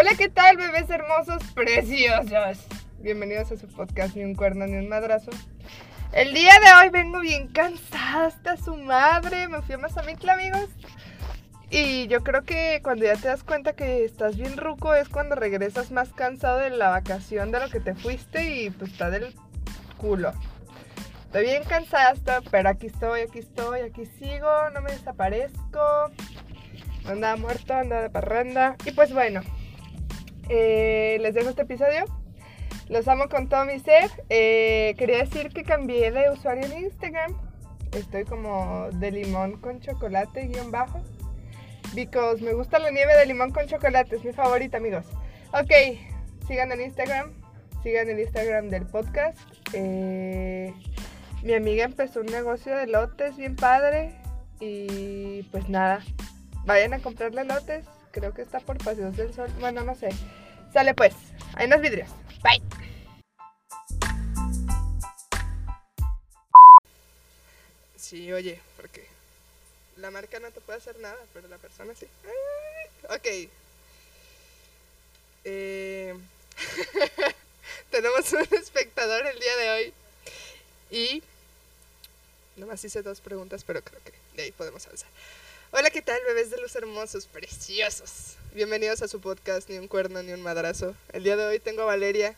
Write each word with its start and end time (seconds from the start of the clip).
Hola, 0.00 0.12
¿qué 0.16 0.28
tal, 0.28 0.56
bebés 0.56 0.88
hermosos, 0.90 1.42
preciosos? 1.54 2.58
Bienvenidos 3.00 3.50
a 3.50 3.56
su 3.56 3.66
podcast 3.66 4.14
Ni 4.14 4.22
un 4.22 4.36
cuerno 4.36 4.64
ni 4.64 4.76
un 4.76 4.88
madrazo. 4.88 5.32
El 6.12 6.34
día 6.34 6.52
de 6.60 6.72
hoy 6.80 6.90
vengo 6.90 7.18
bien 7.18 7.48
cansada 7.48 8.26
hasta 8.26 8.56
su 8.58 8.76
madre. 8.76 9.48
Me 9.48 9.60
fui 9.60 9.74
a 9.74 9.78
Mazamitla, 9.78 10.34
amigos. 10.34 10.68
Y 11.68 12.06
yo 12.06 12.22
creo 12.22 12.44
que 12.44 12.78
cuando 12.84 13.06
ya 13.06 13.16
te 13.16 13.26
das 13.26 13.42
cuenta 13.42 13.72
que 13.72 14.04
estás 14.04 14.36
bien 14.36 14.56
ruco 14.56 14.94
es 14.94 15.08
cuando 15.08 15.34
regresas 15.34 15.90
más 15.90 16.10
cansado 16.10 16.58
de 16.58 16.70
la 16.70 16.90
vacación 16.90 17.50
de 17.50 17.58
lo 17.58 17.68
que 17.68 17.80
te 17.80 17.96
fuiste 17.96 18.54
y 18.54 18.70
pues 18.70 18.92
está 18.92 19.10
del 19.10 19.34
culo. 19.96 20.32
Estoy 21.24 21.42
bien 21.42 21.64
cansada, 21.64 22.10
hasta, 22.10 22.40
pero 22.52 22.68
aquí 22.68 22.86
estoy, 22.86 23.22
aquí 23.22 23.40
estoy, 23.40 23.80
aquí 23.80 24.06
sigo, 24.06 24.70
no 24.72 24.80
me 24.80 24.92
desaparezco. 24.92 26.12
Andaba 27.04 27.34
muerto, 27.34 27.74
andaba 27.74 28.02
de 28.02 28.10
parranda. 28.10 28.76
Y 28.84 28.92
pues 28.92 29.12
bueno, 29.12 29.42
eh, 30.48 31.18
les 31.20 31.34
dejo 31.34 31.50
este 31.50 31.62
episodio. 31.62 32.04
Los 32.88 33.06
amo 33.06 33.28
con 33.28 33.48
todo 33.48 33.64
mi 33.64 33.78
ser. 33.80 34.10
Eh, 34.30 34.94
quería 34.98 35.18
decir 35.18 35.50
que 35.50 35.62
cambié 35.62 36.10
de 36.10 36.30
usuario 36.30 36.64
en 36.64 36.84
Instagram. 36.84 37.36
Estoy 37.92 38.24
como 38.24 38.88
de 38.92 39.10
limón 39.10 39.60
con 39.60 39.80
chocolate 39.80 40.46
guion 40.46 40.70
bajo. 40.70 41.02
Because 41.94 42.42
me 42.42 42.52
gusta 42.52 42.78
la 42.78 42.90
nieve 42.90 43.14
de 43.16 43.26
limón 43.26 43.50
con 43.50 43.66
chocolate. 43.66 44.16
Es 44.16 44.24
mi 44.24 44.32
favorita, 44.32 44.78
amigos. 44.78 45.06
Ok, 45.52 45.70
sigan 46.46 46.72
en 46.72 46.82
Instagram. 46.82 47.32
Sigan 47.82 48.08
el 48.08 48.20
Instagram 48.20 48.68
del 48.68 48.86
podcast. 48.86 49.38
Eh, 49.72 50.72
mi 51.42 51.54
amiga 51.54 51.84
empezó 51.84 52.20
un 52.20 52.26
negocio 52.26 52.76
de 52.76 52.86
lotes 52.86 53.36
bien 53.36 53.54
padre. 53.54 54.14
Y 54.60 55.42
pues 55.44 55.68
nada, 55.68 56.00
vayan 56.64 56.94
a 56.94 56.98
comprarle 57.00 57.44
lotes. 57.44 57.84
Creo 58.10 58.32
que 58.32 58.42
está 58.42 58.60
por 58.60 58.78
Paseos 58.78 59.16
del 59.16 59.32
Sol. 59.32 59.50
Bueno, 59.60 59.84
no 59.84 59.94
sé. 59.94 60.08
Sale 60.72 60.94
pues. 60.94 61.14
Hay 61.54 61.66
unos 61.66 61.80
vidrios. 61.80 62.08
Bye. 62.42 62.62
Sí, 67.96 68.32
oye, 68.32 68.60
porque 68.76 69.06
la 69.96 70.10
marca 70.10 70.38
no 70.40 70.50
te 70.50 70.60
puede 70.60 70.78
hacer 70.78 70.98
nada, 71.00 71.18
pero 71.32 71.48
la 71.48 71.58
persona 71.58 71.94
sí. 71.94 72.06
Ok. 73.10 73.50
Eh, 75.44 76.14
tenemos 77.90 78.32
un 78.32 78.46
espectador 78.58 79.26
el 79.26 79.38
día 79.38 79.56
de 79.56 79.70
hoy. 79.70 79.94
Y 80.90 81.22
nomás 82.56 82.84
hice 82.84 83.02
dos 83.02 83.20
preguntas, 83.20 83.64
pero 83.64 83.82
creo 83.82 84.00
que 84.02 84.12
de 84.36 84.44
ahí 84.44 84.52
podemos 84.52 84.86
avanzar. 84.86 85.08
Hola, 85.70 85.90
¿qué 85.90 86.00
tal, 86.00 86.18
bebés 86.26 86.50
de 86.50 86.56
luz 86.56 86.74
hermosos, 86.76 87.26
preciosos? 87.26 88.36
Bienvenidos 88.54 89.02
a 89.02 89.08
su 89.08 89.20
podcast 89.20 89.68
Ni 89.68 89.76
un 89.76 89.86
cuerno 89.86 90.22
ni 90.22 90.32
un 90.32 90.40
madrazo. 90.40 90.94
El 91.12 91.24
día 91.24 91.36
de 91.36 91.46
hoy 91.46 91.58
tengo 91.58 91.82
a 91.82 91.84
Valeria, 91.84 92.34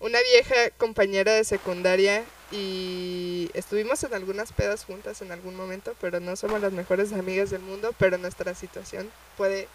una 0.00 0.18
vieja 0.20 0.54
compañera 0.76 1.32
de 1.32 1.44
secundaria 1.44 2.22
y 2.52 3.50
estuvimos 3.54 4.04
en 4.04 4.12
algunas 4.12 4.52
pedas 4.52 4.84
juntas 4.84 5.22
en 5.22 5.32
algún 5.32 5.56
momento, 5.56 5.96
pero 5.98 6.20
no 6.20 6.36
somos 6.36 6.60
las 6.60 6.74
mejores 6.74 7.14
amigas 7.14 7.48
del 7.48 7.62
mundo, 7.62 7.94
pero 7.98 8.18
nuestra 8.18 8.54
situación 8.54 9.10
puede 9.38 9.66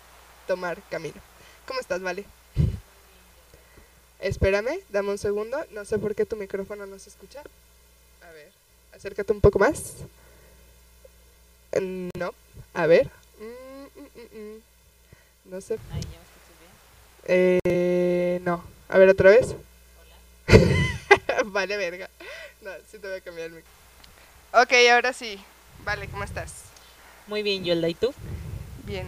tomar 0.45 0.79
camino. 0.91 1.19
¿Cómo 1.65 1.79
estás, 1.79 2.01
Vale? 2.01 2.25
Espérame, 4.19 4.81
dame 4.89 5.09
un 5.09 5.17
segundo. 5.17 5.57
No 5.71 5.83
sé 5.83 5.97
por 5.97 6.13
qué 6.13 6.27
tu 6.27 6.35
micrófono 6.35 6.85
no 6.85 6.99
se 6.99 7.09
escucha. 7.09 7.41
A 8.21 8.31
ver, 8.33 8.51
acércate 8.93 9.33
un 9.33 9.41
poco 9.41 9.57
más. 9.57 9.95
No, 11.71 12.33
a 12.73 12.87
ver. 12.87 13.09
Mm, 13.39 13.99
mm, 14.01 14.39
mm. 14.39 14.61
No 15.45 15.61
sé. 15.61 15.75
Ahí 15.93 16.01
ya 16.01 16.07
me 16.07 16.25
escuchas 16.25 16.57
bien. 16.59 16.71
Eh, 17.63 18.39
no. 18.43 18.63
A 18.87 18.97
ver, 18.97 19.09
otra 19.09 19.29
vez. 19.29 19.55
vale, 21.45 21.77
verga. 21.77 22.09
No, 22.61 22.71
sí 22.89 22.97
te 22.97 23.07
voy 23.07 23.17
a 23.17 23.21
cambiar 23.21 23.47
el 23.47 23.53
micro. 23.53 23.71
Ok, 24.53 24.73
ahora 24.91 25.13
sí. 25.13 25.39
Vale, 25.85 26.07
¿cómo 26.07 26.23
estás? 26.23 26.63
Muy 27.27 27.43
bien, 27.43 27.63
Yolda, 27.63 27.87
¿y 27.87 27.93
tú? 27.93 28.13
Bien. 28.85 29.07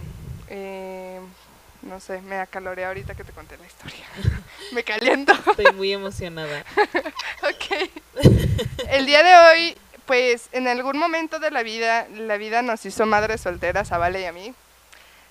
Eh, 0.49 1.19
no 1.81 1.99
sé, 1.99 2.21
me 2.21 2.35
acaloré 2.35 2.85
ahorita 2.85 3.15
que 3.15 3.23
te 3.23 3.31
conté 3.31 3.57
la 3.57 3.65
historia. 3.65 4.05
me 4.71 4.83
caliento. 4.83 5.33
Estoy 5.33 5.73
muy 5.73 5.91
emocionada. 5.91 6.63
ok. 7.41 7.89
El 8.89 9.07
día 9.07 9.23
de 9.23 9.35
hoy, 9.35 9.77
pues 10.11 10.49
en 10.51 10.67
algún 10.67 10.97
momento 10.97 11.39
de 11.39 11.51
la 11.51 11.63
vida, 11.63 12.05
la 12.09 12.35
vida 12.35 12.61
nos 12.61 12.85
hizo 12.85 13.05
madres 13.05 13.39
solteras 13.39 13.93
a 13.93 13.97
Vale 13.97 14.19
y 14.19 14.25
a 14.25 14.33
mí. 14.33 14.53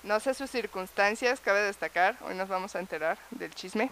No 0.01 0.19
sé 0.19 0.33
sus 0.33 0.49
circunstancias, 0.49 1.39
cabe 1.39 1.61
destacar. 1.61 2.15
Hoy 2.21 2.33
nos 2.33 2.49
vamos 2.49 2.75
a 2.75 2.79
enterar 2.79 3.19
del 3.29 3.53
chisme. 3.53 3.91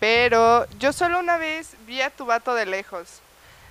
Pero 0.00 0.68
yo 0.80 0.92
solo 0.92 1.20
una 1.20 1.36
vez 1.36 1.76
vi 1.86 2.02
a 2.02 2.10
tu 2.10 2.26
vato 2.26 2.52
de 2.52 2.66
lejos. 2.66 3.20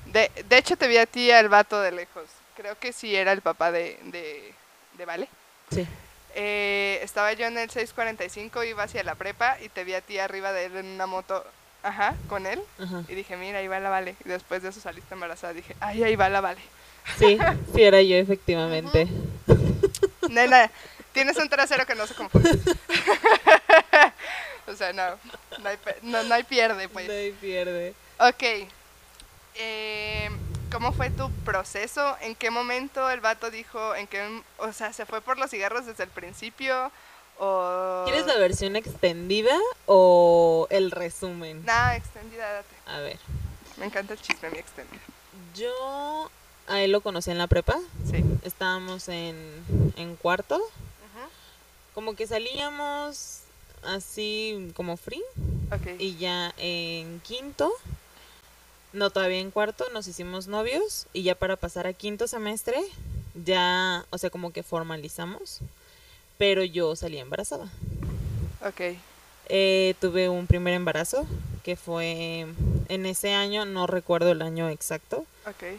De, 0.06 0.32
de 0.48 0.58
hecho, 0.58 0.78
te 0.78 0.88
vi 0.88 1.00
a 1.00 1.06
ti 1.06 1.32
al 1.32 1.50
vato 1.50 1.82
de 1.82 1.92
lejos. 1.92 2.30
Creo 2.56 2.80
que 2.80 2.94
sí 2.94 3.14
era 3.14 3.34
el 3.34 3.42
papá 3.42 3.74
de, 3.74 4.00
de, 4.04 4.54
de 4.98 5.06
Vale. 5.06 5.28
Sí. 5.70 5.86
Eh, 6.34 7.02
estaba 7.04 7.34
yo 7.34 7.46
en 7.46 7.58
el 7.58 7.70
645, 7.70 8.64
iba 8.64 8.84
hacia 8.84 9.04
la 9.04 9.16
prepa 9.16 9.58
y 9.60 9.68
te 9.68 9.84
vi 9.84 9.96
a 9.96 10.02
ti 10.02 10.18
arriba 10.18 10.54
de 10.54 10.68
él 10.68 10.78
en 10.78 10.86
una 10.86 11.08
moto, 11.08 11.46
ajá, 11.84 12.16
con 12.28 12.46
él. 12.46 12.62
Ajá. 12.80 13.04
Y 13.08 13.16
dije, 13.16 13.38
mira, 13.38 13.60
ahí 13.60 13.68
va 13.68 13.80
la 13.80 13.90
Vale. 13.90 14.16
Y 14.26 14.30
después 14.30 14.62
de 14.64 14.70
eso 14.70 14.80
saliste 14.80 15.14
embarazada. 15.14 15.54
Dije, 15.54 15.76
ay, 15.80 16.04
ahí 16.04 16.16
va 16.16 16.30
la 16.30 16.42
Vale. 16.42 16.62
Sí, 17.18 17.38
sí 17.74 17.84
era 17.84 18.02
yo, 18.02 18.16
efectivamente. 18.16 19.08
Nena, 20.30 20.70
tienes 21.14 21.38
un 21.38 21.50
trasero 21.50 21.86
que 21.86 21.96
no 21.96 22.08
se 22.08 22.16
confunde. 22.16 22.50
o 24.68 24.76
sea, 24.76 24.94
no, 24.94 25.04
no 25.62 25.70
hay, 25.70 25.78
no, 26.02 26.24
no 26.24 26.36
hay 26.36 26.44
pierde, 26.44 26.90
pues. 26.90 27.08
Nadie 27.08 27.34
pierde. 27.34 27.94
Ok. 28.20 28.68
Eh, 29.56 30.30
¿Cómo 30.72 30.94
fue 30.94 31.10
tu 31.10 31.30
proceso? 31.44 32.16
¿En 32.22 32.34
qué 32.34 32.50
momento 32.50 33.10
el 33.10 33.20
vato 33.20 33.52
dijo, 33.52 33.94
en 33.94 34.08
qué, 34.08 34.42
o 34.58 34.72
sea, 34.72 34.94
se 34.94 35.06
fue 35.06 35.20
por 35.20 35.38
los 35.38 35.52
cigarros 35.52 35.86
desde 35.86 36.04
el 36.06 36.10
principio? 36.10 36.92
¿O...? 37.44 38.04
¿Quieres 38.06 38.28
la 38.28 38.38
versión 38.38 38.76
extendida 38.76 39.58
o 39.88 40.68
el 40.70 40.92
resumen? 40.92 41.66
Nada, 41.66 41.96
extendida, 41.96 42.52
date. 42.54 42.76
A 42.86 43.00
ver, 43.00 43.18
Me 43.78 43.86
encanta 43.88 44.14
el 44.14 44.22
chisme, 44.22 44.50
mi 44.52 44.60
extendida. 44.60 45.02
yo 45.56 46.30
a 46.68 46.82
él 46.82 46.92
lo 46.92 47.02
conocí 47.02 47.32
en 47.32 47.40
la 47.40 47.48
prepa. 47.48 47.80
Sí. 48.10 48.24
Estábamos 48.44 49.10
en, 49.10 49.36
en 49.98 50.16
cuarto. 50.18 50.56
Ujú. 50.58 51.30
Como 51.96 52.16
que 52.16 52.28
salíamos 52.28 53.40
así 53.84 54.72
como 54.76 54.96
free. 54.96 55.24
Ok. 55.72 56.00
Y 56.00 56.18
ya 56.18 56.54
en 56.58 57.22
quinto, 57.22 57.72
no 58.94 59.10
todavía 59.10 59.40
en 59.40 59.50
cuarto, 59.50 59.86
nos 59.94 60.08
hicimos 60.08 60.46
novios. 60.48 61.08
Y 61.12 61.24
ya 61.24 61.34
para 61.34 61.56
pasar 61.56 61.88
a 61.88 61.94
quinto 61.94 62.28
semestre, 62.28 62.80
ya, 63.34 64.06
o 64.12 64.18
sea, 64.20 64.30
como 64.30 64.52
que 64.54 64.62
formalizamos. 64.62 65.60
Pero 66.42 66.64
yo 66.64 66.96
salí 66.96 67.20
embarazada. 67.20 67.66
Ok. 68.66 68.98
Eh, 69.48 69.94
tuve 70.02 70.28
un 70.28 70.48
primer 70.48 70.74
embarazo 70.74 71.28
que 71.64 71.76
fue 71.76 72.48
en 72.90 73.06
ese 73.06 73.36
año, 73.36 73.66
no 73.66 73.86
recuerdo 73.86 74.32
el 74.32 74.42
año 74.42 74.68
exacto, 74.68 75.28
Ok. 75.46 75.78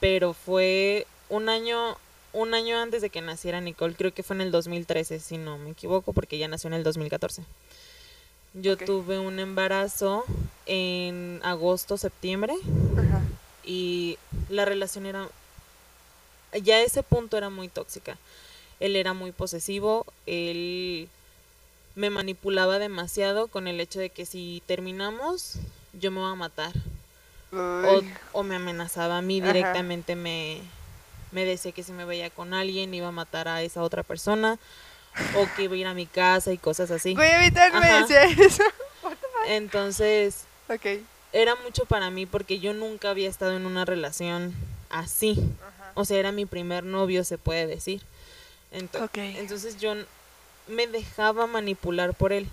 pero 0.00 0.32
fue 0.34 1.06
un 1.28 1.48
año 1.48 1.96
un 2.32 2.54
año 2.54 2.76
antes 2.80 3.02
de 3.02 3.10
que 3.10 3.20
naciera 3.20 3.60
Nicole, 3.60 3.94
creo 3.94 4.12
que 4.12 4.24
fue 4.24 4.34
en 4.34 4.42
el 4.42 4.50
2013, 4.50 5.20
si 5.20 5.38
no 5.38 5.58
me 5.58 5.70
equivoco, 5.70 6.12
porque 6.12 6.34
ella 6.34 6.48
nació 6.48 6.66
en 6.66 6.74
el 6.74 6.82
2014. 6.82 7.44
Yo 8.54 8.76
tuve 8.76 9.20
un 9.20 9.38
embarazo 9.38 10.24
en 10.66 11.40
agosto, 11.44 11.96
septiembre 11.98 12.54
Ajá. 12.96 13.22
y 13.62 14.18
la 14.48 14.64
relación 14.64 15.06
era 15.06 15.28
ya 16.64 16.74
a 16.76 16.82
ese 16.82 17.04
punto 17.04 17.36
era 17.36 17.48
muy 17.48 17.68
tóxica. 17.68 18.18
Él 18.80 18.96
era 18.96 19.12
muy 19.12 19.32
posesivo, 19.32 20.06
él 20.26 21.08
me 21.94 22.10
manipulaba 22.10 22.78
demasiado 22.78 23.48
con 23.48 23.66
el 23.66 23.80
hecho 23.80 23.98
de 23.98 24.10
que 24.10 24.24
si 24.24 24.62
terminamos 24.66 25.54
yo 25.94 26.12
me 26.12 26.20
voy 26.20 26.30
a 26.30 26.36
matar 26.36 26.72
o, 27.52 28.02
o 28.32 28.42
me 28.44 28.54
amenazaba 28.54 29.18
a 29.18 29.22
mí 29.22 29.40
Ajá. 29.40 29.48
directamente 29.52 30.14
me 30.14 30.60
me 31.32 31.44
decía 31.44 31.72
que 31.72 31.82
si 31.82 31.92
me 31.92 32.04
veía 32.04 32.30
con 32.30 32.54
alguien 32.54 32.94
iba 32.94 33.08
a 33.08 33.12
matar 33.12 33.48
a 33.48 33.62
esa 33.62 33.82
otra 33.82 34.02
persona 34.02 34.58
o 35.34 35.46
que 35.56 35.64
iba 35.64 35.74
a 35.74 35.78
ir 35.78 35.86
a 35.86 35.94
mi 35.94 36.06
casa 36.06 36.52
y 36.52 36.58
cosas 36.58 36.90
así. 36.90 37.14
Güey, 37.14 37.32
a 37.32 37.38
mí 37.40 37.50
también 37.50 37.82
me 37.82 37.88
Ajá. 37.90 38.00
decía 38.00 38.24
eso. 38.46 38.62
Entonces, 39.48 40.44
era 41.32 41.54
mucho 41.56 41.84
para 41.84 42.10
mí 42.10 42.26
porque 42.26 42.60
yo 42.60 42.72
nunca 42.72 43.10
había 43.10 43.28
estado 43.28 43.56
en 43.56 43.66
una 43.66 43.84
relación 43.84 44.54
así. 44.90 45.36
Ajá. 45.60 45.92
O 45.94 46.04
sea, 46.04 46.18
era 46.18 46.32
mi 46.32 46.46
primer 46.46 46.84
novio, 46.84 47.24
se 47.24 47.36
puede 47.38 47.66
decir. 47.66 48.00
Ento- 48.72 49.02
Ok. 49.04 49.16
Entonces 49.18 49.78
yo 49.78 49.94
me 50.66 50.86
dejaba 50.86 51.46
manipular 51.46 52.14
por 52.14 52.32
él. 52.32 52.46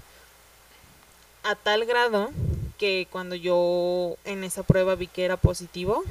A 1.44 1.56
tal 1.56 1.86
grado 1.86 2.32
que 2.78 3.08
cuando 3.12 3.36
yo 3.36 4.18
en 4.26 4.44
esa 4.44 4.64
prueba 4.64 4.96
vi 4.96 5.08
que 5.08 5.26
era 5.26 5.38
positivo, 5.38 6.04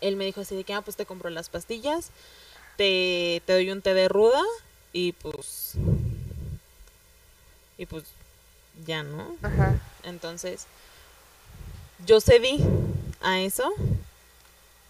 él 0.00 0.16
me 0.16 0.24
dijo 0.24 0.40
así 0.40 0.54
de 0.56 0.64
que, 0.64 0.74
ah, 0.74 0.82
pues 0.82 0.96
te 0.96 1.06
compro 1.06 1.30
las 1.30 1.48
pastillas, 1.48 2.10
te, 2.76 3.42
te 3.46 3.52
doy 3.52 3.70
un 3.70 3.82
té 3.82 3.94
de 3.94 4.08
ruda 4.08 4.42
y 4.92 5.12
pues 5.12 5.74
Y 7.78 7.86
pues 7.86 8.04
ya 8.86 9.02
no. 9.02 9.36
Ajá. 9.42 9.78
Entonces, 10.02 10.66
yo 12.06 12.20
cedí 12.20 12.58
a 13.20 13.40
eso 13.40 13.72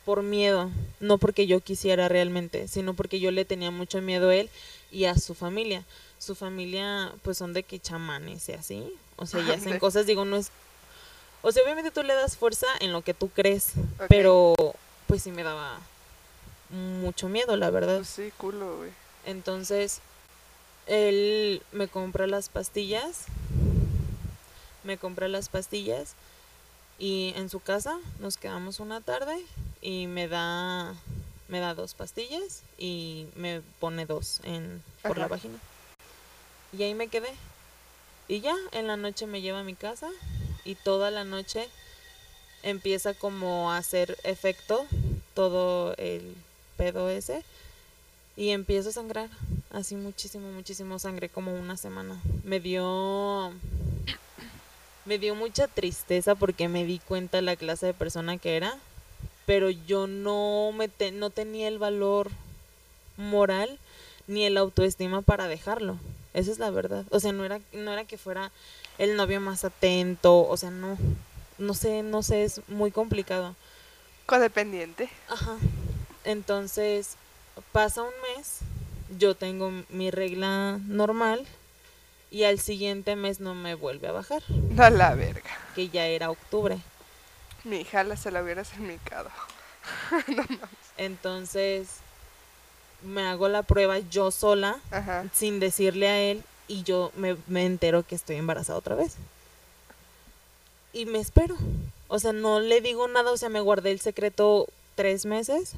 por 0.07 0.23
miedo, 0.23 0.71
no 1.01 1.19
porque 1.19 1.49
yo 1.49 1.61
quisiera 1.61 2.09
realmente, 2.09 2.69
sino 2.69 2.95
porque 2.95 3.19
yo 3.19 3.33
le 3.33 3.45
tenía 3.45 3.73
mucho 3.73 4.01
miedo 4.01 4.29
a 4.29 4.37
él 4.37 4.49
y 4.93 5.07
a 5.07 5.19
su 5.19 5.35
familia. 5.35 5.85
Su 6.19 6.37
familia, 6.37 7.13
pues 7.23 7.37
son 7.37 7.53
de 7.53 7.65
que 7.65 7.81
chamanes 7.81 8.49
y 8.49 8.53
así. 8.53 8.95
O 9.17 9.27
sea, 9.27 9.43
y 9.43 9.51
hacen 9.51 9.81
cosas, 9.81 10.07
digo, 10.07 10.25
no 10.25 10.37
es. 10.37 10.53
O 11.43 11.51
sea, 11.51 11.65
obviamente 11.65 11.91
tú 11.91 12.05
le 12.05 12.15
das 12.15 12.37
fuerza 12.37 12.69
en 12.79 12.93
lo 12.93 13.03
que 13.03 13.15
tú 13.15 13.29
crees, 13.31 13.73
pero 14.09 14.55
pues 15.09 15.25
sí 15.25 15.33
me 15.33 15.43
daba 15.43 15.81
mucho 16.71 17.29
miedo, 17.29 17.57
la 17.57 17.71
verdad. 17.71 17.97
Pues 17.97 18.09
sí, 18.09 18.33
culo, 18.39 18.79
güey. 18.79 18.91
Entonces, 19.27 19.99
él 20.87 21.63
me 21.73 21.89
compra 21.89 22.29
las 22.29 22.49
pastillas. 22.49 23.25
Me 24.85 24.99
compra 24.99 25.27
las 25.27 25.49
pastillas. 25.49 26.15
Y 26.99 27.35
en 27.37 27.51
su 27.51 27.61
casa 27.61 27.99
nos 28.21 28.37
quedamos 28.37 28.81
una 28.81 29.01
tarde 29.01 29.37
y 29.83 30.07
me 30.07 30.29
da 30.29 30.95
me 31.49 31.61
da 31.61 31.75
dos 31.75 31.95
pastillas 31.95 32.63
y 32.79 33.27
me 33.37 33.61
pone 33.79 34.07
dos 34.07 34.41
en 34.43 34.83
por 35.03 35.19
la 35.19 35.29
vagina. 35.29 35.59
Y 36.77 36.83
ahí 36.83 36.95
me 36.95 37.09
quedé. 37.09 37.33
Y 38.29 38.41
ya 38.41 38.57
en 38.73 38.87
la 38.87 38.97
noche 38.97 39.27
me 39.27 39.41
lleva 39.41 39.61
a 39.61 39.65
mi 39.65 39.75
casa 39.75 40.09
y 40.65 40.75
toda 40.75 41.11
la 41.11 41.25
noche 41.25 41.69
empieza 42.63 43.15
como 43.15 43.71
a 43.71 43.77
hacer 43.77 44.17
efecto 44.25 44.87
todo 45.35 45.95
el 45.99 46.35
pedo 46.77 47.09
ese 47.09 47.45
y 48.37 48.51
empiezo 48.51 48.91
a 48.91 48.93
sangrar, 48.93 49.31
así 49.71 49.95
muchísimo, 49.95 50.51
muchísimo 50.51 50.99
sangre, 50.99 51.29
como 51.29 51.55
una 51.55 51.77
semana. 51.77 52.21
Me 52.45 52.61
dio 52.61 53.53
me 55.07 55.19
dio 55.19 55.35
mucha 55.35 55.69
tristeza 55.69 56.35
porque 56.35 56.69
me 56.69 56.85
di 56.85 56.99
cuenta 56.99 57.41
la 57.41 57.57
clase 57.57 57.87
de 57.87 57.95
persona 57.95 58.39
que 58.39 58.57
era, 58.57 58.77
pero 59.47 59.71
yo 59.71 60.07
no 60.07 60.73
me 60.75 60.89
te- 60.89 61.13
no 61.13 61.31
tenía 61.31 61.69
el 61.69 61.79
valor 61.79 62.31
moral 63.17 63.79
ni 64.27 64.45
el 64.45 64.57
autoestima 64.57 65.23
para 65.23 65.49
dejarlo. 65.49 65.99
Esa 66.35 66.51
es 66.51 66.59
la 66.59 66.71
verdad. 66.71 67.05
O 67.11 67.21
sea, 67.21 67.33
no 67.33 67.45
era 67.45 67.61
no 67.73 67.93
era 67.93 68.05
que 68.05 68.19
fuera 68.19 68.51
el 68.99 69.17
novio 69.17 69.41
más 69.41 69.65
atento, 69.65 70.47
o 70.47 70.57
sea, 70.57 70.71
no 70.71 70.99
no 71.59 71.73
sé, 71.73 72.03
no 72.03 72.23
sé, 72.23 72.45
es 72.45 72.61
muy 72.69 72.91
complicado. 72.91 73.55
Codependiente. 74.27 75.09
Ajá. 75.29 75.57
Entonces, 76.25 77.17
pasa 77.73 78.03
un 78.03 78.13
mes, 78.37 78.59
yo 79.19 79.35
tengo 79.37 79.71
mi 79.89 80.11
regla 80.11 80.79
normal 80.87 81.47
y 82.31 82.45
al 82.45 82.59
siguiente 82.61 83.17
mes 83.17 83.41
no 83.41 83.55
me 83.55 83.75
vuelve 83.75 84.09
a 84.09 84.13
bajar, 84.13 84.43
No 84.49 84.89
la 84.91 85.15
verga. 85.15 85.51
que 85.75 85.89
ya 85.89 86.07
era 86.07 86.31
octubre. 86.31 86.79
Mi 87.65 87.79
hija 87.81 88.05
la 88.05 88.17
se 88.17 88.31
la 88.31 88.43
hubieras 88.43 88.73
enmicado. 88.75 89.31
Entonces, 90.99 91.89
me 93.03 93.27
hago 93.27 93.49
la 93.49 93.63
prueba 93.63 93.99
yo 93.99 94.31
sola, 94.31 94.79
Ajá. 94.91 95.25
sin 95.33 95.61
decirle 95.61 96.09
a 96.09 96.19
él, 96.21 96.43
y 96.69 96.83
yo 96.83 97.13
me, 97.17 97.37
me 97.47 97.65
entero 97.65 98.03
que 98.05 98.15
estoy 98.15 98.37
embarazada 98.37 98.79
otra 98.79 98.95
vez. 98.95 99.15
Y 100.93 101.07
me 101.07 101.19
espero. 101.19 101.57
O 102.09 102.19
sea, 102.19 102.33
no 102.33 102.61
le 102.61 102.81
digo 102.81 103.07
nada, 103.09 103.31
o 103.31 103.37
sea, 103.37 103.49
me 103.49 103.61
guardé 103.61 103.91
el 103.91 104.01
secreto 104.01 104.67
tres 104.95 105.27
meses. 105.27 105.73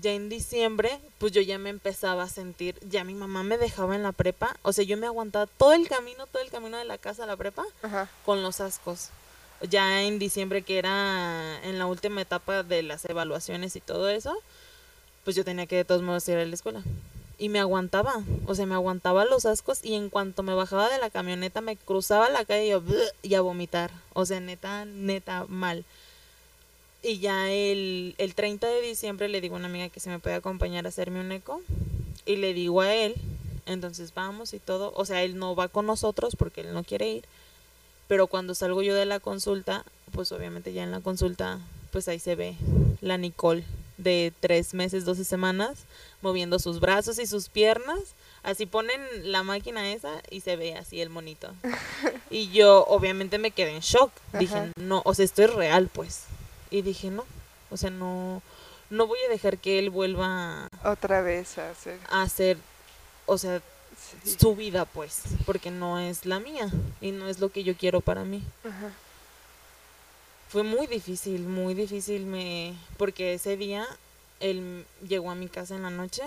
Ya 0.00 0.12
en 0.12 0.28
diciembre, 0.28 0.98
pues 1.18 1.32
yo 1.32 1.40
ya 1.40 1.58
me 1.58 1.70
empezaba 1.70 2.24
a 2.24 2.28
sentir, 2.28 2.76
ya 2.88 3.04
mi 3.04 3.14
mamá 3.14 3.42
me 3.42 3.56
dejaba 3.56 3.94
en 3.94 4.02
la 4.02 4.12
prepa, 4.12 4.56
o 4.62 4.72
sea, 4.72 4.84
yo 4.84 4.96
me 4.96 5.06
aguantaba 5.06 5.46
todo 5.46 5.72
el 5.72 5.88
camino, 5.88 6.26
todo 6.26 6.42
el 6.42 6.50
camino 6.50 6.76
de 6.76 6.84
la 6.84 6.98
casa 6.98 7.24
a 7.24 7.26
la 7.26 7.36
prepa 7.36 7.64
Ajá. 7.82 8.08
con 8.24 8.42
los 8.42 8.60
ascos. 8.60 9.10
Ya 9.70 10.02
en 10.02 10.18
diciembre, 10.18 10.62
que 10.62 10.78
era 10.78 11.60
en 11.62 11.78
la 11.78 11.86
última 11.86 12.20
etapa 12.20 12.62
de 12.62 12.82
las 12.82 13.04
evaluaciones 13.06 13.74
y 13.76 13.80
todo 13.80 14.08
eso, 14.08 14.36
pues 15.24 15.34
yo 15.34 15.44
tenía 15.44 15.66
que 15.66 15.76
de 15.76 15.84
todos 15.84 16.02
modos 16.02 16.28
ir 16.28 16.36
a 16.36 16.44
la 16.44 16.54
escuela. 16.54 16.82
Y 17.38 17.48
me 17.48 17.58
aguantaba, 17.58 18.22
o 18.46 18.54
sea, 18.54 18.66
me 18.66 18.74
aguantaba 18.74 19.24
los 19.24 19.46
ascos 19.46 19.80
y 19.82 19.94
en 19.94 20.10
cuanto 20.10 20.42
me 20.42 20.54
bajaba 20.54 20.88
de 20.88 20.98
la 20.98 21.10
camioneta 21.10 21.60
me 21.60 21.76
cruzaba 21.76 22.30
la 22.30 22.44
calle 22.44 22.66
y 22.66 22.70
yo 22.70 22.82
y 23.22 23.34
a 23.34 23.40
vomitar. 23.40 23.90
O 24.14 24.26
sea, 24.26 24.40
neta, 24.40 24.84
neta, 24.84 25.44
mal. 25.48 25.84
Y 27.06 27.20
ya 27.20 27.52
el, 27.52 28.16
el 28.18 28.34
30 28.34 28.66
de 28.66 28.82
diciembre 28.82 29.28
le 29.28 29.40
digo 29.40 29.54
a 29.54 29.58
una 29.60 29.68
amiga 29.68 29.88
que 29.90 30.00
se 30.00 30.10
me 30.10 30.18
puede 30.18 30.34
acompañar 30.34 30.86
a 30.86 30.88
hacerme 30.88 31.20
un 31.20 31.30
eco. 31.30 31.62
Y 32.24 32.34
le 32.34 32.52
digo 32.52 32.80
a 32.80 32.92
él, 32.92 33.14
entonces 33.64 34.12
vamos 34.12 34.52
y 34.54 34.58
todo. 34.58 34.92
O 34.96 35.04
sea, 35.04 35.22
él 35.22 35.38
no 35.38 35.54
va 35.54 35.68
con 35.68 35.86
nosotros 35.86 36.34
porque 36.34 36.62
él 36.62 36.74
no 36.74 36.82
quiere 36.82 37.08
ir. 37.08 37.24
Pero 38.08 38.26
cuando 38.26 38.56
salgo 38.56 38.82
yo 38.82 38.92
de 38.96 39.06
la 39.06 39.20
consulta, 39.20 39.84
pues 40.10 40.32
obviamente 40.32 40.72
ya 40.72 40.82
en 40.82 40.90
la 40.90 40.98
consulta, 41.00 41.60
pues 41.92 42.08
ahí 42.08 42.18
se 42.18 42.34
ve 42.34 42.56
la 43.00 43.18
Nicole 43.18 43.62
de 43.98 44.32
tres 44.40 44.74
meses, 44.74 45.04
12 45.04 45.24
semanas, 45.24 45.84
moviendo 46.22 46.58
sus 46.58 46.80
brazos 46.80 47.20
y 47.20 47.26
sus 47.26 47.48
piernas. 47.48 48.00
Así 48.42 48.66
ponen 48.66 49.00
la 49.22 49.44
máquina 49.44 49.92
esa 49.92 50.22
y 50.28 50.40
se 50.40 50.56
ve 50.56 50.74
así 50.74 51.00
el 51.00 51.10
monito. 51.10 51.52
Y 52.30 52.48
yo 52.48 52.84
obviamente 52.88 53.38
me 53.38 53.52
quedé 53.52 53.70
en 53.76 53.80
shock. 53.80 54.10
Dije, 54.36 54.72
no, 54.80 55.02
o 55.04 55.14
sea, 55.14 55.24
esto 55.24 55.44
es 55.44 55.54
real, 55.54 55.88
pues. 55.92 56.24
Y 56.76 56.82
dije, 56.82 57.10
no, 57.10 57.24
o 57.70 57.76
sea, 57.76 57.90
no, 57.90 58.42
no 58.90 59.06
voy 59.06 59.18
a 59.26 59.30
dejar 59.30 59.58
que 59.58 59.78
él 59.78 59.90
vuelva 59.90 60.68
Otra 60.84 61.22
vez 61.22 61.56
a 61.58 61.70
hacer. 61.70 61.98
a 62.10 62.22
hacer, 62.22 62.58
o 63.26 63.38
sea, 63.38 63.60
Sí. 64.24 64.36
su 64.38 64.54
vida, 64.54 64.84
pues, 64.84 65.22
porque 65.46 65.70
no 65.70 65.98
es 65.98 66.26
la 66.26 66.38
mía 66.38 66.70
y 67.00 67.12
no 67.12 67.28
es 67.28 67.40
lo 67.40 67.48
que 67.50 67.64
yo 67.64 67.74
quiero 67.76 68.02
para 68.02 68.24
mí. 68.24 68.42
Ajá. 68.62 68.92
Fue 70.50 70.62
muy 70.62 70.86
difícil, 70.86 71.40
muy 71.42 71.72
difícil, 71.74 72.26
me, 72.26 72.74
porque 72.98 73.34
ese 73.34 73.56
día 73.56 73.86
él 74.38 74.84
llegó 75.08 75.30
a 75.30 75.34
mi 75.34 75.48
casa 75.48 75.74
en 75.74 75.82
la 75.82 75.90
noche 75.90 76.22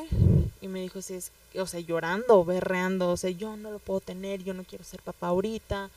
y 0.61 0.67
me 0.67 0.81
dijo, 0.81 1.01
si 1.03 1.13
es, 1.13 1.31
o 1.55 1.67
sea, 1.67 1.79
llorando, 1.79 2.43
berreando, 2.43 3.09
o 3.11 3.17
sea, 3.17 3.29
yo 3.29 3.55
no 3.55 3.69
lo 3.71 3.79
puedo 3.79 3.99
tener, 4.01 4.43
yo 4.43 4.53
no 4.55 4.63
quiero 4.63 4.83
ser 4.83 5.01
papá 5.01 5.27
ahorita, 5.27 5.89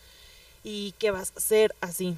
y 0.62 0.92
qué 0.98 1.10
vas 1.10 1.32
a 1.34 1.38
hacer 1.38 1.74
así. 1.80 2.14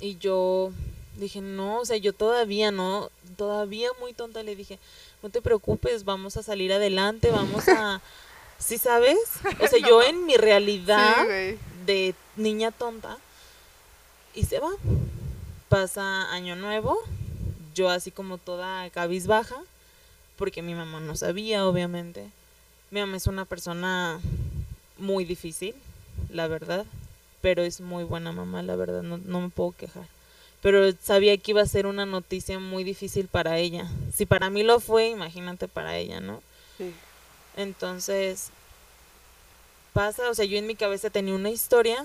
Y 0.00 0.18
yo 0.18 0.72
dije, 1.16 1.40
no, 1.40 1.80
o 1.80 1.84
sea, 1.84 1.96
yo 1.96 2.12
todavía 2.12 2.70
no, 2.70 3.10
todavía 3.36 3.88
muy 4.00 4.12
tonta 4.12 4.42
le 4.42 4.56
dije, 4.56 4.78
no 5.22 5.30
te 5.30 5.42
preocupes, 5.42 6.04
vamos 6.04 6.36
a 6.36 6.42
salir 6.42 6.72
adelante, 6.72 7.30
vamos 7.30 7.68
a, 7.68 8.00
¿sí 8.58 8.78
sabes? 8.78 9.18
O 9.60 9.66
sea, 9.66 9.78
yo 9.86 10.02
en 10.02 10.26
mi 10.26 10.36
realidad 10.36 11.26
Sí, 11.26 11.58
de 11.86 12.14
niña 12.36 12.70
tonta 12.70 13.18
y 14.34 14.44
se 14.44 14.60
va. 14.60 14.70
Pasa 15.68 16.32
año 16.32 16.56
nuevo, 16.56 16.98
yo 17.74 17.90
así 17.90 18.10
como 18.10 18.38
toda 18.38 18.88
cabizbaja, 18.90 19.56
porque 20.36 20.62
mi 20.62 20.74
mamá 20.74 21.00
no 21.00 21.16
sabía, 21.16 21.66
obviamente. 21.66 22.30
Mi 22.90 23.00
mamá 23.00 23.16
es 23.16 23.26
una 23.26 23.44
persona 23.44 24.18
muy 24.96 25.24
difícil, 25.24 25.74
la 26.30 26.46
verdad, 26.48 26.86
pero 27.40 27.62
es 27.62 27.80
muy 27.80 28.04
buena 28.04 28.32
mamá, 28.32 28.62
la 28.62 28.76
verdad, 28.76 29.02
no, 29.02 29.18
no 29.18 29.40
me 29.40 29.48
puedo 29.48 29.72
quejar. 29.72 30.06
Pero 30.60 30.92
sabía 31.00 31.36
que 31.36 31.52
iba 31.52 31.62
a 31.62 31.66
ser 31.66 31.86
una 31.86 32.04
noticia 32.04 32.58
muy 32.58 32.82
difícil 32.82 33.28
para 33.28 33.58
ella. 33.58 33.88
Si 34.12 34.26
para 34.26 34.50
mí 34.50 34.62
lo 34.64 34.80
fue, 34.80 35.08
imagínate 35.08 35.68
para 35.68 35.96
ella, 35.96 36.20
¿no? 36.20 36.42
Sí. 36.76 36.92
Entonces, 37.56 38.50
pasa, 39.92 40.30
o 40.30 40.34
sea, 40.34 40.44
yo 40.44 40.58
en 40.58 40.66
mi 40.66 40.74
cabeza 40.74 41.10
tenía 41.10 41.34
una 41.34 41.50
historia 41.50 42.04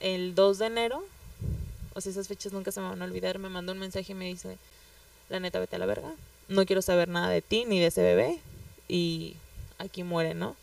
el 0.00 0.34
2 0.34 0.58
de 0.58 0.66
enero, 0.66 1.04
o 1.94 2.00
sea, 2.00 2.12
esas 2.12 2.28
fechas 2.28 2.52
nunca 2.52 2.72
se 2.72 2.80
me 2.80 2.88
van 2.88 3.00
a 3.00 3.06
olvidar, 3.06 3.38
me 3.38 3.48
mandó 3.48 3.72
un 3.72 3.78
mensaje 3.78 4.12
y 4.12 4.14
me 4.14 4.26
dice, 4.26 4.58
la 5.28 5.40
neta, 5.40 5.58
vete 5.58 5.76
a 5.76 5.78
la 5.78 5.86
verga, 5.86 6.12
no 6.48 6.66
quiero 6.66 6.82
saber 6.82 7.08
nada 7.08 7.30
de 7.30 7.42
ti 7.42 7.64
ni 7.66 7.80
de 7.80 7.86
ese 7.86 8.02
bebé, 8.02 8.38
y 8.88 9.36
aquí 9.78 10.02
muere, 10.02 10.34
¿no? 10.34 10.56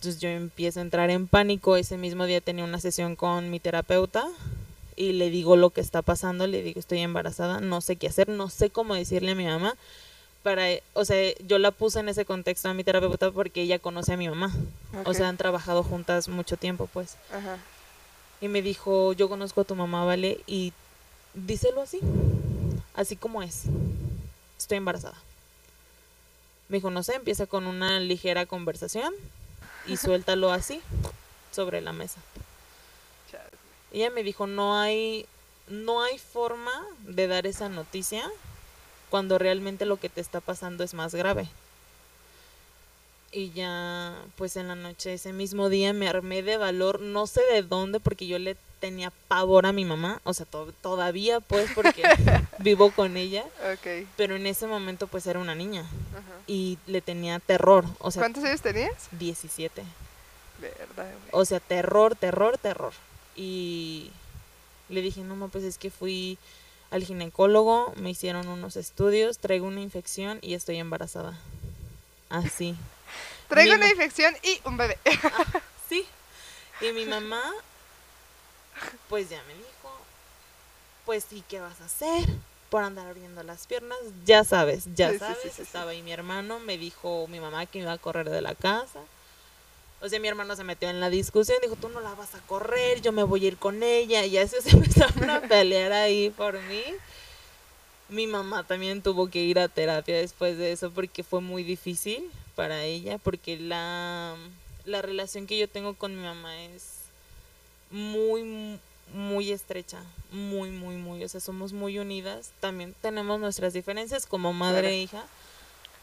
Entonces 0.00 0.18
yo 0.18 0.30
empiezo 0.30 0.78
a 0.78 0.82
entrar 0.82 1.10
en 1.10 1.26
pánico, 1.28 1.76
ese 1.76 1.98
mismo 1.98 2.24
día 2.24 2.40
tenía 2.40 2.64
una 2.64 2.80
sesión 2.80 3.16
con 3.16 3.50
mi 3.50 3.60
terapeuta 3.60 4.26
y 4.96 5.12
le 5.12 5.28
digo 5.28 5.56
lo 5.56 5.68
que 5.68 5.82
está 5.82 6.00
pasando, 6.00 6.46
le 6.46 6.62
digo 6.62 6.80
estoy 6.80 7.00
embarazada, 7.00 7.60
no 7.60 7.82
sé 7.82 7.96
qué 7.96 8.06
hacer, 8.06 8.30
no 8.30 8.48
sé 8.48 8.70
cómo 8.70 8.94
decirle 8.94 9.32
a 9.32 9.34
mi 9.34 9.44
mamá, 9.44 9.74
para, 10.42 10.64
o 10.94 11.04
sea, 11.04 11.34
yo 11.46 11.58
la 11.58 11.70
puse 11.70 12.00
en 12.00 12.08
ese 12.08 12.24
contexto 12.24 12.70
a 12.70 12.72
mi 12.72 12.82
terapeuta 12.82 13.30
porque 13.30 13.60
ella 13.60 13.78
conoce 13.78 14.14
a 14.14 14.16
mi 14.16 14.26
mamá. 14.26 14.50
O 15.04 15.10
Ok. 15.10 15.16
sea, 15.16 15.28
han 15.28 15.36
trabajado 15.36 15.82
juntas 15.82 16.28
mucho 16.28 16.56
tiempo, 16.56 16.88
pues. 16.90 17.16
Ajá. 17.30 17.58
Y 18.40 18.48
me 18.48 18.62
dijo, 18.62 19.12
yo 19.12 19.28
conozco 19.28 19.60
a 19.60 19.64
tu 19.64 19.74
mamá, 19.74 20.06
¿vale? 20.06 20.40
Y 20.46 20.72
díselo 21.34 21.82
así, 21.82 22.00
así 22.94 23.16
como 23.16 23.42
es. 23.42 23.64
Estoy 24.58 24.78
embarazada. 24.78 25.18
Me 26.70 26.78
dijo, 26.78 26.90
no 26.90 27.02
sé, 27.02 27.16
empieza 27.16 27.44
con 27.44 27.66
una 27.66 28.00
ligera 28.00 28.46
conversación 28.46 29.12
y 29.86 29.96
suéltalo 29.96 30.52
así, 30.52 30.80
sobre 31.52 31.80
la 31.80 31.92
mesa. 31.92 32.20
Ella 33.92 34.10
me 34.10 34.22
dijo, 34.22 34.46
no 34.46 34.78
hay, 34.78 35.26
no 35.66 36.02
hay 36.02 36.18
forma 36.18 36.86
de 37.00 37.26
dar 37.26 37.46
esa 37.46 37.68
noticia 37.68 38.30
cuando 39.10 39.38
realmente 39.38 39.84
lo 39.84 39.98
que 39.98 40.08
te 40.08 40.20
está 40.20 40.40
pasando 40.40 40.84
es 40.84 40.94
más 40.94 41.14
grave. 41.14 41.48
Y 43.32 43.52
ya, 43.52 44.12
pues 44.36 44.56
en 44.56 44.66
la 44.68 44.74
noche, 44.74 45.14
ese 45.14 45.32
mismo 45.32 45.68
día 45.68 45.92
me 45.92 46.08
armé 46.08 46.42
de 46.42 46.56
valor, 46.56 47.00
no 47.00 47.26
sé 47.28 47.40
de 47.52 47.62
dónde, 47.62 48.00
porque 48.00 48.26
yo 48.26 48.38
le 48.40 48.56
tenía 48.80 49.12
pavor 49.28 49.66
a 49.66 49.72
mi 49.72 49.84
mamá, 49.84 50.20
o 50.24 50.32
sea, 50.34 50.46
to- 50.46 50.72
todavía 50.82 51.38
pues 51.40 51.70
porque 51.74 52.02
vivo 52.58 52.90
con 52.90 53.16
ella, 53.16 53.44
Ok. 53.74 54.06
pero 54.16 54.34
en 54.36 54.46
ese 54.46 54.66
momento 54.66 55.06
pues 55.06 55.26
era 55.26 55.38
una 55.38 55.54
niña 55.54 55.82
Ajá. 55.82 56.40
y 56.46 56.78
le 56.86 57.02
tenía 57.02 57.38
terror, 57.40 57.84
o 57.98 58.10
sea, 58.10 58.22
¿Cuántos 58.22 58.42
años 58.42 58.62
tenías? 58.62 59.08
17. 59.12 59.82
Verdad. 60.58 61.12
O 61.30 61.44
sea, 61.44 61.60
terror, 61.60 62.16
terror, 62.16 62.58
terror. 62.58 62.92
Y 63.36 64.10
le 64.88 65.02
dije, 65.02 65.20
no, 65.20 65.36
ma, 65.36 65.48
pues 65.48 65.62
es 65.64 65.78
que 65.78 65.90
fui 65.90 66.36
al 66.90 67.04
ginecólogo, 67.04 67.92
me 67.96 68.10
hicieron 68.10 68.48
unos 68.48 68.76
estudios, 68.76 69.38
traigo 69.38 69.66
una 69.66 69.80
infección 69.82 70.38
y 70.42 70.54
estoy 70.54 70.76
embarazada. 70.78 71.38
Así. 72.28 72.74
Traigo 73.50 73.74
Mi 73.74 73.80
una 73.80 73.90
infección 73.90 74.34
y 74.42 74.60
un 74.64 74.76
bebé. 74.76 74.98
Sí. 75.88 76.06
Y 76.80 76.92
mi 76.92 77.04
mamá, 77.04 77.42
pues 79.08 79.28
ya 79.28 79.42
me 79.48 79.54
dijo, 79.54 79.98
pues 81.04 81.26
sí, 81.28 81.42
¿qué 81.48 81.58
vas 81.58 81.80
a 81.80 81.86
hacer? 81.86 82.28
Por 82.70 82.84
andar 82.84 83.08
abriendo 83.08 83.42
las 83.42 83.66
piernas, 83.66 83.98
ya 84.24 84.44
sabes, 84.44 84.84
ya 84.94 85.10
Sí, 85.10 85.18
sabes. 85.18 85.38
sí, 85.42 85.48
sí, 85.48 85.54
sí. 85.56 85.62
Estaba 85.62 85.90
ahí 85.90 86.02
mi 86.02 86.12
hermano, 86.12 86.60
me 86.60 86.78
dijo 86.78 87.26
mi 87.26 87.40
mamá 87.40 87.66
que 87.66 87.78
me 87.80 87.82
iba 87.84 87.92
a 87.92 87.98
correr 87.98 88.30
de 88.30 88.40
la 88.40 88.54
casa. 88.54 89.00
O 90.00 90.08
sea, 90.08 90.20
mi 90.20 90.28
hermano 90.28 90.54
se 90.54 90.62
metió 90.64 90.88
en 90.88 91.00
la 91.00 91.10
discusión, 91.10 91.58
dijo, 91.60 91.74
tú 91.76 91.88
no 91.88 92.00
la 92.00 92.14
vas 92.14 92.34
a 92.36 92.40
correr, 92.46 93.02
yo 93.02 93.10
me 93.10 93.24
voy 93.24 93.44
a 93.44 93.48
ir 93.48 93.56
con 93.58 93.82
ella. 93.82 94.24
Y 94.24 94.38
así 94.38 94.56
se 94.62 94.70
empezaron 94.76 95.28
a 95.28 95.40
pelear 95.42 95.92
ahí 95.92 96.30
por 96.30 96.58
mí. 96.62 96.82
Mi 98.08 98.26
mamá 98.28 98.62
también 98.64 99.02
tuvo 99.02 99.28
que 99.28 99.40
ir 99.40 99.58
a 99.58 99.68
terapia 99.68 100.16
después 100.16 100.56
de 100.56 100.70
eso 100.72 100.90
porque 100.92 101.22
fue 101.24 101.40
muy 101.40 101.64
difícil 101.64 102.30
para 102.50 102.84
ella, 102.84 103.18
porque 103.18 103.56
la, 103.58 104.36
la 104.84 105.02
relación 105.02 105.46
que 105.46 105.58
yo 105.58 105.68
tengo 105.68 105.94
con 105.94 106.16
mi 106.16 106.22
mamá 106.24 106.62
es 106.64 107.00
muy, 107.90 108.78
muy 109.14 109.50
estrecha, 109.52 110.02
muy, 110.30 110.70
muy, 110.70 110.96
muy, 110.96 111.24
o 111.24 111.28
sea, 111.28 111.40
somos 111.40 111.72
muy 111.72 111.98
unidas. 111.98 112.50
También 112.60 112.94
tenemos 113.02 113.40
nuestras 113.40 113.72
diferencias 113.72 114.26
como 114.26 114.52
madre 114.52 114.80
Claro. 114.82 114.94
e 114.94 114.98
hija, 114.98 115.24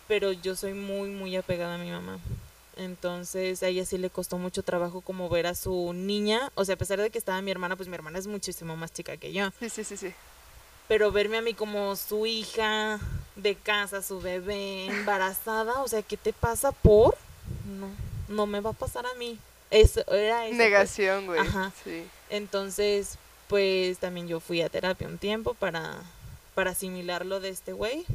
pero 0.08 0.32
yo 0.32 0.56
soy 0.56 0.74
muy, 0.74 1.10
muy 1.10 1.36
apegada 1.36 1.76
a 1.76 1.78
mi 1.78 1.92
mamá. 1.92 2.20
Entonces 2.76 3.64
a 3.64 3.68
ella 3.68 3.86
sí 3.86 3.98
le 3.98 4.10
costó 4.12 4.38
mucho 4.38 4.62
trabajo 4.62 5.02
como 5.02 5.30
ver 5.30 5.48
a 5.48 5.56
su 5.56 5.94
niña, 5.94 6.52
o 6.56 6.64
sea, 6.64 6.76
a 6.76 6.78
pesar 6.78 7.00
de 7.02 7.10
que 7.10 7.18
estaba 7.18 7.42
mi 7.42 7.50
hermana, 7.52 7.76
pues 7.76 7.90
mi 7.90 7.96
hermana 7.96 8.20
es 8.20 8.28
muchísimo 8.28 8.76
más 8.76 8.94
chica 8.94 9.18
que 9.18 9.34
yo 9.34 9.50
Sí, 9.60 9.70
sí, 9.70 9.84
sí, 9.84 9.98
sí. 9.98 10.14
Pero 10.88 11.12
verme 11.12 11.38
a 11.38 11.42
mí 11.42 11.54
como 11.54 11.96
su 11.96 12.26
hija 12.26 13.00
de 13.36 13.56
casa, 13.56 14.02
su 14.02 14.20
bebé, 14.22 14.86
embarazada, 14.86 15.82
o 15.82 15.88
sea, 15.88 16.02
¿qué 16.02 16.18
te 16.18 16.34
pasa 16.34 16.72
por? 16.72 17.18
No, 17.66 17.90
no 18.30 18.46
me 18.46 18.62
va 18.62 18.72
a 18.72 18.74
pasar 18.74 19.06
a 19.06 19.14
mí. 19.16 19.38
Eso 19.70 20.00
era 20.12 20.46
eso. 20.46 20.50
pues. 20.50 20.58
Negación, 20.58 21.26
güey. 21.26 21.40
Ajá. 21.40 21.72
Sí. 21.84 22.06
Entonces, 22.30 23.18
pues 23.48 23.98
también 24.00 24.28
yo 24.28 24.40
fui 24.40 24.62
a 24.62 24.70
terapia 24.70 25.08
un 25.08 25.18
tiempo 25.18 25.54
para, 25.54 26.02
para 26.56 26.72
asimilar 26.72 27.26
lo 27.26 27.40
de 27.40 27.50
este 27.50 27.74
güey. 27.74 28.06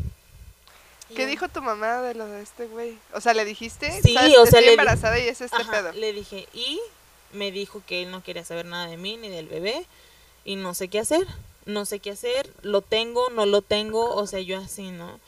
¿Qué 1.14 1.26
dijo 1.26 1.49
tu 1.49 1.61
mamá 1.61 2.00
de 2.00 2.14
lo 2.14 2.26
de 2.26 2.41
este 2.41 2.67
güey? 2.67 2.99
O 3.12 3.21
sea, 3.21 3.35
¿le 3.35 3.45
dijiste? 3.45 4.00
Sí, 4.02 4.14
¿Sabes? 4.14 4.33
o 4.38 4.47
sea, 4.47 4.61
Estoy 4.61 4.64
le 4.64 4.71
embarazada 4.73 5.19
y 5.19 5.29
es 5.29 5.43
este 5.43 5.61
Ajá, 5.61 5.71
pedo. 5.71 5.93
Le 5.93 6.14
dije, 6.14 6.49
y 6.55 6.81
me 7.33 7.50
dijo 7.52 7.83
que 7.87 8.02
él 8.02 8.11
no 8.11 8.23
quería 8.23 8.45
saber 8.45 8.64
nada 8.64 8.87
de 8.87 8.97
mí 8.97 9.19
ni 9.19 9.29
del 9.29 9.47
bebé 9.47 9.85
y 10.47 10.57
no 10.57 10.73
sé 10.73 10.88
qué 10.88 10.99
hacer, 11.00 11.26
no 11.66 11.85
sé 11.85 12.00
qué 12.00 12.11
hacer, 12.11 12.52
lo 12.62 12.83
tengo, 12.83 13.31
no 13.31 13.47
lo 13.47 13.62
tengo, 13.62 14.14
o 14.14 14.26
sea, 14.26 14.40
yo 14.40 14.59
así, 14.59 14.90
¿no? 14.90 15.21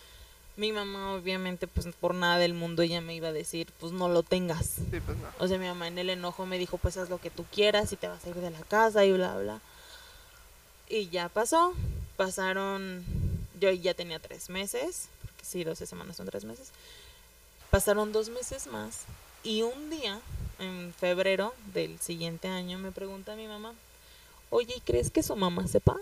Mi 0.56 0.70
mamá 0.70 1.14
obviamente 1.14 1.66
pues 1.66 1.86
por 2.00 2.14
nada 2.14 2.38
del 2.38 2.54
mundo 2.54 2.82
ella 2.82 3.00
me 3.00 3.14
iba 3.14 3.28
a 3.28 3.32
decir, 3.32 3.68
pues 3.80 3.92
no 3.92 4.08
lo 4.08 4.22
tengas. 4.22 4.66
Sí, 4.90 5.00
pues 5.04 5.18
no. 5.18 5.28
O 5.38 5.48
sea, 5.48 5.58
mi 5.58 5.66
mamá 5.66 5.88
en 5.88 5.98
el 5.98 6.10
enojo 6.10 6.46
me 6.46 6.58
dijo, 6.58 6.78
pues 6.78 6.96
haz 6.96 7.10
lo 7.10 7.18
que 7.18 7.30
tú 7.30 7.44
quieras 7.52 7.92
y 7.92 7.96
te 7.96 8.08
vas 8.08 8.24
a 8.24 8.28
ir 8.28 8.36
de 8.36 8.50
la 8.50 8.60
casa 8.60 9.04
y 9.04 9.12
bla, 9.12 9.36
bla. 9.36 9.60
Y 10.88 11.08
ya 11.08 11.28
pasó, 11.28 11.74
pasaron, 12.16 13.04
yo 13.58 13.70
ya 13.72 13.94
tenía 13.94 14.20
tres 14.20 14.48
meses, 14.48 15.08
porque 15.22 15.44
sí, 15.44 15.64
12 15.64 15.86
semanas 15.86 16.16
son 16.16 16.26
tres 16.26 16.44
meses. 16.44 16.68
Pasaron 17.70 18.12
dos 18.12 18.28
meses 18.28 18.68
más 18.68 19.06
y 19.44 19.62
un 19.62 19.90
día, 19.90 20.20
en 20.58 20.94
febrero 20.94 21.54
del 21.74 22.00
siguiente 22.00 22.48
año, 22.48 22.78
me 22.78 22.92
pregunta 22.92 23.36
mi 23.36 23.46
mamá, 23.46 23.74
oye, 24.50 24.74
¿y 24.76 24.80
crees 24.80 25.10
que 25.10 25.22
su 25.22 25.36
mamá 25.36 25.68
sepa? 25.68 25.96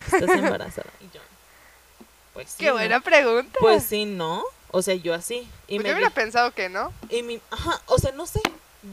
Estás 0.00 0.28
embarazada. 0.30 0.90
Y 1.00 1.04
yo, 1.14 1.20
pues 2.34 2.50
sí. 2.50 2.56
Qué 2.58 2.66
¿no? 2.66 2.72
buena 2.74 3.00
pregunta. 3.00 3.58
Pues 3.60 3.84
sí, 3.84 4.04
no. 4.04 4.44
O 4.70 4.82
sea, 4.82 4.94
yo 4.94 5.14
así. 5.14 5.48
Y 5.66 5.76
Pues 5.76 5.82
me 5.84 5.88
yo 5.90 5.94
hubiera 5.96 6.10
pensado 6.10 6.52
que 6.52 6.68
no. 6.68 6.92
y 7.08 7.22
mi, 7.22 7.40
ajá, 7.50 7.80
o 7.86 7.98
sea, 7.98 8.12
no 8.12 8.26
sé. 8.26 8.40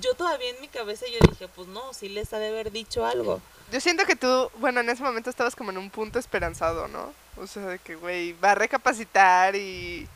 Yo 0.02 0.14
todavía 0.16 0.50
en 0.50 0.60
mi 0.62 0.68
cabeza 0.68 1.06
yo 1.08 1.20
dije, 1.30 1.48
pues 1.50 1.68
no, 1.68 1.94
sí 1.94 2.10
les 2.10 2.34
ha 2.34 2.40
de 2.40 2.48
haber 2.48 2.72
dicho 2.72 3.06
algo. 3.06 3.40
Yo 3.72 3.80
siento 3.80 4.06
que 4.06 4.16
tú, 4.16 4.50
bueno, 4.60 4.80
en 4.82 4.90
ese 4.90 5.04
momento 5.04 5.30
estabas 5.30 5.56
como 5.56 5.72
en 5.72 5.78
un 5.78 5.90
punto 5.90 6.18
esperanzado, 6.18 6.88
¿no? 6.88 7.14
O 7.38 7.46
sea, 7.48 7.64
de 7.68 7.80
que, 7.80 7.96
güey, 7.96 8.34
va 8.34 8.52
a 8.52 8.56
recapacitar 8.56 9.56
y... 9.56 10.08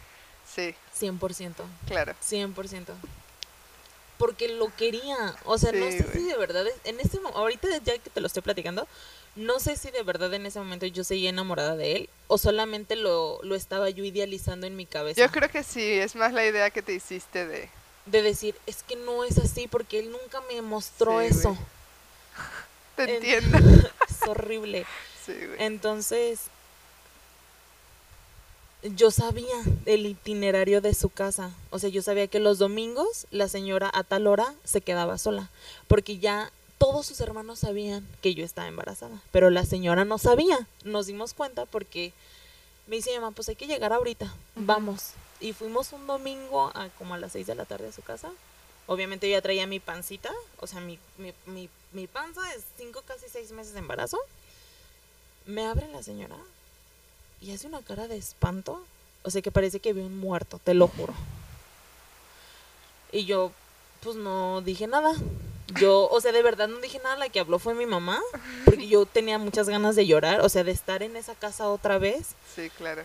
Sí, 0.55 0.73
100%, 0.99 1.53
claro. 1.87 2.13
100%. 2.27 2.85
Porque 4.17 4.49
lo 4.49 4.75
quería. 4.75 5.15
O 5.45 5.57
sea, 5.57 5.71
no 5.71 5.85
sé 5.91 6.05
si 6.11 6.23
de 6.23 6.35
verdad, 6.37 6.65
es- 6.67 6.75
en 6.83 6.99
ese 6.99 7.17
momento, 7.19 7.39
ahorita 7.39 7.67
ya 7.83 7.97
que 7.97 8.09
te 8.09 8.19
lo 8.21 8.27
estoy 8.27 8.41
platicando, 8.41 8.87
no 9.35 9.59
sé 9.59 9.75
si 9.77 9.91
de 9.91 10.03
verdad 10.03 10.33
en 10.33 10.45
ese 10.45 10.59
momento 10.59 10.85
yo 10.85 11.03
seguía 11.03 11.29
enamorada 11.29 11.75
de 11.75 11.95
él 11.95 12.09
o 12.27 12.37
solamente 12.37 12.95
lo, 12.95 13.39
lo 13.43 13.55
estaba 13.55 13.89
yo 13.89 14.03
idealizando 14.03 14.67
en 14.67 14.75
mi 14.75 14.85
cabeza. 14.85 15.19
Yo 15.21 15.31
creo 15.31 15.49
que 15.49 15.63
sí, 15.63 15.81
es 15.93 16.15
más 16.15 16.33
la 16.33 16.45
idea 16.45 16.69
que 16.71 16.81
te 16.81 16.93
hiciste 16.93 17.45
de... 17.47 17.69
De 18.05 18.21
decir, 18.23 18.55
es 18.65 18.81
que 18.83 18.95
no 18.95 19.23
es 19.23 19.37
así 19.37 19.67
porque 19.67 19.99
él 19.99 20.11
nunca 20.11 20.41
me 20.51 20.61
mostró 20.61 21.19
Sí, 21.21 21.27
eso. 21.27 21.49
güey. 21.49 21.61
Te 22.95 23.03
En- 23.03 23.09
entiendo. 23.11 23.57
es 24.09 24.27
horrible. 24.27 24.85
Sí, 25.25 25.33
güey. 25.33 25.57
Entonces, 25.63 26.39
yo 28.81 29.11
sabía 29.11 29.55
el 29.85 30.05
itinerario 30.05 30.79
de 30.81 30.93
su 30.93 31.09
casa. 31.09 31.51
O 31.69 31.79
sea, 31.79 31.89
yo 31.89 32.01
sabía 32.01 32.27
que 32.27 32.39
los 32.39 32.57
domingos 32.57 33.27
la 33.29 33.47
señora 33.49 33.91
a 33.93 34.03
tal 34.03 34.25
hora 34.27 34.53
se 34.63 34.81
quedaba 34.81 35.17
sola. 35.17 35.49
Porque 35.87 36.17
ya 36.17 36.51
todos 36.79 37.05
sus 37.05 37.19
hermanos 37.19 37.59
sabían 37.59 38.07
que 38.21 38.33
yo 38.33 38.43
estaba 38.43 38.67
embarazada. 38.67 39.21
Pero 39.31 39.51
la 39.51 39.65
señora 39.65 40.05
no 40.05 40.17
sabía. 40.17 40.65
Nos 40.83 41.05
dimos 41.05 41.33
cuenta 41.33 41.65
porque 41.65 42.13
me 42.87 42.95
dice 42.95 43.11
mi 43.11 43.17
mamá, 43.17 43.31
pues 43.31 43.49
hay 43.49 43.55
que 43.55 43.67
llegar 43.67 43.93
ahorita. 43.93 44.33
Vamos. 44.55 45.11
Y 45.39 45.53
fuimos 45.53 45.93
un 45.93 46.07
domingo 46.07 46.71
a 46.73 46.89
como 46.97 47.13
a 47.13 47.19
las 47.19 47.33
6 47.33 47.45
de 47.45 47.55
la 47.55 47.65
tarde 47.65 47.89
a 47.89 47.91
su 47.91 48.01
casa. 48.01 48.31
Obviamente 48.87 49.29
yo 49.29 49.33
ya 49.33 49.41
traía 49.41 49.67
mi 49.67 49.79
pancita. 49.79 50.31
O 50.59 50.67
sea, 50.67 50.79
mi, 50.79 50.97
mi, 51.17 51.33
mi, 51.45 51.69
mi 51.91 52.07
panza 52.07 52.41
es 52.55 52.63
5, 52.77 53.03
casi 53.05 53.27
6 53.29 53.51
meses 53.51 53.73
de 53.73 53.79
embarazo. 53.79 54.17
Me 55.45 55.65
abre 55.65 55.87
la 55.89 56.01
señora 56.01 56.37
y 57.41 57.51
hace 57.51 57.67
una 57.67 57.81
cara 57.81 58.07
de 58.07 58.17
espanto. 58.17 58.83
O 59.23 59.31
sea, 59.31 59.41
que 59.41 59.51
parece 59.51 59.81
que 59.81 59.91
vio 59.91 60.05
un 60.05 60.17
muerto, 60.17 60.59
te 60.63 60.73
lo 60.73 60.87
juro. 60.87 61.13
Y 63.11 63.25
yo, 63.25 63.51
pues 64.01 64.15
no 64.15 64.61
dije 64.61 64.87
nada. 64.87 65.13
Yo, 65.75 66.09
o 66.09 66.21
sea, 66.21 66.31
de 66.31 66.41
verdad 66.41 66.67
no 66.67 66.77
dije 66.79 66.99
nada. 66.99 67.17
La 67.17 67.29
que 67.29 67.39
habló 67.39 67.59
fue 67.59 67.75
mi 67.75 67.85
mamá. 67.85 68.19
Porque 68.65 68.87
yo 68.87 69.05
tenía 69.05 69.37
muchas 69.37 69.69
ganas 69.69 69.95
de 69.95 70.07
llorar. 70.07 70.41
O 70.41 70.49
sea, 70.49 70.63
de 70.63 70.71
estar 70.71 71.03
en 71.03 71.15
esa 71.15 71.35
casa 71.35 71.69
otra 71.69 71.97
vez. 71.97 72.29
Sí, 72.55 72.69
claro. 72.71 73.03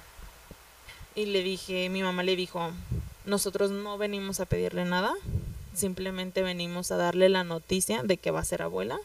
Y 1.15 1.27
le 1.27 1.43
dije, 1.43 1.89
mi 1.91 2.03
mamá 2.03 2.23
le 2.23 2.37
dijo, 2.37 2.73
nosotros 3.25 3.71
no 3.71 3.99
venimos 3.99 4.41
a 4.41 4.47
pedirle 4.47 4.85
nada. 4.85 5.15
Simplemente 5.75 6.43
venimos 6.43 6.91
a 6.91 6.97
darle 6.97 7.29
la 7.29 7.45
noticia 7.45 8.03
de 8.03 8.17
que 8.17 8.31
va 8.31 8.41
a 8.41 8.45
ser 8.45 8.63
abuela. 8.63 8.99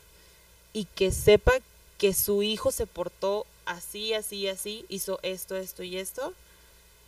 Y 0.74 0.86
que 0.86 1.12
sepa 1.12 1.54
que 1.98 2.14
su 2.14 2.44
hijo 2.44 2.72
se 2.72 2.88
portó 2.88 3.46
así, 3.66 4.14
así, 4.14 4.48
así, 4.48 4.86
hizo 4.90 5.20
esto, 5.22 5.56
esto 5.56 5.84
y 5.84 5.98
esto. 5.98 6.34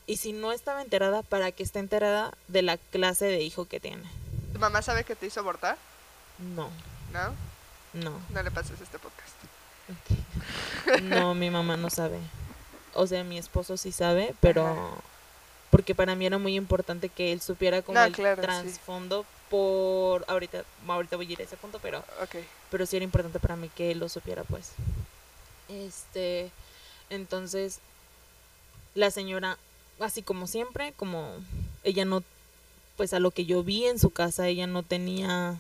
Y 0.06 0.18
si 0.18 0.34
no 0.34 0.52
estaba 0.52 0.82
enterada, 0.82 1.24
para 1.24 1.52
que 1.52 1.64
esté 1.64 1.80
enterada 1.80 2.34
de 2.48 2.62
la 2.62 2.78
clase 2.78 3.26
de 3.26 3.42
hijo 3.42 3.66
que 3.66 3.80
tiene. 3.80 4.04
¿Tu 4.54 4.60
mamá 4.60 4.82
sabe 4.82 5.04
que 5.04 5.16
te 5.16 5.28
hizo 5.28 5.40
abortar? 5.40 5.78
No, 6.56 6.70
¿No? 7.14 7.34
no. 7.94 8.20
No 8.30 8.44
le 8.44 8.52
pases 8.52 8.80
este 8.82 8.98
podcast. 9.00 9.36
No, 11.04 11.34
mi 11.36 11.50
mamá 11.50 11.78
no 11.78 11.90
sabe. 11.90 12.18
O 12.94 13.08
sea, 13.08 13.24
mi 13.24 13.38
esposo 13.38 13.78
sí 13.78 13.92
sabe, 13.92 14.34
pero 14.42 14.66
Ajá. 14.68 15.02
porque 15.70 15.96
para 15.96 16.16
mí 16.16 16.26
era 16.26 16.38
muy 16.38 16.56
importante 16.56 17.10
que 17.10 17.32
él 17.32 17.42
supiera 17.42 17.82
como 17.82 17.98
No, 18.00 18.06
el 18.06 18.12
claro, 18.14 18.42
sí. 18.42 18.48
trasfondo 18.48 19.26
por 19.50 20.24
ahorita 20.30 20.64
ahorita 20.88 21.16
voy 21.18 21.28
a 21.28 21.32
ir 21.32 21.42
a 21.42 21.44
ese 21.44 21.58
punto, 21.58 21.80
pero 21.82 22.00
Ok. 22.22 22.36
pero 22.70 22.86
sí 22.86 22.96
era 22.96 23.04
importante 23.04 23.40
para 23.40 23.56
mí 23.58 23.70
que 23.76 23.92
él 23.92 24.00
lo 24.00 24.08
supiera, 24.10 24.44
pues. 24.44 24.72
Este, 25.70 26.52
entonces 27.10 27.80
la 28.96 29.12
señora 29.12 29.58
así 30.00 30.22
como 30.22 30.48
siempre, 30.48 30.94
como 30.94 31.30
ella 31.84 32.06
no 32.06 32.24
pues 32.98 33.14
a 33.14 33.20
lo 33.20 33.32
que 33.32 33.46
yo 33.46 33.64
vi 33.64 33.86
en 33.86 34.00
su 34.00 34.10
casa, 34.12 34.48
ella 34.48 34.68
no 34.68 34.84
tenía 34.84 35.56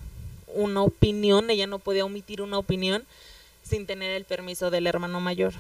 una 0.54 0.82
opinión, 0.82 1.50
ella 1.50 1.68
no 1.68 1.80
podía 1.80 2.06
omitir 2.06 2.42
una 2.42 2.58
opinión 2.58 3.06
sin 3.64 3.86
tener 3.86 4.12
el 4.12 4.26
permiso 4.26 4.70
del 4.72 4.88
hermano 4.88 5.20
mayor. 5.20 5.54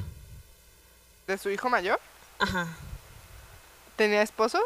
¿De 1.28 1.38
su 1.38 1.50
hijo 1.50 1.70
mayor? 1.70 2.00
Ajá. 2.40 2.68
¿Tenía 3.96 4.22
esposo? 4.22 4.60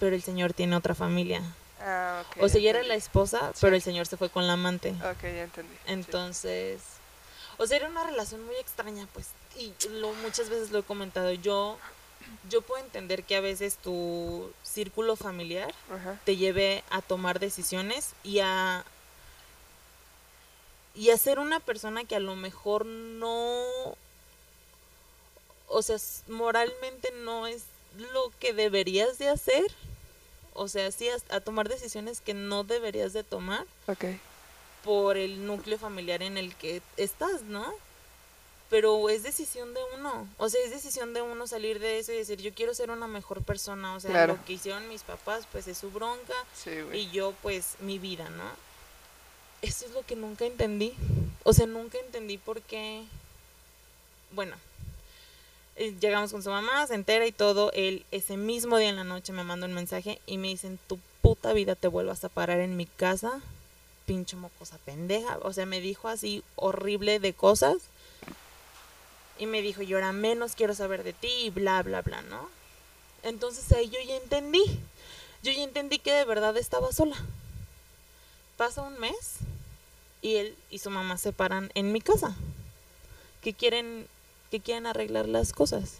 pero 0.00 0.14
el 0.14 0.22
señor 0.22 0.52
tiene 0.52 0.76
otra 0.76 0.94
familia. 0.94 1.42
Ah, 1.80 2.22
ok. 2.30 2.42
O 2.44 2.48
sea, 2.48 2.60
ya 2.60 2.70
ella 2.70 2.78
era 2.78 2.88
la 2.88 2.94
esposa, 2.94 3.50
Sí. 3.52 3.58
pero 3.62 3.74
el 3.74 3.82
señor 3.82 4.06
se 4.06 4.16
fue 4.16 4.30
con 4.30 4.46
la 4.46 4.52
amante. 4.52 4.90
Ok, 4.90 5.22
ya 5.22 5.42
entendí. 5.42 5.74
sí. 5.74 5.80
Entonces, 5.86 6.80
o 7.56 7.66
sea, 7.66 7.78
era 7.78 7.88
una 7.88 8.04
relación 8.04 8.44
muy 8.46 8.54
extraña, 8.56 9.08
pues, 9.12 9.26
y 9.58 9.72
lo, 9.90 10.12
muchas 10.14 10.50
veces 10.50 10.70
lo 10.70 10.78
he 10.78 10.82
comentado. 10.84 11.32
Yo, 11.32 11.78
yo 12.48 12.62
puedo 12.62 12.80
entender 12.84 13.24
que 13.24 13.34
a 13.34 13.40
veces 13.40 13.76
tu 13.76 14.52
círculo 14.62 15.16
familiar 15.16 15.74
te 16.24 16.36
lleve 16.36 16.84
a 16.90 17.02
tomar 17.02 17.40
decisiones 17.40 18.10
y 18.22 18.38
a 18.38 18.84
y 20.98 21.10
a 21.10 21.16
ser 21.16 21.38
una 21.38 21.60
persona 21.60 22.04
que 22.04 22.16
a 22.16 22.20
lo 22.20 22.34
mejor 22.34 22.84
no 22.84 23.62
o 25.68 25.82
sea 25.82 25.96
moralmente 26.28 27.12
no 27.22 27.46
es 27.46 27.62
lo 28.12 28.32
que 28.40 28.52
deberías 28.52 29.18
de 29.18 29.28
hacer 29.28 29.64
o 30.54 30.68
sea 30.68 30.90
sí 30.90 31.08
a, 31.08 31.16
a 31.36 31.40
tomar 31.40 31.68
decisiones 31.68 32.20
que 32.20 32.34
no 32.34 32.64
deberías 32.64 33.12
de 33.12 33.22
tomar 33.22 33.64
Ok. 33.86 34.04
por 34.84 35.16
el 35.16 35.46
núcleo 35.46 35.78
familiar 35.78 36.22
en 36.22 36.36
el 36.36 36.54
que 36.56 36.82
estás 36.96 37.42
no 37.42 37.72
pero 38.70 39.08
es 39.08 39.22
decisión 39.22 39.72
de 39.74 39.80
uno 39.96 40.26
o 40.38 40.48
sea 40.48 40.60
es 40.64 40.70
decisión 40.70 41.14
de 41.14 41.22
uno 41.22 41.46
salir 41.46 41.78
de 41.80 41.98
eso 41.98 42.12
y 42.12 42.16
decir 42.16 42.40
yo 42.40 42.52
quiero 42.54 42.74
ser 42.74 42.90
una 42.90 43.06
mejor 43.06 43.42
persona 43.42 43.94
o 43.94 44.00
sea 44.00 44.10
Claro. 44.10 44.34
lo 44.34 44.44
que 44.44 44.54
hicieron 44.54 44.88
mis 44.88 45.02
papás 45.02 45.46
pues 45.52 45.68
es 45.68 45.78
su 45.78 45.90
bronca 45.90 46.34
Sí, 46.54 46.70
y 46.92 47.10
yo 47.10 47.32
pues 47.42 47.76
mi 47.80 47.98
vida, 47.98 48.28
¿no? 48.30 48.67
Eso 49.62 49.86
es 49.86 49.92
lo 49.92 50.02
que 50.06 50.16
nunca 50.16 50.46
entendí. 50.46 50.94
O 51.42 51.52
sea, 51.52 51.66
nunca 51.66 51.98
entendí 51.98 52.38
por 52.38 52.60
qué. 52.62 53.04
Bueno, 54.30 54.56
eh, 55.76 55.94
llegamos 56.00 56.32
con 56.32 56.42
su 56.42 56.50
mamá, 56.50 56.86
se 56.86 56.94
entera 56.94 57.26
y 57.26 57.32
todo. 57.32 57.72
Él 57.72 58.04
ese 58.10 58.36
mismo 58.36 58.78
día 58.78 58.88
en 58.88 58.96
la 58.96 59.04
noche 59.04 59.32
me 59.32 59.44
manda 59.44 59.66
un 59.66 59.74
mensaje 59.74 60.20
y 60.26 60.38
me 60.38 60.48
dicen, 60.48 60.78
tu 60.86 60.98
puta 61.22 61.52
vida 61.52 61.74
te 61.74 61.88
vuelvas 61.88 62.24
a 62.24 62.28
parar 62.28 62.60
en 62.60 62.76
mi 62.76 62.86
casa, 62.86 63.40
pinche 64.06 64.36
mocosa 64.36 64.78
pendeja. 64.84 65.38
O 65.42 65.52
sea, 65.52 65.66
me 65.66 65.80
dijo 65.80 66.08
así 66.08 66.42
horrible 66.56 67.18
de 67.18 67.32
cosas. 67.32 67.76
Y 69.38 69.46
me 69.46 69.62
dijo, 69.62 69.82
yo 69.82 69.96
ahora 69.96 70.12
menos 70.12 70.56
quiero 70.56 70.74
saber 70.74 71.04
de 71.04 71.12
ti 71.12 71.30
y 71.44 71.50
bla, 71.50 71.82
bla, 71.84 72.02
bla, 72.02 72.22
¿no? 72.22 72.48
Entonces 73.22 73.70
ahí 73.72 73.88
yo 73.88 73.98
ya 74.06 74.16
entendí. 74.16 74.62
Yo 75.42 75.52
ya 75.52 75.62
entendí 75.62 75.98
que 75.98 76.12
de 76.12 76.24
verdad 76.24 76.56
estaba 76.56 76.92
sola. 76.92 77.16
Pasa 78.58 78.82
un 78.82 78.98
mes 79.00 79.36
y 80.20 80.34
él 80.36 80.54
y 80.68 80.78
su 80.80 80.90
mamá 80.90 81.16
se 81.16 81.32
paran 81.32 81.70
en 81.74 81.92
mi 81.92 82.00
casa. 82.02 82.34
Que 83.40 83.54
quieren, 83.54 84.06
que 84.50 84.60
quieren 84.60 84.86
arreglar 84.86 85.26
las 85.28 85.52
cosas. 85.54 85.94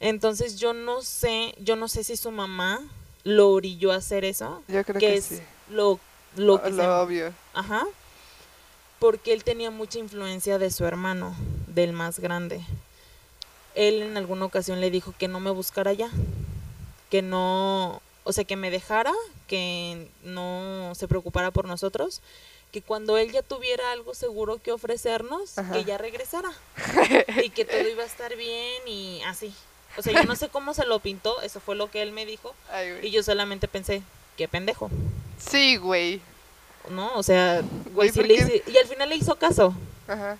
Entonces 0.00 0.56
yo 0.58 0.72
no 0.72 1.02
sé, 1.02 1.54
yo 1.58 1.76
no 1.76 1.88
sé 1.88 2.04
si 2.04 2.16
su 2.16 2.30
mamá 2.30 2.80
lo 3.24 3.50
orilló 3.50 3.92
a 3.92 3.96
hacer 3.96 4.24
eso. 4.24 4.62
Yo 4.68 4.82
creo 4.84 5.00
que 5.00 5.06
que 5.08 5.14
es 5.16 5.24
sí. 5.24 5.42
lo, 5.70 5.98
lo 6.36 6.62
que 6.62 6.70
lo 6.70 6.82
se- 6.82 6.88
obvio. 6.88 7.32
Ajá. 7.52 7.84
Porque 8.98 9.32
él 9.34 9.44
tenía 9.44 9.70
mucha 9.70 9.98
influencia 9.98 10.58
de 10.58 10.70
su 10.70 10.84
hermano, 10.86 11.34
del 11.66 11.92
más 11.92 12.18
grande. 12.18 12.62
Él 13.74 14.00
en 14.02 14.16
alguna 14.16 14.46
ocasión 14.46 14.80
le 14.80 14.90
dijo 14.90 15.12
que 15.18 15.28
no 15.28 15.40
me 15.40 15.50
buscara 15.50 15.92
ya. 15.92 16.10
Que 17.10 17.20
no, 17.22 18.00
o 18.26 18.32
sea, 18.32 18.42
que 18.44 18.56
me 18.56 18.72
dejara, 18.72 19.14
que 19.46 20.08
no 20.24 20.92
se 20.96 21.06
preocupara 21.06 21.52
por 21.52 21.66
nosotros, 21.66 22.20
que 22.72 22.82
cuando 22.82 23.16
él 23.18 23.30
ya 23.30 23.42
tuviera 23.42 23.92
algo 23.92 24.14
seguro 24.14 24.60
que 24.60 24.72
ofrecernos, 24.72 25.56
Ajá. 25.56 25.72
que 25.72 25.84
ya 25.84 25.96
regresara. 25.96 26.50
y 27.44 27.50
que 27.50 27.64
todo 27.64 27.88
iba 27.88 28.02
a 28.02 28.06
estar 28.06 28.34
bien 28.36 28.82
y 28.86 29.22
así. 29.22 29.54
O 29.96 30.02
sea, 30.02 30.12
yo 30.12 30.24
no 30.24 30.34
sé 30.34 30.48
cómo 30.48 30.74
se 30.74 30.84
lo 30.84 30.98
pintó, 30.98 31.40
eso 31.42 31.60
fue 31.60 31.76
lo 31.76 31.88
que 31.88 32.02
él 32.02 32.10
me 32.10 32.26
dijo. 32.26 32.52
Ay. 32.68 32.98
Y 33.02 33.12
yo 33.12 33.22
solamente 33.22 33.68
pensé, 33.68 34.02
qué 34.36 34.48
pendejo. 34.48 34.90
Sí, 35.38 35.76
güey. 35.76 36.20
¿no? 36.90 37.14
O 37.14 37.22
sea, 37.22 37.62
Güey, 37.92 38.10
güey, 38.10 38.40
sí 38.40 38.62
y 38.66 38.76
al 38.76 38.86
final 38.86 39.08
le 39.08 39.16
hizo 39.16 39.36
caso. 39.36 39.72
Ajá. 40.08 40.36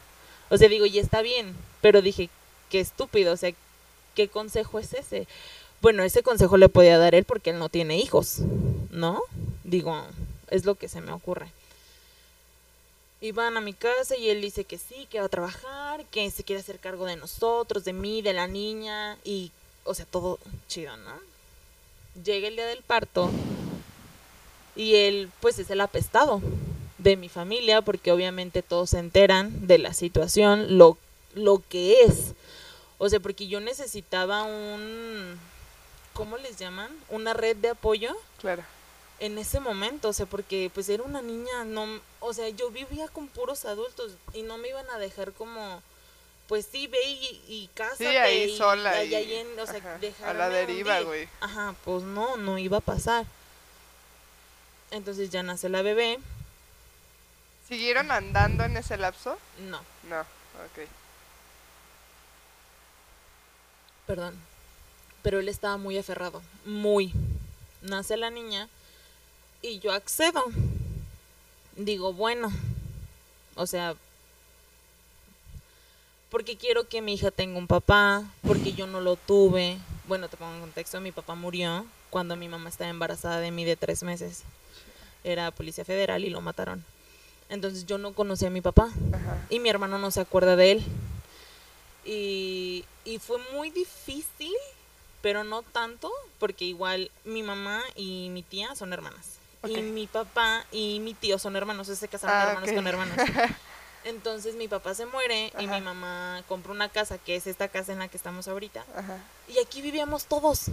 O 0.50 0.58
sea, 0.58 0.68
digo, 0.68 0.86
y 0.86 0.98
está 0.98 1.22
bien, 1.22 1.56
pero 1.80 2.02
dije, 2.02 2.30
qué 2.68 2.80
estúpido, 2.80 3.32
o 3.32 3.36
sea, 3.36 3.52
¿qué 4.16 4.28
consejo 4.28 4.80
es 4.80 4.92
ese? 4.92 5.28
Bueno, 5.82 6.02
ese 6.02 6.22
consejo 6.22 6.56
le 6.56 6.68
podía 6.68 6.98
dar 6.98 7.14
él 7.14 7.24
porque 7.24 7.50
él 7.50 7.58
no 7.58 7.68
tiene 7.68 7.98
hijos, 7.98 8.38
¿no? 8.90 9.22
Digo, 9.64 10.04
es 10.50 10.64
lo 10.64 10.74
que 10.74 10.88
se 10.88 11.00
me 11.00 11.12
ocurre. 11.12 11.46
Y 13.20 13.32
van 13.32 13.56
a 13.56 13.60
mi 13.60 13.72
casa 13.72 14.16
y 14.16 14.30
él 14.30 14.40
dice 14.40 14.64
que 14.64 14.78
sí, 14.78 15.06
que 15.10 15.20
va 15.20 15.26
a 15.26 15.30
trabajar, 15.30 16.04
que 16.06 16.30
se 16.30 16.44
quiere 16.44 16.60
hacer 16.60 16.78
cargo 16.78 17.06
de 17.06 17.16
nosotros, 17.16 17.84
de 17.84 17.92
mí, 17.92 18.22
de 18.22 18.32
la 18.32 18.46
niña, 18.46 19.16
y, 19.24 19.52
o 19.84 19.94
sea, 19.94 20.06
todo 20.06 20.38
chido, 20.68 20.96
¿no? 20.98 21.12
Llega 22.22 22.48
el 22.48 22.56
día 22.56 22.66
del 22.66 22.82
parto 22.82 23.30
y 24.74 24.96
él, 24.96 25.30
pues, 25.40 25.58
es 25.58 25.70
el 25.70 25.80
apestado 25.80 26.40
de 26.98 27.16
mi 27.16 27.28
familia, 27.28 27.82
porque 27.82 28.12
obviamente 28.12 28.62
todos 28.62 28.90
se 28.90 28.98
enteran 28.98 29.66
de 29.66 29.78
la 29.78 29.94
situación, 29.94 30.78
lo, 30.78 30.98
lo 31.34 31.62
que 31.68 32.02
es. 32.02 32.32
O 32.98 33.08
sea, 33.08 33.20
porque 33.20 33.46
yo 33.46 33.60
necesitaba 33.60 34.42
un, 34.42 35.38
¿cómo 36.16 36.36
les 36.38 36.56
llaman? 36.58 36.90
Una 37.08 37.32
red 37.34 37.56
de 37.56 37.70
apoyo 37.70 38.16
Claro. 38.40 38.62
en 39.20 39.38
ese 39.38 39.60
momento, 39.60 40.08
o 40.08 40.12
sea, 40.12 40.26
porque 40.26 40.70
pues 40.74 40.88
era 40.88 41.02
una 41.02 41.22
niña, 41.22 41.64
no, 41.64 42.00
o 42.20 42.32
sea, 42.34 42.48
yo 42.50 42.70
vivía 42.70 43.08
con 43.08 43.28
puros 43.28 43.64
adultos 43.64 44.12
y 44.32 44.42
no 44.42 44.58
me 44.58 44.68
iban 44.68 44.88
a 44.90 44.98
dejar 44.98 45.32
como, 45.32 45.82
pues 46.48 46.66
sí, 46.70 46.86
ve 46.86 47.02
y, 47.02 47.42
y 47.48 47.70
cásate. 47.74 48.10
Sí, 48.10 48.16
ahí 48.16 48.42
y- 48.50 48.56
sola. 48.56 49.02
y 49.04 49.08
y- 49.10 49.14
ahí 49.14 49.34
en- 49.34 49.58
o 49.58 49.66
sea, 49.66 49.76
ajá, 49.78 50.30
a 50.30 50.34
la 50.34 50.48
deriva, 50.48 51.00
güey. 51.00 51.28
Ajá, 51.40 51.74
pues 51.84 52.02
no, 52.02 52.36
no 52.36 52.58
iba 52.58 52.78
a 52.78 52.80
pasar. 52.80 53.26
Entonces 54.90 55.30
ya 55.30 55.42
nace 55.42 55.68
la 55.68 55.82
bebé, 55.82 56.18
¿Siguieron 57.68 58.12
andando 58.12 58.62
en 58.62 58.76
ese 58.76 58.96
lapso? 58.96 59.36
no, 59.58 59.80
No. 60.08 60.20
Ok. 60.20 60.86
perdón, 64.06 64.38
pero 65.26 65.40
él 65.40 65.48
estaba 65.48 65.76
muy 65.76 65.98
aferrado, 65.98 66.40
muy. 66.64 67.12
Nace 67.82 68.16
la 68.16 68.30
niña 68.30 68.68
y 69.60 69.80
yo 69.80 69.92
accedo. 69.92 70.40
Digo, 71.74 72.12
bueno, 72.12 72.52
o 73.56 73.66
sea, 73.66 73.96
porque 76.30 76.56
quiero 76.56 76.88
que 76.88 77.02
mi 77.02 77.14
hija 77.14 77.32
tenga 77.32 77.58
un 77.58 77.66
papá, 77.66 78.22
porque 78.46 78.72
yo 78.72 78.86
no 78.86 79.00
lo 79.00 79.16
tuve. 79.16 79.78
Bueno, 80.06 80.28
te 80.28 80.36
pongo 80.36 80.54
en 80.54 80.60
contexto, 80.60 81.00
mi 81.00 81.10
papá 81.10 81.34
murió 81.34 81.84
cuando 82.10 82.36
mi 82.36 82.46
mamá 82.46 82.68
estaba 82.68 82.90
embarazada 82.90 83.40
de 83.40 83.50
mí 83.50 83.64
de 83.64 83.74
tres 83.74 84.04
meses. 84.04 84.44
Era 85.24 85.50
policía 85.50 85.84
federal 85.84 86.24
y 86.24 86.30
lo 86.30 86.40
mataron. 86.40 86.84
Entonces 87.48 87.84
yo 87.84 87.98
no 87.98 88.12
conocí 88.12 88.46
a 88.46 88.50
mi 88.50 88.60
papá 88.60 88.92
Ajá. 89.12 89.44
y 89.50 89.58
mi 89.58 89.70
hermano 89.70 89.98
no 89.98 90.12
se 90.12 90.20
acuerda 90.20 90.54
de 90.54 90.70
él. 90.70 90.84
Y, 92.04 92.84
y 93.04 93.18
fue 93.18 93.38
muy 93.52 93.70
difícil, 93.70 94.54
pero 95.22 95.44
no 95.44 95.62
tanto, 95.62 96.10
porque 96.38 96.64
igual 96.64 97.10
mi 97.24 97.42
mamá 97.42 97.82
y 97.94 98.28
mi 98.30 98.42
tía 98.42 98.74
son 98.74 98.92
hermanas. 98.92 99.36
Y 99.66 99.78
mi 99.82 100.06
papá 100.06 100.64
y 100.70 101.00
mi 101.00 101.14
tío 101.14 101.38
son 101.38 101.56
hermanos, 101.56 101.88
se 101.88 102.08
casaron 102.08 102.36
Ah, 102.36 102.50
hermanos 102.50 102.72
con 102.72 102.86
hermanos. 102.86 103.16
Entonces 104.04 104.54
mi 104.54 104.68
papá 104.68 104.94
se 104.94 105.06
muere 105.06 105.52
y 105.58 105.66
mi 105.66 105.80
mamá 105.80 106.44
compró 106.46 106.72
una 106.72 106.88
casa, 106.88 107.18
que 107.18 107.34
es 107.34 107.48
esta 107.48 107.66
casa 107.68 107.92
en 107.92 107.98
la 107.98 108.06
que 108.08 108.16
estamos 108.16 108.46
ahorita. 108.46 108.84
Ajá. 108.94 109.18
Y 109.48 109.58
aquí 109.58 109.82
vivíamos 109.82 110.26
todos. 110.26 110.66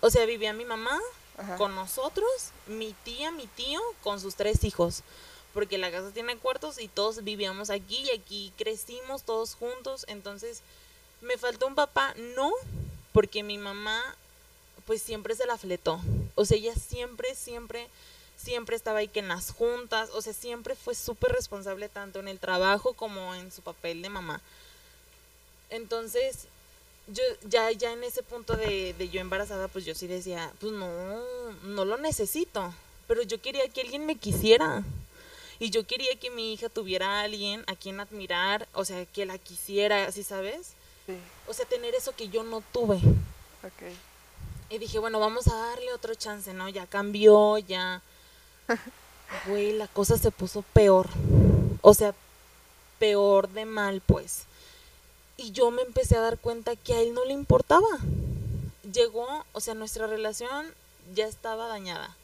O 0.00 0.10
sea, 0.10 0.26
vivía 0.26 0.52
mi 0.52 0.64
mamá 0.64 0.98
Ajá. 1.38 1.56
con 1.56 1.74
nosotros, 1.76 2.26
mi 2.66 2.92
tía, 3.04 3.30
mi 3.30 3.46
tío, 3.46 3.80
con 4.02 4.18
sus 4.20 4.34
tres 4.34 4.64
hijos. 4.64 5.02
Porque 5.52 5.78
la 5.78 5.92
casa 5.92 6.10
tiene 6.10 6.36
cuartos 6.36 6.80
y 6.80 6.88
todos 6.88 7.22
vivíamos 7.22 7.70
aquí 7.70 7.98
y 7.98 8.10
aquí 8.10 8.52
crecimos 8.58 9.22
todos 9.22 9.54
juntos. 9.54 10.04
Entonces, 10.08 10.62
¿me 11.20 11.38
faltó 11.38 11.68
un 11.68 11.76
papá? 11.76 12.12
No, 12.34 12.50
porque 13.14 13.44
mi 13.44 13.58
mamá, 13.58 14.02
pues 14.86 15.00
siempre 15.00 15.36
se 15.36 15.46
la 15.46 15.56
fletó. 15.56 16.00
O 16.34 16.44
sea, 16.44 16.58
ella 16.58 16.74
siempre, 16.74 17.36
siempre, 17.36 17.86
siempre 18.36 18.74
estaba 18.74 18.98
ahí 18.98 19.06
que 19.06 19.20
en 19.20 19.28
las 19.28 19.52
juntas. 19.52 20.10
O 20.14 20.20
sea, 20.20 20.32
siempre 20.32 20.74
fue 20.74 20.96
súper 20.96 21.30
responsable 21.30 21.88
tanto 21.88 22.18
en 22.18 22.26
el 22.26 22.40
trabajo 22.40 22.92
como 22.94 23.32
en 23.36 23.52
su 23.52 23.62
papel 23.62 24.02
de 24.02 24.08
mamá. 24.08 24.40
Entonces, 25.70 26.48
yo 27.06 27.22
ya, 27.48 27.70
ya 27.70 27.92
en 27.92 28.02
ese 28.02 28.24
punto 28.24 28.56
de, 28.56 28.94
de 28.94 29.08
yo 29.08 29.20
embarazada, 29.20 29.68
pues 29.68 29.84
yo 29.84 29.94
sí 29.94 30.08
decía, 30.08 30.52
pues 30.58 30.72
no, 30.72 31.22
no 31.62 31.84
lo 31.84 31.96
necesito. 31.98 32.74
Pero 33.06 33.22
yo 33.22 33.40
quería 33.40 33.68
que 33.68 33.82
alguien 33.82 34.06
me 34.06 34.16
quisiera. 34.16 34.82
Y 35.60 35.70
yo 35.70 35.86
quería 35.86 36.16
que 36.16 36.30
mi 36.30 36.52
hija 36.52 36.68
tuviera 36.68 37.20
a 37.20 37.22
alguien 37.22 37.62
a 37.68 37.76
quien 37.76 38.00
admirar, 38.00 38.66
o 38.72 38.84
sea, 38.84 39.06
que 39.06 39.24
la 39.24 39.38
quisiera, 39.38 40.10
¿sí 40.10 40.24
sabes? 40.24 40.74
Sí. 41.06 41.18
O 41.46 41.52
sea, 41.52 41.66
tener 41.66 41.94
eso 41.94 42.14
que 42.14 42.28
yo 42.28 42.42
no 42.42 42.62
tuve. 42.72 42.96
Ok. 42.96 43.92
Y 44.70 44.78
dije, 44.78 44.98
bueno, 44.98 45.20
vamos 45.20 45.46
a 45.48 45.54
darle 45.54 45.92
otro 45.92 46.14
chance, 46.14 46.52
¿no? 46.54 46.68
Ya 46.68 46.86
cambió, 46.86 47.58
ya. 47.58 48.02
Güey, 49.46 49.72
la 49.72 49.88
cosa 49.88 50.16
se 50.16 50.30
puso 50.30 50.62
peor. 50.62 51.08
O 51.80 51.94
sea, 51.94 52.14
peor 52.98 53.48
de 53.48 53.64
mal, 53.64 54.00
pues. 54.00 54.44
Y 55.36 55.52
yo 55.52 55.70
me 55.70 55.82
empecé 55.82 56.16
a 56.16 56.20
dar 56.20 56.38
cuenta 56.38 56.76
que 56.76 56.94
a 56.94 57.00
él 57.00 57.14
no 57.14 57.24
le 57.24 57.32
importaba. 57.32 57.88
Llegó, 58.92 59.44
o 59.52 59.60
sea, 59.60 59.74
nuestra 59.74 60.06
relación 60.06 60.72
ya 61.14 61.26
estaba 61.26 61.66
dañada. 61.66 62.16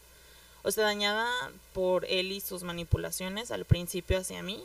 O 0.62 0.70
sea, 0.70 0.84
dañada 0.84 1.26
por 1.72 2.04
él 2.04 2.32
y 2.32 2.40
sus 2.40 2.62
manipulaciones 2.62 3.50
al 3.50 3.64
principio 3.64 4.18
hacia 4.18 4.42
mí. 4.42 4.64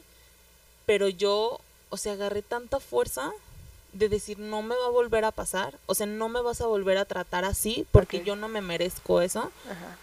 Pero 0.86 1.08
yo, 1.08 1.60
o 1.90 1.98
sea, 1.98 2.14
agarré 2.14 2.42
tanta 2.42 2.80
fuerza 2.80 3.32
de 3.96 4.10
decir, 4.10 4.38
no 4.40 4.62
me 4.62 4.76
va 4.76 4.86
a 4.88 4.90
volver 4.90 5.24
a 5.26 5.32
pasar. 5.32 5.78
O 5.86 5.96
sea, 5.96 6.06
no 6.06 6.28
me 6.30 6.42
vas 6.42 6.60
a 6.62 6.68
volver 6.68 6.98
a 6.98 7.06
tratar 7.06 7.46
así 7.46 7.88
porque 7.92 8.24
yo 8.24 8.36
no 8.36 8.48
me 8.50 8.62
merezco 8.62 9.22
eso. 9.22 9.52
Ajá. 9.66 9.98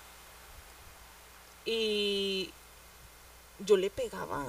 Y 1.64 2.50
yo 3.60 3.76
le 3.76 3.90
pegaba. 3.90 4.44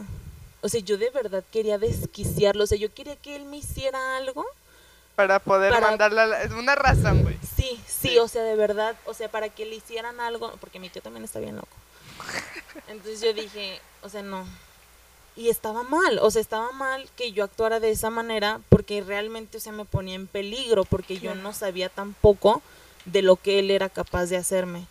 O 0.62 0.70
sea, 0.70 0.80
yo 0.80 0.98
de 0.98 1.10
verdad 1.10 1.44
quería 1.52 1.78
desquiciarlo. 1.78 2.64
O 2.64 2.68
sea, 2.68 2.78
yo 2.78 2.94
quería 2.94 3.16
que 3.18 3.36
él 3.36 3.46
me 3.46 3.58
hiciera 3.58 4.18
algo. 4.18 4.46
Para 5.16 5.40
poder 5.40 5.72
Para- 5.74 5.88
mandarla. 5.90 6.24
a 6.24 6.28
la- 6.28 6.42
Es 6.44 6.52
una 6.52 6.76
razón, 6.76 7.22
güey. 7.24 7.38
Sí, 7.56 7.80
sí, 7.86 8.10
Sí. 8.10 8.18
o 8.18 8.28
sea, 8.28 8.44
de 8.44 8.56
verdad. 8.56 8.96
O 9.06 9.14
sea, 9.14 9.30
para 9.30 9.50
que 9.50 9.66
le 9.66 9.76
hicieran 9.76 10.20
algo. 10.20 10.54
Porque 10.60 10.80
mi 10.80 10.90
tío 10.90 11.02
también 11.02 11.24
está 11.26 11.40
bien 11.40 11.56
loco. 11.58 11.68
Entonces 12.88 13.22
yo 13.22 13.34
dije, 13.34 13.80
o 14.02 14.10
sea, 14.10 14.24
no. 14.24 14.48
Y 15.36 15.50
estaba 15.50 15.84
mal. 15.84 16.20
O 16.22 16.30
sea, 16.32 16.42
estaba 16.42 16.72
mal 16.72 17.10
que 17.16 17.32
yo 17.32 17.44
actuara 17.44 17.80
de 17.80 17.92
esa 17.92 18.10
manera. 18.10 18.60
Porque 18.70 19.02
realmente, 19.02 19.58
o 19.58 19.60
sea, 19.62 19.72
me 19.72 19.86
ponía 19.86 20.16
en 20.16 20.28
peligro. 20.28 20.86
Porque 20.86 21.20
yo 21.20 21.34
no 21.36 21.54
sabía 21.54 21.90
tampoco 21.90 22.62
de 23.06 23.22
lo 23.22 23.36
que 23.36 23.60
él 23.60 23.72
era 23.72 23.90
capaz 23.90 24.28
de 24.28 24.38
hacerme. 24.38 24.86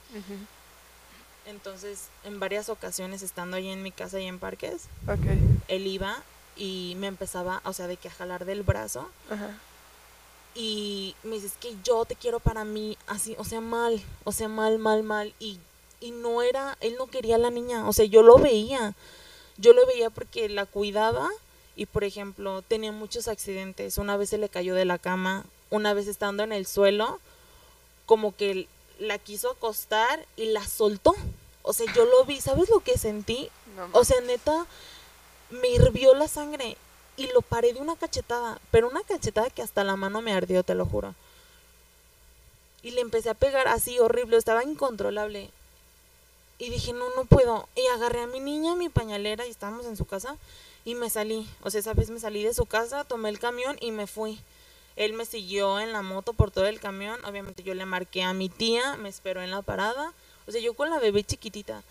Entonces, 1.47 2.05
en 2.25 2.39
varias 2.41 2.69
ocasiones, 2.69 3.23
estando 3.23 3.57
ahí 3.57 3.69
en 3.69 3.83
mi 3.83 3.91
casa 3.91 4.21
y 4.21 4.27
en 4.27 4.39
parques, 4.39 4.83
Ok. 5.09 5.25
él 5.69 5.87
iba 5.87 6.23
y 6.57 6.95
me 6.99 7.09
empezaba, 7.09 7.61
o 7.65 7.73
sea, 7.73 7.87
de 7.89 7.97
que 7.97 8.09
a 8.09 8.13
jalar 8.13 8.45
del 8.45 8.63
brazo 8.63 9.09
y 10.55 11.17
me 11.23 11.37
dices 11.37 11.55
que 11.59 11.75
yo 11.83 12.05
te 12.05 12.15
quiero 12.15 12.39
para 12.39 12.65
mí, 12.65 12.97
así, 13.07 13.35
o 13.39 13.45
sea, 13.45 13.61
mal, 13.61 14.01
o 14.25 14.33
sea, 14.33 14.49
mal, 14.49 14.79
mal, 14.79 15.03
mal 15.03 15.33
y, 15.41 15.59
y 16.01 16.11
no 16.11 16.43
era, 16.43 16.77
él 16.81 16.95
no 16.99 17.07
quería 17.07 17.37
a 17.37 17.39
la 17.39 17.51
niña, 17.51 17.89
o 17.89 17.93
sea, 17.95 18.05
yo 18.05 18.23
lo 18.23 18.37
veía, 18.39 18.95
yo 19.63 19.73
lo 19.73 19.87
veía 19.87 20.11
porque 20.11 20.49
la 20.49 20.67
cuidaba 20.67 21.31
y, 21.77 21.87
por 21.87 22.05
ejemplo, 22.05 22.63
tenía 22.63 22.93
muchos 22.93 23.29
accidentes, 23.29 23.97
una 23.97 24.17
vez 24.17 24.31
se 24.31 24.39
le 24.39 24.49
cayó 24.49 24.75
de 24.75 24.85
la 24.85 24.99
cama, 24.99 25.45
una 25.71 25.95
vez 25.95 26.09
estando 26.09 26.43
en 26.43 26.53
el 26.53 26.67
suelo, 26.67 27.21
como 28.05 28.37
que 28.37 28.67
la 28.99 29.19
quiso 29.19 29.53
acostar 29.53 30.27
y 30.37 30.47
la 30.47 30.67
soltó, 30.67 31.15
o 31.63 31.73
sea, 31.73 31.87
yo 31.95 32.05
lo 32.05 32.25
vi, 32.25 32.41
¿sabes 32.41 32.69
lo 32.69 32.81
que 32.81 32.99
sentí? 32.99 33.49
No 33.77 33.89
O 33.93 34.05
sea, 34.05 34.21
neta, 34.21 34.67
me 35.51 35.69
hirvió 35.69 36.15
la 36.15 36.29
sangre 36.29 36.77
y 37.17 37.29
lo 37.29 37.41
paré 37.41 37.73
de 37.73 37.81
una 37.81 37.97
cachetada, 37.97 38.61
pero 38.71 38.89
una 38.89 39.03
cachetada 39.03 39.49
que 39.49 39.63
hasta 39.63 39.85
la 39.85 39.97
mano 39.97 40.21
me 40.23 40.33
ardió, 40.33 40.65
te 40.65 40.75
lo 40.75 40.87
juro. 40.87 41.15
Y 42.83 42.91
le 42.91 43.01
empecé 43.01 43.31
a 43.31 43.35
pegar 43.35 43.69
así 43.69 43.99
horrible, 44.01 44.37
estaba 44.37 44.65
incontrolable. 44.65 45.51
Y 46.63 46.71
dije, 46.71 46.93
no, 46.93 47.13
no 47.17 47.25
puedo. 47.25 47.69
Y 47.75 47.85
agarré 47.89 48.23
a 48.23 48.29
mi 48.29 48.39
niña, 48.39 48.77
mi 48.77 48.89
pañalera, 48.89 49.45
y 49.45 49.51
estábamos 49.51 49.85
en 49.85 49.97
su 49.97 50.05
casa, 50.05 50.37
y 50.85 50.95
me 50.95 51.11
salí. 51.11 51.45
O 51.65 51.71
sea, 51.71 51.81
esa 51.81 51.93
vez 51.93 52.09
me 52.09 52.21
salí 52.21 52.45
de 52.45 52.55
su 52.55 52.67
casa, 52.67 53.03
tomé 53.03 53.31
el 53.31 53.41
camión 53.41 53.77
y 53.81 53.91
me 53.91 54.07
fui. 54.07 54.39
Él 54.95 55.13
me 55.13 55.27
siguió 55.27 55.81
en 55.81 55.93
la 55.93 56.03
moto 56.03 56.35
por 56.35 56.53
todo 56.53 56.67
el 56.67 56.79
camión. 56.79 57.19
Obviamente 57.25 57.65
yo 57.65 57.75
le 57.75 57.85
marqué 57.85 58.23
a 58.23 58.33
mi 58.33 58.49
tía, 58.49 58.97
me 58.97 59.09
esperó 59.09 59.43
en 59.43 59.51
la 59.51 59.63
parada. 59.63 60.13
O 60.47 60.53
sea, 60.53 60.61
yo 60.61 60.75
con 60.75 60.89
la 60.89 61.01
bebé 61.01 61.25
chiquitita. 61.25 61.83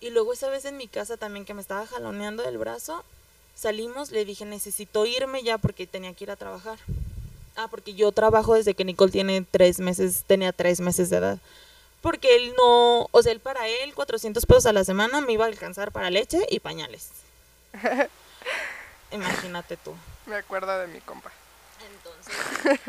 Y 0.00 0.08
luego 0.08 0.32
esa 0.32 0.48
vez 0.48 0.64
en 0.64 0.78
mi 0.78 0.88
casa 0.88 1.18
también 1.18 1.44
que 1.44 1.52
me 1.52 1.60
estaba 1.60 1.86
jaloneando 1.86 2.42
del 2.42 2.56
brazo, 2.56 3.04
salimos, 3.54 4.10
le 4.10 4.24
dije, 4.24 4.46
necesito 4.46 5.04
irme 5.04 5.42
ya 5.42 5.58
porque 5.58 5.86
tenía 5.86 6.14
que 6.14 6.24
ir 6.24 6.30
a 6.30 6.36
trabajar. 6.36 6.78
Ah, 7.56 7.68
porque 7.70 7.92
yo 7.92 8.10
trabajo 8.10 8.54
desde 8.54 8.72
que 8.72 8.86
Nicole 8.86 9.12
tiene 9.12 9.42
tres 9.42 9.80
meses, 9.80 10.24
tenía 10.26 10.54
tres 10.54 10.80
meses 10.80 11.10
de 11.10 11.18
edad. 11.18 11.38
Porque 12.00 12.36
él 12.36 12.54
no, 12.56 13.08
o 13.10 13.22
sea, 13.22 13.32
él 13.32 13.40
para 13.40 13.68
él 13.68 13.94
400 13.94 14.46
pesos 14.46 14.66
a 14.66 14.72
la 14.72 14.84
semana 14.84 15.20
me 15.20 15.32
iba 15.32 15.44
a 15.44 15.48
alcanzar 15.48 15.92
para 15.92 16.10
leche 16.10 16.40
y 16.50 16.60
pañales. 16.60 17.10
Imagínate 19.10 19.76
tú. 19.76 19.94
Me 20.26 20.36
acuerdo 20.36 20.78
de 20.78 20.86
mi 20.86 21.00
compa. 21.00 21.30
Entonces, 21.92 22.80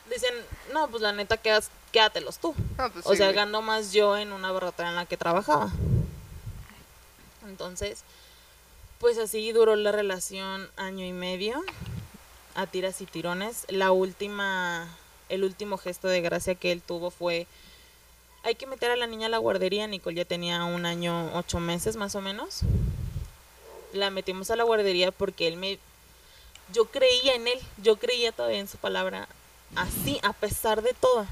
dicen, 0.10 0.34
no, 0.72 0.88
pues 0.88 1.02
la 1.02 1.12
neta, 1.12 1.36
quedas, 1.36 1.70
quédatelos 1.92 2.38
tú. 2.38 2.54
No, 2.78 2.90
pues 2.90 3.06
O 3.06 3.12
sí, 3.12 3.18
sea, 3.18 3.32
ganó 3.32 3.62
más 3.62 3.92
yo 3.92 4.16
en 4.16 4.32
una 4.32 4.50
barrotera 4.50 4.88
en 4.88 4.96
la 4.96 5.06
que 5.06 5.16
trabajaba. 5.16 5.70
Entonces, 7.46 8.02
pues 8.98 9.18
así 9.18 9.52
duró 9.52 9.76
la 9.76 9.92
relación 9.92 10.68
año 10.76 11.04
y 11.04 11.12
medio, 11.12 11.62
a 12.54 12.66
tiras 12.66 13.00
y 13.00 13.06
tirones. 13.06 13.66
La 13.68 13.92
última, 13.92 14.88
el 15.28 15.44
último 15.44 15.78
gesto 15.78 16.08
de 16.08 16.20
gracia 16.20 16.54
que 16.54 16.72
él 16.72 16.82
tuvo 16.82 17.10
fue, 17.10 17.46
hay 18.42 18.54
que 18.54 18.66
meter 18.66 18.90
a 18.90 18.96
la 18.96 19.06
niña 19.06 19.26
a 19.26 19.30
la 19.30 19.38
guardería. 19.38 19.86
Nicole 19.86 20.16
ya 20.16 20.24
tenía 20.24 20.64
un 20.64 20.86
año, 20.86 21.30
ocho 21.34 21.60
meses 21.60 21.96
más 21.96 22.14
o 22.14 22.20
menos. 22.20 22.60
La 23.92 24.10
metimos 24.10 24.50
a 24.50 24.56
la 24.56 24.64
guardería 24.64 25.10
porque 25.10 25.48
él 25.48 25.56
me, 25.56 25.78
yo 26.72 26.86
creía 26.86 27.34
en 27.34 27.48
él, 27.48 27.58
yo 27.82 27.96
creía 27.96 28.32
todavía 28.32 28.60
en 28.60 28.68
su 28.68 28.78
palabra, 28.78 29.28
así, 29.74 30.20
a 30.22 30.32
pesar 30.32 30.82
de 30.82 30.94
todo. 30.94 31.26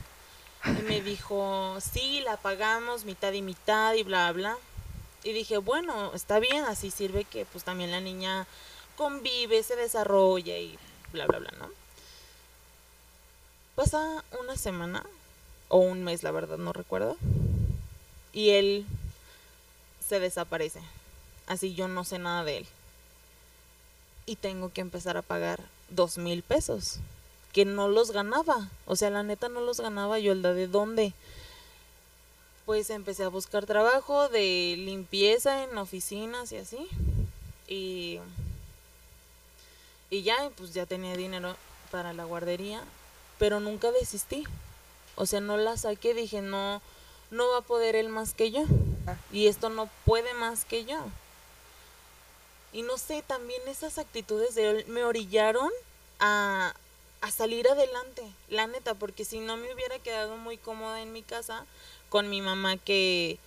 Y 0.67 0.83
me 0.83 1.01
dijo, 1.01 1.79
sí, 1.81 2.21
la 2.21 2.37
pagamos 2.37 3.05
mitad 3.05 3.33
y 3.33 3.43
mitad 3.43 3.95
y 3.95 4.03
bla, 4.03 4.31
bla. 4.33 4.57
Y 5.23 5.33
dije, 5.33 5.59
bueno, 5.59 6.13
está 6.15 6.41
bien, 6.41 6.65
así 6.65 6.91
sirve 6.91 7.25
que 7.25 7.45
pues 7.45 7.65
también 7.65 7.91
la 7.91 8.01
niña 8.01 8.47
convive, 8.97 9.63
se 9.63 9.77
desarrolla 9.77 10.59
y 10.59 10.77
bla, 11.13 11.27
bla, 11.27 11.39
bla, 11.39 11.53
¿no? 11.59 11.71
Pasa 13.77 14.25
una 14.41 14.57
semana 14.57 15.05
o 15.69 15.79
un 15.79 16.05
mes, 16.05 16.23
la 16.23 16.31
verdad, 16.31 16.59
no 16.59 16.73
recuerdo. 16.73 17.17
Y 18.33 18.51
él 18.51 18.87
se 20.07 20.21
desaparece. 20.21 20.81
Así 21.47 21.75
yo 21.75 21.89
no 21.89 22.05
sé 22.05 22.19
nada 22.19 22.45
de 22.45 22.59
él. 22.59 22.67
Y 24.27 24.37
tengo 24.37 24.73
que 24.73 24.81
empezar 24.81 25.17
a 25.17 25.23
pagar 25.23 25.63
dos 25.91 26.19
mil 26.19 26.43
pesos 26.43 26.99
que 27.53 27.65
no 27.65 27.89
los 27.89 28.11
ganaba. 28.11 28.69
O 28.87 28.97
sea, 28.97 29.11
la 29.11 29.23
neta 29.23 29.49
no 29.49 29.61
los 29.61 29.81
ganaba 29.81 30.19
yo, 30.19 30.33
el 30.33 30.43
de 30.43 30.67
dónde. 30.67 31.13
Pues 32.67 32.91
empecé 32.91 33.25
a 33.25 33.29
buscar 33.29 33.65
trabajo 33.67 34.29
de 34.29 34.75
limpieza 34.77 35.65
en 35.65 35.77
oficinas 35.79 36.53
y 36.53 36.57
así. 36.57 36.89
Y, 37.67 38.21
y 40.11 40.23
ya, 40.23 40.51
pues 40.57 40.75
ya 40.75 40.85
tenía 40.87 41.17
dinero 41.17 41.57
para 41.91 42.13
la 42.13 42.25
guardería. 42.25 42.83
Pero 43.39 43.61
nunca 43.61 43.91
desistí. 43.93 44.45
O 45.19 45.27
sea, 45.27 45.41
no 45.41 45.57
la 45.57 45.77
saqué, 45.77 46.15
dije, 46.15 46.43
no, 46.43 46.81
no 47.33 47.49
va 47.49 47.59
a 47.59 47.63
poder 47.63 47.97
él 47.97 48.09
más 48.09 48.35
que 48.35 48.53
yo. 48.53 48.63
Y 49.33 49.49
esto 49.49 49.69
no 49.69 49.91
puede 50.05 50.33
más 50.35 50.65
que 50.65 50.85
yo. 50.85 50.99
Y 52.73 52.83
no 52.83 52.97
sé, 52.99 53.25
también 53.27 53.61
esas 53.67 53.99
actitudes 53.99 54.55
de 54.55 54.71
él 54.71 54.85
me 54.87 55.03
orillaron 55.03 55.71
a, 56.21 56.73
a 57.21 57.31
salir 57.33 57.67
adelante, 57.69 58.23
la 58.49 58.69
neta, 58.69 58.95
porque 58.95 59.25
si 59.25 59.41
no 59.41 59.57
me 59.57 59.75
hubiera 59.75 59.99
quedado 59.99 60.37
muy 60.37 60.57
cómoda 60.57 61.03
en 61.03 61.13
mi 61.13 61.23
casa 61.23 61.67
con 62.11 62.31
mi 62.31 62.41
mamá 62.41 62.77
que 62.77 63.39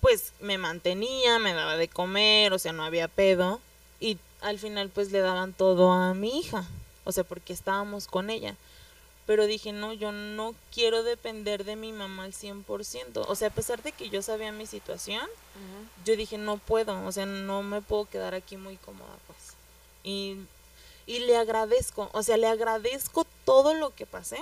pues 0.00 0.32
me 0.40 0.58
mantenía, 0.58 1.38
me 1.38 1.54
daba 1.54 1.76
de 1.76 1.86
comer, 1.86 2.52
o 2.52 2.58
sea, 2.58 2.72
no 2.72 2.82
había 2.82 3.06
pedo 3.06 3.60
y 4.00 4.18
al 4.40 4.58
final 4.58 4.88
pues 4.88 5.12
le 5.12 5.20
daban 5.20 5.52
todo 5.52 5.92
a 5.92 6.14
mi 6.14 6.40
hija, 6.40 6.64
o 7.04 7.12
sea, 7.12 7.22
porque 7.22 7.52
estábamos 7.52 8.08
con 8.08 8.28
ella. 8.28 8.56
Pero 9.26 9.46
dije, 9.46 9.72
no, 9.72 9.92
yo 9.92 10.10
no 10.10 10.54
quiero 10.74 11.02
depender 11.02 11.64
de 11.64 11.76
mi 11.76 11.92
mamá 11.92 12.24
al 12.24 12.32
100%. 12.32 13.24
O 13.28 13.34
sea, 13.36 13.48
a 13.48 13.52
pesar 13.52 13.82
de 13.82 13.92
que 13.92 14.08
yo 14.08 14.20
sabía 14.22 14.50
mi 14.52 14.66
situación, 14.66 15.26
yo 16.04 16.16
dije, 16.16 16.38
no 16.38 16.58
puedo, 16.58 17.04
o 17.06 17.12
sea, 17.12 17.26
no 17.26 17.62
me 17.62 17.80
puedo 17.80 18.06
quedar 18.06 18.34
aquí 18.34 18.56
muy 18.56 18.76
cómoda, 18.78 19.16
pues. 19.26 19.38
Y, 20.02 20.38
y 21.06 21.20
le 21.20 21.36
agradezco, 21.36 22.10
o 22.12 22.22
sea, 22.22 22.36
le 22.36 22.48
agradezco 22.48 23.24
todo 23.44 23.74
lo 23.74 23.94
que 23.94 24.06
pasé, 24.06 24.38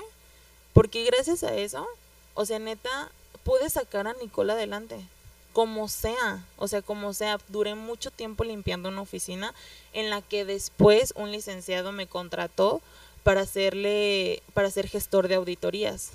porque 0.73 1.05
gracias 1.05 1.43
a 1.43 1.55
eso, 1.55 1.87
o 2.35 2.47
sea, 2.47 2.59
neta, 2.59 3.11
pude 3.45 3.69
sacar 3.69 4.07
a 4.07 4.15
Nicole 4.15 4.53
adelante, 4.53 4.99
como 5.53 5.89
sea, 5.89 6.45
o 6.57 6.69
sea, 6.69 6.81
como 6.81 7.13
sea, 7.13 7.39
duré 7.49 7.75
mucho 7.75 8.11
tiempo 8.11 8.45
limpiando 8.45 8.89
una 8.89 9.03
oficina 9.03 9.53
en 9.93 10.11
la 10.11 10.23
que 10.23 10.45
después 10.45 11.13
un 11.17 11.33
licenciado 11.33 11.93
me 11.93 12.07
contrató 12.07 12.81
para 13.23 13.43
hacerle, 13.43 14.43
para 14.55 14.71
ser 14.71 14.89
gestor 14.89 15.29
de 15.29 15.35
auditorías. 15.37 16.11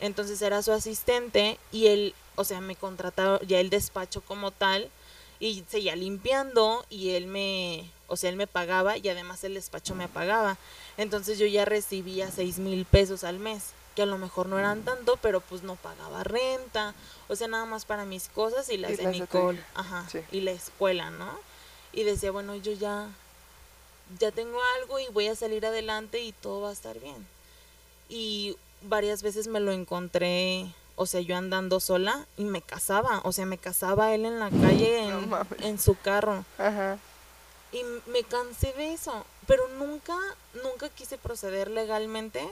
Entonces 0.00 0.40
era 0.42 0.62
su 0.62 0.72
asistente 0.72 1.58
y 1.72 1.88
él, 1.88 2.14
o 2.36 2.44
sea, 2.44 2.60
me 2.60 2.76
contrataba 2.76 3.40
ya 3.46 3.58
el 3.60 3.70
despacho 3.70 4.20
como 4.20 4.50
tal 4.52 4.90
y 5.40 5.64
seguía 5.68 5.96
limpiando 5.96 6.84
y 6.88 7.10
él 7.10 7.26
me, 7.26 7.90
o 8.06 8.16
sea, 8.16 8.30
él 8.30 8.36
me 8.36 8.46
pagaba 8.46 8.96
y 8.96 9.08
además 9.08 9.42
el 9.44 9.54
despacho 9.54 9.94
me 9.94 10.08
pagaba. 10.08 10.56
Entonces 10.96 11.38
yo 11.38 11.46
ya 11.46 11.64
recibía 11.64 12.30
seis 12.30 12.58
mil 12.58 12.84
pesos 12.84 13.24
al 13.24 13.38
mes, 13.40 13.70
que 13.96 14.02
a 14.02 14.06
lo 14.06 14.18
mejor 14.18 14.46
no 14.46 14.58
eran 14.58 14.82
tanto, 14.84 15.16
pero 15.20 15.40
pues 15.40 15.62
no 15.64 15.74
pagaba 15.74 16.22
renta, 16.22 16.94
o 17.28 17.34
sea, 17.34 17.48
nada 17.48 17.64
más 17.64 17.84
para 17.84 18.04
mis 18.04 18.28
cosas 18.28 18.68
y 18.68 18.76
las 18.78 18.92
Y 18.92 18.96
de 18.96 19.02
las 19.02 19.12
Nicole, 19.12 19.60
ajá, 19.74 20.06
Sí. 20.10 20.20
y 20.30 20.40
la 20.42 20.52
escuela, 20.52 21.10
¿no? 21.10 21.38
Y 21.92 22.04
decía, 22.04 22.30
bueno, 22.30 22.54
yo 22.54 22.72
ya, 22.72 23.08
ya 24.18 24.30
tengo 24.30 24.58
algo 24.80 24.98
y 24.98 25.08
voy 25.08 25.28
a 25.28 25.34
salir 25.34 25.66
adelante 25.66 26.20
y 26.20 26.32
todo 26.32 26.62
va 26.62 26.70
a 26.70 26.72
estar 26.72 26.98
bien. 26.98 27.26
Y 28.08 28.56
varias 28.82 29.22
veces 29.22 29.48
me 29.48 29.60
lo 29.60 29.72
encontré, 29.72 30.66
o 30.96 31.06
sea, 31.06 31.20
yo 31.20 31.36
andando 31.36 31.80
sola 31.80 32.26
y 32.36 32.44
me 32.44 32.62
casaba, 32.62 33.20
o 33.24 33.32
sea, 33.32 33.46
me 33.46 33.58
casaba 33.58 34.14
él 34.14 34.24
en 34.24 34.38
la 34.38 34.50
calle 34.50 35.10
en 35.60 35.78
su 35.78 35.96
carro. 35.96 36.44
Ajá. 36.58 36.98
Y 37.72 37.82
me 38.10 38.22
cansé 38.22 38.72
de 38.72 38.94
eso, 38.94 39.26
pero 39.46 39.68
nunca, 39.68 40.16
nunca 40.62 40.88
quise 40.88 41.18
proceder 41.18 41.70
legalmente 41.70 42.48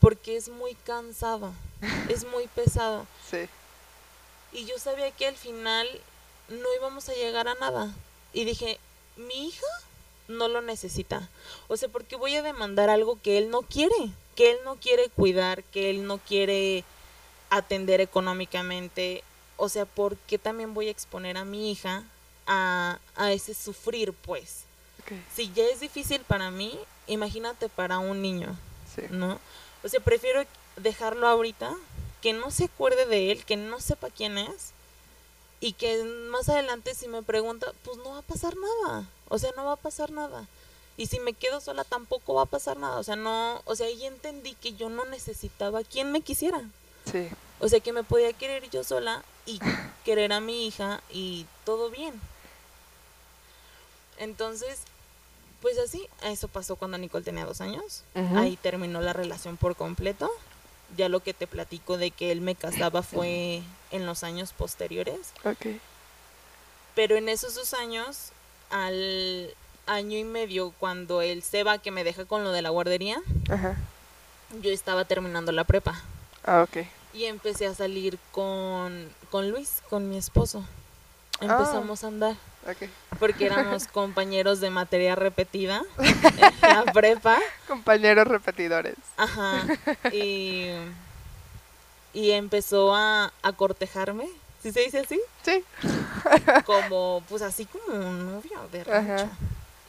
porque 0.00 0.36
es 0.36 0.48
muy 0.48 0.74
cansado, 0.74 1.52
es 2.08 2.24
muy 2.24 2.48
pesado. 2.48 3.06
Sí. 3.30 3.48
Y 4.52 4.64
yo 4.64 4.78
sabía 4.78 5.10
que 5.12 5.26
al 5.26 5.36
final 5.36 5.86
no 6.48 6.74
íbamos 6.76 7.08
a 7.08 7.14
llegar 7.14 7.48
a 7.48 7.54
nada. 7.54 7.94
Y 8.32 8.44
dije, 8.44 8.78
mi 9.16 9.48
hija 9.48 9.66
no 10.28 10.48
lo 10.48 10.60
necesita. 10.60 11.28
O 11.68 11.76
sea, 11.76 11.88
¿por 11.88 12.04
qué 12.04 12.16
voy 12.16 12.36
a 12.36 12.42
demandar 12.42 12.90
algo 12.90 13.20
que 13.20 13.38
él 13.38 13.50
no 13.50 13.62
quiere? 13.62 13.94
Que 14.36 14.52
él 14.52 14.58
no 14.64 14.76
quiere 14.76 15.08
cuidar, 15.08 15.64
que 15.64 15.90
él 15.90 16.06
no 16.06 16.18
quiere 16.18 16.84
atender 17.50 18.00
económicamente. 18.00 19.24
O 19.56 19.68
sea, 19.68 19.84
¿por 19.84 20.16
qué 20.16 20.38
también 20.38 20.74
voy 20.74 20.88
a 20.88 20.92
exponer 20.92 21.36
a 21.36 21.44
mi 21.44 21.70
hija 21.72 22.04
a, 22.46 22.98
a 23.16 23.32
ese 23.32 23.54
sufrir, 23.54 24.12
pues? 24.12 24.64
Si 25.34 25.50
ya 25.52 25.64
es 25.64 25.80
difícil 25.80 26.20
para 26.20 26.50
mí, 26.50 26.78
imagínate 27.06 27.68
para 27.68 27.98
un 27.98 28.20
niño. 28.20 28.56
Sí. 28.94 29.02
¿no? 29.10 29.40
O 29.82 29.88
sea, 29.88 30.00
prefiero 30.00 30.44
dejarlo 30.76 31.26
ahorita, 31.26 31.74
que 32.20 32.32
no 32.32 32.50
se 32.50 32.64
acuerde 32.64 33.06
de 33.06 33.30
él, 33.30 33.44
que 33.44 33.56
no 33.56 33.80
sepa 33.80 34.10
quién 34.10 34.38
es, 34.38 34.72
y 35.60 35.72
que 35.72 36.04
más 36.30 36.48
adelante 36.48 36.94
si 36.94 37.08
me 37.08 37.22
pregunta, 37.22 37.72
pues 37.84 37.96
no 37.98 38.10
va 38.10 38.18
a 38.18 38.22
pasar 38.22 38.54
nada. 38.56 39.06
O 39.28 39.38
sea, 39.38 39.50
no 39.56 39.64
va 39.64 39.72
a 39.72 39.76
pasar 39.76 40.10
nada. 40.10 40.46
Y 40.96 41.06
si 41.06 41.20
me 41.20 41.32
quedo 41.32 41.60
sola 41.60 41.84
tampoco 41.84 42.34
va 42.34 42.42
a 42.42 42.46
pasar 42.46 42.76
nada. 42.76 42.98
O 42.98 43.04
sea, 43.04 43.16
no, 43.16 43.62
o 43.64 43.76
sea, 43.76 43.86
ahí 43.86 44.04
entendí 44.04 44.54
que 44.54 44.74
yo 44.74 44.88
no 44.88 45.04
necesitaba 45.04 45.84
quien 45.84 46.10
me 46.10 46.22
quisiera. 46.22 46.62
Sí. 47.10 47.28
O 47.60 47.68
sea, 47.68 47.80
que 47.80 47.92
me 47.92 48.04
podía 48.04 48.32
querer 48.32 48.68
yo 48.70 48.84
sola 48.84 49.22
y 49.46 49.60
querer 50.04 50.32
a 50.32 50.40
mi 50.40 50.66
hija 50.66 51.00
y 51.10 51.46
todo 51.64 51.90
bien. 51.90 52.20
Entonces, 54.18 54.80
pues 55.62 55.78
así, 55.78 56.08
eso 56.22 56.48
pasó 56.48 56.76
cuando 56.76 56.98
Nicole 56.98 57.24
tenía 57.24 57.44
dos 57.44 57.60
años. 57.60 58.02
Ahí 58.34 58.56
terminó 58.56 59.00
la 59.00 59.12
relación 59.12 59.56
por 59.56 59.76
completo. 59.76 60.30
Ya 60.96 61.08
lo 61.08 61.20
que 61.20 61.34
te 61.34 61.46
platico 61.46 61.98
de 61.98 62.10
que 62.10 62.32
él 62.32 62.40
me 62.40 62.54
casaba 62.54 63.02
fue 63.02 63.62
en 63.90 64.06
los 64.06 64.22
años 64.24 64.52
posteriores. 64.52 65.32
Ok. 65.44 65.66
Pero 66.94 67.16
en 67.16 67.28
esos 67.28 67.54
dos 67.54 67.74
años, 67.74 68.30
al 68.70 69.50
año 69.86 70.18
y 70.18 70.24
medio, 70.24 70.72
cuando 70.78 71.22
él 71.22 71.42
se 71.42 71.64
va, 71.64 71.78
que 71.78 71.90
me 71.90 72.04
deja 72.04 72.24
con 72.24 72.44
lo 72.44 72.52
de 72.52 72.62
la 72.62 72.70
guardería, 72.70 73.20
Ajá. 73.50 73.76
yo 74.62 74.70
estaba 74.70 75.04
terminando 75.04 75.52
la 75.52 75.64
prepa. 75.64 76.00
Ah, 76.44 76.62
ok. 76.62 76.86
Y 77.14 77.24
empecé 77.24 77.66
a 77.66 77.74
salir 77.74 78.18
con, 78.32 79.08
con 79.30 79.50
Luis, 79.50 79.82
con 79.88 80.08
mi 80.10 80.18
esposo. 80.18 80.64
Empezamos 81.40 82.04
a 82.04 82.08
andar. 82.08 82.36
Ok. 82.66 82.88
Porque 83.18 83.46
éramos 83.46 83.86
compañeros 83.92 84.60
de 84.60 84.70
materia 84.70 85.14
repetida 85.14 85.82
en 85.98 86.74
la 86.84 86.92
prepa. 86.92 87.38
Compañeros 87.66 88.26
repetidores. 88.26 88.96
Ajá. 89.16 89.62
Y, 90.12 90.70
y 92.12 92.30
empezó 92.32 92.94
a, 92.94 93.32
a 93.42 93.52
cortejarme. 93.52 94.28
¿Sí 94.62 94.72
se 94.72 94.80
dice 94.80 94.98
así? 95.00 95.20
Sí. 95.44 95.64
Como, 96.66 97.22
pues 97.28 97.42
así 97.42 97.64
como 97.66 97.96
un 97.96 98.26
novio 98.26 98.58
de 98.72 98.84
rancho. 98.84 99.14
Ajá. 99.24 99.30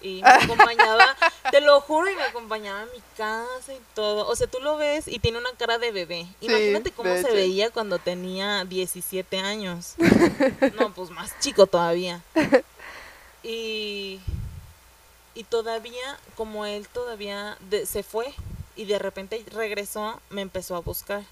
Y 0.01 0.21
me 0.21 0.29
acompañaba, 0.29 1.05
te 1.51 1.59
lo 1.59 1.81
juro, 1.81 2.09
y 2.09 2.15
me 2.15 2.21
acompañaba 2.23 2.83
a 2.83 2.85
mi 2.85 3.01
casa 3.17 3.73
y 3.73 3.81
todo. 3.95 4.27
O 4.27 4.35
sea, 4.37 4.47
tú 4.47 4.59
lo 4.61 4.77
ves 4.77 5.09
y 5.09 5.19
tiene 5.19 5.39
una 5.39 5.49
cara 5.57 5.77
de 5.77 5.91
bebé. 5.91 6.25
Sí, 6.39 6.45
Imagínate 6.45 6.91
cómo 6.91 7.09
se 7.15 7.31
veía 7.33 7.69
cuando 7.71 7.99
tenía 7.99 8.63
17 8.63 9.39
años. 9.39 9.95
No, 10.79 10.93
pues 10.93 11.09
más 11.09 11.37
chico 11.41 11.67
todavía. 11.67 12.21
Y, 13.43 14.19
y 15.35 15.43
todavía, 15.45 16.17
como 16.35 16.65
él 16.65 16.87
todavía 16.87 17.57
de- 17.69 17.85
se 17.85 18.03
fue 18.03 18.33
y 18.77 18.85
de 18.85 18.99
repente 18.99 19.43
regresó, 19.51 20.21
me 20.29 20.41
empezó 20.41 20.75
a 20.75 20.79
buscar. 20.79 21.23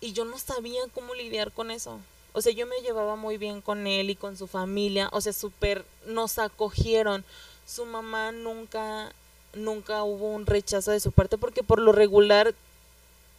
Y 0.00 0.12
yo 0.12 0.24
no 0.24 0.38
sabía 0.38 0.80
cómo 0.94 1.14
lidiar 1.14 1.52
con 1.52 1.70
eso. 1.70 1.98
O 2.32 2.42
sea, 2.42 2.52
yo 2.52 2.66
me 2.66 2.80
llevaba 2.80 3.16
muy 3.16 3.36
bien 3.38 3.60
con 3.60 3.86
él 3.86 4.10
y 4.10 4.16
con 4.16 4.36
su 4.36 4.46
familia. 4.46 5.08
O 5.12 5.20
sea, 5.20 5.32
súper 5.32 5.84
nos 6.06 6.38
acogieron. 6.38 7.24
Su 7.66 7.84
mamá 7.86 8.32
nunca, 8.32 9.12
nunca 9.54 10.02
hubo 10.04 10.30
un 10.30 10.46
rechazo 10.46 10.92
de 10.92 11.00
su 11.00 11.12
parte 11.12 11.38
porque 11.38 11.62
por 11.62 11.80
lo 11.80 11.92
regular 11.92 12.54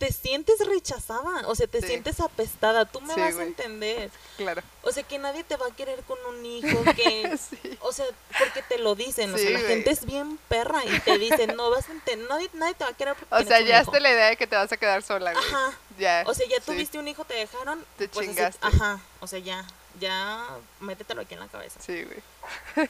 te 0.02 0.12
sientes 0.12 0.66
rechazada. 0.66 1.48
O 1.48 1.54
sea, 1.54 1.68
te 1.68 1.80
Sí. 1.80 1.88
sientes 1.90 2.20
apestada. 2.20 2.86
Tú 2.86 3.02
me 3.02 3.14
Sí, 3.14 3.20
vas 3.20 3.36
a 3.36 3.44
entender. 3.44 4.10
Claro. 4.36 4.64
O 4.82 4.92
sea, 4.92 5.04
que 5.04 5.20
nadie 5.20 5.44
te 5.44 5.56
va 5.58 5.68
a 5.68 5.76
querer 5.76 6.02
con 6.06 6.18
un 6.26 6.44
hijo 6.44 6.66
que... 6.96 7.38
Sí. 7.38 7.78
O 7.82 7.94
sea, 7.94 8.06
porque 8.40 8.64
te 8.64 8.80
lo 8.80 8.96
dicen, 8.96 9.32
o 9.32 9.38
sea, 9.38 9.52
la 9.52 9.60
güey. 9.60 9.72
gente 9.72 9.92
es 9.92 10.04
bien 10.06 10.40
perra 10.50 10.84
y 10.86 11.00
te 11.02 11.20
dicen, 11.20 11.56
no 11.56 11.70
vas 11.70 11.88
a 11.88 11.92
entender, 11.92 12.28
nadie, 12.28 12.50
nadie 12.54 12.74
te 12.74 12.84
va 12.84 12.90
a 12.90 12.94
querer 12.98 13.16
porque 13.16 13.36
O 13.36 13.44
sea, 13.48 13.60
ya 13.62 13.82
hijo". 13.82 13.92
está 13.92 14.00
la 14.00 14.10
idea 14.12 14.26
de 14.30 14.38
que 14.38 14.48
te 14.48 14.56
vas 14.56 14.72
a 14.72 14.78
quedar 14.78 15.04
sola, 15.04 15.34
güey. 15.34 15.46
Ajá, 15.46 15.72
Ya. 16.00 16.24
o 16.26 16.34
sea, 16.34 16.48
ya 16.48 16.60
tuviste 16.62 16.98
un 16.98 17.08
hijo, 17.08 17.24
te 17.26 17.36
dejaron, 17.36 17.86
Te 17.98 18.10
pues 18.10 18.28
así- 18.28 18.36
chingaste. 18.36 18.66
ajá, 18.66 19.00
o 19.20 19.28
sea, 19.28 19.38
ya, 19.38 19.64
ya, 20.00 20.48
métetelo 20.80 21.22
aquí 21.22 21.36
en 21.36 21.42
la 21.42 21.48
cabeza. 21.48 21.80
Sí, 21.80 22.04
güey. 22.04 22.24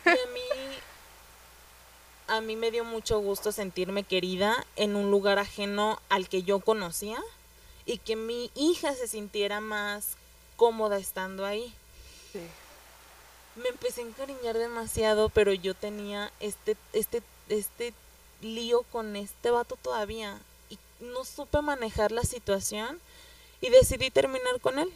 Y 0.05 0.09
a 0.09 0.25
mí, 0.33 0.79
a 2.31 2.39
mí 2.39 2.55
me 2.55 2.71
dio 2.71 2.85
mucho 2.85 3.19
gusto 3.19 3.51
sentirme 3.51 4.05
querida 4.05 4.65
en 4.77 4.95
un 4.95 5.11
lugar 5.11 5.37
ajeno 5.37 5.99
al 6.07 6.29
que 6.29 6.43
yo 6.43 6.61
conocía 6.61 7.21
y 7.85 7.97
que 7.97 8.15
mi 8.15 8.49
hija 8.55 8.95
se 8.95 9.09
sintiera 9.09 9.59
más 9.59 10.15
cómoda 10.55 10.97
estando 10.97 11.45
ahí. 11.45 11.73
Sí. 12.31 12.39
me 13.57 13.67
empecé 13.67 13.99
a 13.99 14.05
encariñar 14.05 14.57
demasiado, 14.57 15.27
pero 15.27 15.51
yo 15.51 15.73
tenía 15.73 16.31
este, 16.39 16.77
este, 16.93 17.21
este 17.49 17.93
lío 18.39 18.83
con 18.83 19.17
este 19.17 19.51
vato 19.51 19.75
todavía. 19.75 20.39
Y 20.69 20.79
no 21.01 21.25
supe 21.25 21.61
manejar 21.61 22.13
la 22.13 22.23
situación 22.23 23.01
y 23.59 23.71
decidí 23.71 24.09
terminar 24.09 24.61
con 24.61 24.79
él. 24.79 24.89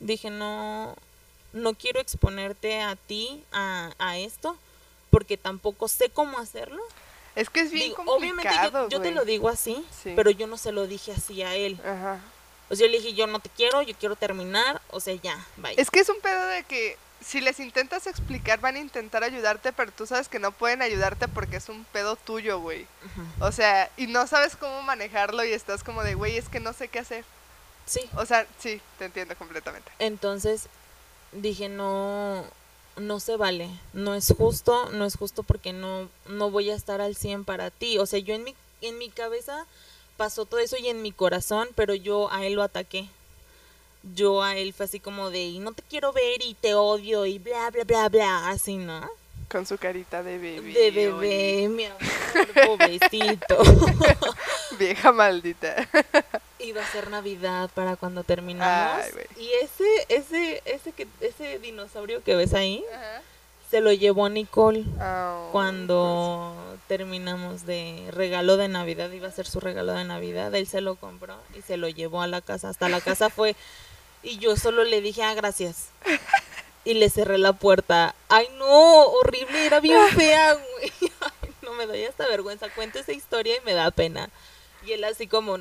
Dije, 0.00 0.30
no, 0.30 0.96
no 1.52 1.74
quiero 1.74 2.00
exponerte 2.00 2.80
a 2.80 2.96
ti 2.96 3.44
a, 3.52 3.92
a 4.00 4.18
esto, 4.18 4.56
porque 5.12 5.36
tampoco 5.36 5.86
sé 5.88 6.08
cómo 6.08 6.38
hacerlo. 6.38 6.82
Es 7.36 7.50
que 7.50 7.60
es 7.60 7.70
bien 7.70 7.90
Digo, 7.90 8.04
complicado, 8.04 8.16
obviamente 8.16 8.72
yo, 8.72 8.88
yo 8.88 9.00
te 9.02 9.10
lo 9.10 9.24
digo 9.24 9.48
así, 9.50 9.86
Sí. 10.02 10.12
pero 10.16 10.30
yo 10.30 10.46
no 10.46 10.56
se 10.56 10.72
lo 10.72 10.86
dije 10.86 11.12
así 11.12 11.42
a 11.42 11.54
él. 11.54 11.78
Ajá. 11.84 12.18
O 12.70 12.74
sea, 12.74 12.86
yo 12.86 12.90
le 12.90 12.98
dije, 12.98 13.12
yo 13.12 13.26
no 13.26 13.38
te 13.40 13.50
quiero, 13.50 13.82
yo 13.82 13.94
quiero 13.94 14.16
terminar, 14.16 14.80
o 14.90 15.00
sea, 15.00 15.14
ya, 15.14 15.38
bye. 15.58 15.74
Es 15.76 15.90
que 15.90 16.00
es 16.00 16.08
un 16.08 16.20
pedo 16.20 16.46
de 16.46 16.64
que 16.64 16.96
si 17.20 17.40
les 17.42 17.60
intentas 17.60 18.06
explicar 18.06 18.60
van 18.60 18.76
a 18.76 18.80
intentar 18.80 19.22
ayudarte, 19.22 19.72
pero 19.72 19.92
tú 19.92 20.06
sabes 20.06 20.28
que 20.28 20.38
no 20.38 20.50
pueden 20.52 20.80
ayudarte 20.82 21.28
porque 21.28 21.56
es 21.58 21.68
un 21.68 21.84
pedo 21.84 22.16
tuyo, 22.16 22.58
güey. 22.60 22.82
Ujú. 22.82 23.44
O 23.46 23.52
sea, 23.52 23.90
y 23.98 24.06
no 24.06 24.26
sabes 24.26 24.56
cómo 24.56 24.80
manejarlo 24.82 25.44
y 25.44 25.52
estás 25.52 25.84
como 25.84 26.02
de, 26.02 26.14
güey, 26.14 26.36
es 26.38 26.48
que 26.48 26.60
no 26.60 26.72
sé 26.72 26.88
qué 26.88 26.98
hacer. 27.00 27.24
Sí. 27.84 28.00
O 28.16 28.24
sea, 28.26 28.46
sí, 28.58 28.80
te 28.98 29.04
entiendo 29.04 29.36
completamente. 29.36 29.90
Entonces 29.98 30.68
dije, 31.32 31.68
no, 31.68 32.44
no 32.96 33.20
se 33.20 33.36
vale, 33.36 33.68
no 33.92 34.14
es 34.14 34.32
justo, 34.36 34.90
no 34.90 35.04
es 35.04 35.16
justo 35.16 35.42
porque 35.42 35.72
no, 35.72 36.08
no 36.28 36.50
voy 36.50 36.70
a 36.70 36.74
estar 36.74 37.00
al 37.00 37.16
100 37.16 37.44
para 37.44 37.70
ti. 37.70 37.98
O 37.98 38.06
sea, 38.06 38.18
yo 38.18 38.34
en 38.34 38.44
mi, 38.44 38.54
en 38.80 38.98
mi 38.98 39.08
cabeza 39.08 39.66
pasó 40.16 40.44
todo 40.44 40.60
eso 40.60 40.76
y 40.76 40.88
en 40.88 41.02
mi 41.02 41.12
corazón, 41.12 41.68
pero 41.74 41.94
yo 41.94 42.30
a 42.32 42.44
él 42.44 42.54
lo 42.54 42.62
ataqué. 42.62 43.08
Yo 44.14 44.42
a 44.42 44.56
él 44.56 44.72
fue 44.72 44.86
así 44.86 45.00
como 45.00 45.30
de, 45.30 45.42
y 45.42 45.58
no 45.58 45.72
te 45.72 45.82
quiero 45.82 46.12
ver 46.12 46.42
y 46.42 46.54
te 46.54 46.74
odio 46.74 47.24
y 47.24 47.38
bla, 47.38 47.70
bla, 47.70 47.84
bla, 47.84 48.08
bla, 48.08 48.50
así, 48.50 48.76
¿no? 48.76 49.08
Con 49.48 49.66
su 49.66 49.78
carita 49.78 50.22
de 50.22 50.38
bebé. 50.38 50.72
De 50.72 50.88
oye. 50.88 50.90
bebé, 50.90 51.68
mi 51.68 51.84
amor, 51.84 51.98
pobrecito. 52.66 53.58
Vieja 54.78 55.12
maldita. 55.12 55.88
Iba 56.62 56.82
a 56.82 56.86
ser 56.86 57.10
Navidad 57.10 57.70
para 57.74 57.96
cuando 57.96 58.24
terminamos. 58.24 59.04
Ay, 59.04 59.12
y 59.38 59.50
ese, 59.62 60.06
ese, 60.08 60.62
ese, 60.64 60.92
que, 60.92 61.06
ese 61.20 61.58
dinosaurio 61.58 62.22
que 62.22 62.36
ves 62.36 62.54
ahí, 62.54 62.84
se 63.70 63.80
lo 63.80 63.92
llevó 63.92 64.28
Nicole 64.28 64.84
Oh, 65.00 65.48
cuando 65.50 66.54
terminamos 66.88 67.66
de 67.66 68.06
regalo 68.10 68.56
de 68.56 68.68
Navidad, 68.68 69.10
iba 69.10 69.28
a 69.28 69.32
ser 69.32 69.46
su 69.46 69.60
regalo 69.60 69.94
de 69.94 70.04
Navidad, 70.04 70.54
él 70.54 70.66
se 70.66 70.82
lo 70.82 70.96
compró 70.96 71.36
y 71.56 71.62
se 71.62 71.78
lo 71.78 71.88
llevó 71.88 72.22
a 72.22 72.26
la 72.26 72.42
casa, 72.42 72.68
hasta 72.68 72.88
la 72.88 73.00
casa 73.00 73.30
fue 73.30 73.56
y 74.22 74.38
yo 74.38 74.56
solo 74.56 74.84
le 74.84 75.00
dije, 75.00 75.22
ah, 75.22 75.34
gracias. 75.34 75.88
Y 76.84 76.94
le 76.94 77.10
cerré 77.10 77.38
la 77.38 77.52
puerta. 77.52 78.14
Ay, 78.28 78.48
no, 78.58 79.04
horrible, 79.04 79.66
era 79.66 79.80
bien 79.80 80.08
fea, 80.08 80.54
güey. 80.54 80.92
Ay, 81.42 81.50
no 81.62 81.72
me 81.74 81.86
doy 81.86 82.04
hasta 82.04 82.26
vergüenza. 82.26 82.68
Cuento 82.70 82.98
esa 82.98 83.12
historia 83.12 83.56
y 83.56 83.64
me 83.64 83.72
da 83.72 83.90
pena. 83.90 84.30
Y 84.84 84.92
él 84.92 85.04
así 85.04 85.28
como, 85.28 85.58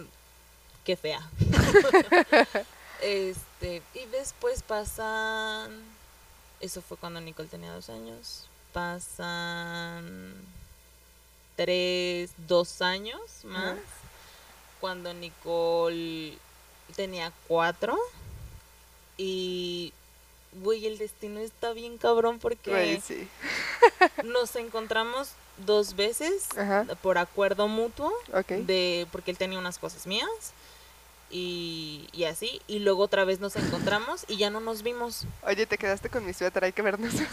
qué 0.86 0.96
fea. 0.96 1.22
este, 3.02 3.82
y 3.94 4.06
después 4.12 4.64
pasan, 4.64 5.84
eso 6.60 6.82
fue 6.82 6.98
cuando 6.98 7.22
Nicole 7.22 7.50
tenía 7.50 7.74
dos 7.74 7.90
años. 7.90 8.48
Pasan 8.74 10.36
tres, 11.56 12.32
dos 12.48 12.82
años 12.82 13.22
más. 13.44 13.78
Cuando 14.80 15.14
Nicole 15.14 16.38
tenía 16.96 17.32
cuatro. 17.48 17.98
Y, 19.18 19.94
güey, 20.64 20.88
el 20.88 20.98
destino 20.98 21.40
está 21.40 21.74
bien 21.74 21.98
cabrón 21.98 22.40
porque 22.40 23.00
sí. 23.06 23.28
nos 24.24 24.56
encontramos 24.56 25.30
dos 25.58 25.96
veces 25.96 26.48
Ajá. 26.58 26.86
por 27.02 27.18
acuerdo 27.18 27.68
mutuo. 27.68 28.12
De 28.48 29.08
porque 29.12 29.32
él 29.32 29.38
tenía 29.38 29.60
unas 29.60 29.78
cosas 29.78 30.08
mías 30.08 30.54
y, 31.32 32.08
y 32.12 32.26
así 32.26 32.62
y 32.68 32.80
luego 32.80 33.04
otra 33.04 33.24
vez 33.26 33.40
nos 33.40 33.56
encontramos 33.56 34.26
y 34.28 34.38
ya 34.38 34.50
no 34.50 34.60
nos 34.60 34.84
vimos 34.84 35.26
Oye, 35.44 35.66
te 35.66 35.78
quedaste 35.78 36.10
con 36.10 36.26
mi 36.26 36.34
suéter, 36.34 36.64
hay 36.66 36.74
que 36.74 36.82
vernos. 36.82 37.14
sí 37.14 37.26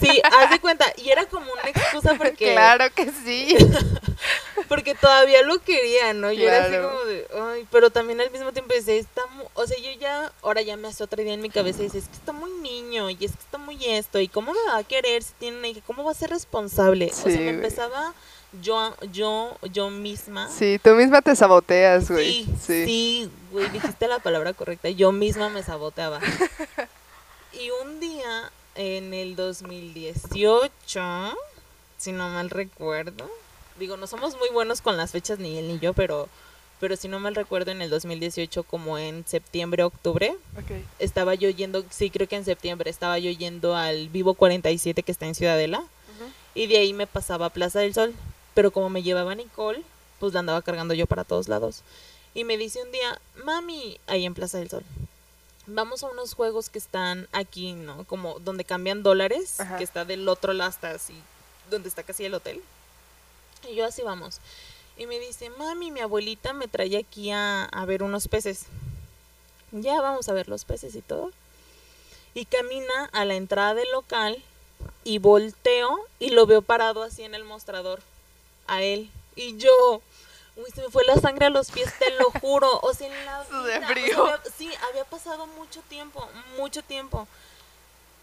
sí 0.00 0.20
haz 0.38 0.50
de 0.50 0.60
cuenta 0.60 0.84
y 0.96 1.08
era 1.10 1.26
como 1.26 1.50
una 1.52 1.62
excusa 1.70 2.14
porque 2.18 2.52
Claro 2.52 2.84
que 2.94 3.10
sí. 3.24 3.56
porque 4.68 4.94
todavía 4.94 5.42
lo 5.42 5.60
quería 5.62 6.12
no 6.12 6.32
yo 6.32 6.48
era 6.48 6.64
así 6.64 6.76
como 6.76 7.04
de 7.04 7.26
ay 7.40 7.66
pero 7.70 7.90
también 7.90 8.20
al 8.20 8.30
mismo 8.30 8.52
tiempo 8.52 8.74
decía 8.74 8.94
está 8.94 9.24
mu- 9.26 9.44
o 9.54 9.66
sea 9.66 9.78
yo 9.78 9.90
ya 9.98 10.32
ahora 10.42 10.60
ya 10.62 10.76
me 10.76 10.88
hace 10.88 11.02
otra 11.04 11.22
idea 11.22 11.34
en 11.34 11.40
mi 11.40 11.50
cabeza 11.50 11.80
y 11.80 11.84
dice 11.84 11.98
es 11.98 12.08
que 12.08 12.14
está 12.16 12.32
muy 12.32 12.50
niño 12.60 13.08
y 13.10 13.14
es 13.24 13.32
que 13.32 13.38
está 13.42 13.58
muy 13.58 13.78
esto 13.86 14.18
y 14.20 14.28
cómo 14.28 14.52
me 14.52 14.58
va 14.72 14.78
a 14.78 14.84
querer 14.84 15.22
si 15.22 15.32
tiene 15.38 15.58
una 15.58 15.68
hija 15.68 15.80
cómo 15.86 16.04
va 16.04 16.10
a 16.10 16.14
ser 16.14 16.30
responsable 16.30 17.06
o 17.06 17.14
Sí, 17.14 17.22
sea 17.32 17.40
me 17.40 17.52
güey. 17.52 17.60
Yo 18.62 18.94
yo 19.12 19.56
yo 19.72 19.90
misma 19.90 20.48
Sí, 20.48 20.80
tú 20.82 20.90
misma 20.90 21.22
te 21.22 21.36
saboteas, 21.36 22.10
güey. 22.10 22.44
Sí, 22.44 22.54
sí, 22.60 23.30
güey, 23.52 23.68
dijiste 23.70 24.08
la 24.08 24.18
palabra 24.18 24.52
correcta. 24.52 24.88
Yo 24.90 25.12
misma 25.12 25.48
me 25.48 25.62
saboteaba. 25.62 26.20
Y 27.52 27.70
un 27.82 27.98
día, 27.98 28.52
en 28.74 29.14
el 29.14 29.34
2018, 29.34 30.70
si 31.96 32.12
no 32.12 32.28
mal 32.28 32.50
recuerdo, 32.50 33.28
digo, 33.78 33.96
no 33.96 34.06
somos 34.06 34.36
muy 34.36 34.50
buenos 34.50 34.82
con 34.82 34.96
las 34.96 35.12
fechas, 35.12 35.38
ni 35.38 35.56
él 35.58 35.66
ni 35.66 35.78
yo, 35.78 35.94
pero, 35.94 36.28
pero 36.78 36.94
si 36.96 37.08
no 37.08 37.18
mal 37.18 37.34
recuerdo, 37.34 37.70
en 37.70 37.80
el 37.80 37.88
2018, 37.90 38.62
como 38.64 38.98
en 38.98 39.26
septiembre, 39.26 39.82
octubre, 39.82 40.36
estaba 40.98 41.34
yo 41.34 41.48
yendo, 41.48 41.84
sí, 41.90 42.10
creo 42.10 42.28
que 42.28 42.36
en 42.36 42.44
septiembre, 42.44 42.90
estaba 42.90 43.18
yo 43.18 43.30
yendo 43.30 43.74
al 43.74 44.08
Vivo 44.08 44.34
47 44.34 45.02
que 45.02 45.12
está 45.12 45.26
en 45.26 45.34
Ciudadela. 45.34 45.82
Y 46.54 46.66
de 46.66 46.78
ahí 46.78 46.92
me 46.92 47.06
pasaba 47.06 47.46
a 47.46 47.50
Plaza 47.50 47.80
del 47.80 47.94
Sol. 47.94 48.14
Pero 48.58 48.72
como 48.72 48.90
me 48.90 49.04
llevaba 49.04 49.36
Nicole, 49.36 49.84
pues 50.18 50.34
la 50.34 50.40
andaba 50.40 50.62
cargando 50.62 50.92
yo 50.92 51.06
para 51.06 51.22
todos 51.22 51.46
lados. 51.46 51.82
Y 52.34 52.42
me 52.42 52.58
dice 52.58 52.82
un 52.82 52.90
día, 52.90 53.20
mami, 53.44 54.00
ahí 54.08 54.26
en 54.26 54.34
Plaza 54.34 54.58
del 54.58 54.68
Sol, 54.68 54.82
vamos 55.68 56.02
a 56.02 56.08
unos 56.08 56.34
juegos 56.34 56.68
que 56.68 56.80
están 56.80 57.28
aquí, 57.30 57.74
¿no? 57.74 58.02
Como 58.06 58.40
donde 58.40 58.64
cambian 58.64 59.04
dólares, 59.04 59.60
Ajá. 59.60 59.78
que 59.78 59.84
está 59.84 60.04
del 60.04 60.28
otro 60.28 60.54
lado 60.54 60.70
hasta 60.70 60.90
así, 60.90 61.14
donde 61.70 61.88
está 61.88 62.02
casi 62.02 62.24
el 62.24 62.34
hotel. 62.34 62.60
Y 63.70 63.76
yo 63.76 63.84
así 63.84 64.02
vamos. 64.02 64.40
Y 64.96 65.06
me 65.06 65.20
dice, 65.20 65.50
mami, 65.50 65.92
mi 65.92 66.00
abuelita 66.00 66.52
me 66.52 66.66
trae 66.66 66.96
aquí 66.96 67.30
a, 67.30 67.64
a 67.64 67.84
ver 67.84 68.02
unos 68.02 68.26
peces. 68.26 68.64
Ya 69.70 70.00
vamos 70.00 70.28
a 70.28 70.32
ver 70.32 70.48
los 70.48 70.64
peces 70.64 70.96
y 70.96 71.00
todo. 71.00 71.30
Y 72.34 72.44
camina 72.46 73.04
a 73.12 73.24
la 73.24 73.36
entrada 73.36 73.74
del 73.74 73.92
local 73.92 74.42
y 75.04 75.18
volteo 75.18 76.00
y 76.18 76.30
lo 76.30 76.46
veo 76.46 76.60
parado 76.60 77.04
así 77.04 77.22
en 77.22 77.36
el 77.36 77.44
mostrador. 77.44 78.00
A 78.68 78.82
él. 78.82 79.10
Y 79.34 79.56
yo, 79.56 80.00
uy, 80.56 80.70
se 80.74 80.82
me 80.82 80.88
fue 80.90 81.04
la 81.04 81.16
sangre 81.16 81.46
a 81.46 81.50
los 81.50 81.70
pies, 81.70 81.92
te 81.98 82.10
lo 82.12 82.30
juro. 82.40 82.78
O 82.82 82.94
sea, 82.94 83.06
en 83.08 83.24
la 83.26 83.42
vida, 83.44 83.60
o 83.60 83.66
sea, 83.66 83.88
frío. 83.88 84.22
había- 84.24 84.40
sí, 84.56 84.70
había 84.90 85.04
pasado 85.04 85.46
mucho 85.46 85.80
tiempo, 85.88 86.26
mucho 86.56 86.82
tiempo. 86.82 87.26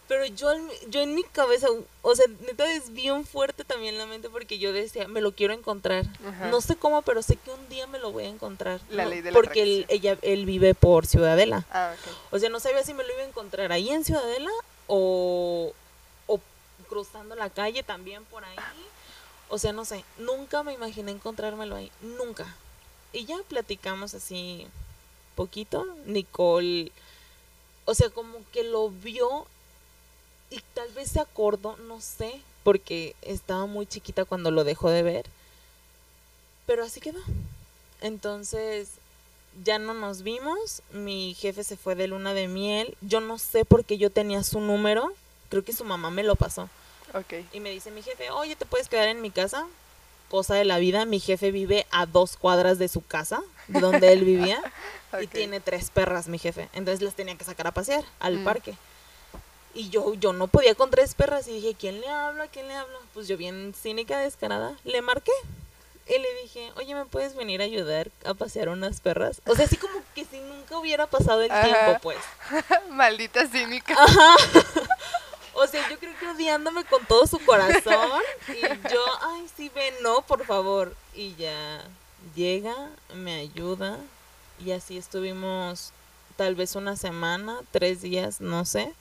Pero 0.08 0.24
yo, 0.28 0.50
yo 0.88 1.02
en 1.02 1.16
mi 1.16 1.24
cabeza, 1.24 1.66
o 2.04 2.16
sea, 2.16 2.28
neta 2.46 2.72
es 2.72 2.94
bien 2.94 3.26
fuerte 3.26 3.64
también 3.64 3.98
la 3.98 4.06
mente 4.06 4.30
porque 4.30 4.60
yo 4.60 4.72
decía, 4.72 5.08
me 5.08 5.20
lo 5.20 5.32
quiero 5.34 5.52
encontrar. 5.56 6.06
Ajá. 6.28 6.46
No 6.50 6.62
sé 6.62 6.76
cómo, 6.76 7.02
pero 7.02 7.24
sé 7.24 7.38
que 7.38 7.50
un 7.50 7.68
día 7.70 7.88
me 7.88 7.98
lo 7.98 8.12
voy 8.12 8.26
a 8.26 8.30
encontrar. 8.30 8.80
La 8.92 9.06
No, 9.06 9.10
ley 9.10 9.22
de 9.22 9.32
la 9.32 9.36
Porque 9.36 9.64
él, 9.64 9.86
ella, 9.90 10.16
él 10.22 10.46
vive 10.46 10.76
por 10.76 11.08
Ciudadela. 11.08 11.66
Ah. 11.72 11.96
O 12.30 12.38
sea, 12.38 12.50
no 12.50 12.60
sabía 12.60 12.84
si 12.84 12.94
me 12.94 13.04
lo 13.04 13.12
iba 13.14 13.24
a 13.24 13.28
encontrar 13.28 13.72
ahí 13.72 13.90
en 13.90 14.06
Ciudadela 14.06 14.52
o, 14.86 15.74
o 16.28 16.40
cruzando 16.88 17.34
la 17.34 17.50
calle 17.50 17.82
también 17.82 18.24
por 18.26 18.46
ahí. 18.46 18.56
O 19.50 19.58
sea, 19.58 19.74
no 19.74 19.86
sé, 19.86 20.04
nunca 20.18 20.64
me 20.64 20.74
imaginé 20.74 21.12
encontrármelo 21.12 21.76
ahí, 21.76 21.92
nunca. 22.02 22.56
Y 23.14 23.26
ya 23.26 23.38
platicamos 23.48 24.14
así 24.14 24.68
poquito. 25.36 25.86
Nicole, 26.06 26.92
o 27.86 27.94
sea, 27.94 28.10
como 28.10 28.40
que 28.52 28.64
lo 28.64 28.90
vio 28.90 29.46
y 30.50 30.62
tal 30.74 30.90
vez 30.94 31.12
se 31.12 31.20
acordó, 31.20 31.78
no 31.78 32.02
sé, 32.02 32.42
porque 32.64 33.16
estaba 33.22 33.66
muy 33.68 33.86
chiquita 33.86 34.26
cuando 34.26 34.52
lo 34.52 34.64
dejó 34.64 34.90
de 34.90 35.04
ver. 35.04 35.26
Pero 36.66 36.84
así 36.84 37.00
quedó. 37.00 37.20
Entonces, 38.02 38.90
ya 39.64 39.80
no 39.80 39.94
nos 39.94 40.24
vimos. 40.24 40.82
Mi 40.92 41.36
jefe 41.36 41.64
se 41.64 41.78
fue 41.78 41.96
de 41.96 42.08
luna 42.08 42.34
de 42.34 42.48
miel. 42.48 42.98
Yo 43.02 43.22
no 43.22 43.38
sé 43.38 43.66
por 43.66 43.86
qué 43.86 43.98
yo 43.98 44.10
tenía 44.10 44.44
su 44.44 44.60
número. 44.60 45.14
Creo 45.50 45.64
que 45.64 45.74
su 45.74 45.84
mamá 45.84 46.10
me 46.10 46.24
lo 46.24 46.36
pasó. 46.36 46.70
Y 47.54 47.60
me 47.60 47.70
dice 47.72 47.92
mi 47.92 48.02
jefe, 48.02 48.30
oye, 48.32 48.56
¿te 48.56 48.66
puedes 48.66 48.90
quedar 48.90 49.08
en 49.08 49.22
mi 49.22 49.32
casa? 49.32 49.66
Cosa 50.30 50.56
de 50.56 50.66
la 50.66 50.78
vida, 50.80 51.06
mi 51.06 51.20
jefe 51.20 51.52
vive 51.52 51.86
a 51.92 52.06
dos 52.06 52.36
cuadras 52.38 52.80
de 52.80 52.88
su 52.88 53.06
casa, 53.06 53.42
de 53.68 53.80
donde 53.80 54.12
él 54.12 54.24
vivía, 54.26 54.62
y 55.22 55.28
tiene 55.28 55.60
tres 55.60 55.92
perras, 55.92 56.28
mi 56.28 56.40
jefe. 56.40 56.68
Entonces 56.74 57.02
las 57.02 57.14
tenía 57.16 57.36
que 57.38 57.46
sacar 57.46 57.68
a 57.68 57.72
pasear 57.72 58.04
al 58.20 58.40
Mm. 58.40 58.44
parque. 58.44 58.76
Y 59.74 59.90
yo, 59.90 60.14
yo 60.16 60.32
no 60.34 60.48
podía 60.48 60.74
con 60.74 60.90
tres 60.90 61.16
perras 61.16 61.48
y 61.48 61.54
dije, 61.54 61.76
¿quién 61.78 62.00
le 62.02 62.08
habla? 62.08 62.48
¿Quién 62.48 62.68
le 62.68 62.76
habla? 62.76 62.98
Pues 63.14 63.28
yo 63.28 63.36
bien 63.38 63.74
cínica, 63.80 64.18
descarada, 64.20 64.78
le 64.86 65.02
marqué. 65.02 65.32
Y 66.08 66.18
le 66.20 66.42
dije, 66.44 66.72
oye, 66.78 66.94
¿me 66.96 67.06
puedes 67.06 67.36
venir 67.36 67.62
a 67.62 67.66
ayudar 67.66 68.10
a 68.26 68.34
pasear 68.36 68.70
unas 68.70 69.02
perras? 69.02 69.42
O 69.48 69.56
sea, 69.56 69.66
así 69.66 69.76
como 69.76 69.94
que 70.14 70.24
si 70.26 70.40
nunca 70.40 70.78
hubiera 70.78 71.08
pasado 71.08 71.42
el 71.42 71.52
Ajá. 71.52 71.64
tiempo, 71.64 72.00
pues. 72.02 72.18
Maldita 72.92 73.48
cínica. 73.48 73.96
O 75.56 75.68
sea, 75.68 75.90
yo 75.90 75.98
creo 75.98 76.14
que 76.20 76.28
odiándome 76.28 76.84
con 76.86 77.06
todo 77.06 77.26
su 77.28 77.40
corazón. 77.40 78.22
Y 78.50 78.62
yo, 78.92 79.04
ay, 79.22 79.46
sí, 79.56 79.72
ven, 79.74 79.94
no, 80.02 80.22
por 80.22 80.46
favor. 80.46 80.96
Y 81.14 81.36
ya 81.36 81.84
llega, 82.36 82.76
me 83.14 83.36
ayuda. 83.36 83.98
Y 84.64 84.72
así 84.72 84.98
estuvimos 84.98 85.92
tal 86.36 86.56
vez 86.56 86.76
una 86.76 86.96
semana, 86.96 87.60
tres 87.72 88.02
días, 88.02 88.42
no 88.42 88.66
sé. 88.66 88.94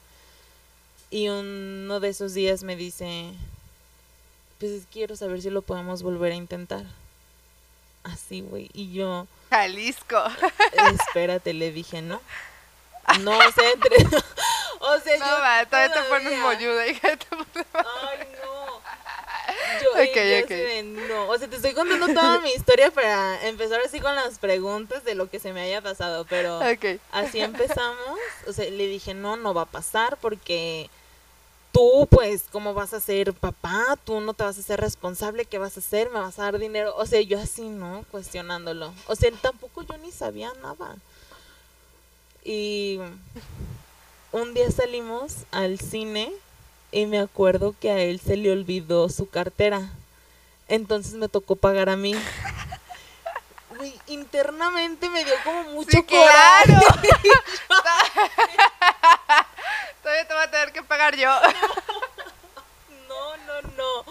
Y 1.10 1.28
uno 1.28 2.00
de 2.00 2.08
esos 2.08 2.34
días 2.34 2.62
me 2.62 2.76
dice, 2.76 3.32
pues 4.58 4.82
quiero 4.92 5.16
saber 5.16 5.42
si 5.42 5.50
lo 5.50 5.62
podemos 5.62 6.02
volver 6.02 6.32
a 6.32 6.36
intentar. 6.36 6.84
Así, 8.02 8.40
güey. 8.42 8.70
Y 8.74 8.92
yo, 8.92 9.26
Jalisco. 9.50 10.22
espérate, 11.06 11.54
le 11.54 11.72
dije, 11.72 12.02
no. 12.02 12.20
No, 13.20 13.38
sea, 13.52 13.70
entre... 13.72 13.96
o 14.80 14.98
sea, 15.00 15.18
No, 15.18 15.26
yo 15.26 15.40
va, 15.40 15.66
todavía 15.66 15.94
te 15.94 16.02
pones 16.08 16.38
molluda, 16.38 16.86
hija. 16.86 17.16
te 17.16 17.26
pones- 17.26 17.66
Ay, 17.74 18.28
no. 18.42 18.64
Yo, 19.82 20.02
y 20.02 20.06
yo 20.06 20.38
ok. 20.38 20.44
así 20.44 20.54
de, 20.54 20.82
no, 20.82 21.28
o 21.28 21.36
sea, 21.38 21.48
te 21.48 21.56
estoy 21.56 21.74
contando 21.74 22.06
toda 22.06 22.40
mi 22.40 22.50
historia 22.52 22.90
para 22.90 23.46
empezar 23.46 23.80
así 23.82 24.00
con 24.00 24.14
las 24.14 24.38
preguntas 24.38 25.04
de 25.04 25.14
lo 25.14 25.28
que 25.28 25.38
se 25.38 25.52
me 25.52 25.60
haya 25.60 25.82
pasado, 25.82 26.24
pero 26.28 26.58
Ok. 26.60 27.00
así 27.12 27.40
empezamos. 27.40 28.18
O 28.46 28.52
sea, 28.52 28.64
le 28.70 28.86
dije, 28.86 29.12
no, 29.14 29.36
no 29.36 29.52
va 29.52 29.62
a 29.62 29.66
pasar 29.66 30.16
porque 30.20 30.88
tú, 31.72 32.06
pues, 32.10 32.44
¿cómo 32.52 32.72
vas 32.72 32.94
a 32.94 33.00
ser 33.00 33.34
papá? 33.34 33.98
Tú 34.04 34.20
no 34.20 34.32
te 34.32 34.44
vas 34.44 34.58
a 34.58 34.62
ser 34.62 34.80
responsable, 34.80 35.44
¿qué 35.44 35.58
vas 35.58 35.76
a 35.76 35.80
hacer? 35.80 36.08
¿Me 36.10 36.20
vas 36.20 36.38
a 36.38 36.44
dar 36.44 36.58
dinero? 36.58 36.94
O 36.96 37.04
sea, 37.04 37.20
yo 37.20 37.38
así, 37.38 37.62
¿no? 37.68 38.04
Cuestionándolo. 38.10 38.94
O 39.08 39.14
sea, 39.16 39.30
tampoco 39.42 39.82
yo 39.82 39.96
ni 39.98 40.10
sabía 40.12 40.52
nada. 40.62 40.96
Y 42.44 43.00
un 44.32 44.54
día 44.54 44.70
salimos 44.70 45.38
al 45.50 45.80
cine 45.80 46.30
y 46.92 47.06
me 47.06 47.18
acuerdo 47.18 47.74
que 47.80 47.90
a 47.90 47.98
él 47.98 48.20
se 48.20 48.36
le 48.36 48.52
olvidó 48.52 49.08
su 49.08 49.28
cartera. 49.28 49.90
Entonces 50.68 51.14
me 51.14 51.28
tocó 51.28 51.56
pagar 51.56 51.88
a 51.88 51.96
mí. 51.96 52.14
Güey, 53.76 53.92
internamente 54.06 55.08
me 55.08 55.24
dio 55.24 55.34
como 55.42 55.64
mucho 55.72 55.90
Sí, 55.90 56.02
coraje. 56.04 56.64
claro. 56.66 56.80
Todavía 60.02 60.28
te 60.28 60.34
voy 60.34 60.42
a 60.42 60.50
tener 60.50 60.72
que 60.72 60.82
pagar 60.82 61.16
yo. 61.16 61.30
No, 63.08 63.36
no, 63.38 63.62
no. 63.76 64.04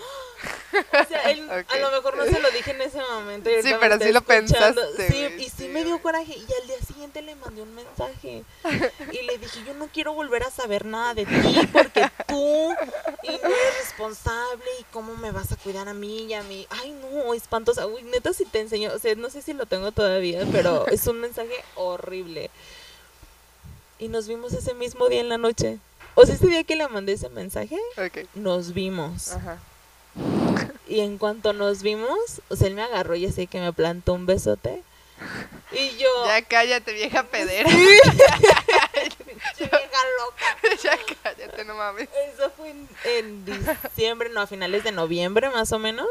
O 0.73 1.07
sea, 1.07 1.31
él 1.31 1.49
a 1.49 1.77
lo 1.79 1.91
mejor 1.91 2.17
no 2.17 2.25
se 2.25 2.39
lo 2.39 2.49
dije 2.51 2.71
en 2.71 2.81
ese 2.81 2.99
momento. 3.01 3.49
y 3.49 3.61
Sí, 3.61 3.73
pero 3.79 3.97
sí 3.99 4.11
lo 4.11 4.19
escuchando. 4.19 4.81
pensaste, 4.81 5.07
Sí, 5.07 5.19
güey, 5.19 5.41
y 5.41 5.49
sí, 5.49 5.53
sí, 5.57 5.67
me 5.69 5.83
dio 5.83 6.01
coraje. 6.01 6.33
Y 6.35 6.61
al 6.61 6.67
día 6.67 6.77
siguiente 6.85 7.21
le 7.21 7.35
mandé 7.35 7.61
un 7.61 7.73
mensaje. 7.75 8.43
Y 9.11 9.21
le 9.23 9.37
dije, 9.37 9.59
yo 9.65 9.73
no 9.73 9.87
quiero 9.93 10.13
volver 10.13 10.43
a 10.43 10.51
saber 10.51 10.85
nada 10.85 11.13
de 11.13 11.25
ti 11.25 11.69
porque 11.71 12.09
tú 12.27 12.71
y 13.23 13.27
no 13.31 13.47
eres 13.49 13.77
responsable 13.79 14.65
y 14.79 14.83
cómo 14.91 15.15
me 15.15 15.31
vas 15.31 15.51
a 15.51 15.55
cuidar 15.55 15.87
a 15.87 15.93
mí 15.93 16.25
y 16.25 16.33
a 16.33 16.43
mí. 16.43 16.67
Ay, 16.69 16.91
no, 16.91 17.33
espantosa. 17.33 17.87
Uy, 17.87 18.03
neta, 18.03 18.33
si 18.33 18.45
te 18.45 18.59
enseño. 18.59 18.91
O 18.93 18.99
sea, 18.99 19.15
no 19.15 19.29
sé 19.29 19.41
si 19.41 19.53
lo 19.53 19.65
tengo 19.65 19.91
todavía, 19.91 20.45
pero 20.51 20.87
es 20.87 21.05
un 21.07 21.19
mensaje 21.19 21.63
horrible. 21.75 22.49
Y 23.99 24.07
nos 24.07 24.27
vimos 24.27 24.53
ese 24.53 24.73
mismo 24.73 25.07
día 25.07 25.21
en 25.21 25.29
la 25.29 25.37
noche. 25.37 25.79
O 26.15 26.25
sea, 26.25 26.35
ese 26.35 26.47
día 26.47 26.63
que 26.63 26.75
le 26.75 26.87
mandé 26.89 27.13
ese 27.13 27.29
mensaje, 27.29 27.77
nos 28.35 28.73
vimos. 28.73 29.31
Ajá. 29.31 29.57
Y 30.87 30.99
en 30.99 31.17
cuanto 31.17 31.53
nos 31.53 31.81
vimos, 31.81 32.41
o 32.49 32.55
sea, 32.55 32.67
él 32.67 32.75
me 32.75 32.83
agarró 32.83 33.15
y 33.15 33.25
así 33.25 33.47
que 33.47 33.59
me 33.59 33.71
plantó 33.73 34.13
un 34.13 34.25
besote. 34.25 34.83
Y 35.71 35.97
yo... 35.97 36.09
Ya 36.25 36.41
cállate, 36.41 36.93
vieja 36.93 37.23
pedera. 37.23 37.69
Pinche 37.69 37.99
vieja 39.59 40.01
loca. 40.19 40.57
ya 40.83 40.97
cállate, 41.23 41.65
no 41.65 41.75
mames. 41.75 42.09
Eso 42.33 42.51
fue 42.55 42.69
en, 42.69 42.87
en 43.05 43.45
diciembre, 43.45 44.29
no, 44.29 44.41
a 44.41 44.47
finales 44.47 44.83
de 44.83 44.91
noviembre 44.91 45.49
más 45.49 45.71
o 45.71 45.79
menos. 45.79 46.07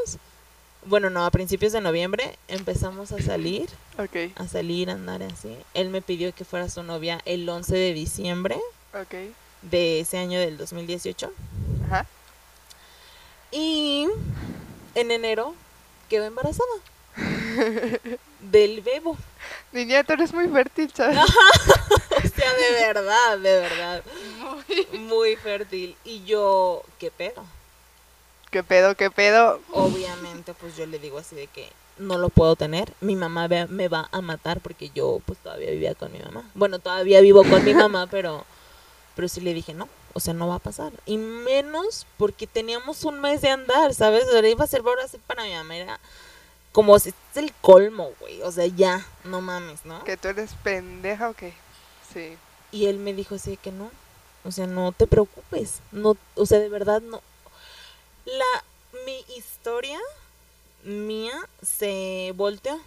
Bueno, 0.85 1.11
no, 1.11 1.25
a 1.25 1.31
principios 1.31 1.73
de 1.73 1.81
noviembre 1.81 2.37
empezamos 2.49 3.13
a 3.13 3.23
salir, 3.23 3.69
Ok, 3.99 4.33
a 4.35 4.49
salir, 4.49 4.91
a 4.91 4.95
andar 4.95 5.23
así. 5.23 5.57
Él 5.75 5.91
me 5.91 6.03
pidió 6.03 6.35
que 6.35 6.45
fuera 6.45 6.69
su 6.69 6.83
novia 6.83 7.21
el 7.25 7.49
11 7.49 7.77
de 7.77 7.95
diciembre 7.95 8.57
ok. 8.93 9.15
de 9.63 10.01
ese 10.01 10.19
año 10.19 10.41
del 10.41 10.57
2018. 10.59 11.33
Ajá. 11.87 12.07
Y 13.53 14.09
en 14.95 15.11
enero 15.11 15.55
quedó 16.09 16.25
embarazada. 16.25 16.73
Del 18.41 18.81
bebo. 18.81 19.17
Niña, 19.73 20.03
tú 20.05 20.15
eres 20.15 20.33
muy 20.33 20.49
fértil, 20.49 20.91
¿sabes? 20.93 21.19
O 22.25 22.29
sea, 22.35 22.53
de 22.55 22.73
verdad, 22.73 23.39
de 23.39 23.61
verdad. 23.61 24.03
Muy. 24.39 24.99
Muy 25.01 25.37
fértil. 25.37 25.97
Y 26.05 26.25
yo, 26.25 26.83
¿qué 26.99 27.11
pedo? 27.11 27.45
¿Qué 28.51 28.63
pedo, 28.63 28.95
qué 28.95 29.11
pedo? 29.11 29.61
Obviamente, 29.73 30.55
pues 30.55 30.77
yo 30.77 30.87
le 30.87 30.99
digo 30.99 31.19
así 31.19 31.35
de 31.35 31.49
que 31.49 31.69
no 31.99 32.19
lo 32.19 32.29
puedo 32.29 32.55
tener. 32.57 32.93
Mi 33.01 33.17
mamá 33.17 33.49
me 33.49 33.89
va 33.89 34.09
a 34.13 34.21
matar 34.21 34.61
porque 34.61 34.91
yo 34.95 35.21
pues 35.27 35.39
todavía 35.39 35.71
vivía 35.71 35.95
con 35.95 36.13
mi 36.13 36.19
mamá. 36.19 36.49
Bueno, 36.55 36.79
todavía 36.79 37.21
vivo 37.21 37.45
con 37.45 37.65
mi 37.65 37.75
mamá, 37.75 38.07
pero 38.11 38.45
pero 39.15 39.29
sí 39.29 39.41
le 39.41 39.55
dije 39.55 39.75
no. 39.75 39.89
O 40.15 40.21
sea, 40.21 40.35
no 40.35 40.49
va 40.49 40.57
a 40.57 40.61
pasar. 40.61 40.93
Y 41.07 41.17
menos 41.17 42.07
porque 42.19 42.47
teníamos 42.47 43.05
un 43.05 43.21
mes 43.21 43.41
de 43.43 43.49
andar, 43.51 43.95
¿sabes? 43.95 44.25
O 44.29 44.33
sea, 44.33 44.47
iba 44.49 44.65
a 44.65 44.69
ser 44.69 44.83
ahora 44.85 45.09
sí 45.09 45.19
para 45.27 45.45
mi 45.45 45.53
mamá. 45.55 45.77
Era 45.77 46.01
como 46.73 46.99
si 46.99 47.11
es 47.11 47.15
el 47.37 47.53
colmo, 47.61 48.11
güey. 48.21 48.43
O 48.43 48.53
sea, 48.53 48.67
ya, 48.67 49.07
no 49.25 49.41
mames, 49.41 49.85
¿no? 49.85 50.03
¿Que 50.05 50.17
tú 50.17 50.29
eres 50.29 50.53
pendeja 50.63 51.31
o 51.31 51.35
qué? 51.35 51.55
Sí. 52.13 52.37
Y 52.73 52.87
él 52.87 52.99
me 52.99 53.13
dijo 53.15 53.35
así 53.37 53.57
que 53.57 53.73
no. 53.73 53.91
O 54.45 54.51
sea, 54.53 54.67
no 54.67 54.93
te 54.93 55.07
preocupes. 55.07 55.81
No, 55.93 56.17
o 56.35 56.47
sea, 56.47 56.59
de 56.59 56.69
verdad 56.69 57.01
no. 57.01 57.23
La 58.25 58.65
mi 59.07 59.25
historia 59.37 59.99
mía 60.85 61.33
se 61.63 62.33
volteó 62.37 62.79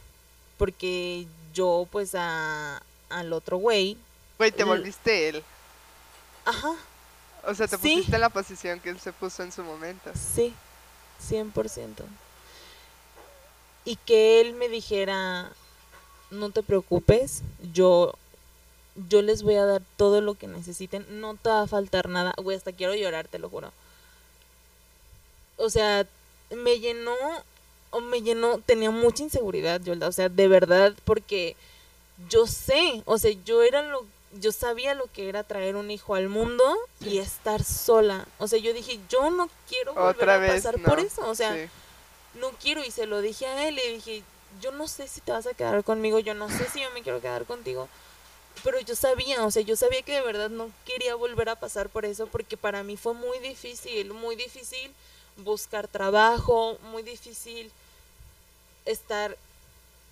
porque 0.57 1.25
yo 1.53 1.87
pues 1.91 2.13
a 2.15 2.81
al 3.09 3.33
otro 3.33 3.57
güey, 3.57 3.97
Güey, 4.37 4.51
te 4.51 4.63
volviste 4.63 5.29
él. 5.29 5.43
ajá, 6.45 6.73
O 7.47 7.53
sea, 7.55 7.67
te 7.67 7.77
Sí. 7.77 7.95
pusiste 7.95 8.15
en 8.15 8.21
la 8.21 8.29
posición 8.29 8.79
que 8.79 8.89
él 8.89 8.99
se 8.99 9.13
puso 9.13 9.43
en 9.43 9.51
su 9.51 9.63
momento. 9.63 10.11
sí, 10.15 10.53
100%. 11.29 12.03
Y 13.85 13.97
que 13.97 14.41
él 14.41 14.53
me 14.53 14.67
dijera, 14.67 15.51
no 16.31 16.49
te 16.49 16.63
preocupes, 16.63 17.41
yo 17.73 18.13
yo 19.09 19.21
les 19.21 19.43
voy 19.43 19.55
a 19.55 19.65
dar 19.65 19.81
todo 19.97 20.21
lo 20.21 20.35
que 20.35 20.47
necesiten, 20.47 21.05
no 21.19 21.35
te 21.35 21.49
va 21.49 21.63
a 21.63 21.67
faltar 21.67 22.07
nada. 22.07 22.33
Güey, 22.37 22.55
hasta 22.55 22.71
quiero 22.71 22.95
llorar, 22.95 23.27
te 23.27 23.39
lo 23.39 23.49
juro. 23.49 23.73
O 25.57 25.69
sea, 25.69 26.05
me 26.49 26.79
llenó, 26.79 27.13
o 27.89 27.99
me 27.99 28.21
llenó, 28.21 28.59
tenía 28.59 28.91
mucha 28.91 29.23
inseguridad, 29.23 29.81
Yolda, 29.81 30.07
o 30.07 30.11
sea, 30.13 30.29
de 30.29 30.47
verdad, 30.47 30.93
porque 31.03 31.57
yo 32.29 32.47
sé, 32.47 33.01
o 33.05 33.17
sea, 33.17 33.31
yo 33.45 33.63
era 33.63 33.81
lo, 33.81 34.05
yo 34.39 34.51
sabía 34.51 34.93
lo 34.95 35.11
que 35.11 35.29
era 35.29 35.43
traer 35.43 35.75
un 35.75 35.89
hijo 35.91 36.15
al 36.15 36.29
mundo 36.29 36.63
y 36.99 37.19
estar 37.19 37.63
sola. 37.63 38.27
O 38.37 38.47
sea, 38.47 38.59
yo 38.59 38.73
dije, 38.73 38.99
yo 39.09 39.29
no 39.29 39.49
quiero 39.69 39.93
volver 39.93 40.15
Otra 40.15 40.35
a 40.35 40.37
vez, 40.37 40.53
pasar 40.55 40.79
no. 40.79 40.87
por 40.87 40.99
eso, 40.99 41.27
o 41.27 41.35
sea, 41.35 41.53
Sí. 41.53 41.69
no 42.39 42.51
quiero 42.51 42.83
y 42.83 42.91
se 42.91 43.05
lo 43.05 43.21
dije 43.21 43.45
a 43.47 43.67
él, 43.67 43.75
le 43.75 43.93
dije, 43.93 44.23
yo 44.61 44.71
no 44.71 44.87
sé 44.87 45.07
si 45.07 45.21
te 45.21 45.31
vas 45.31 45.47
a 45.47 45.53
quedar 45.53 45.83
conmigo, 45.83 46.19
yo 46.19 46.33
no 46.33 46.49
sé 46.49 46.67
si 46.69 46.81
yo 46.81 46.89
me 46.91 47.01
quiero 47.01 47.21
quedar 47.21 47.45
contigo, 47.45 47.87
pero 48.63 48.79
yo 48.79 48.95
sabía, 48.95 49.43
o 49.45 49.51
sea, 49.51 49.61
yo 49.63 49.75
sabía 49.75 50.01
que 50.01 50.13
de 50.13 50.21
verdad 50.21 50.49
no 50.49 50.69
quería 50.85 51.15
volver 51.15 51.49
a 51.49 51.55
pasar 51.59 51.89
por 51.89 52.05
eso 52.05 52.27
porque 52.27 52.57
para 52.57 52.83
mí 52.83 52.97
fue 52.97 53.13
muy 53.13 53.39
difícil, 53.39 54.13
muy 54.13 54.35
difícil 54.35 54.91
buscar 55.37 55.87
trabajo, 55.87 56.77
muy 56.91 57.03
difícil 57.03 57.71
estar 58.85 59.37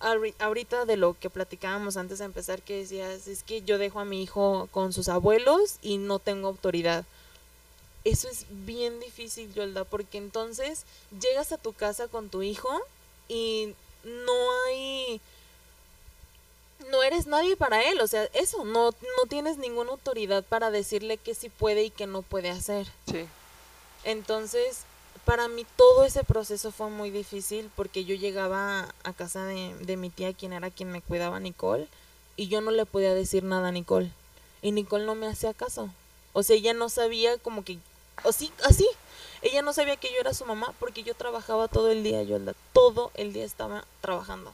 ahorita 0.04 0.84
de 0.84 0.96
lo 0.96 1.14
que 1.18 1.30
platicábamos 1.30 1.96
antes 1.96 2.18
de 2.18 2.24
empezar 2.24 2.62
que 2.62 2.78
decías, 2.78 3.26
es 3.26 3.42
que 3.42 3.62
yo 3.62 3.78
dejo 3.78 4.00
a 4.00 4.04
mi 4.04 4.22
hijo 4.22 4.68
con 4.70 4.92
sus 4.92 5.08
abuelos 5.08 5.76
y 5.82 5.98
no 5.98 6.18
tengo 6.18 6.48
autoridad. 6.48 7.04
Eso 8.04 8.28
es 8.28 8.46
bien 8.50 9.00
difícil, 9.00 9.52
Yolda, 9.54 9.84
porque 9.84 10.18
entonces 10.18 10.84
llegas 11.20 11.52
a 11.52 11.58
tu 11.58 11.72
casa 11.72 12.08
con 12.08 12.28
tu 12.28 12.42
hijo 12.42 12.68
y 13.28 13.74
no 14.04 14.32
hay 14.68 15.20
no 16.90 17.02
eres 17.02 17.26
nadie 17.26 17.56
para 17.56 17.82
él, 17.82 18.00
o 18.02 18.06
sea, 18.06 18.24
eso, 18.34 18.64
no 18.64 18.90
no 18.90 19.26
tienes 19.28 19.56
ninguna 19.56 19.92
autoridad 19.92 20.44
para 20.44 20.70
decirle 20.70 21.16
qué 21.16 21.34
sí 21.34 21.48
puede 21.48 21.84
y 21.84 21.90
qué 21.90 22.06
no 22.06 22.20
puede 22.20 22.50
hacer. 22.50 22.86
Sí. 23.10 23.26
Entonces, 24.04 24.84
para 25.24 25.48
mí 25.48 25.66
todo 25.76 26.04
ese 26.04 26.24
proceso 26.24 26.70
fue 26.72 26.90
muy 26.90 27.10
difícil 27.10 27.70
porque 27.76 28.04
yo 28.04 28.14
llegaba 28.14 28.94
a 29.02 29.12
casa 29.12 29.44
de, 29.44 29.74
de 29.80 29.96
mi 29.96 30.10
tía, 30.10 30.32
quien 30.32 30.52
era 30.52 30.70
quien 30.70 30.90
me 30.90 31.00
cuidaba, 31.00 31.40
Nicole, 31.40 31.88
y 32.36 32.48
yo 32.48 32.60
no 32.60 32.70
le 32.70 32.86
podía 32.86 33.14
decir 33.14 33.44
nada 33.44 33.68
a 33.68 33.72
Nicole. 33.72 34.10
Y 34.62 34.72
Nicole 34.72 35.04
no 35.04 35.14
me 35.14 35.26
hacía 35.26 35.52
caso. 35.54 35.90
O 36.32 36.42
sea, 36.42 36.56
ella 36.56 36.74
no 36.74 36.88
sabía 36.88 37.38
como 37.38 37.64
que... 37.64 37.78
O 38.24 38.32
sí, 38.32 38.50
así. 38.64 38.86
Ella 39.42 39.62
no 39.62 39.72
sabía 39.72 39.96
que 39.96 40.10
yo 40.10 40.18
era 40.20 40.34
su 40.34 40.44
mamá 40.44 40.72
porque 40.80 41.02
yo 41.02 41.14
trabajaba 41.14 41.68
todo 41.68 41.90
el 41.90 42.02
día, 42.02 42.22
Yolda. 42.22 42.54
Todo 42.72 43.10
el 43.14 43.32
día 43.32 43.44
estaba 43.44 43.84
trabajando. 44.00 44.52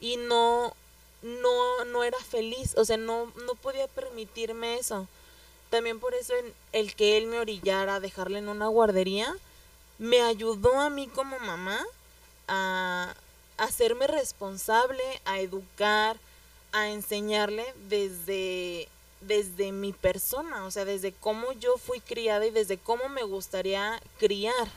Y 0.00 0.16
no, 0.16 0.74
no, 1.22 1.84
no 1.86 2.04
era 2.04 2.18
feliz. 2.18 2.74
O 2.76 2.84
sea, 2.84 2.96
no, 2.96 3.32
no 3.46 3.54
podía 3.54 3.86
permitirme 3.88 4.78
eso. 4.78 5.06
También 5.70 6.00
por 6.00 6.14
eso 6.14 6.34
el 6.72 6.94
que 6.94 7.16
él 7.16 7.26
me 7.26 7.38
orillara 7.38 7.96
a 7.96 8.00
dejarle 8.00 8.38
en 8.38 8.48
una 8.48 8.66
guardería 8.68 9.34
me 9.98 10.22
ayudó 10.22 10.80
a 10.80 10.90
mí 10.90 11.06
como 11.08 11.38
mamá 11.40 11.78
a 12.48 13.14
hacerme 13.56 14.06
responsable, 14.06 15.02
a 15.24 15.38
educar, 15.40 16.16
a 16.72 16.88
enseñarle 16.88 17.64
desde 17.88 18.88
desde 19.20 19.72
mi 19.72 19.92
persona, 19.94 20.66
o 20.66 20.70
sea, 20.70 20.84
desde 20.84 21.12
cómo 21.12 21.50
yo 21.52 21.78
fui 21.78 22.00
criada 22.00 22.44
y 22.44 22.50
desde 22.50 22.76
cómo 22.76 23.08
me 23.08 23.22
gustaría 23.22 23.98
criar. 24.18 24.68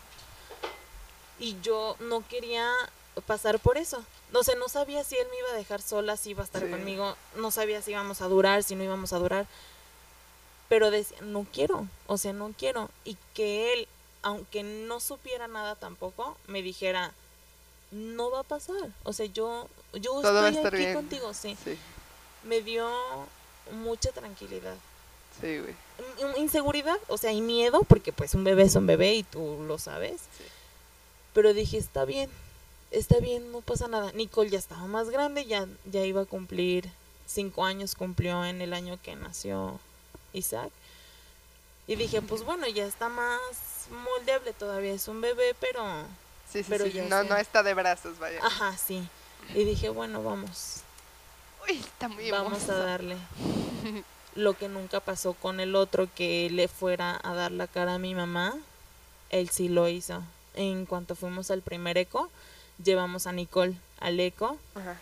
Y 1.37 1.57
yo 1.61 1.97
no 1.99 2.25
quería 2.29 2.71
pasar 3.25 3.59
por 3.59 3.77
eso. 3.77 4.01
O 4.33 4.43
sea, 4.43 4.55
no 4.55 4.69
sabía 4.69 5.03
si 5.03 5.17
él 5.17 5.27
me 5.31 5.39
iba 5.39 5.49
a 5.49 5.53
dejar 5.57 5.81
sola, 5.81 6.15
si 6.15 6.29
iba 6.29 6.43
a 6.43 6.45
estar 6.45 6.63
Sí. 6.63 6.69
conmigo, 6.69 7.17
no 7.35 7.51
sabía 7.51 7.81
si 7.81 7.91
íbamos 7.91 8.21
a 8.21 8.27
durar, 8.29 8.63
si 8.63 8.75
no 8.75 8.83
íbamos 8.85 9.11
a 9.11 9.19
durar. 9.19 9.47
Pero 10.69 10.91
decía, 10.91 11.17
no 11.21 11.45
quiero, 11.51 11.85
o 12.07 12.17
sea, 12.17 12.31
no 12.31 12.53
quiero. 12.57 12.89
Y 13.03 13.17
que 13.33 13.73
él, 13.73 13.87
aunque 14.27 14.63
no 14.63 14.99
supiera 14.99 15.47
nada 15.47 15.75
tampoco, 15.75 16.37
me 16.47 16.61
dijera, 16.61 17.13
no 17.91 18.29
va 18.29 18.41
a 18.41 18.43
pasar. 18.43 18.89
O 19.03 19.13
sea, 19.13 19.25
yo, 19.27 19.67
yo 19.93 20.21
Todo 20.21 20.47
estoy 20.47 20.65
aquí 20.65 20.75
bien. 20.77 20.93
contigo, 20.93 21.33
sí. 21.33 21.57
Sí. 21.63 21.77
Me 22.43 22.61
dio 22.61 22.89
mucha 23.83 24.11
tranquilidad. 24.11 24.75
Sí, 25.41 25.59
güey. 25.59 25.75
In- 26.19 26.41
Inseguridad, 26.41 26.97
o 27.07 27.17
sea, 27.17 27.31
y 27.31 27.41
miedo, 27.41 27.83
porque 27.83 28.11
pues 28.11 28.33
un 28.33 28.43
bebé 28.43 28.63
es 28.63 28.75
un 28.75 28.85
bebé 28.87 29.15
y 29.15 29.23
tú 29.23 29.63
lo 29.67 29.77
sabes. 29.79 30.21
Sí. 30.37 30.43
Pero 31.33 31.53
dije, 31.53 31.77
está 31.77 32.03
bien, 32.05 32.29
está 32.91 33.19
bien, 33.19 33.51
no 33.51 33.61
pasa 33.61 33.87
nada. 33.87 34.11
Nicole 34.13 34.49
ya 34.49 34.59
estaba 34.59 34.85
más 34.87 35.09
grande, 35.09 35.45
ya, 35.45 35.67
ya 35.91 36.03
iba 36.03 36.21
a 36.21 36.25
cumplir 36.25 36.89
cinco 37.27 37.63
años, 37.65 37.95
cumplió 37.95 38.43
en 38.45 38.61
el 38.61 38.73
año 38.73 38.99
que 39.03 39.15
nació 39.15 39.79
Isaac. 40.33 40.71
Y 41.87 41.95
dije, 41.95 42.21
pues 42.21 42.43
bueno, 42.43 42.67
ya 42.67 42.85
está 42.85 43.09
más 43.09 43.39
moldeable, 43.89 44.53
todavía 44.53 44.91
es 44.93 45.07
un 45.07 45.21
bebé, 45.21 45.55
pero... 45.59 45.81
Sí, 46.51 46.63
sí, 46.63 46.65
Pero 46.69 46.85
sí. 46.85 46.91
ya 46.93 47.05
No, 47.05 47.23
no 47.23 47.35
está 47.37 47.63
de 47.63 47.73
brazos, 47.73 48.19
vaya. 48.19 48.39
Ajá, 48.43 48.77
sí. 48.77 49.07
Y 49.53 49.63
dije, 49.63 49.89
bueno, 49.89 50.23
vamos, 50.23 50.81
Uy, 51.69 51.77
está 51.77 52.07
muy 52.07 52.29
vamos 52.31 52.69
a 52.69 52.75
darle 52.75 53.17
lo 54.35 54.53
que 54.53 54.69
nunca 54.69 54.99
pasó 54.99 55.33
con 55.33 55.59
el 55.59 55.75
otro 55.75 56.07
que 56.13 56.49
le 56.51 56.67
fuera 56.67 57.19
a 57.23 57.33
dar 57.33 57.51
la 57.51 57.67
cara 57.67 57.95
a 57.95 57.97
mi 57.99 58.13
mamá 58.13 58.53
él 59.31 59.49
sí 59.49 59.67
lo 59.67 59.87
hizo 59.89 60.21
en 60.53 60.85
cuanto 60.85 61.15
fuimos 61.15 61.49
al 61.49 61.61
primer 61.61 61.97
eco 61.97 62.29
llevamos 62.83 63.25
a 63.25 63.31
Nicole 63.31 63.75
al 63.99 64.19
eco 64.19 64.57
Ajá. 64.75 64.95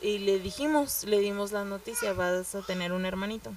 y 0.00 0.18
le 0.18 0.38
dijimos 0.38 1.04
le 1.04 1.18
dimos 1.20 1.52
la 1.52 1.64
noticia 1.64 2.14
vas 2.14 2.54
a 2.54 2.62
tener 2.62 2.92
un 2.92 3.04
hermanito 3.04 3.52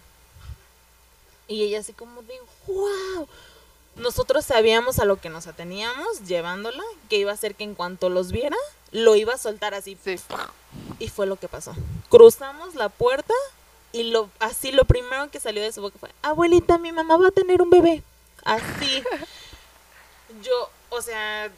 y 1.48 1.64
ella 1.64 1.80
así 1.80 1.94
como 1.94 2.22
de 2.24 2.40
wow 2.68 3.28
nosotros 3.96 4.46
sabíamos 4.46 5.00
a 5.00 5.06
lo 5.06 5.18
que 5.18 5.30
nos 5.30 5.48
ateníamos 5.48 6.26
llevándola 6.26 6.84
que 7.10 7.18
iba 7.18 7.32
a 7.32 7.38
ser 7.38 7.56
que 7.56 7.64
en 7.66 7.76
cuanto 7.76 8.10
los 8.10 8.32
viera 8.32 8.56
lo 8.92 9.16
iba 9.16 9.34
a 9.34 9.38
soltar 9.38 9.74
así 9.74 9.98
Sí. 10.04 10.16
y 11.00 11.08
fue 11.10 11.26
lo 11.26 11.36
que 11.38 11.48
pasó. 11.48 11.74
Cruzamos 12.10 12.76
la 12.76 12.90
puerta 12.90 13.34
y 13.94 14.04
lo 14.04 14.30
así 14.40 14.72
lo 14.72 14.86
primero 14.86 15.30
que 15.32 15.40
salió 15.40 15.62
de 15.64 15.72
su 15.72 15.82
boca 15.82 15.98
fue, 16.00 16.10
"Abuelita, 16.22 16.78
mi 16.78 16.92
mamá 16.92 17.18
va 17.18 17.28
a 17.30 17.32
tener 17.32 17.62
un 17.62 17.70
bebé." 17.70 18.04
Así. 18.44 19.04
Yo, 20.44 20.70
o 20.90 21.02
sea, 21.02 21.52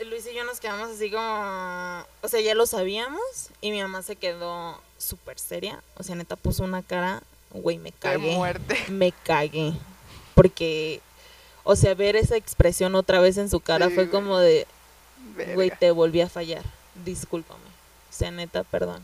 Luis 0.00 0.26
y 0.26 0.34
yo 0.34 0.44
nos 0.44 0.60
quedamos 0.60 0.90
así 0.90 1.10
como, 1.10 2.04
o 2.22 2.28
sea, 2.28 2.40
ya 2.40 2.54
lo 2.54 2.66
sabíamos 2.66 3.20
y 3.60 3.70
mi 3.70 3.82
mamá 3.82 4.02
se 4.02 4.16
quedó 4.16 4.80
súper 4.98 5.38
seria. 5.38 5.82
O 5.96 6.02
sea, 6.02 6.14
neta 6.14 6.36
puso 6.36 6.62
una 6.64 6.82
cara, 6.82 7.22
güey, 7.50 7.78
me 7.78 7.92
cagué. 7.92 8.34
muerte. 8.34 8.76
Me 8.88 9.12
cagué. 9.12 9.72
Porque, 10.34 11.00
o 11.64 11.76
sea, 11.76 11.94
ver 11.94 12.16
esa 12.16 12.36
expresión 12.36 12.94
otra 12.94 13.20
vez 13.20 13.36
en 13.36 13.50
su 13.50 13.60
cara 13.60 13.88
Sí, 13.88 13.94
fue 13.94 14.04
güey. 14.06 14.12
como 14.12 14.38
de, 14.38 14.66
Verga. 15.36 15.54
güey, 15.54 15.70
te 15.78 15.90
volví 15.90 16.20
a 16.20 16.28
fallar. 16.28 16.62
Discúlpame. 17.04 17.60
O 17.60 18.12
sea, 18.12 18.30
neta, 18.30 18.64
perdón. 18.64 19.02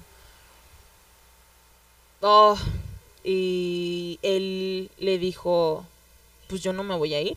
Oh, 2.22 2.57
y 3.22 4.18
él 4.22 4.90
le 4.99 5.18
dijo, 5.18 5.84
pues 6.49 6.62
yo 6.62 6.72
no 6.72 6.82
me 6.82 6.97
voy 6.97 7.14
a 7.14 7.20
ir. 7.20 7.36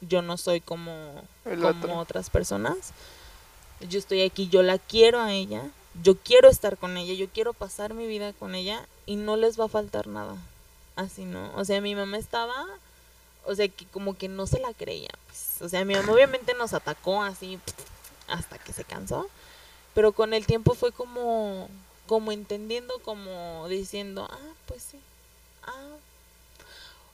Yo 0.00 0.22
no 0.22 0.36
soy 0.36 0.60
como, 0.60 1.22
como 1.80 1.98
otras 1.98 2.30
personas. 2.30 2.76
Yo 3.88 3.98
estoy 3.98 4.22
aquí, 4.22 4.48
yo 4.48 4.62
la 4.62 4.78
quiero 4.78 5.20
a 5.20 5.32
ella. 5.32 5.62
Yo 6.02 6.16
quiero 6.16 6.48
estar 6.48 6.76
con 6.76 6.96
ella, 6.96 7.14
yo 7.14 7.28
quiero 7.28 7.52
pasar 7.52 7.94
mi 7.94 8.06
vida 8.06 8.32
con 8.32 8.54
ella 8.54 8.86
y 9.06 9.16
no 9.16 9.36
les 9.36 9.58
va 9.58 9.66
a 9.66 9.68
faltar 9.68 10.06
nada. 10.06 10.36
Así, 10.96 11.24
¿no? 11.24 11.52
O 11.56 11.64
sea, 11.64 11.80
mi 11.80 11.94
mamá 11.94 12.18
estaba, 12.18 12.66
o 13.44 13.54
sea, 13.54 13.68
que 13.68 13.86
como 13.86 14.16
que 14.16 14.28
no 14.28 14.46
se 14.46 14.60
la 14.60 14.72
creía. 14.72 15.10
Pues. 15.26 15.62
O 15.62 15.68
sea, 15.68 15.84
mi 15.84 15.94
mamá 15.94 16.12
obviamente 16.12 16.54
nos 16.54 16.72
atacó 16.72 17.22
así 17.22 17.58
hasta 18.28 18.58
que 18.58 18.72
se 18.72 18.84
cansó. 18.84 19.28
Pero 19.94 20.12
con 20.12 20.34
el 20.34 20.46
tiempo 20.46 20.74
fue 20.74 20.90
como, 20.92 21.68
como 22.06 22.32
entendiendo, 22.32 22.98
como 23.04 23.68
diciendo, 23.68 24.28
ah, 24.30 24.52
pues 24.66 24.82
sí, 24.82 24.98
ah. 25.62 25.96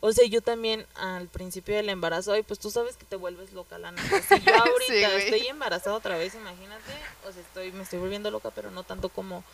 O 0.03 0.12
sea, 0.12 0.26
yo 0.26 0.40
también 0.40 0.86
al 0.94 1.28
principio 1.28 1.76
del 1.76 1.88
embarazo, 1.90 2.32
ay, 2.32 2.42
pues 2.42 2.59
tú 2.59 2.70
sabes 2.70 2.96
que 2.96 3.05
te 3.05 3.16
vuelves 3.16 3.53
loca, 3.53 3.78
la 3.78 3.92
neta. 3.92 4.22
Si 4.22 4.40
yo 4.40 4.55
ahorita 4.57 4.86
Sí, 4.86 5.05
estoy 5.16 5.46
embarazada 5.48 5.94
otra 5.96 6.16
vez, 6.16 6.34
imagínate, 6.34 6.92
o 7.28 7.32
sea, 7.32 7.42
estoy, 7.42 7.70
me 7.72 7.82
estoy 7.82 7.98
volviendo 7.98 8.30
loca, 8.30 8.51
pero 8.51 8.70
no 8.70 8.82
tanto 8.82 9.11
como 9.11 9.44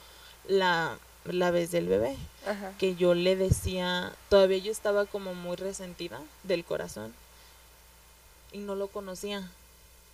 la, 0.47 0.97
la 1.24 1.51
vez 1.51 1.72
del 1.72 1.88
bebé 1.88 2.16
Ajá. 2.47 2.72
que 2.78 2.94
yo 2.94 3.14
le 3.14 3.34
decía, 3.34 4.12
todavía 4.28 4.59
yo 4.59 4.70
estaba 4.70 5.05
como 5.07 5.34
muy 5.34 5.57
resentida 5.57 6.20
del 6.44 6.64
corazón 6.64 7.12
y 8.53 8.59
no 8.59 8.76
lo 8.76 8.86
conocía 8.86 9.51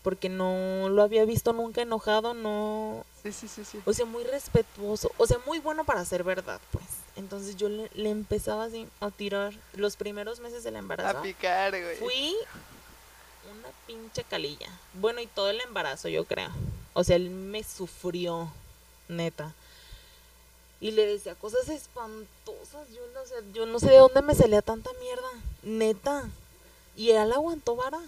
porque 0.03 0.29
no 0.31 0.89
lo 0.89 1.03
había 1.03 1.25
visto 1.27 1.53
nunca 1.53 1.83
enojado, 1.83 2.33
no, 2.35 3.05
Sí, 3.23 3.31
sí, 3.33 3.47
sí, 3.49 3.65
sí. 3.65 3.81
o 3.85 3.93
sea, 3.93 4.05
muy 4.07 4.25
respetuoso, 4.25 5.13
o 5.19 5.27
sea, 5.27 5.39
muy 5.47 5.59
bueno 5.61 5.85
para 5.85 6.05
ser 6.07 6.25
verdad, 6.25 6.61
pues. 6.73 6.85
Entonces 7.17 7.57
yo 7.57 7.69
le, 7.69 7.91
le 7.95 8.11
empezaba 8.11 8.65
así 8.65 8.89
a 9.01 9.11
tirar 9.11 9.53
los 9.75 9.97
primeros 9.97 10.41
meses 10.41 10.65
del 10.65 10.77
embarazo. 10.77 11.19
A 11.19 11.23
picar, 11.23 11.71
güey. 11.71 11.97
Fui 11.97 12.35
una 13.51 13.69
pinche 13.87 14.25
calilla. 14.25 14.69
Bueno, 14.95 15.21
y 15.21 15.27
todo 15.27 15.51
el 15.51 15.61
embarazo, 15.61 16.09
yo 16.09 16.25
creo. 16.25 16.51
O 16.95 17.05
sea, 17.05 17.17
él 17.17 17.31
me 17.31 17.63
sufrió, 17.65 18.51
neta. 19.09 19.53
Y 20.81 20.91
le 20.91 21.07
decía 21.07 21.35
cosas 21.35 21.69
espantosas. 21.69 22.89
Yo 22.95 23.03
no 23.15 23.25
sé, 23.27 23.35
yo 23.53 23.67
no 23.67 23.79
sé 23.79 23.91
de 23.91 23.99
dónde 23.99 24.23
me 24.23 24.35
salía 24.35 24.63
tanta 24.63 24.91
mierda. 25.01 25.29
Neta. 25.63 26.29
Y 26.97 27.11
él 27.11 27.33
aguantó 27.33 27.77
vara. 27.77 28.01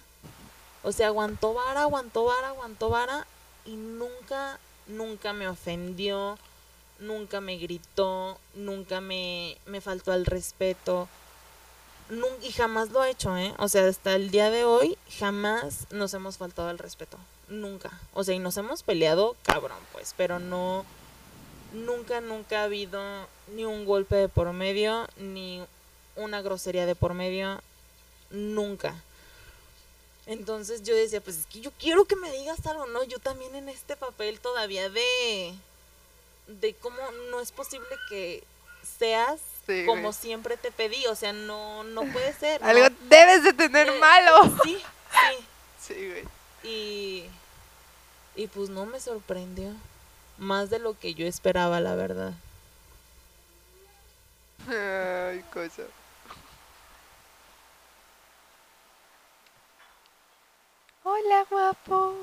O 0.82 0.92
sea, 0.92 1.06
aguantó 1.08 1.54
vara, 1.54 1.82
aguantó 1.82 2.24
vara, 2.24 2.48
aguantó 2.48 2.88
vara. 2.88 3.26
Y 3.64 3.76
nunca, 3.76 4.58
nunca 4.86 5.32
me 5.32 5.46
ofendió. 5.46 6.38
Nunca 7.06 7.40
me 7.40 7.56
gritó. 7.56 8.38
Nunca 8.54 9.00
me, 9.00 9.56
me 9.66 9.80
faltó 9.80 10.12
al 10.12 10.26
respeto. 10.26 11.08
Nun- 12.10 12.42
y 12.42 12.52
jamás 12.52 12.90
lo 12.90 13.00
ha 13.00 13.08
hecho, 13.08 13.36
¿eh? 13.36 13.54
O 13.58 13.68
sea, 13.68 13.86
hasta 13.88 14.14
el 14.14 14.30
día 14.30 14.50
de 14.50 14.64
hoy 14.64 14.98
jamás 15.18 15.90
nos 15.90 16.12
hemos 16.14 16.36
faltado 16.36 16.68
al 16.68 16.78
respeto. 16.78 17.16
Nunca. 17.48 17.90
O 18.12 18.24
sea, 18.24 18.34
y 18.34 18.38
nos 18.38 18.56
hemos 18.56 18.82
peleado 18.82 19.36
cabrón, 19.42 19.78
pues, 19.92 20.14
pero 20.16 20.38
no... 20.38 20.84
Nunca, 21.72 22.20
nunca 22.20 22.60
ha 22.60 22.64
habido 22.64 23.02
ni 23.54 23.64
un 23.64 23.84
golpe 23.84 24.14
de 24.14 24.28
por 24.28 24.52
medio, 24.52 25.08
ni 25.16 25.60
una 26.14 26.40
grosería 26.40 26.86
de 26.86 26.94
por 26.94 27.14
medio. 27.14 27.60
Nunca. 28.30 28.94
Entonces 30.26 30.82
yo 30.84 30.94
decía, 30.94 31.20
pues 31.20 31.38
es 31.38 31.46
que 31.46 31.60
yo 31.60 31.70
quiero 31.78 32.04
que 32.04 32.16
me 32.16 32.30
digas 32.30 32.64
algo, 32.66 32.86
¿no? 32.86 33.02
Yo 33.04 33.18
también 33.18 33.54
en 33.56 33.68
este 33.68 33.96
papel 33.96 34.40
todavía 34.40 34.88
de... 34.88 35.54
De 36.46 36.74
cómo 36.74 36.98
no 37.30 37.40
es 37.40 37.52
posible 37.52 37.88
que 38.08 38.44
seas 38.98 39.40
Sí, 39.66 39.84
como 39.86 40.02
güey. 40.02 40.12
siempre 40.12 40.56
te 40.58 40.70
pedí, 40.70 41.06
o 41.06 41.14
sea, 41.14 41.32
no, 41.32 41.84
no 41.84 42.02
puede 42.12 42.34
ser. 42.34 42.60
¿no? 42.60 42.68
Algo 42.68 42.86
debes 43.08 43.42
de 43.44 43.52
tener 43.54 43.88
Eh, 43.88 43.98
malo. 43.98 44.54
Sí, 44.62 44.76
sí. 44.76 45.46
Sí, 45.80 46.08
güey. 46.10 46.24
Y, 46.62 47.24
y 48.36 48.46
pues 48.48 48.68
no 48.68 48.84
me 48.86 49.00
sorprendió. 49.00 49.72
Más 50.36 50.68
de 50.68 50.78
lo 50.80 50.98
que 50.98 51.14
yo 51.14 51.26
esperaba, 51.26 51.80
la 51.80 51.94
verdad. 51.94 52.32
Ay, 54.68 55.42
cosa. 55.52 55.82
Hola, 61.04 61.46
guapo. 61.50 62.16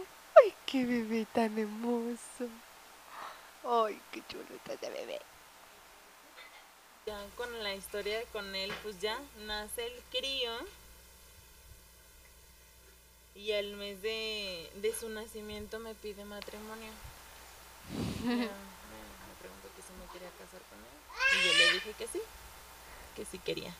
Ay, 0.44 0.54
qué 0.66 0.86
bebé 0.86 1.26
tan 1.34 1.58
hermoso. 1.58 2.48
Ay, 3.64 3.99
qué 4.12 4.24
chulo 4.28 4.45
estás 4.55 4.82
de 4.82 4.89
bebé. 4.89 5.22
Ya 7.05 7.26
con 7.36 7.64
la 7.64 7.74
historia 7.76 8.24
con 8.32 8.55
él, 8.55 8.72
pues 8.84 8.99
ya 8.99 9.20
nace 9.45 9.88
el 9.88 10.03
crío. 10.12 10.51
Y 13.36 13.53
al 13.53 13.76
mes 13.78 14.01
de, 14.01 14.70
de 14.76 14.93
su 14.93 15.09
nacimiento 15.09 15.80
me 15.80 15.95
pide 15.95 16.26
matrimonio. 16.26 16.91
Me, 18.24 18.36
me 18.36 18.45
preguntó 19.39 19.70
que 19.76 19.82
si 19.82 19.93
me 19.93 20.05
quería 20.12 20.30
casar 20.38 20.62
con 20.70 20.80
él. 20.80 20.86
Y 21.34 21.47
yo 21.47 21.53
le 21.53 21.74
dije 21.74 21.93
que 21.97 22.07
sí, 22.07 22.22
que 23.16 23.26
sí 23.26 23.39
quería. 23.39 23.74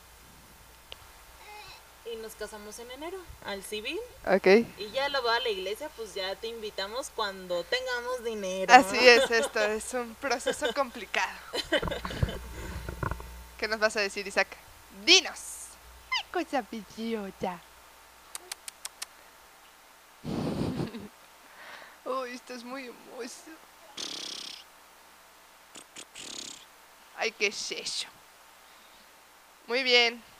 Y 2.06 2.16
nos 2.18 2.34
casamos 2.36 2.80
en 2.80 2.90
enero, 2.92 3.18
al 3.46 3.64
civil. 3.64 4.00
Ok. 4.26 4.48
Y 4.78 4.90
ya 4.92 5.08
lo 5.10 5.24
va 5.24 5.36
a 5.36 5.40
la 5.40 5.50
iglesia, 5.50 5.90
pues 5.96 6.14
ya 6.16 6.36
te 6.36 6.48
invitamos 6.48 7.12
cuando 7.16 7.64
tengamos 7.64 8.24
dinero. 8.24 8.74
Así 8.74 8.98
es 8.98 9.30
esto, 9.30 9.60
es 9.64 9.94
un 9.94 10.16
proceso 10.16 10.74
complicado. 10.74 11.38
¿Qué 13.58 13.68
nos 13.68 13.80
vas 13.80 13.96
a 13.96 14.02
decir, 14.02 14.26
Isaac? 14.28 14.48
Dinos. 15.06 15.68
Ay, 16.12 16.26
cosa 16.32 16.64
preciosa. 16.64 17.62
Uy, 22.06 22.32
esto 22.32 22.54
es 22.56 22.64
muy 22.64 22.88
hermoso. 22.88 23.52
Ay, 27.16 27.32
qué 27.32 27.48
eso. 27.48 28.08
Muy 29.68 29.84
bien. 29.84 30.31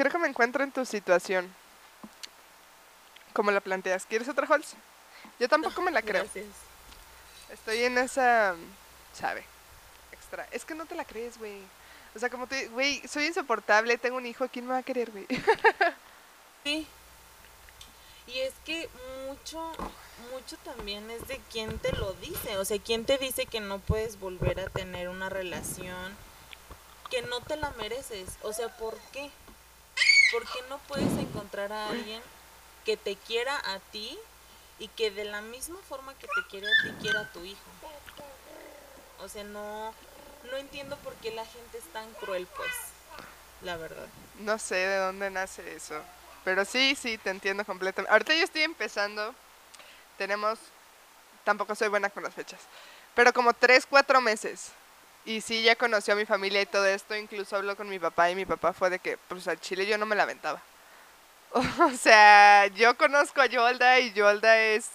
Creo 0.00 0.10
que 0.10 0.16
me 0.16 0.28
encuentro 0.28 0.64
en 0.64 0.72
tu 0.72 0.86
situación. 0.86 1.54
Como 3.34 3.50
la 3.50 3.60
planteas. 3.60 4.06
¿Quieres 4.06 4.30
otra 4.30 4.46
Holz? 4.48 4.72
Yo 5.38 5.46
tampoco 5.46 5.82
me 5.82 5.90
la 5.90 6.00
creo. 6.10 6.22
Gracias. 6.22 6.46
Estoy 7.52 7.82
en 7.82 7.98
esa, 7.98 8.54
¿sabe? 9.12 9.44
Extra. 10.10 10.48
Es 10.52 10.64
que 10.64 10.74
no 10.74 10.86
te 10.86 10.94
la 10.94 11.04
crees, 11.04 11.36
güey. 11.36 11.60
O 12.16 12.18
sea, 12.18 12.30
como 12.30 12.46
te, 12.46 12.68
güey, 12.68 13.06
soy 13.06 13.26
insoportable, 13.26 13.98
tengo 13.98 14.16
un 14.16 14.24
hijo, 14.24 14.48
¿quién 14.48 14.64
me 14.64 14.72
va 14.72 14.78
a 14.78 14.82
querer, 14.82 15.10
güey? 15.10 15.26
Sí. 16.64 16.86
Y 18.26 18.38
es 18.38 18.54
que 18.64 18.88
mucho, 19.26 19.70
mucho 20.32 20.56
también 20.64 21.10
es 21.10 21.28
de 21.28 21.38
quién 21.52 21.78
te 21.78 21.92
lo 21.92 22.14
dice. 22.14 22.56
O 22.56 22.64
sea, 22.64 22.78
quién 22.78 23.04
te 23.04 23.18
dice 23.18 23.44
que 23.44 23.60
no 23.60 23.80
puedes 23.80 24.18
volver 24.18 24.60
a 24.60 24.70
tener 24.70 25.10
una 25.10 25.28
relación 25.28 26.16
que 27.10 27.20
no 27.20 27.42
te 27.42 27.56
la 27.56 27.68
mereces. 27.72 28.38
O 28.40 28.54
sea, 28.54 28.74
¿por 28.78 28.96
qué? 29.12 29.30
¿Por 30.30 30.44
qué 30.44 30.62
no 30.68 30.78
puedes 30.86 31.12
encontrar 31.18 31.72
a 31.72 31.88
alguien 31.88 32.22
que 32.84 32.96
te 32.96 33.16
quiera 33.16 33.56
a 33.72 33.78
ti 33.78 34.18
y 34.78 34.88
que 34.88 35.10
de 35.10 35.24
la 35.24 35.40
misma 35.40 35.78
forma 35.88 36.14
que 36.14 36.26
te 36.26 36.46
quiere 36.48 36.66
a 36.66 36.82
ti 36.82 36.92
quiera 37.00 37.20
a 37.20 37.32
tu 37.32 37.44
hijo? 37.44 37.60
O 39.18 39.28
sea, 39.28 39.44
no, 39.44 39.92
no 40.50 40.56
entiendo 40.56 40.96
por 40.98 41.14
qué 41.14 41.30
la 41.32 41.44
gente 41.44 41.78
es 41.78 41.84
tan 41.92 42.10
cruel, 42.14 42.46
pues, 42.56 42.70
la 43.62 43.76
verdad. 43.76 44.06
No 44.38 44.58
sé 44.58 44.76
de 44.76 44.96
dónde 44.96 45.30
nace 45.30 45.74
eso. 45.74 46.00
Pero 46.44 46.64
sí, 46.64 46.96
sí, 46.98 47.18
te 47.18 47.30
entiendo 47.30 47.64
completamente. 47.64 48.12
Ahorita 48.12 48.34
yo 48.34 48.44
estoy 48.44 48.62
empezando. 48.62 49.34
Tenemos, 50.16 50.58
tampoco 51.44 51.74
soy 51.74 51.88
buena 51.88 52.10
con 52.10 52.22
las 52.22 52.34
fechas, 52.34 52.60
pero 53.14 53.32
como 53.32 53.52
tres, 53.52 53.86
cuatro 53.86 54.20
meses. 54.20 54.72
Y 55.24 55.40
sí, 55.40 55.62
ya 55.62 55.76
conoció 55.76 56.14
a 56.14 56.16
mi 56.16 56.24
familia 56.24 56.62
y 56.62 56.66
todo 56.66 56.86
esto. 56.86 57.14
Incluso 57.16 57.56
habló 57.56 57.76
con 57.76 57.88
mi 57.88 57.98
papá 57.98 58.30
y 58.30 58.34
mi 58.34 58.46
papá 58.46 58.72
fue 58.72 58.90
de 58.90 58.98
que, 58.98 59.18
pues 59.28 59.46
al 59.48 59.60
chile 59.60 59.86
yo 59.86 59.98
no 59.98 60.06
me 60.06 60.16
la 60.16 60.24
aventaba. 60.24 60.60
O 61.80 61.90
sea, 61.96 62.66
yo 62.68 62.96
conozco 62.96 63.40
a 63.40 63.46
Yolda 63.46 63.98
y 63.98 64.12
Yolda 64.12 64.56
es, 64.58 64.88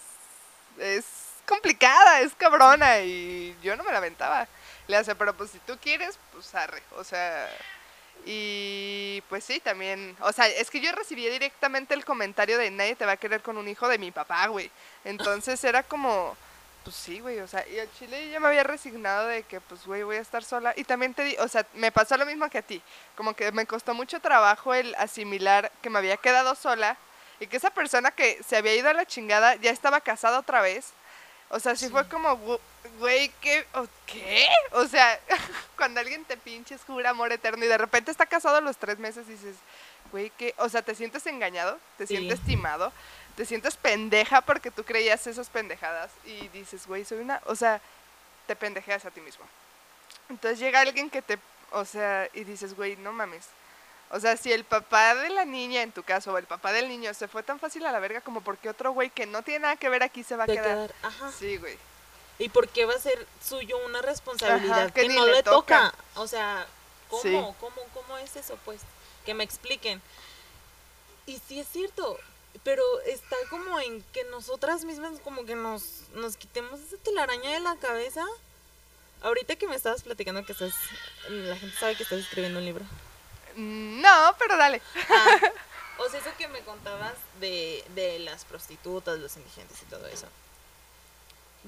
es 0.78 1.04
complicada, 1.46 2.20
es 2.20 2.34
cabrona 2.34 3.00
y 3.00 3.56
yo 3.62 3.76
no 3.76 3.84
me 3.84 3.92
la 3.92 3.98
aventaba. 3.98 4.48
Le 4.88 4.96
hace, 4.96 5.14
pero 5.14 5.36
pues 5.36 5.50
si 5.50 5.58
tú 5.60 5.76
quieres, 5.80 6.18
pues 6.32 6.54
arre. 6.54 6.82
O 6.96 7.04
sea, 7.04 7.48
y 8.24 9.22
pues 9.28 9.44
sí, 9.44 9.60
también, 9.60 10.16
o 10.20 10.32
sea, 10.32 10.48
es 10.48 10.70
que 10.70 10.80
yo 10.80 10.90
recibí 10.92 11.28
directamente 11.28 11.94
el 11.94 12.04
comentario 12.04 12.58
de 12.58 12.70
nadie 12.70 12.96
te 12.96 13.06
va 13.06 13.12
a 13.12 13.16
querer 13.16 13.42
con 13.42 13.56
un 13.56 13.68
hijo 13.68 13.88
de 13.88 13.98
mi 13.98 14.10
papá, 14.10 14.46
güey. 14.48 14.70
Entonces 15.04 15.62
era 15.62 15.82
como, 15.82 16.36
pues 16.86 16.94
sí, 16.94 17.18
güey, 17.18 17.40
o 17.40 17.48
sea, 17.48 17.66
y 17.66 17.80
al 17.80 17.90
chile 17.98 18.30
ya 18.30 18.38
me 18.38 18.46
había 18.46 18.62
resignado 18.62 19.26
de 19.26 19.42
que, 19.42 19.60
pues, 19.60 19.84
güey, 19.86 20.04
voy 20.04 20.18
a 20.18 20.20
estar 20.20 20.44
sola. 20.44 20.72
Y 20.76 20.84
también 20.84 21.14
te 21.14 21.24
di, 21.24 21.34
o 21.40 21.48
sea, 21.48 21.66
me 21.74 21.90
pasó 21.90 22.16
lo 22.16 22.24
mismo 22.24 22.48
que 22.48 22.58
a 22.58 22.62
ti. 22.62 22.80
Como 23.16 23.34
que 23.34 23.50
me 23.50 23.66
costó 23.66 23.92
mucho 23.92 24.20
trabajo 24.20 24.72
el 24.72 24.94
asimilar 24.94 25.72
que 25.82 25.90
me 25.90 25.98
había 25.98 26.16
quedado 26.16 26.54
sola 26.54 26.96
y 27.40 27.48
que 27.48 27.56
esa 27.56 27.70
persona 27.70 28.12
que 28.12 28.40
se 28.46 28.56
había 28.56 28.76
ido 28.76 28.88
a 28.88 28.92
la 28.92 29.04
chingada 29.04 29.56
ya 29.56 29.72
estaba 29.72 30.00
casada 30.00 30.38
otra 30.38 30.60
vez. 30.60 30.92
O 31.48 31.58
sea, 31.58 31.74
sí, 31.74 31.88
fue 31.88 32.08
como, 32.08 32.36
güey, 33.00 33.30
¿qué? 33.40 33.66
¿O 33.74 33.88
¿qué? 34.06 34.46
O 34.70 34.86
sea, 34.86 35.18
cuando 35.76 35.98
alguien 35.98 36.24
te 36.24 36.36
pinches 36.36 36.82
jura 36.86 37.10
amor 37.10 37.32
eterno 37.32 37.64
y 37.64 37.68
de 37.68 37.78
repente 37.78 38.12
está 38.12 38.26
casado 38.26 38.58
a 38.58 38.60
los 38.60 38.76
tres 38.76 39.00
meses 39.00 39.26
dices, 39.26 39.56
güey, 40.12 40.30
¿qué? 40.38 40.54
O 40.58 40.68
sea, 40.68 40.82
te 40.82 40.94
sientes 40.94 41.26
engañado, 41.26 41.80
te 41.98 42.06
Sí. 42.06 42.16
sientes 42.16 42.40
timado, 42.42 42.92
te 43.36 43.44
sientes 43.44 43.76
pendeja 43.76 44.40
porque 44.40 44.70
tú 44.70 44.84
creías 44.84 45.26
esas 45.26 45.48
pendejadas 45.48 46.10
y 46.24 46.48
dices, 46.48 46.86
güey, 46.86 47.04
soy 47.04 47.18
una, 47.18 47.40
o 47.46 47.54
sea, 47.54 47.80
te 48.46 48.56
pendejeas 48.56 49.04
a 49.04 49.10
ti 49.10 49.20
mismo. 49.20 49.44
Entonces 50.28 50.58
llega 50.58 50.80
alguien 50.80 51.10
que 51.10 51.22
te, 51.22 51.38
o 51.72 51.84
sea, 51.84 52.28
y 52.32 52.44
dices, 52.44 52.74
güey, 52.74 52.96
no 52.96 53.12
mames. 53.12 53.46
O 54.10 54.20
sea, 54.20 54.36
si 54.36 54.52
el 54.52 54.64
papá 54.64 55.14
de 55.16 55.30
la 55.30 55.44
niña, 55.44 55.82
en 55.82 55.92
tu 55.92 56.02
caso, 56.02 56.32
o 56.32 56.38
el 56.38 56.46
papá 56.46 56.72
del 56.72 56.88
niño 56.88 57.12
se 57.12 57.28
fue 57.28 57.42
tan 57.42 57.58
fácil 57.58 57.84
a 57.86 57.92
la 57.92 57.98
verga 57.98 58.20
como 58.20 58.40
porque 58.40 58.68
otro 58.68 58.92
güey 58.92 59.10
que 59.10 59.26
no 59.26 59.42
tiene 59.42 59.60
nada 59.60 59.76
que 59.76 59.88
ver 59.88 60.02
aquí 60.02 60.22
se 60.22 60.36
va 60.36 60.44
a 60.44 60.46
quedar. 60.46 60.64
quedar, 60.64 60.94
ajá. 61.02 61.32
Sí, 61.36 61.56
güey. 61.56 61.76
¿Y 62.38 62.48
por 62.50 62.68
qué 62.68 62.84
va 62.84 62.94
a 62.94 62.98
ser 63.00 63.26
suyo 63.44 63.76
una 63.84 64.02
responsabilidad 64.02 64.78
Ajá, 64.84 64.90
que 64.90 65.08
no 65.08 65.26
le 65.26 65.32
le 65.36 65.42
toca. 65.42 65.90
toca? 65.90 65.94
O 66.20 66.26
sea, 66.28 66.66
¿cómo, 67.08 67.22
Sí. 67.22 67.32
¿cómo, 67.32 67.82
¿cómo 67.94 68.16
es 68.18 68.36
eso? 68.36 68.58
Pues 68.64 68.80
que 69.24 69.34
me 69.34 69.42
expliquen. 69.42 70.00
Y 71.26 71.40
sí 71.48 71.58
es 71.58 71.66
cierto, 71.68 72.18
pero 72.64 72.82
está 73.02 73.36
como 73.50 73.78
en 73.80 74.02
que 74.12 74.24
nosotras 74.24 74.84
mismas 74.84 75.20
como 75.20 75.44
que 75.44 75.54
nos, 75.54 76.02
nos 76.14 76.36
quitemos 76.36 76.80
esa 76.80 76.96
telaraña 76.98 77.50
de 77.52 77.60
la 77.60 77.76
cabeza. 77.76 78.24
Ahorita 79.22 79.56
que 79.56 79.66
me 79.66 79.76
estabas 79.76 80.02
platicando 80.02 80.44
que 80.44 80.52
estás, 80.52 80.74
la 81.28 81.56
gente 81.56 81.76
sabe 81.78 81.96
que 81.96 82.02
estás 82.02 82.20
escribiendo 82.20 82.58
un 82.58 82.64
libro. 82.64 82.84
No, 83.56 84.36
pero 84.38 84.56
dale. 84.56 84.82
Ah, 85.08 85.40
o 85.98 86.08
sea, 86.10 86.20
eso 86.20 86.30
que 86.36 86.48
me 86.48 86.60
contabas 86.60 87.14
de, 87.40 87.82
de 87.94 88.18
las 88.18 88.44
prostitutas, 88.44 89.18
los 89.18 89.36
indigentes 89.36 89.80
y 89.82 89.86
todo 89.86 90.06
eso. 90.06 90.26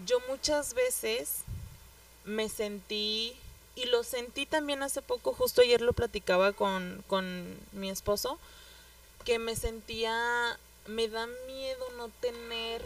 Yo 0.04 0.20
muchas 0.28 0.74
veces 0.74 1.40
me 2.24 2.48
sentí, 2.48 3.36
y 3.74 3.86
lo 3.86 4.04
sentí 4.04 4.44
también 4.44 4.82
hace 4.82 5.02
poco, 5.02 5.32
justo 5.32 5.62
ayer 5.62 5.80
lo 5.80 5.92
platicaba 5.92 6.52
con, 6.52 7.02
con 7.08 7.58
mi 7.72 7.90
esposo, 7.90 8.38
que 9.24 9.38
me 9.38 9.56
sentía, 9.56 10.58
me 10.88 11.08
da 11.08 11.26
miedo 11.46 11.84
no 11.96 12.08
tener 12.08 12.82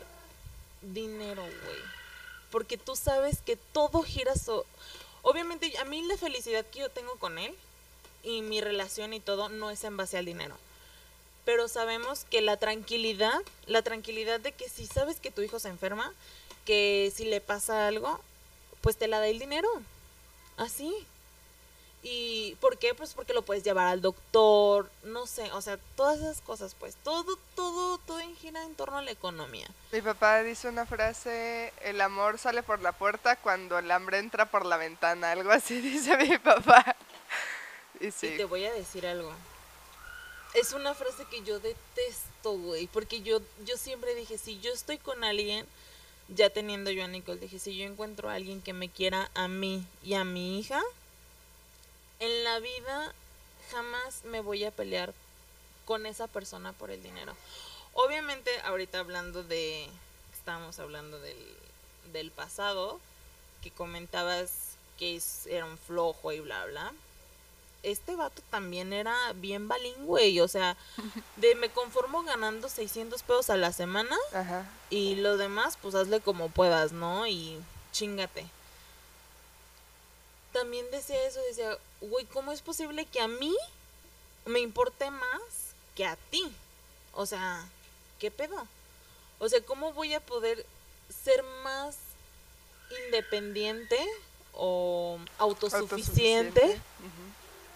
dinero, 0.82 1.42
güey. 1.42 1.78
Porque 2.50 2.76
tú 2.76 2.96
sabes 2.96 3.40
que 3.40 3.57
todo 3.57 4.03
gira 4.03 4.34
so... 4.34 4.66
Obviamente, 5.22 5.72
a 5.78 5.84
mí 5.84 6.03
la 6.03 6.16
felicidad 6.16 6.66
que 6.66 6.80
yo 6.80 6.90
tengo 6.90 7.16
con 7.16 7.38
él 7.38 7.55
y 8.24 8.42
mi 8.42 8.61
relación 8.61 9.14
y 9.14 9.20
todo 9.20 9.48
no 9.48 9.70
es 9.70 9.84
en 9.84 9.96
base 9.96 10.18
al 10.18 10.24
dinero. 10.24 10.57
Pero 11.44 11.68
sabemos 11.68 12.24
que 12.24 12.40
la 12.40 12.57
tranquilidad, 12.57 13.40
la 13.66 13.82
tranquilidad 13.82 14.40
de 14.40 14.53
que 14.53 14.68
si 14.68 14.86
sabes 14.86 15.20
que 15.20 15.30
tu 15.30 15.42
hijo 15.42 15.61
se 15.61 15.68
enferma, 15.68 16.12
que 16.64 17.12
si 17.14 17.24
le 17.24 17.40
pasa 17.40 17.86
algo, 17.86 18.20
pues 18.80 18.96
te 18.96 19.09
la 19.09 19.20
da 19.20 19.28
el 19.28 19.38
dinero. 19.38 19.68
Así. 20.57 20.92
¿Y 22.05 22.57
por 22.57 22.78
qué? 22.78 22.94
Pues 22.94 23.14
porque 23.14 23.32
lo 23.32 23.42
puedes 23.42 23.62
llevar 23.62 23.86
al 23.86 24.00
doctor, 24.00 24.90
no 25.05 25.26
sé, 25.26 25.53
o 25.53 25.61
sea, 25.61 25.78
todas 25.94 26.18
esas 26.18 26.40
cosas, 26.40 26.74
pues 26.74 26.96
todo, 26.96 27.38
todo, 27.55 27.98
todo 27.98 28.18
gira 28.40 28.64
en 28.64 28.74
torno 28.74 28.98
a 28.98 29.03
la 29.03 29.12
economía. 29.12 29.68
Mi 29.92 30.00
papá 30.00 30.42
dice 30.42 30.68
una 30.68 30.84
frase, 30.84 31.72
el 31.82 32.00
amor 32.00 32.38
sale 32.38 32.64
por 32.64 32.80
la 32.80 32.90
puerta 32.90 33.36
cuando 33.36 33.78
el 33.78 33.88
hambre 33.92 34.18
entra 34.18 34.50
por 34.50 34.66
la 34.66 34.78
ventana, 34.78 35.30
algo 35.30 35.53
así 35.53 35.80
dice 35.80 36.16
mi 36.16 36.38
papá. 36.38 36.96
Y 38.00 38.11
sí, 38.11 38.26
Y 38.26 38.36
te 38.36 38.44
voy 38.46 38.64
a 38.64 38.72
decir 38.72 39.07
algo. 39.07 39.32
Es 40.55 40.72
una 40.72 40.94
frase 40.94 41.24
que 41.30 41.42
yo 41.42 41.61
detesto, 41.61 42.59
güey, 42.59 42.88
porque 42.88 43.22
yo, 43.22 43.40
yo 43.64 43.76
siempre 43.76 44.16
dije, 44.16 44.38
si 44.38 44.59
yo 44.59 44.72
estoy 44.72 44.98
con 44.98 45.22
alguien, 45.22 45.66
ya 46.28 46.50
teniendo 46.50 46.90
yo 46.90 47.05
a 47.05 47.09
Nicole, 47.09 47.38
dije, 47.38 47.61
si 47.61 47.76
yo 47.76 47.84
encuentro 47.86 48.28
a 48.28 48.34
alguien 48.34 48.61
que 48.61 48.72
me 48.72 48.88
quiera 48.88 49.30
a 49.34 49.46
mí 49.46 49.86
y 50.03 50.14
a 50.14 50.24
mi 50.24 50.59
hija, 50.59 50.82
en 52.24 52.44
la 52.44 52.58
vida 52.60 53.12
jamás 53.70 54.24
me 54.24 54.40
voy 54.40 54.64
a 54.64 54.70
pelear 54.70 55.12
con 55.84 56.06
esa 56.06 56.26
persona 56.28 56.72
por 56.72 56.90
el 56.90 57.02
dinero. 57.02 57.34
Obviamente, 57.94 58.50
ahorita 58.64 59.00
hablando 59.00 59.42
de, 59.42 59.88
estábamos 60.32 60.78
hablando 60.78 61.18
del, 61.18 61.36
del 62.12 62.30
pasado, 62.30 63.00
que 63.62 63.70
comentabas 63.70 64.50
que 64.98 65.16
es- 65.16 65.46
era 65.46 65.64
un 65.66 65.78
flojo 65.78 66.32
y 66.32 66.40
bla, 66.40 66.64
bla 66.66 66.92
este 67.82 68.14
vato 68.14 68.42
también 68.48 68.92
era 68.92 69.32
bien 69.34 69.66
balingüe, 69.66 70.40
o 70.40 70.46
sea, 70.46 70.76
de 71.36 71.56
me 71.56 71.68
conformo 71.68 72.22
ganando 72.22 72.68
600 72.68 73.24
pesos 73.24 73.50
a 73.50 73.56
la 73.56 73.72
semana 73.72 74.16
ajá. 74.32 74.70
y 74.88 75.16
lo 75.16 75.36
demás, 75.36 75.76
pues 75.82 75.96
hazle 75.96 76.20
como 76.20 76.48
puedas, 76.48 76.92
¿no? 76.92 77.26
Y 77.26 77.58
chingate. 77.90 78.46
También 80.52 80.86
decía 80.92 81.20
eso, 81.26 81.40
decía, 81.48 81.76
güey, 82.03 82.26
¿cómo 82.26 82.53
es 82.53 82.61
posible 82.62 83.07
que 83.07 83.20
a 83.20 83.28
mí 83.28 83.55
me 84.46 84.61
importe 84.61 85.11
más 85.11 85.40
que 85.96 86.05
a 86.07 86.16
ti? 86.30 86.53
O 87.14 87.26
sea, 87.26 87.64
¿qué 88.18 88.30
pedo? 88.30 88.66
O 89.38 89.48
sea, 89.48 89.61
¿cómo 89.62 89.92
voy 89.92 90.14
a 90.14 90.20
poder 90.20 90.64
ser 91.24 91.42
más 91.64 91.96
independiente 93.07 93.98
o 94.55 95.18
autosuficiente, 95.38 96.78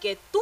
que 0.00 0.18
tú? 0.32 0.40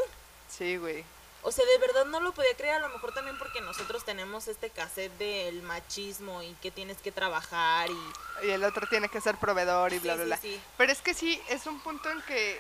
Sí, 0.50 0.76
güey. 0.76 1.04
O 1.42 1.52
sea, 1.52 1.64
de 1.66 1.78
verdad 1.78 2.06
no 2.06 2.20
lo 2.20 2.32
podía 2.32 2.54
creer, 2.56 2.76
a 2.76 2.78
lo 2.78 2.88
mejor 2.88 3.12
también 3.12 3.36
porque 3.38 3.60
nosotros 3.60 4.04
tenemos 4.04 4.48
este 4.48 4.70
cassette 4.70 5.12
del 5.18 5.60
machismo 5.62 6.42
y 6.42 6.54
que 6.62 6.70
tienes 6.70 6.96
que 6.98 7.12
trabajar 7.12 7.90
y... 7.90 8.46
Y 8.46 8.50
el 8.50 8.64
otro 8.64 8.86
tiene 8.88 9.10
que 9.10 9.20
ser 9.20 9.36
proveedor 9.36 9.92
y 9.92 9.96
Sí, 9.96 10.00
bla, 10.00 10.14
bla, 10.14 10.24
sí, 10.24 10.28
bla. 10.28 10.36
sí. 10.38 10.60
Pero 10.78 10.92
es 10.92 11.02
que 11.02 11.12
sí, 11.12 11.38
es 11.50 11.66
un 11.66 11.80
punto 11.80 12.10
en 12.10 12.22
que, 12.22 12.58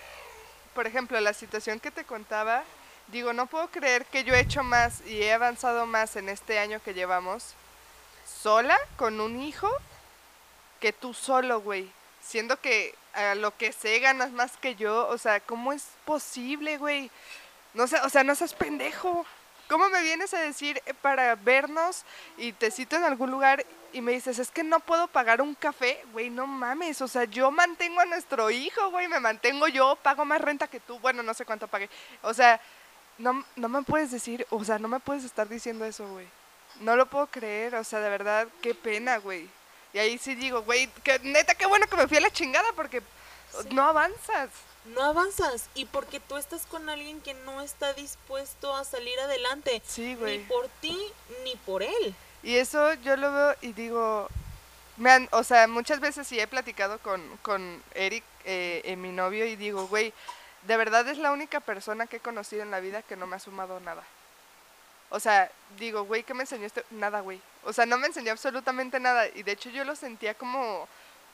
por 0.74 0.86
ejemplo, 0.86 1.20
la 1.20 1.32
situación 1.32 1.80
que 1.80 1.90
te 1.90 2.04
contaba, 2.04 2.64
digo, 3.08 3.32
no 3.32 3.46
puedo 3.46 3.68
creer 3.68 4.04
que 4.06 4.24
yo 4.24 4.34
he 4.34 4.40
hecho 4.40 4.62
más 4.62 5.00
y 5.06 5.22
he 5.22 5.32
avanzado 5.32 5.86
más 5.86 6.16
en 6.16 6.28
este 6.28 6.58
año 6.58 6.82
que 6.84 6.94
llevamos 6.94 7.54
sola, 8.26 8.78
con 8.96 9.20
un 9.20 9.40
hijo, 9.40 9.70
que 10.80 10.92
tú 10.92 11.14
solo, 11.14 11.60
güey. 11.60 11.90
Siendo 12.22 12.60
que 12.60 12.94
a 13.14 13.34
lo 13.34 13.56
que 13.56 13.72
sé 13.72 14.00
ganas 14.00 14.32
más 14.32 14.56
que 14.56 14.74
yo, 14.74 15.06
o 15.08 15.18
sea, 15.18 15.40
¿cómo 15.40 15.72
es 15.72 15.84
posible, 16.04 16.78
güey? 16.78 17.10
No 17.74 17.86
sé, 17.86 18.00
o 18.00 18.08
sea, 18.08 18.24
no 18.24 18.34
seas 18.34 18.54
pendejo. 18.54 19.24
¿Cómo 19.68 19.88
me 19.88 20.02
vienes 20.02 20.34
a 20.34 20.40
decir 20.40 20.82
eh, 20.84 20.94
para 20.94 21.34
vernos 21.36 22.04
y 22.36 22.52
te 22.52 22.70
cito 22.70 22.96
en 22.96 23.04
algún 23.04 23.30
lugar 23.30 23.64
y 23.94 24.00
me 24.02 24.12
dices, 24.12 24.38
es 24.38 24.50
que 24.50 24.62
no 24.62 24.80
puedo 24.80 25.08
pagar 25.08 25.40
un 25.40 25.54
café? 25.54 26.04
Güey, 26.12 26.28
no 26.28 26.46
mames, 26.46 27.00
o 27.00 27.08
sea, 27.08 27.24
yo 27.24 27.50
mantengo 27.50 28.00
a 28.00 28.04
nuestro 28.04 28.50
hijo, 28.50 28.90
güey, 28.90 29.08
me 29.08 29.20
mantengo 29.20 29.68
yo, 29.68 29.96
pago 30.02 30.24
más 30.24 30.40
renta 30.40 30.68
que 30.68 30.80
tú, 30.80 30.98
bueno, 30.98 31.22
no 31.22 31.32
sé 31.32 31.44
cuánto 31.46 31.68
pagué. 31.68 31.88
O 32.22 32.34
sea, 32.34 32.60
no, 33.18 33.44
no 33.56 33.68
me 33.68 33.82
puedes 33.82 34.10
decir, 34.10 34.46
o 34.50 34.62
sea, 34.64 34.78
no 34.78 34.88
me 34.88 35.00
puedes 35.00 35.24
estar 35.24 35.48
diciendo 35.48 35.84
eso, 35.84 36.06
güey. 36.08 36.26
No 36.80 36.96
lo 36.96 37.06
puedo 37.06 37.28
creer, 37.28 37.76
o 37.76 37.84
sea, 37.84 38.00
de 38.00 38.10
verdad, 38.10 38.48
qué 38.60 38.74
pena, 38.74 39.18
güey. 39.18 39.48
Y 39.92 39.98
ahí 39.98 40.18
sí 40.18 40.34
digo, 40.34 40.62
güey, 40.62 40.88
que 41.04 41.20
neta, 41.20 41.54
qué 41.54 41.66
bueno 41.66 41.86
que 41.86 41.96
me 41.96 42.08
fui 42.08 42.16
a 42.16 42.20
la 42.20 42.30
chingada 42.30 42.72
porque 42.74 43.00
Sí. 43.62 43.68
no 43.70 43.84
avanzas. 43.84 44.50
No 44.86 45.02
avanzas 45.02 45.68
y 45.74 45.84
porque 45.84 46.18
tú 46.18 46.36
estás 46.36 46.66
con 46.66 46.90
alguien 46.90 47.20
que 47.20 47.32
no 47.32 47.60
está 47.62 47.92
dispuesto 47.94 48.74
a 48.74 48.84
salir 48.84 49.18
adelante. 49.20 49.80
Sí, 49.86 50.02
Ni 50.02 50.14
güey. 50.16 50.44
por 50.48 50.68
ti, 50.80 50.98
ni 51.44 51.54
por 51.64 51.84
él. 51.84 52.14
Y 52.44 52.56
eso 52.56 52.94
yo 52.94 53.16
lo 53.16 53.32
veo 53.32 53.56
y 53.62 53.72
digo, 53.72 54.28
me 54.98 55.10
han- 55.10 55.28
o 55.32 55.42
sea, 55.42 55.66
muchas 55.66 55.98
veces 56.00 56.26
sí 56.26 56.38
he 56.38 56.46
platicado 56.46 56.98
con, 57.00 57.20
con 57.38 57.82
Eric, 57.94 58.22
eh, 58.44 58.94
mi 58.98 59.10
novio, 59.10 59.46
y 59.46 59.56
digo, 59.56 59.86
güey, 59.88 60.12
de 60.62 60.76
verdad 60.76 61.08
es 61.08 61.18
la 61.18 61.32
única 61.32 61.60
persona 61.60 62.06
que 62.06 62.16
he 62.16 62.20
conocido 62.20 62.62
en 62.62 62.70
la 62.70 62.80
vida 62.80 63.02
que 63.02 63.16
no 63.16 63.26
me 63.26 63.36
ha 63.36 63.40
sumado 63.40 63.80
nada. 63.80 64.02
O 65.10 65.20
sea, 65.20 65.50
digo, 65.78 66.04
güey, 66.04 66.22
¿qué 66.24 66.34
me 66.34 66.42
enseñó 66.42 66.66
este? 66.66 66.84
Nada, 66.90 67.20
güey. 67.20 67.40
O 67.64 67.72
sea, 67.72 67.86
no 67.86 67.98
me 67.98 68.06
enseñó 68.08 68.32
absolutamente 68.32 68.98
nada. 69.00 69.26
Y 69.28 69.42
de 69.42 69.52
hecho 69.52 69.70
yo 69.70 69.84
lo 69.84 69.94
sentía 69.94 70.34
como, 70.34 70.88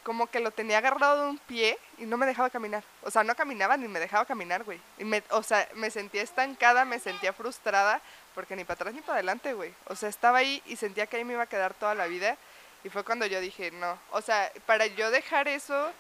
como 0.05 0.27
que 0.27 0.41
lo 0.41 0.51
tenía 0.51 0.79
agarrado 0.79 1.25
de 1.25 1.31
un 1.31 1.39
pie 1.39 1.79
y 1.99 2.05
no 2.05 2.17
me 2.17 2.27
dejaba 2.27 2.51
caminar. 2.51 2.85
O 3.03 3.11
sea, 3.11 3.25
no 3.25 3.35
caminaba 3.35 3.77
ni 3.77 3.89
me 3.89 4.01
dejaba 4.01 4.27
caminar, 4.27 4.65
güey. 4.65 4.81
Y 4.99 5.05
me, 5.05 5.23
o 5.31 5.43
sea, 5.43 5.67
me 5.75 5.91
sentía 5.91 6.23
estancada, 6.23 6.85
me 6.85 6.99
sentía 6.99 7.33
frustrada, 7.33 8.03
porque 8.35 8.57
ni 8.57 8.65
para 8.65 8.75
atrás 8.75 8.95
ni 8.95 9.01
para 9.01 9.15
adelante, 9.15 9.53
güey. 9.55 9.73
O 9.87 9.97
sea, 9.97 10.09
estaba 10.09 10.39
ahí 10.39 10.63
y 10.67 10.77
sentía 10.77 11.07
que 11.07 11.17
ahí 11.17 11.25
me 11.25 11.35
iba 11.35 11.43
a 11.43 11.49
quedar 11.49 11.75
toda 11.75 11.95
la 11.95 12.07
vida. 12.07 12.37
Y 12.85 12.89
fue 12.89 13.05
cuando 13.05 13.27
yo 13.27 13.41
dije, 13.41 13.71
no. 13.73 13.99
O 14.11 14.23
sea, 14.23 14.51
para 14.67 14.87
yo 14.87 15.11
dejar 15.11 15.49
eso, 15.49 15.93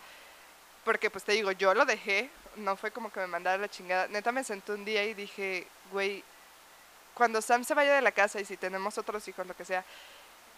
porque 0.84 1.10
pues 1.10 1.24
te 1.24 1.32
digo, 1.32 1.52
yo 1.52 1.74
lo 1.74 1.84
dejé, 1.84 2.30
no 2.56 2.76
fue 2.76 2.90
como 2.90 3.12
que 3.12 3.20
me 3.20 3.26
mandara 3.26 3.58
la 3.58 3.68
chingada. 3.68 4.08
Neta 4.08 4.32
me 4.32 4.44
senté 4.44 4.72
un 4.72 4.84
día 4.84 5.04
y 5.04 5.14
dije, 5.14 5.66
güey, 5.92 6.24
cuando 7.14 7.42
Sam 7.42 7.64
se 7.64 7.74
vaya 7.74 7.94
de 7.94 8.00
la 8.00 8.12
casa 8.12 8.40
y 8.40 8.44
si 8.44 8.56
tenemos 8.56 8.96
otros 8.98 9.26
hijos, 9.28 9.46
lo 9.46 9.54
que 9.54 9.64
sea, 9.64 9.84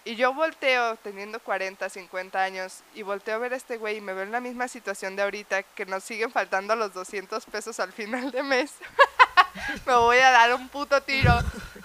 Y 0.04 0.16
yo 0.16 0.34
volteo 0.34 0.96
teniendo 0.96 1.38
40, 1.40 1.88
50 1.88 2.42
años 2.42 2.82
y 2.94 3.02
volteo 3.02 3.36
a 3.36 3.38
ver 3.38 3.52
a 3.52 3.56
este 3.56 3.76
güey 3.76 3.98
y 3.98 4.00
me 4.00 4.12
veo 4.14 4.24
en 4.24 4.32
la 4.32 4.40
misma 4.40 4.66
situación 4.66 5.14
de 5.14 5.22
ahorita 5.22 5.62
que 5.62 5.86
nos 5.86 6.02
siguen 6.02 6.32
faltando 6.32 6.74
los 6.74 6.92
200 6.92 7.44
pesos 7.46 7.78
al 7.80 7.92
final 7.92 8.30
de 8.32 8.42
mes. 8.42 8.72
me 9.86 9.94
voy 9.94 10.18
a 10.18 10.30
dar 10.30 10.54
un 10.54 10.68
puto 10.68 11.02
tiro. 11.02 11.32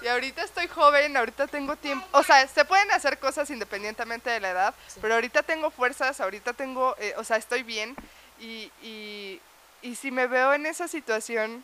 Y 0.02 0.08
ahorita 0.08 0.44
estoy 0.44 0.68
joven, 0.68 1.18
ahorita 1.18 1.48
tengo 1.48 1.76
tiempo. 1.76 2.08
O 2.12 2.24
sea, 2.24 2.48
se 2.48 2.66
pueden 2.66 2.92
hacer 2.92 3.20
cosas 3.20 3.50
independientemente 3.50 4.30
de 4.30 4.40
la 4.40 4.52
edad, 4.52 4.76
pero 5.02 5.16
ahorita 5.16 5.44
tengo 5.44 5.72
fuerzas, 5.72 6.22
ahorita 6.22 6.54
tengo, 6.54 6.96
eh, 7.00 7.14
o 7.18 7.24
sea, 7.24 7.38
estoy 7.38 7.64
bien. 7.64 7.96
Y, 8.40 8.72
y, 8.82 9.42
y 9.82 9.96
si 9.96 10.12
me 10.12 10.28
veo 10.28 10.54
en 10.54 10.66
esa 10.66 10.88
situación 10.88 11.64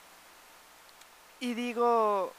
y 1.39 1.53
digo, 1.53 2.33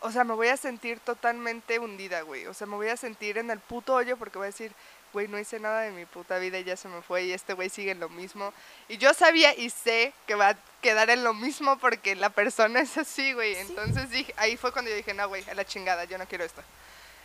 o 0.00 0.10
sea, 0.10 0.24
me 0.24 0.34
voy 0.34 0.48
a 0.48 0.56
sentir 0.56 0.98
totalmente 1.00 1.78
hundida, 1.78 2.22
güey. 2.22 2.46
O 2.46 2.54
sea, 2.54 2.66
me 2.66 2.76
voy 2.76 2.88
a 2.88 2.96
sentir 2.96 3.38
en 3.38 3.50
el 3.50 3.60
puto 3.60 3.94
hoyo 3.94 4.16
porque 4.16 4.38
voy 4.38 4.46
a 4.46 4.54
decir, 4.54 4.72
güey, 5.12 5.28
no 5.28 5.38
hice 5.38 5.58
nada 5.60 5.82
de 5.82 5.90
mi 5.90 6.06
puta 6.06 6.38
vida 6.38 6.58
y 6.58 6.64
ya 6.64 6.76
se 6.76 6.88
me 6.88 7.02
fue 7.02 7.24
y 7.24 7.32
este 7.32 7.52
güey 7.52 7.68
sigue 7.68 7.90
en 7.92 8.00
lo 8.00 8.08
mismo. 8.08 8.52
Y 8.88 8.98
yo 8.98 9.12
sabía 9.14 9.54
y 9.56 9.70
sé 9.70 10.12
que 10.26 10.34
va 10.34 10.50
a 10.50 10.56
quedar 10.80 11.10
en 11.10 11.24
lo 11.24 11.34
mismo 11.34 11.78
porque 11.78 12.14
la 12.14 12.30
persona 12.30 12.80
es 12.80 12.96
así, 12.98 13.32
güey. 13.32 13.56
Entonces 13.56 14.10
dije, 14.10 14.34
ahí 14.36 14.56
fue 14.56 14.72
cuando 14.72 14.90
yo 14.90 14.96
dije, 14.96 15.14
no, 15.14 15.28
güey, 15.28 15.48
a 15.48 15.54
la 15.54 15.64
chingada, 15.64 16.04
yo 16.04 16.18
no 16.18 16.26
quiero 16.26 16.44
esto. 16.44 16.62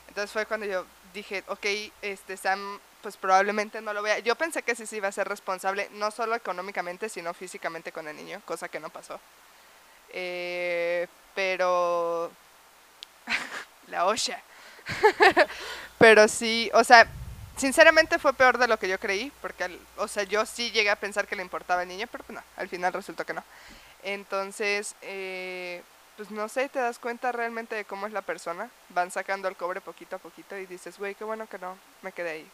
Entonces 0.07 0.31
fue 0.31 0.45
cuando 0.45 0.65
yo 0.65 0.86
dije, 1.13 1.43
ok, 1.47 1.65
este 2.01 2.38
Sam, 2.38 2.79
pues 3.01 3.17
probablemente 3.17 3.81
no 3.81 3.93
lo 3.93 4.01
vea. 4.01 4.19
Yo 4.19 4.36
pensé 4.36 4.63
que 4.63 4.75
sí 4.75 4.86
se 4.86 4.97
iba 4.97 5.07
a 5.07 5.11
ser 5.11 5.27
responsable, 5.27 5.89
no 5.93 6.11
solo 6.11 6.36
económicamente, 6.36 7.09
sino 7.09 7.33
físicamente 7.33 7.91
con 7.91 8.07
el 8.07 8.15
niño, 8.15 8.41
cosa 8.45 8.69
que 8.69 8.79
no 8.79 8.89
pasó. 8.89 9.19
Eh, 10.09 11.07
pero 11.33 12.31
la 13.88 14.05
olla. 14.05 14.41
Pero 15.97 16.27
sí, 16.27 16.69
o 16.73 16.83
sea, 16.83 17.07
sinceramente 17.58 18.20
fue 18.20 18.34
peor 18.34 18.58
de 18.58 18.68
lo 18.68 18.78
que 18.78 18.88
yo 18.88 18.99
creí, 18.99 19.32
porque, 19.41 19.80
o 19.97 20.08
sea, 20.08 20.24
yo 20.24 20.45
sí 20.45 20.72
llegué 20.72 20.89
a 20.89 20.95
pensar 20.95 21.28
que 21.28 21.36
le 21.36 21.41
importaba 21.41 21.84
el 21.84 21.88
niño, 21.88 22.08
pero 22.12 22.24
pues 22.24 22.36
no, 22.38 22.43
al 22.58 22.70
final 22.70 22.93
resultó 22.93 23.26
que 23.26 23.34
no. 23.34 23.43
Entonces, 24.03 24.95
eh, 25.01 25.82
pues 26.18 26.32
no 26.32 26.47
sé, 26.47 26.70
te 26.70 26.80
das 26.80 26.99
cuenta 26.99 27.32
realmente 27.32 27.76
de 27.76 27.86
cómo 27.86 28.08
es 28.08 28.14
la 28.14 28.22
persona. 28.22 28.70
Van 28.89 29.12
sacando 29.12 29.47
el 29.47 29.56
cobre 29.56 29.82
poquito 29.82 30.16
a 30.16 30.20
poquito 30.20 30.58
y 30.58 30.66
dices, 30.66 30.97
güey, 30.97 31.16
qué 31.16 31.24
bueno 31.24 31.47
que 31.47 31.58
no, 31.58 31.78
me 32.01 32.12
quedé 32.12 32.32
ahí. 32.32 32.51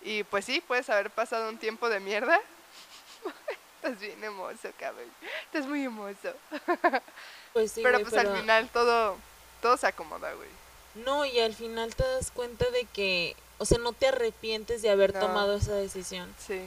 Y 0.00 0.24
pues 0.24 0.44
sí, 0.44 0.62
puedes 0.66 0.88
haber 0.90 1.10
pasado 1.10 1.48
un 1.48 1.58
tiempo 1.58 1.88
de 1.88 2.00
mierda. 2.00 2.40
Estás 3.82 3.98
bien 4.00 4.22
hermoso, 4.22 4.70
cabrón. 4.78 5.10
Estás 5.46 5.66
muy 5.66 5.84
hermoso. 5.84 6.32
Pues 7.52 7.70
sí, 7.72 7.82
pero 7.82 7.98
güey, 7.98 8.04
pues 8.04 8.14
pero- 8.14 8.30
al 8.32 8.40
final 8.40 8.68
todo, 8.70 9.18
todo 9.60 9.76
se 9.76 9.86
acomoda, 9.86 10.32
güey. 10.32 10.48
No, 10.94 11.26
y 11.26 11.38
al 11.38 11.54
final 11.54 11.94
te 11.94 12.02
das 12.02 12.30
cuenta 12.30 12.64
de 12.70 12.86
que, 12.86 13.36
o 13.62 13.64
sea, 13.64 13.78
no 13.78 13.92
te 13.92 14.08
arrepientes 14.08 14.82
de 14.82 14.90
haber 14.90 15.14
No. 15.14 15.20
tomado 15.20 15.54
esa 15.56 15.74
decisión. 15.74 16.34
Sí. 16.46 16.60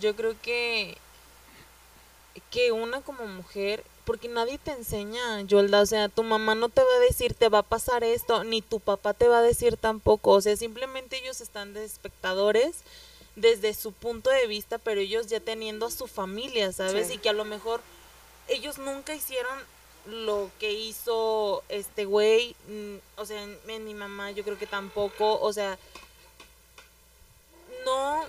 Yo 0.00 0.14
creo 0.14 0.34
que 0.42 0.96
que 2.50 2.70
una 2.70 3.00
como 3.00 3.26
mujer, 3.26 3.82
porque 4.04 4.28
nadie 4.28 4.58
te 4.58 4.70
enseña, 4.70 5.40
Yolda, 5.42 5.80
o 5.80 5.86
sea, 5.86 6.08
tu 6.10 6.22
mamá 6.22 6.54
no 6.54 6.68
te 6.68 6.82
va 6.82 6.94
a 6.96 7.00
decir 7.00 7.32
te 7.34 7.48
va 7.48 7.60
a 7.60 7.62
pasar 7.62 8.04
esto, 8.04 8.44
ni 8.44 8.60
tu 8.60 8.78
papá 8.78 9.14
te 9.14 9.26
va 9.26 9.38
a 9.38 9.42
decir 9.42 9.78
tampoco, 9.78 10.32
o 10.32 10.40
sea, 10.42 10.54
simplemente 10.56 11.16
ellos 11.16 11.40
están 11.40 11.72
de 11.72 11.84
espectadores 11.84 12.76
desde 13.36 13.72
su 13.74 13.92
punto 13.92 14.28
de 14.30 14.46
vista, 14.46 14.76
pero 14.78 15.00
ellos 15.00 15.26
ya 15.28 15.40
teniendo 15.40 15.86
a 15.86 15.90
su 15.90 16.06
familia, 16.06 16.72
¿sabes? 16.72 17.08
Sí. 17.08 17.14
Y 17.14 17.18
que 17.18 17.30
a 17.30 17.34
lo 17.34 17.44
mejor 17.46 17.80
ellos 18.48 18.76
nunca 18.78 19.14
hicieron 19.14 19.58
lo 20.06 20.50
que 20.60 20.72
hizo 20.72 21.64
este 21.70 22.04
güey, 22.04 22.54
mm, 22.68 22.96
o 23.16 23.24
sea, 23.24 23.42
en, 23.42 23.58
en 23.66 23.84
mi 23.84 23.94
mamá 23.94 24.30
yo 24.30 24.44
creo 24.44 24.58
que 24.58 24.66
tampoco, 24.66 25.40
o 25.40 25.52
sea, 25.54 25.78
no, 27.86 28.24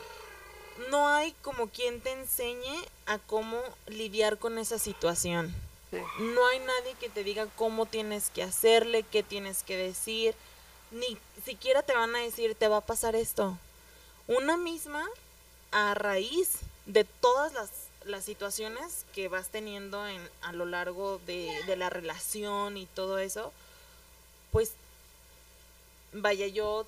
no 0.90 1.08
hay 1.08 1.34
como 1.42 1.68
quien 1.68 2.00
te 2.00 2.12
enseñe 2.12 2.86
a 3.08 3.18
cómo 3.18 3.60
lidiar 3.88 4.38
con 4.38 4.60
esa 4.60 4.78
situación. 4.78 5.54
Sí. 5.90 5.98
No 6.20 6.48
hay 6.48 6.60
nadie 6.60 6.94
que 7.00 7.10
te 7.10 7.24
diga 7.24 7.48
cómo 7.56 7.86
tienes 7.86 8.30
que 8.30 8.44
hacerle, 8.44 9.04
qué 9.04 9.24
tienes 9.24 9.64
que 9.64 9.76
decir, 9.76 10.36
ni 10.92 11.18
siquiera 11.44 11.82
te 11.82 11.94
van 11.94 12.16
a 12.16 12.20
decir 12.20 12.56
te 12.56 12.68
va 12.68 12.78
a 12.78 12.86
pasar 12.86 13.16
esto. 13.16 13.58
Una 14.28 14.58
misma, 14.58 15.06
a 15.72 15.94
raíz 15.96 16.60
de 16.86 17.04
todas 17.04 17.54
las, 17.54 17.70
las 18.06 18.24
situaciones 18.26 19.06
que 19.14 19.28
vas 19.28 19.50
teniendo 19.50 20.08
en, 20.08 20.22
a 20.42 20.52
lo 20.54 20.66
largo 20.66 21.20
de, 21.26 21.64
de 21.66 21.76
la 21.78 21.90
relación 21.90 22.78
y 22.78 22.86
todo 22.86 23.18
eso, 23.18 23.52
pues 24.52 24.74
vaya, 26.14 26.48
yo, 26.48 26.86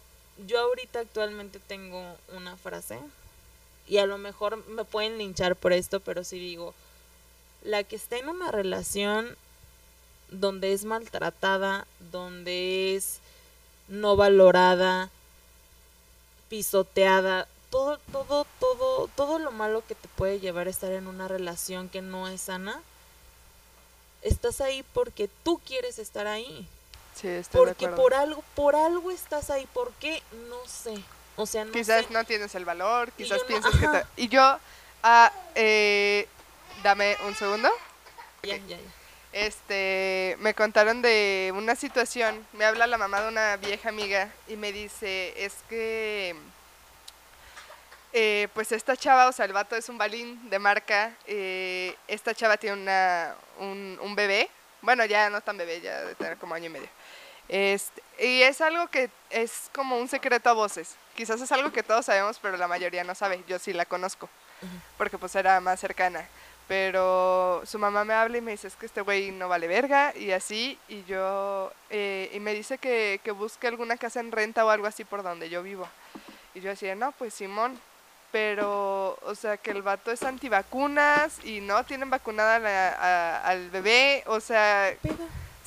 yo 0.47 0.59
ahorita 0.59 0.99
actualmente 0.99 1.59
tengo 1.59 2.15
una 2.35 2.57
frase 2.57 2.99
y 3.87 3.97
a 3.97 4.05
lo 4.05 4.17
mejor 4.17 4.65
me 4.67 4.85
pueden 4.85 5.17
linchar 5.17 5.55
por 5.55 5.73
esto, 5.73 5.99
pero 5.99 6.23
sí 6.23 6.39
digo, 6.39 6.73
la 7.63 7.83
que 7.83 7.95
está 7.95 8.17
en 8.17 8.29
una 8.29 8.51
relación 8.51 9.35
donde 10.29 10.73
es 10.73 10.85
maltratada, 10.85 11.87
donde 12.11 12.95
es 12.95 13.19
no 13.87 14.15
valorada, 14.15 15.09
pisoteada, 16.49 17.47
todo, 17.69 17.97
todo, 18.11 18.45
todo, 18.59 19.09
todo 19.15 19.39
lo 19.39 19.51
malo 19.51 19.83
que 19.87 19.95
te 19.95 20.07
puede 20.09 20.39
llevar 20.39 20.67
a 20.67 20.71
estar 20.71 20.91
en 20.91 21.07
una 21.07 21.27
relación 21.27 21.89
que 21.89 22.01
no 22.01 22.27
es 22.27 22.41
sana, 22.41 22.81
estás 24.21 24.61
ahí 24.61 24.83
porque 24.93 25.29
tú 25.43 25.59
quieres 25.65 25.99
estar 25.99 26.27
ahí. 26.27 26.67
Sí, 27.19 27.27
estoy 27.27 27.61
de 27.61 27.67
Porque 27.67 27.87
por 27.89 28.13
algo, 28.13 28.43
por 28.55 28.75
algo 28.75 29.11
estás 29.11 29.49
ahí. 29.49 29.67
¿Por 29.73 29.91
qué? 29.93 30.21
No 30.49 30.65
sé. 30.67 31.03
O 31.35 31.45
sea, 31.45 31.65
no 31.65 31.71
quizás 31.71 32.05
sé. 32.05 32.13
no 32.13 32.23
tienes 32.23 32.53
el 32.55 32.65
valor, 32.65 33.11
quizás 33.13 33.39
no- 33.39 33.45
piensas 33.45 33.71
que 33.75 33.87
te... 33.87 34.03
Y 34.17 34.27
yo, 34.27 34.57
ah, 35.03 35.31
eh, 35.55 36.27
dame 36.83 37.17
un 37.25 37.35
segundo. 37.35 37.69
Ya, 38.43 38.57
ya, 38.57 38.77
ya. 38.77 38.77
Este, 39.31 40.35
me 40.39 40.53
contaron 40.53 41.01
de 41.01 41.53
una 41.55 41.75
situación, 41.75 42.45
me 42.53 42.65
habla 42.65 42.87
la 42.87 42.97
mamá 42.97 43.21
de 43.21 43.27
una 43.27 43.57
vieja 43.57 43.89
amiga 43.89 44.31
y 44.47 44.55
me 44.55 44.71
dice, 44.71 45.33
es 45.45 45.53
que, 45.69 46.35
eh, 48.11 48.47
pues 48.55 48.71
esta 48.71 48.97
chava, 48.97 49.27
o 49.27 49.31
sea, 49.31 49.45
el 49.45 49.53
vato 49.53 49.75
es 49.75 49.87
un 49.87 49.97
balín 49.99 50.49
de 50.49 50.57
marca, 50.57 51.13
eh, 51.27 51.95
esta 52.07 52.33
chava 52.33 52.57
tiene 52.57 52.81
una, 52.81 53.35
un, 53.59 53.99
un 54.01 54.15
bebé, 54.15 54.49
bueno, 54.81 55.05
ya 55.05 55.29
no 55.29 55.41
tan 55.41 55.57
bebé, 55.57 55.79
ya 55.79 56.01
de 56.05 56.15
tener 56.15 56.37
como 56.37 56.55
año 56.55 56.65
y 56.65 56.69
medio. 56.69 56.89
Este, 57.49 58.01
y 58.19 58.41
es 58.43 58.61
algo 58.61 58.87
que 58.87 59.09
es 59.29 59.69
como 59.73 59.97
un 59.97 60.07
secreto 60.07 60.49
a 60.49 60.53
voces. 60.53 60.95
Quizás 61.15 61.41
es 61.41 61.51
algo 61.51 61.71
que 61.71 61.83
todos 61.83 62.05
sabemos, 62.05 62.39
pero 62.41 62.55
la 62.57 62.67
mayoría 62.67 63.03
no 63.03 63.15
sabe. 63.15 63.43
Yo 63.47 63.59
sí 63.59 63.73
la 63.73 63.85
conozco, 63.85 64.29
porque 64.97 65.17
pues 65.17 65.35
era 65.35 65.59
más 65.59 65.79
cercana. 65.79 66.25
Pero 66.67 67.63
su 67.65 67.79
mamá 67.79 68.05
me 68.05 68.13
habla 68.13 68.37
y 68.37 68.41
me 68.41 68.51
dice, 68.51 68.67
es 68.67 68.75
que 68.75 68.85
este 68.85 69.01
güey 69.01 69.31
no 69.31 69.49
vale 69.49 69.67
verga 69.67 70.13
y 70.15 70.31
así. 70.31 70.77
Y 70.87 71.03
yo, 71.05 71.73
eh, 71.89 72.29
y 72.31 72.39
me 72.39 72.53
dice 72.53 72.77
que, 72.77 73.19
que 73.23 73.31
busque 73.31 73.65
alguna 73.67 73.97
casa 73.97 74.19
en 74.19 74.31
renta 74.31 74.63
o 74.63 74.69
algo 74.69 74.85
así 74.85 75.03
por 75.03 75.23
donde 75.23 75.49
yo 75.49 75.63
vivo. 75.63 75.89
Y 76.53 76.61
yo 76.61 76.69
decía, 76.69 76.93
no, 76.93 77.11
pues 77.13 77.33
Simón. 77.33 77.79
Pero, 78.31 79.17
o 79.23 79.33
sea, 79.33 79.57
que 79.57 79.71
el 79.71 79.81
vato 79.81 80.11
es 80.11 80.21
antivacunas 80.21 81.43
y 81.43 81.61
no 81.61 81.83
tienen 81.83 82.11
vacunada 82.11 82.57
a 82.57 82.59
la- 82.59 82.89
a- 82.93 83.47
al 83.47 83.71
bebé. 83.71 84.23
O 84.27 84.39
sea, 84.39 84.93
Pero, 85.01 85.15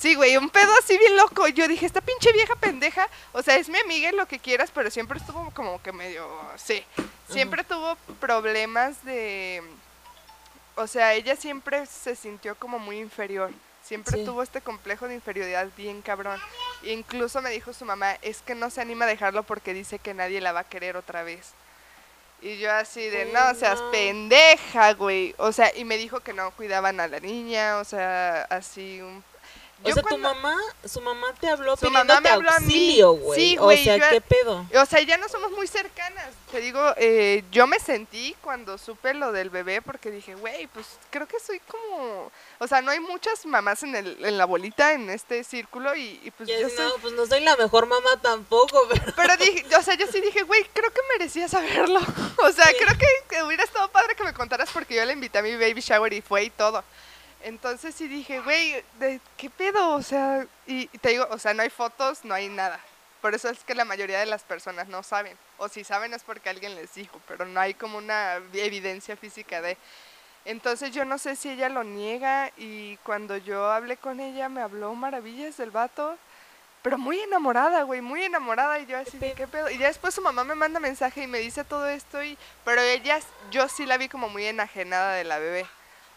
Sí, 0.03 0.17
güey, 0.17 0.37
un 0.37 0.51
pedo 0.51 0.73
así 0.81 0.99
bien 0.99 1.17
loco. 1.17 1.47
Yo 1.47 1.69
dije, 1.69 1.87
esta 1.87 2.01
pinche 2.01 2.33
vieja 2.33 2.57
pendeja, 2.57 3.09
o 3.31 3.41
sea, 3.41 3.55
es 3.57 3.69
mi 3.69 3.79
amiga 3.79 4.09
y 4.11 4.17
lo 4.17 4.27
que 4.27 4.41
quieras, 4.41 4.73
pero 4.75 4.91
siempre 4.91 5.21
estuvo 5.21 5.49
como 5.53 5.81
que 5.81 5.93
medio, 5.93 6.29
sí, 6.57 6.85
siempre 7.31 7.63
tuvo 7.63 7.95
problemas 8.19 9.05
de, 9.05 9.63
o 10.75 10.89
sea, 10.89 11.15
ella 11.15 11.37
siempre 11.37 11.87
se 11.87 12.17
sintió 12.17 12.57
como 12.57 12.81
muy 12.81 12.99
inferior. 12.99 13.53
Siempre 13.85 14.19
Sí. 14.19 14.25
tuvo 14.25 14.43
este 14.43 14.61
complejo 14.61 15.07
de 15.09 15.15
inferioridad 15.15 15.69
bien 15.77 16.03
cabrón. 16.03 16.41
E 16.83 16.93
incluso 16.93 17.41
me 17.43 17.51
dijo 17.51 17.73
su 17.73 17.85
mamá, 17.85 18.17
es 18.23 18.41
que 18.43 18.55
no 18.57 18.71
se 18.71 18.81
anima 18.81 19.05
a 19.05 19.09
dejarlo 19.09 19.43
porque 19.45 19.73
dice 19.75 19.99
que 20.01 20.15
nadie 20.15 20.41
la 20.41 20.53
va 20.53 20.61
a 20.61 20.69
querer 20.69 20.97
otra 20.97 21.23
vez. 21.25 21.51
Y 22.41 22.59
yo 22.59 22.73
así 22.73 23.09
de, 23.09 23.27
no 23.27 23.55
seas 23.55 23.81
no. 23.81 23.91
pendeja, 23.93 24.95
güey. 24.95 25.35
O 25.39 25.53
sea, 25.53 25.73
y 25.77 25.85
me 25.85 25.97
dijo 25.97 26.21
que 26.21 26.33
no 26.33 26.51
cuidaban 26.53 26.99
a 27.01 27.07
la 27.09 27.21
niña, 27.21 27.79
o 27.79 27.85
sea, 27.85 28.43
así 28.51 29.01
un... 29.01 29.23
o 29.85 29.89
Yo 29.89 29.95
sea, 29.95 30.03
cuando- 30.03 30.28
tu 30.28 30.35
mamá, 30.35 30.57
su 30.85 31.01
mamá 31.01 31.26
te 31.41 31.49
habló 31.49 31.76
Su 31.76 31.91
mamá 31.91 32.20
me 32.20 32.28
habló 32.28 32.51
auxilio, 32.51 33.12
güey. 33.14 33.41
Sí, 33.41 33.57
o 33.59 33.70
sea, 33.72 33.97
yo- 33.97 34.09
¿qué 34.11 34.20
pedo? 34.20 34.66
O 34.80 34.87
sea, 34.87 35.01
ya 35.01 35.16
no 35.18 35.28
somos 35.28 35.51
muy 35.53 35.66
cercanas. 35.66 36.26
Te 36.51 36.61
digo, 36.61 36.80
eh, 36.99 37.43
yo 37.51 37.66
me 37.66 37.78
sentí 37.80 38.37
cuando 38.43 38.76
supe 38.78 39.14
lo 39.14 39.33
del 39.33 39.49
bebé 39.51 39.80
porque 39.83 40.11
dije, 40.11 40.35
güey, 40.35 40.66
pues 40.68 40.87
creo 41.11 41.26
que 41.26 41.41
soy 41.41 41.61
como... 41.61 42.30
O 42.59 42.66
sea, 42.68 42.83
no 42.83 42.91
hay 42.91 43.01
muchas 43.01 43.45
mamás 43.47 43.83
en, 43.83 43.95
el, 43.97 44.24
en 44.24 44.37
la 44.39 44.45
bolita, 44.45 44.93
en 44.93 45.09
este 45.11 45.45
círculo 45.45 45.95
y, 45.97 46.20
y 46.22 46.30
pues 46.30 46.49
Y 46.49 46.53
yo 46.61 46.68
soy... 46.68 46.85
no, 46.87 46.93
pues 47.01 47.14
no 47.14 47.26
soy 47.26 47.41
la 47.41 47.57
mejor 47.57 47.87
mamá 47.87 48.20
tampoco, 48.20 48.87
pero... 48.91 49.12
Pero 49.16 49.37
dije, 49.39 49.64
o 49.76 49.83
sea, 49.83 49.95
yo 49.95 50.07
sí 50.07 50.20
dije, 50.20 50.43
güey, 50.43 50.62
creo 50.74 50.91
que 50.93 51.01
merecía 51.18 51.49
saberlo. 51.49 52.01
O 52.45 52.51
sea, 52.53 52.66
Sí. 52.66 52.74
creo 52.78 52.99
que 52.99 53.43
hubiera 53.45 53.62
estado 53.64 53.89
padre 53.91 54.14
que 54.16 54.24
me 54.24 54.35
contaras 54.35 54.68
porque 54.72 54.95
yo 54.97 55.05
le 55.05 55.12
invité 55.12 55.39
a 55.39 55.43
mi 55.43 55.55
baby 55.55 55.80
shower 55.80 56.12
y 56.12 56.20
fue 56.22 56.45
y 56.45 56.51
todo. 56.51 56.83
Entonces 57.45 57.95
sí 57.95 58.09
dije, 58.09 58.40
güey, 58.40 58.84
¿de 58.99 59.20
qué 59.36 59.51
pedo? 59.51 59.95
O 59.95 60.03
sea, 60.03 60.47
y, 60.66 60.88
y 60.93 60.99
te 60.99 61.11
digo, 61.11 61.26
o 61.30 61.38
sea, 61.38 61.55
no 61.55 61.62
hay 61.62 61.70
fotos, 61.70 62.24
no 62.24 62.34
hay 62.34 62.49
nada. 62.49 62.80
Por 63.22 63.34
eso 63.34 63.49
es 63.49 63.62
que 63.62 63.76
la 63.76 63.84
mayoría 63.84 64.18
de 64.18 64.26
las 64.26 64.43
personas 64.43 64.88
no 64.88 65.05
saben. 65.05 65.38
O 65.59 65.68
si 65.68 65.84
saben 65.84 66.12
es 66.12 66.24
porque 66.24 66.49
alguien 66.51 66.74
les 66.74 66.93
dijo, 66.95 67.20
pero 67.28 67.47
no 67.47 67.61
hay 67.61 67.72
como 67.74 67.99
una 67.99 68.34
evidencia 68.53 69.16
física 69.16 69.62
de... 69.62 69.78
Entonces 70.45 70.93
yo 70.93 71.05
no 71.05 71.18
sé 71.18 71.36
si 71.36 71.51
ella 71.51 71.68
lo 71.68 71.84
niega 71.84 72.51
y 72.57 72.97
cuando 73.05 73.36
yo 73.36 73.70
hablé 73.70 73.97
con 73.97 74.18
ella 74.18 74.49
me 74.49 74.61
habló 74.61 74.93
maravillas 74.97 75.57
del 75.57 75.70
vato, 75.70 76.18
pero 76.82 76.99
muy 76.99 77.20
enamorada, 77.20 77.84
güey, 77.84 78.01
muy 78.01 78.24
enamorada 78.24 78.80
y 78.80 78.86
yo 78.86 78.99
así, 78.99 79.18
de, 79.18 79.34
¿qué 79.34 79.47
pedo? 79.47 79.70
Y 79.70 79.78
ya 79.78 79.86
después 79.86 80.12
su 80.12 80.20
mamá 80.20 80.43
me 80.43 80.57
manda 80.57 80.80
mensaje 80.80 81.22
y 81.22 81.26
me 81.28 81.38
dice 81.38 81.62
todo 81.62 81.86
esto 81.86 82.24
y 82.24 82.36
pero 82.64 82.80
ella 82.80 83.20
yo 83.53 83.68
sí 83.68 83.86
la 83.86 83.99
vi 83.99 84.09
como 84.09 84.28
muy 84.28 84.47
enajenada 84.47 85.12
de 85.14 85.22
la 85.22 85.38
bebé. 85.38 85.64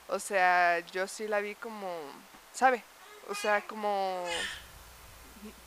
O 0.08 0.20
sea, 0.20 0.80
yo 0.92 1.08
sí 1.08 1.28
la 1.28 1.40
vi 1.40 1.56
como, 1.56 1.90
¿sabe? 2.54 2.84
O 3.30 3.36
sea, 3.36 3.62
como 3.62 4.24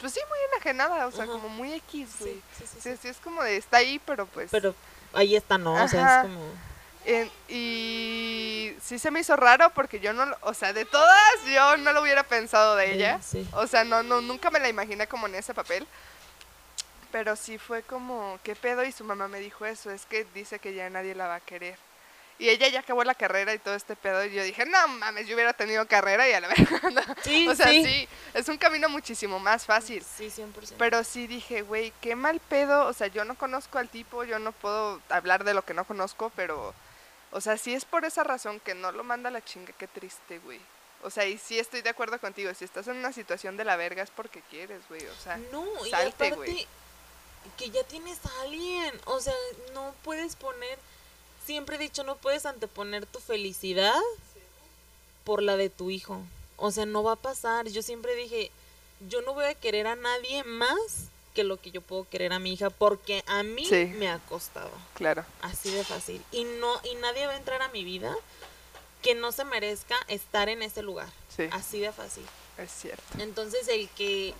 pues 0.00 0.12
sí, 0.12 0.20
muy 0.28 0.38
enajenada, 0.52 1.06
o 1.06 1.12
sea, 1.12 1.26
como 1.26 1.48
muy 1.48 1.72
X, 1.74 2.16
güey. 2.20 2.34
Sí, 2.56 2.64
sí, 2.66 2.80
sí, 2.80 2.96
sí, 3.00 3.08
es 3.08 3.18
como 3.18 3.42
de, 3.42 3.56
está 3.56 3.78
ahí, 3.78 4.00
pero 4.04 4.26
pues... 4.26 4.50
Pero 4.50 4.74
ahí 5.12 5.36
está, 5.36 5.58
¿no? 5.58 5.74
O 5.82 5.88
sea, 5.88 6.22
es 6.22 6.28
como... 6.28 7.32
y 7.48 8.74
sí 8.82 8.98
se 8.98 9.10
me 9.10 9.20
hizo 9.20 9.36
raro 9.36 9.70
porque 9.70 10.00
yo 10.00 10.12
no, 10.12 10.26
o 10.42 10.54
sea, 10.54 10.72
de 10.72 10.84
todas 10.84 11.44
yo 11.46 11.76
no 11.78 11.92
lo 11.92 12.02
hubiera 12.02 12.22
pensado 12.22 12.76
de 12.76 12.94
ella. 12.94 13.20
O 13.52 13.66
sea, 13.66 13.84
no, 13.84 14.02
no, 14.02 14.20
nunca 14.20 14.50
me 14.50 14.60
la 14.60 14.68
imaginé 14.68 15.06
como 15.06 15.26
en 15.26 15.36
ese 15.36 15.54
papel. 15.54 15.86
Pero 17.10 17.36
sí 17.36 17.56
fue 17.56 17.82
como, 17.82 18.38
¿qué 18.42 18.54
pedo? 18.54 18.84
Y 18.84 18.92
su 18.92 19.02
mamá 19.02 19.28
me 19.28 19.40
dijo 19.40 19.64
eso, 19.64 19.90
es 19.90 20.04
que 20.04 20.26
dice 20.34 20.58
que 20.58 20.74
ya 20.74 20.90
nadie 20.90 21.14
la 21.14 21.26
va 21.26 21.36
a 21.36 21.40
querer. 21.40 21.78
Y 22.38 22.48
ella 22.48 22.68
ya 22.68 22.80
acabó 22.80 23.02
la 23.02 23.16
carrera 23.16 23.52
y 23.52 23.58
todo 23.58 23.74
este 23.74 23.96
pedo. 23.96 24.24
Y 24.24 24.32
yo 24.32 24.44
dije, 24.44 24.64
no 24.64 24.86
mames, 24.86 25.26
yo 25.26 25.34
hubiera 25.34 25.52
tenido 25.52 25.86
carrera 25.88 26.28
y 26.28 26.32
a 26.32 26.40
la 26.40 26.48
verdad. 26.82 27.16
Sí, 27.22 27.48
o 27.48 27.54
sea, 27.54 27.66
sí. 27.66 28.08
Es 28.32 28.48
un 28.48 28.56
camino 28.56 28.88
muchísimo 28.88 29.40
más 29.40 29.66
fácil. 29.66 30.04
Sí, 30.16 30.28
100%. 30.28 30.74
Pero 30.78 31.02
sí 31.02 31.26
dije, 31.26 31.62
güey, 31.62 31.92
qué 32.00 32.14
mal 32.14 32.38
pedo. 32.38 32.86
O 32.86 32.92
sea, 32.92 33.08
yo 33.08 33.24
no 33.24 33.34
conozco 33.34 33.78
al 33.78 33.88
tipo, 33.88 34.22
yo 34.22 34.38
no 34.38 34.52
puedo 34.52 35.00
hablar 35.08 35.42
de 35.42 35.54
lo 35.54 35.64
que 35.64 35.74
no 35.74 35.84
conozco, 35.84 36.30
pero. 36.36 36.74
O 37.30 37.40
sea, 37.40 37.58
si 37.58 37.74
es 37.74 37.84
por 37.84 38.04
esa 38.04 38.24
razón 38.24 38.60
que 38.60 38.74
no 38.74 38.92
lo 38.92 39.04
manda 39.04 39.30
la 39.30 39.44
chinga, 39.44 39.72
qué 39.76 39.88
triste, 39.88 40.38
güey. 40.38 40.60
O 41.02 41.10
sea, 41.10 41.26
y 41.26 41.38
sí 41.38 41.58
estoy 41.58 41.82
de 41.82 41.90
acuerdo 41.90 42.20
contigo. 42.20 42.52
Si 42.54 42.64
estás 42.64 42.86
en 42.86 42.96
una 42.96 43.12
situación 43.12 43.56
de 43.56 43.64
la 43.64 43.76
verga 43.76 44.02
es 44.02 44.10
porque 44.10 44.42
quieres, 44.48 44.80
güey. 44.88 45.04
O 45.06 45.22
sea, 45.22 45.38
no, 45.52 45.64
salte, 45.90 46.30
güey. 46.30 46.66
Que 47.56 47.70
ya 47.70 47.82
tienes 47.84 48.18
a 48.24 48.42
alguien. 48.42 48.94
O 49.06 49.20
sea, 49.20 49.34
no 49.74 49.94
puedes 50.02 50.36
poner 50.36 50.78
siempre 51.48 51.76
he 51.76 51.78
dicho, 51.78 52.04
no 52.04 52.16
puedes 52.16 52.44
anteponer 52.44 53.06
tu 53.06 53.20
felicidad 53.20 53.98
por 55.24 55.42
la 55.42 55.56
de 55.56 55.70
tu 55.70 55.90
hijo. 55.90 56.20
O 56.58 56.70
sea, 56.70 56.84
no 56.84 57.02
va 57.02 57.12
a 57.12 57.16
pasar. 57.16 57.68
Yo 57.68 57.80
siempre 57.80 58.14
dije, 58.16 58.50
yo 59.08 59.22
no 59.22 59.32
voy 59.32 59.46
a 59.46 59.54
querer 59.54 59.86
a 59.86 59.96
nadie 59.96 60.44
más 60.44 61.08
que 61.34 61.44
lo 61.44 61.56
que 61.56 61.70
yo 61.70 61.80
puedo 61.80 62.06
querer 62.06 62.34
a 62.34 62.38
mi 62.38 62.52
hija 62.52 62.68
porque 62.68 63.24
a 63.26 63.42
mí 63.44 63.66
me 63.96 64.10
ha 64.10 64.18
costado. 64.18 64.70
Claro. 64.92 65.24
Así 65.40 65.70
de 65.70 65.84
fácil. 65.84 66.22
Y 66.32 66.44
no 66.44 66.80
y 66.84 66.96
nadie 66.96 67.26
va 67.26 67.32
a 67.32 67.38
entrar 67.38 67.62
a 67.62 67.68
mi 67.68 67.82
vida 67.82 68.14
que 69.00 69.14
no 69.14 69.32
se 69.32 69.46
merezca 69.46 69.96
estar 70.08 70.50
en 70.50 70.60
ese 70.60 70.82
lugar. 70.82 71.08
Sí. 71.34 71.48
Así 71.50 71.80
de 71.80 71.92
fácil. 71.92 72.26
Es 72.58 72.70
cierto. 72.72 73.02
Entonces 73.20 73.68
el 73.68 73.88
que 73.88 74.34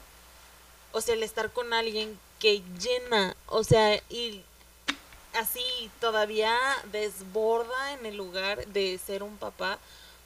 o 0.92 1.00
sea, 1.00 1.14
el 1.14 1.22
estar 1.22 1.50
con 1.52 1.72
alguien 1.72 2.18
que 2.38 2.62
llena, 2.78 3.34
o 3.46 3.64
sea, 3.64 3.96
y 4.10 4.42
así 5.38 5.90
todavía 6.00 6.56
desborda 6.92 7.92
en 7.92 8.06
el 8.06 8.16
lugar 8.16 8.66
de 8.66 8.98
ser 8.98 9.22
un 9.22 9.36
papá, 9.36 9.78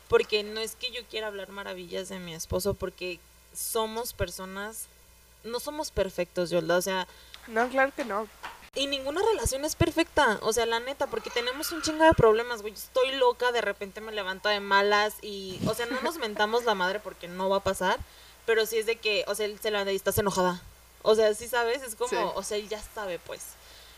porque 0.08 0.42
no 0.42 0.60
es 0.60 0.74
que 0.74 0.90
yo 0.90 1.04
quiera 1.06 1.28
hablar 1.28 1.48
maravillas 1.48 2.08
de 2.08 2.18
mi 2.18 2.34
esposo, 2.34 2.74
porque 2.74 3.18
somos 3.54 4.12
personas, 4.12 4.86
no 5.44 5.60
somos 5.60 5.90
perfectos, 5.90 6.50
Yolda, 6.50 6.76
o 6.76 6.82
sea... 6.82 7.06
No, 7.46 7.68
claro 7.68 7.92
que 7.94 8.04
no. 8.04 8.28
Y 8.74 8.86
ninguna 8.86 9.20
relación 9.22 9.66
es 9.66 9.76
perfecta, 9.76 10.38
o 10.40 10.52
sea, 10.52 10.64
la 10.64 10.80
neta, 10.80 11.06
porque 11.06 11.28
tenemos 11.28 11.72
un 11.72 11.82
chingo 11.82 12.04
de 12.04 12.14
problemas, 12.14 12.62
güey. 12.62 12.72
Estoy 12.72 13.12
loca, 13.16 13.52
de 13.52 13.60
repente 13.60 14.00
me 14.00 14.12
levanto 14.12 14.48
de 14.48 14.60
malas 14.60 15.14
y, 15.20 15.60
o 15.66 15.74
sea, 15.74 15.84
no 15.86 16.00
nos 16.00 16.16
mentamos 16.16 16.64
la 16.64 16.74
madre 16.74 16.98
porque 16.98 17.28
no 17.28 17.50
va 17.50 17.58
a 17.58 17.62
pasar, 17.64 17.98
pero 18.46 18.64
sí 18.64 18.78
es 18.78 18.86
de 18.86 18.96
que, 18.96 19.26
o 19.28 19.34
sea, 19.34 19.44
él 19.44 19.58
se 19.60 19.70
levanta 19.70 19.92
y 19.92 19.96
estás 19.96 20.16
enojada. 20.16 20.62
O 21.02 21.14
sea, 21.14 21.34
sí 21.34 21.48
sabes, 21.48 21.82
es 21.82 21.96
como, 21.96 22.32
o 22.34 22.42
sea, 22.42 22.56
él 22.56 22.68
ya 22.68 22.82
sabe, 22.94 23.18
pues. 23.18 23.42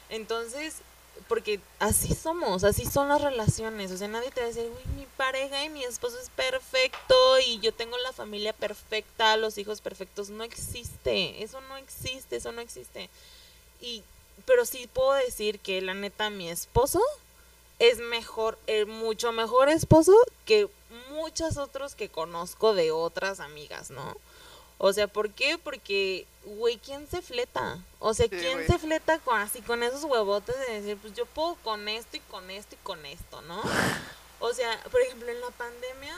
Entonces, 0.09 0.79
porque 1.29 1.61
así 1.79 2.15
somos, 2.15 2.65
así 2.65 2.87
son 2.87 3.09
las 3.09 3.23
relaciones. 3.23 3.91
O 3.91 3.97
sea, 3.97 4.09
nadie 4.09 4.31
te 4.31 4.41
va 4.41 4.47
a 4.47 4.49
decir, 4.51 4.71
uy, 4.71 4.93
mi 4.97 5.07
pareja 5.17 5.65
y 5.65 5.69
mi 5.69 5.85
esposo 5.85 6.19
es 6.19 6.29
perfecto 6.31 7.15
y 7.47 7.61
yo 7.61 7.73
tengo 7.73 7.97
la 7.99 8.13
familia 8.13 8.53
perfecta, 8.53 9.37
los 9.37 9.59
hijos 9.59 9.81
perfectos. 9.81 10.31
No 10.31 10.45
existe, 10.45 11.43
eso 11.43 11.61
no 11.63 11.77
existe, 11.77 12.37
eso 12.37 12.53
no 12.53 12.61
existe. 12.61 13.09
Y, 13.81 14.03
pero 14.47 14.67
sí 14.67 14.89
puedo 14.93 15.13
decir 15.13 15.61
que 15.61 15.81
la 15.81 15.95
neta, 15.95 16.31
mi 16.31 16.49
esposo 16.49 17.01
es 17.79 17.99
mejor, 17.99 18.59
el 18.67 18.87
mucho 18.87 19.33
mejor 19.33 19.69
esposo 19.69 20.15
que 20.45 20.69
muchos 21.11 21.57
otros 21.57 21.95
que 21.95 22.09
conozco 22.09 22.75
de 22.75 22.93
otras 22.93 23.41
amigas, 23.41 23.91
¿no? 23.91 24.17
O 24.79 24.93
sea, 24.93 25.07
¿por 25.07 25.31
qué? 25.31 25.59
Porque, 25.59 26.27
güey, 26.45 26.79
¿quién 26.79 27.09
se 27.09 27.23
fleta? 27.23 27.79
O 28.01 28.13
sea, 28.13 28.29
¿quién 28.29 28.67
se 28.67 28.79
fleta 28.79 29.19
con 29.21 29.39
así 29.39 29.63
con 29.63 29.83
esos 29.83 30.05
huevotes 30.05 30.55
de 30.67 30.81
decir, 30.81 30.99
pues 30.99 31.15
yo 31.15 31.27
puedo 31.27 31.55
con 31.57 31.89
esto 31.89 32.17
y 32.17 32.21
con 32.21 32.51
esto 32.51 32.75
y 32.75 32.79
con 32.83 33.07
esto, 33.07 33.41
¿no? 33.43 33.63
O 34.41 34.53
sea, 34.53 34.79
por 34.91 35.01
ejemplo, 35.01 35.29
en 35.29 35.41
la 35.41 35.51
pandemia, 35.51 36.17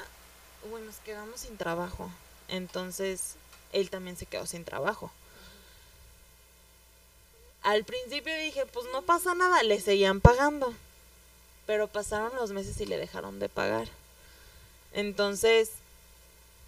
güey, 0.70 0.82
nos 0.84 0.96
quedamos 0.96 1.40
sin 1.40 1.56
trabajo. 1.56 2.10
Entonces, 2.48 3.34
él 3.72 3.90
también 3.90 4.16
se 4.16 4.26
quedó 4.26 4.46
sin 4.46 4.64
trabajo. 4.64 5.12
Al 7.62 7.84
principio 7.84 8.36
dije, 8.38 8.64
pues 8.66 8.86
no 8.92 9.02
pasa 9.02 9.34
nada, 9.34 9.62
le 9.62 9.80
seguían 9.80 10.20
pagando. 10.20 10.72
Pero 11.66 11.88
pasaron 11.88 12.34
los 12.36 12.52
meses 12.52 12.80
y 12.80 12.86
le 12.86 12.96
dejaron 12.96 13.38
de 13.38 13.48
pagar. 13.48 13.88
Entonces, 14.92 15.70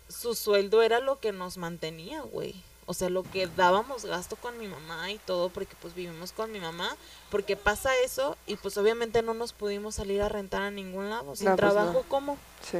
su 0.09 0.35
sueldo 0.35 0.83
era 0.83 1.01
lo 1.01 1.21
que 1.21 1.33
nos 1.33 1.57
mantenía, 1.57 2.23
güey. 2.23 2.55
O 2.87 2.95
sea, 2.95 3.11
lo 3.11 3.23
que 3.23 3.47
dábamos 3.49 4.07
gasto 4.07 4.37
con 4.37 4.57
mi 4.59 4.67
mamá 4.67 5.11
y 5.13 5.19
todo, 5.19 5.51
porque 5.51 5.77
pues 5.83 5.95
vivimos 5.95 6.33
con 6.33 6.51
mi 6.51 6.59
mamá, 6.59 6.97
porque 7.31 7.55
pasa 7.55 7.95
eso 8.03 8.35
y 8.47 8.57
pues 8.57 8.79
obviamente 8.79 9.21
no 9.21 9.35
nos 9.35 9.53
pudimos 9.53 9.97
salir 9.97 10.23
a 10.23 10.31
rentar 10.31 10.63
a 10.63 10.71
ningún 10.71 11.11
lado, 11.11 11.37
sin 11.37 11.49
pues, 11.49 11.57
trabajo, 11.59 12.03
¿cómo? 12.09 12.39
Sí. 12.63 12.79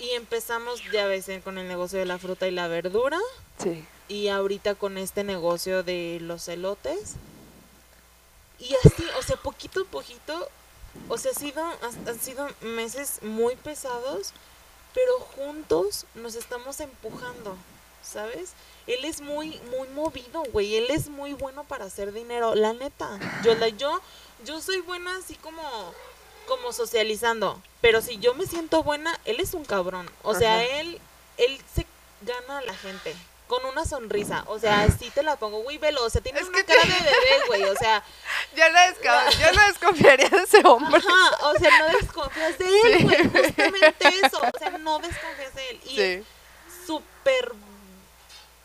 Y 0.00 0.10
empezamos 0.10 0.82
ya 0.90 1.06
veces 1.06 1.40
con 1.44 1.56
el 1.56 1.68
negocio 1.68 2.00
de 2.00 2.06
la 2.06 2.18
fruta 2.18 2.48
y 2.48 2.50
la 2.50 2.66
verdura. 2.66 3.20
Sí. 3.58 3.86
Y 4.08 4.26
ahorita 4.26 4.74
con 4.74 4.98
este 4.98 5.22
negocio 5.22 5.84
de 5.84 6.18
los 6.20 6.48
elotes. 6.48 7.14
Y 8.58 8.74
así, 8.84 9.04
o 9.20 9.22
sea, 9.22 9.36
poquito 9.36 9.82
a 9.82 9.84
poquito, 9.84 10.48
o 11.08 11.16
sea, 11.16 11.30
ha 11.30 11.34
sido, 11.34 11.62
han 12.08 12.18
sido 12.18 12.48
meses 12.60 13.22
muy 13.22 13.54
pesados, 13.54 14.32
pero 14.94 15.18
juntos 15.20 16.06
nos 16.14 16.34
estamos 16.34 16.80
empujando, 16.80 17.56
¿sabes? 18.02 18.52
Él 18.86 19.04
es 19.04 19.20
muy, 19.20 19.60
muy 19.70 19.88
movido, 19.88 20.42
güey. 20.52 20.76
Él 20.76 20.90
es 20.90 21.08
muy 21.08 21.32
bueno 21.34 21.64
para 21.64 21.84
hacer 21.84 22.12
dinero, 22.12 22.54
la 22.54 22.72
neta. 22.72 23.18
Yo, 23.44 23.54
la, 23.54 23.68
yo, 23.68 24.00
yo 24.44 24.60
soy 24.60 24.80
buena 24.80 25.16
así 25.16 25.34
como, 25.36 25.62
como 26.48 26.72
socializando. 26.72 27.60
Pero 27.80 28.02
si 28.02 28.18
yo 28.18 28.34
me 28.34 28.46
siento 28.46 28.82
buena, 28.82 29.18
él 29.24 29.40
es 29.40 29.54
un 29.54 29.64
cabrón. 29.64 30.10
O 30.22 30.34
sea, 30.34 30.64
él, 30.80 31.00
él 31.36 31.58
se 31.74 31.86
gana 32.22 32.58
a 32.58 32.62
la 32.62 32.74
gente 32.74 33.14
con 33.52 33.66
una 33.66 33.84
sonrisa. 33.84 34.44
O 34.46 34.58
sea, 34.58 34.88
sí 34.88 35.10
te 35.10 35.22
la 35.22 35.36
pongo, 35.36 35.62
güey, 35.62 35.76
velo. 35.76 36.02
O 36.02 36.08
sea, 36.08 36.22
tienes 36.22 36.48
una 36.48 36.64
cara 36.64 36.80
de 36.80 36.88
bebé, 36.88 37.46
güey. 37.48 37.64
O 37.64 37.76
sea. 37.76 38.02
Yo 38.56 38.64
no, 38.70 39.30
yo 39.30 39.52
no 39.52 39.66
desconfiaría 39.66 40.28
de 40.28 40.42
ese 40.42 40.62
hombre. 40.64 40.98
Ajá, 40.98 41.46
o 41.48 41.58
sea, 41.58 41.78
no 41.78 41.98
desconfías 41.98 42.58
de 42.58 42.66
él, 42.66 43.02
güey. 43.04 43.28
Justamente 43.28 44.08
eso. 44.22 44.38
O 44.38 44.58
sea, 44.58 44.70
no 44.78 44.98
desconfías 44.98 45.54
de 45.54 45.70
él. 45.70 45.80
Y 45.84 45.96
sí. 45.96 46.24
súper 46.86 47.52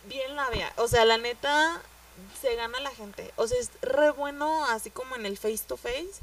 bien 0.06 0.36
la 0.36 0.50
vea. 0.50 0.72
O 0.78 0.88
sea, 0.88 1.06
la 1.06 1.18
neta 1.18 1.82
se 2.42 2.56
gana 2.56 2.80
la 2.80 2.92
gente. 2.92 3.34
O 3.36 3.48
sea, 3.48 3.60
es 3.60 3.72
re 3.82 4.12
bueno, 4.12 4.66
así 4.66 4.90
como 4.90 5.16
en 5.16 5.26
el 5.26 5.38
face 5.38 5.64
to 5.68 5.78
face 5.78 6.22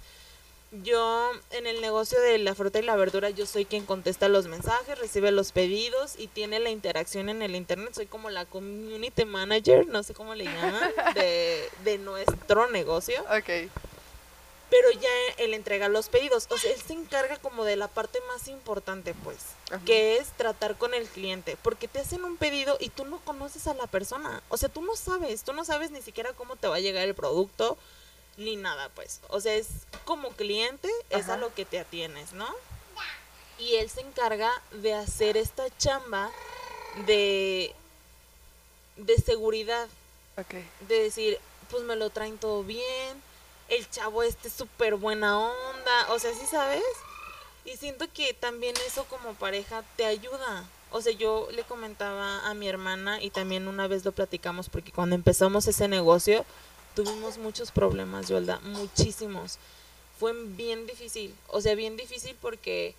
yo 0.83 1.31
en 1.51 1.67
el 1.67 1.81
negocio 1.81 2.21
de 2.21 2.39
la 2.39 2.55
fruta 2.55 2.79
y 2.79 2.83
la 2.83 2.97
verdura, 2.97 3.31
yo 3.31 3.47
soy 3.47 3.65
quien 3.65 3.87
contesta 3.87 4.29
los 4.29 4.47
mensajes, 4.47 4.99
recibe 4.99 5.31
los 5.31 5.53
pedidos 5.53 6.15
y 6.19 6.27
tiene 6.27 6.59
la 6.59 6.71
interacción 6.71 7.29
en 7.29 7.43
el 7.43 7.55
internet. 7.55 7.91
Soy 7.95 8.07
como 8.07 8.31
la 8.31 8.45
community 8.45 9.25
manager, 9.25 9.87
no 9.87 10.03
sé 10.03 10.15
cómo 10.15 10.35
le 10.35 10.45
llaman, 10.45 10.91
de, 11.15 11.69
de 11.85 11.99
nuestro 11.99 12.71
negocio. 12.71 13.21
Ok. 13.23 13.71
Pero 14.71 14.91
ya 14.91 15.09
él 15.39 15.55
entrega 15.55 15.89
los 15.89 16.09
pedidos. 16.09 16.49
O 16.51 16.59
sea, 16.59 16.73
él 16.73 16.81
se 16.85 16.95
encarga 16.95 17.37
como 17.37 17.65
de 17.65 17.77
la 17.77 17.87
parte 17.87 18.19
más 18.27 18.49
importante, 18.49 19.15
pues, 19.23 19.37
que 19.87 20.17
es 20.17 20.29
tratar 20.33 20.77
con 20.77 20.95
el 20.95 21.07
cliente. 21.07 21.57
Porque 21.63 21.87
te 21.87 22.01
hacen 22.01 22.25
un 22.25 22.37
pedido 22.37 22.77
y 22.81 22.89
tú 22.89 23.05
no 23.05 23.21
conoces 23.21 23.69
a 23.69 23.75
la 23.75 23.87
persona. 23.87 24.43
O 24.49 24.57
sea, 24.57 24.69
tú 24.69 24.83
no 24.83 24.97
sabes, 24.97 25.45
tú 25.45 25.53
no 25.53 25.65
sabes 25.65 25.93
ni 25.93 26.03
siquiera 26.03 26.33
cómo 26.33 26.57
te 26.57 26.67
va 26.67 26.77
a 26.77 26.81
llegar 26.81 27.07
el 27.07 27.15
producto 27.15 27.79
ni 28.37 28.57
nada, 28.57 28.89
pues. 28.91 29.21
O 29.29 29.41
sea, 29.41 29.55
es 29.55 29.69
como 30.05 30.31
cliente, 30.31 30.91
es 31.11 31.29
a 31.29 31.37
lo 31.37 31.55
que 31.55 31.65
te 31.65 31.79
atienes, 31.79 32.33
¿no? 32.33 32.49
Y 33.59 33.77
él 33.77 33.89
se 33.89 34.01
encarga 34.01 34.51
de 34.73 34.95
hacer 34.95 35.37
esta 35.37 35.65
chamba 35.79 36.31
de, 37.07 37.75
de 38.97 39.17
seguridad. 39.19 39.89
Ok. 40.37 40.55
De 40.89 41.03
decir, 41.03 41.39
pues 41.71 41.85
me 41.85 41.97
lo 41.97 42.11
traen 42.11 42.39
todo 42.39 42.65
bien, 42.65 43.23
el 43.69 43.89
chavo 43.91 44.23
este 44.23 44.49
es 44.49 44.55
súper 44.55 44.97
buena 44.97 45.39
onda, 45.39 46.13
o 46.13 46.19
sea, 46.19 46.33
¿sí 46.35 46.47
sabes? 46.47 46.83
Y 47.65 47.77
siento 47.77 48.07
que 48.13 48.35
también 48.35 48.75
eso 48.87 49.05
como 49.05 49.35
pareja 49.35 49.83
te 49.97 50.05
ayuda. 50.05 50.69
O 50.91 51.01
sea, 51.01 51.13
yo 51.13 51.49
le 51.51 51.65
comentaba 51.65 52.47
a 52.47 52.55
mi 52.55 52.69
hermana 52.69 53.21
y 53.23 53.31
también 53.31 53.67
una 53.67 53.89
vez 53.89 54.05
lo 54.05 54.13
platicamos 54.13 54.69
porque 54.69 54.93
cuando 54.93 55.17
empezamos 55.17 55.67
ese 55.67 55.89
negocio 55.89 56.45
tuvimos 56.95 57.39
muchos 57.39 57.71
problemas, 57.71 58.29
Yolda, 58.29 58.61
muchísimos. 58.61 59.59
Fue 60.19 60.33
bien 60.33 60.87
difícil, 60.87 61.35
o 61.49 61.61
sea, 61.61 61.75
bien 61.75 61.97
difícil 61.97 62.37
porque 62.41 62.95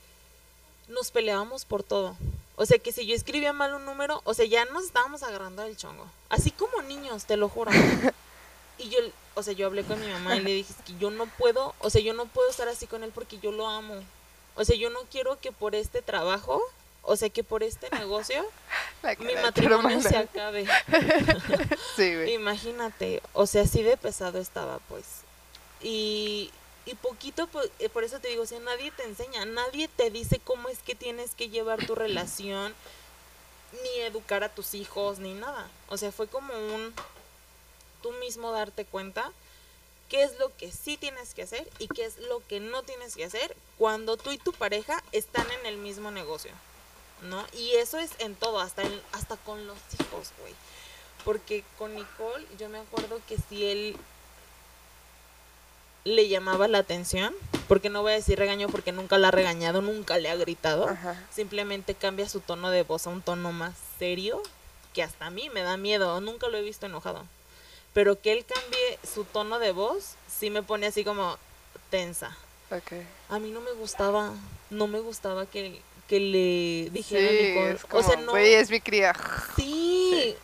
nos 0.88 1.12
peleábamos 1.12 1.66
por 1.66 1.84
todo. 1.84 2.16
O 2.58 2.66
sea, 2.66 2.80
que 2.80 2.92
si 2.92 3.06
yo 3.06 3.16
escribía 3.16 3.54
mal 3.54 3.74
un 3.74 3.86
número, 3.86 4.22
o 4.24 4.34
sea, 4.34 4.46
ya 4.46 4.66
nos 4.66 4.86
estábamos 4.86 5.24
agarrando 5.24 5.64
el 5.64 5.76
chongo. 5.76 6.06
Así 6.30 6.52
como 6.52 6.82
niños, 6.84 7.26
te 7.26 7.38
lo 7.38 7.50
juro. 7.50 7.72
Y 8.78 8.90
yo, 8.90 9.00
o 9.36 9.44
sea, 9.44 9.54
yo 9.54 9.68
hablé 9.68 9.84
con 9.84 10.00
mi 10.02 10.08
mamá 10.08 10.36
y 10.36 10.42
le 10.42 10.52
dije, 10.52 10.74
es 10.78 10.86
que 10.86 11.00
yo 11.00 11.10
no 11.10 11.28
puedo, 11.38 11.74
o 11.80 11.90
sea, 11.90 12.02
yo 12.02 12.14
no 12.14 12.26
puedo 12.26 12.50
estar 12.50 12.68
así 12.68 12.88
con 12.88 13.04
él 13.04 13.12
porque 13.16 13.40
yo 13.40 13.52
lo 13.52 13.68
amo. 13.68 14.04
O 14.56 14.66
sea, 14.66 14.76
yo 14.76 14.90
no 14.90 15.00
quiero 15.10 15.40
que 15.40 15.52
por 15.52 15.76
este 15.76 16.02
trabajo, 16.02 16.62
o 17.06 17.16
sea, 17.16 17.30
que 17.30 17.44
por 17.44 17.64
este 17.64 17.90
negocio, 17.92 18.46
mi 19.20 19.36
matrimonio 19.36 20.02
se 20.02 20.18
acabe. 20.18 20.66
Sí, 21.96 22.14
güey. 22.14 22.34
Imagínate, 22.34 23.22
o 23.34 23.48
sea, 23.48 23.64
así 23.64 23.82
de 23.82 23.96
pesado 23.96 24.40
estaba, 24.40 24.80
pues. 24.90 25.06
Y, 25.82 26.52
y 26.86 26.96
poquito, 26.96 27.48
pues, 27.48 27.70
eh, 27.80 27.88
por 27.90 28.04
eso 28.04 28.20
te 28.20 28.28
digo, 28.28 28.44
o 28.44 28.46
sea, 28.46 28.60
nadie 28.60 28.92
te 28.92 29.04
enseña, 29.04 29.46
nadie 29.46 29.88
te 29.88 30.10
dice 30.10 30.42
cómo 30.44 30.68
es 30.68 30.80
que 30.80 30.96
tienes 30.96 31.36
que 31.36 31.50
llevar 31.50 31.86
tu 31.86 31.96
relación, 31.96 32.74
ni 33.84 34.02
educar 34.02 34.44
a 34.44 34.50
tus 34.50 34.74
hijos, 34.74 35.20
ni 35.20 35.34
nada. 35.34 35.70
O 35.88 35.98
sea, 35.98 36.12
fue 36.12 36.28
como 36.28 36.54
un, 36.54 36.94
tú 38.02 38.12
mismo 38.14 38.52
darte 38.52 38.84
cuenta 38.86 39.32
qué 40.10 40.24
es 40.24 40.38
lo 40.38 40.56
que 40.58 40.72
sí 40.72 40.98
tienes 40.98 41.34
que 41.34 41.44
hacer 41.44 41.68
y 41.80 41.88
qué 41.88 42.06
es 42.06 42.18
lo 42.18 42.46
que 42.48 42.60
no 42.60 42.84
tienes 42.84 43.16
que 43.16 43.26
hacer 43.26 43.56
cuando 43.78 44.18
tú 44.18 44.32
y 44.32 44.38
tu 44.38 44.54
pareja 44.54 45.04
están 45.12 45.50
en 45.52 45.66
el 45.66 45.78
mismo 45.78 46.12
negocio, 46.12 46.52
¿no? 47.22 47.46
Y 47.54 47.72
eso 47.76 47.98
es 48.00 48.12
en 48.20 48.36
todo, 48.36 48.60
hasta, 48.60 48.84
en- 48.84 49.02
hasta 49.14 49.38
con 49.38 49.66
los 49.68 49.78
hijos, 50.00 50.32
güey. 50.40 50.54
Porque 51.24 51.64
con 51.78 51.96
Nicole, 51.96 52.46
yo 52.60 52.70
me 52.70 52.80
acuerdo 52.80 53.20
que 53.28 53.38
si 53.50 53.66
él 53.66 53.98
le 56.04 56.28
llamaba 56.28 56.68
la 56.68 56.78
atención, 56.80 57.34
porque 57.68 57.90
no 57.90 58.04
voy 58.04 58.12
a 58.12 58.16
decir 58.16 58.38
regaño 58.38 58.70
porque 58.70 58.92
nunca 58.92 59.18
la 59.18 59.30
ha 59.30 59.32
regañado, 59.32 59.82
nunca 59.82 60.20
le 60.20 60.30
ha 60.30 60.36
gritado, 60.36 60.88
Ajá. 60.88 61.20
simplemente 61.34 61.96
cambia 61.96 62.30
su 62.30 62.42
tono 62.42 62.70
de 62.70 62.84
voz 62.84 63.08
a 63.08 63.10
un 63.10 63.24
tono 63.24 63.52
más 63.52 63.74
serio, 63.98 64.44
que 64.94 65.02
hasta 65.02 65.26
a 65.26 65.30
mí 65.32 65.50
me 65.50 65.62
da 65.64 65.78
miedo, 65.78 66.22
nunca 66.22 66.48
lo 66.48 66.58
he 66.58 66.62
visto 66.62 66.86
enojado. 66.86 67.26
Pero 67.94 68.22
que 68.22 68.34
él 68.34 68.46
cambie 68.46 69.00
su 69.04 69.24
tono 69.24 69.58
de 69.58 69.72
voz, 69.72 70.12
sí 70.30 70.50
me 70.52 70.62
pone 70.62 70.86
así 70.86 71.04
como 71.04 71.38
tensa. 71.90 72.38
A 73.30 73.40
mí 73.40 73.50
no 73.50 73.62
me 73.62 73.72
gustaba, 73.72 74.32
no 74.70 74.86
me 74.88 75.00
gustaba 75.00 75.48
que, 75.48 75.82
que 76.08 76.20
le 76.20 76.84
Sí, 76.86 76.90
dijera 76.92 77.30
a 77.30 77.32
Nicole. 77.32 77.72
es 77.72 77.86
como, 77.86 78.00
o 78.00 78.04
sea, 78.04 78.16
no. 78.18 78.36
es 78.38 78.70
mi 78.70 78.80
cría. 78.82 79.14
Sí, 79.56 80.36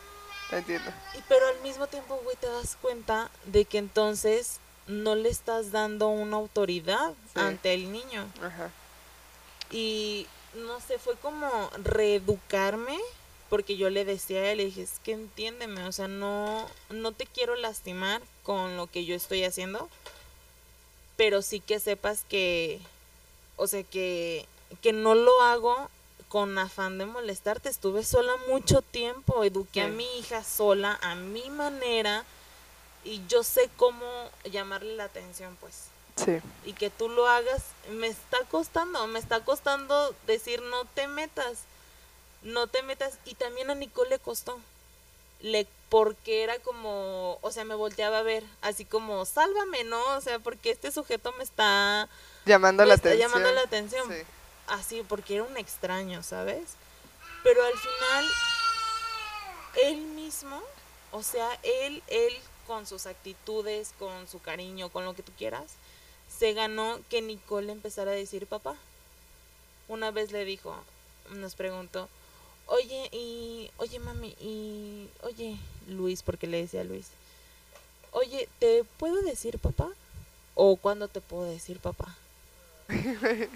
Te 0.49 0.57
entiendo. 0.57 0.91
y- 1.17 1.21
pero 1.27 1.47
al 1.47 1.59
mismo 1.61 1.87
tiempo, 1.87 2.19
güey, 2.23 2.35
te 2.37 2.47
das 2.47 2.77
cuenta 2.81 3.29
de 3.45 3.65
que 3.65 3.77
entonces 3.77 4.57
no 4.87 5.15
le 5.15 5.29
estás 5.29 5.71
dando 5.71 6.07
una 6.09 6.37
autoridad 6.37 7.13
Sí. 7.33 7.39
ante 7.39 7.73
el 7.73 7.91
niño. 7.91 8.27
Ajá. 8.41 8.71
Y 9.69 10.27
no 10.55 10.79
sé, 10.81 10.97
fue 10.99 11.15
como 11.15 11.69
reeducarme, 11.83 12.97
porque 13.49 13.77
yo 13.77 13.89
le 13.89 14.03
decía 14.03 14.39
a 14.39 14.51
él, 14.51 14.57
le 14.57 14.65
dije, 14.65 14.81
es 14.81 14.99
que 15.03 15.11
entiéndeme, 15.13 15.85
o 15.85 15.91
sea, 15.91 16.07
no, 16.07 16.67
no 16.89 17.11
te 17.13 17.25
quiero 17.25 17.55
lastimar 17.55 18.21
con 18.43 18.75
lo 18.77 18.87
que 18.87 19.05
yo 19.05 19.15
estoy 19.15 19.43
haciendo, 19.43 19.89
pero 21.17 21.41
sí 21.41 21.59
que 21.59 21.79
sepas 21.79 22.23
que, 22.27 22.79
o 23.57 23.67
sea, 23.67 23.83
que, 23.83 24.45
que 24.81 24.93
no 24.93 25.15
lo 25.15 25.41
hago 25.41 25.89
con 26.29 26.57
afán 26.57 26.97
de 26.97 27.05
molestarte, 27.05 27.67
estuve 27.69 28.03
sola 28.03 28.31
mucho 28.47 28.81
tiempo, 28.81 29.43
eduqué 29.43 29.81
a 29.81 29.87
mi 29.87 30.05
hija 30.19 30.43
sola, 30.43 30.97
a 31.01 31.15
mi 31.15 31.49
manera, 31.49 32.23
y 33.03 33.21
yo 33.27 33.43
sé 33.43 33.69
cómo 33.77 34.05
llamarle 34.45 34.95
la 34.95 35.05
atención, 35.05 35.57
pues 35.59 35.73
Sí. 36.23 36.39
y 36.65 36.73
que 36.73 36.89
tú 36.89 37.09
lo 37.09 37.27
hagas, 37.27 37.63
me 37.89 38.07
está 38.07 38.37
costando, 38.49 39.07
me 39.07 39.17
está 39.19 39.43
costando 39.43 40.13
decir 40.27 40.61
no 40.61 40.85
te 40.85 41.07
metas, 41.07 41.59
no 42.43 42.67
te 42.67 42.83
metas. 42.83 43.13
Y 43.25 43.33
también 43.35 43.69
a 43.71 43.75
Nicole 43.75 44.09
le 44.11 44.19
costó, 44.19 44.59
le, 45.41 45.67
porque 45.89 46.43
era 46.43 46.59
como, 46.59 47.39
o 47.41 47.51
sea, 47.51 47.63
me 47.65 47.75
volteaba 47.75 48.19
a 48.19 48.23
ver, 48.23 48.43
así 48.61 48.85
como, 48.85 49.25
sálvame, 49.25 49.83
¿no? 49.83 50.01
O 50.15 50.21
sea, 50.21 50.37
porque 50.39 50.69
este 50.71 50.91
sujeto 50.91 51.31
me 51.37 51.43
está, 51.43 52.07
Llamando 52.45 52.83
me 52.83 52.87
la 52.89 52.93
está 52.95 53.09
atención. 53.09 53.31
llamando 53.31 53.51
la 53.53 53.61
atención. 53.61 54.07
Sí. 54.09 54.21
Así, 54.71 55.03
porque 55.05 55.35
era 55.35 55.43
un 55.43 55.57
extraño, 55.57 56.23
¿sabes? 56.23 56.63
Pero 57.43 57.61
al 57.61 57.73
final, 57.73 58.25
él 59.83 59.97
mismo, 59.97 60.61
o 61.11 61.21
sea, 61.23 61.59
él, 61.61 62.01
él 62.07 62.33
con 62.65 62.87
sus 62.87 63.05
actitudes, 63.05 63.93
con 63.99 64.29
su 64.29 64.39
cariño, 64.39 64.87
con 64.87 65.03
lo 65.03 65.13
que 65.13 65.23
tú 65.23 65.33
quieras, 65.37 65.73
se 66.39 66.53
ganó 66.53 67.01
que 67.09 67.21
Nicole 67.21 67.67
le 67.67 67.73
empezara 67.73 68.11
a 68.11 68.13
decir 68.13 68.47
papá. 68.47 68.77
Una 69.89 70.09
vez 70.09 70.31
le 70.31 70.45
dijo, 70.45 70.73
nos 71.31 71.55
preguntó, 71.55 72.07
oye, 72.67 73.09
y, 73.11 73.69
oye 73.75 73.99
mami, 73.99 74.37
y, 74.39 75.09
oye, 75.23 75.57
Luis, 75.89 76.23
porque 76.23 76.47
le 76.47 76.61
decía 76.61 76.85
Luis, 76.85 77.07
oye, 78.13 78.47
¿te 78.59 78.85
puedo 78.97 79.21
decir 79.21 79.59
papá? 79.59 79.89
¿O 80.55 80.77
cuándo 80.77 81.09
te 81.09 81.19
puedo 81.19 81.43
decir 81.43 81.81
papá? 81.81 82.15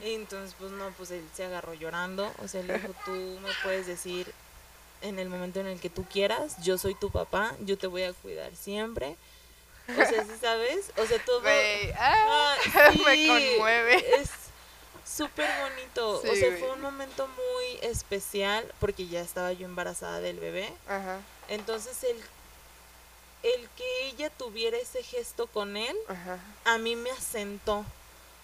Y 0.03 0.13
entonces, 0.15 0.55
pues 0.59 0.71
no, 0.71 0.89
pues 0.91 1.11
él 1.11 1.23
se 1.35 1.45
agarró 1.45 1.73
llorando. 1.73 2.31
O 2.43 2.47
sea, 2.47 2.61
le 2.63 2.77
dijo, 2.79 2.93
tú 3.05 3.11
me 3.11 3.49
puedes 3.63 3.87
decir 3.87 4.31
en 5.01 5.19
el 5.19 5.29
momento 5.29 5.59
en 5.59 5.67
el 5.67 5.79
que 5.79 5.89
tú 5.89 6.05
quieras, 6.05 6.55
yo 6.63 6.77
soy 6.77 6.95
tu 6.95 7.11
papá, 7.11 7.55
yo 7.61 7.77
te 7.77 7.87
voy 7.87 8.03
a 8.03 8.13
cuidar 8.13 8.55
siempre. 8.55 9.15
O 9.87 9.93
sea, 9.95 10.23
¿sí 10.23 10.31
sabes? 10.41 10.91
O 10.97 11.05
sea, 11.05 11.23
todo... 11.25 11.41
Ah, 11.45 12.55
Ah, 12.75 12.91
me 13.05 13.27
conmueve. 13.27 14.19
Es 14.19 14.29
súper 15.05 15.47
bonito. 15.61 16.21
Sí, 16.23 16.27
o 16.29 16.35
sea, 16.35 16.57
fue 16.57 16.71
un 16.71 16.81
momento 16.81 17.27
muy 17.27 17.89
especial 17.89 18.73
porque 18.79 19.07
ya 19.07 19.21
estaba 19.21 19.51
yo 19.53 19.65
embarazada 19.65 20.21
del 20.21 20.39
bebé. 20.39 20.73
Ajá, 20.87 21.19
Entonces, 21.49 22.03
el, 22.03 22.17
el 23.43 23.69
que 23.77 24.07
ella 24.07 24.31
tuviera 24.31 24.77
ese 24.77 25.03
gesto 25.03 25.45
con 25.45 25.77
él, 25.77 25.95
ajá. 26.07 26.39
a 26.63 26.77
mí 26.79 26.95
me 26.95 27.11
asentó. 27.11 27.85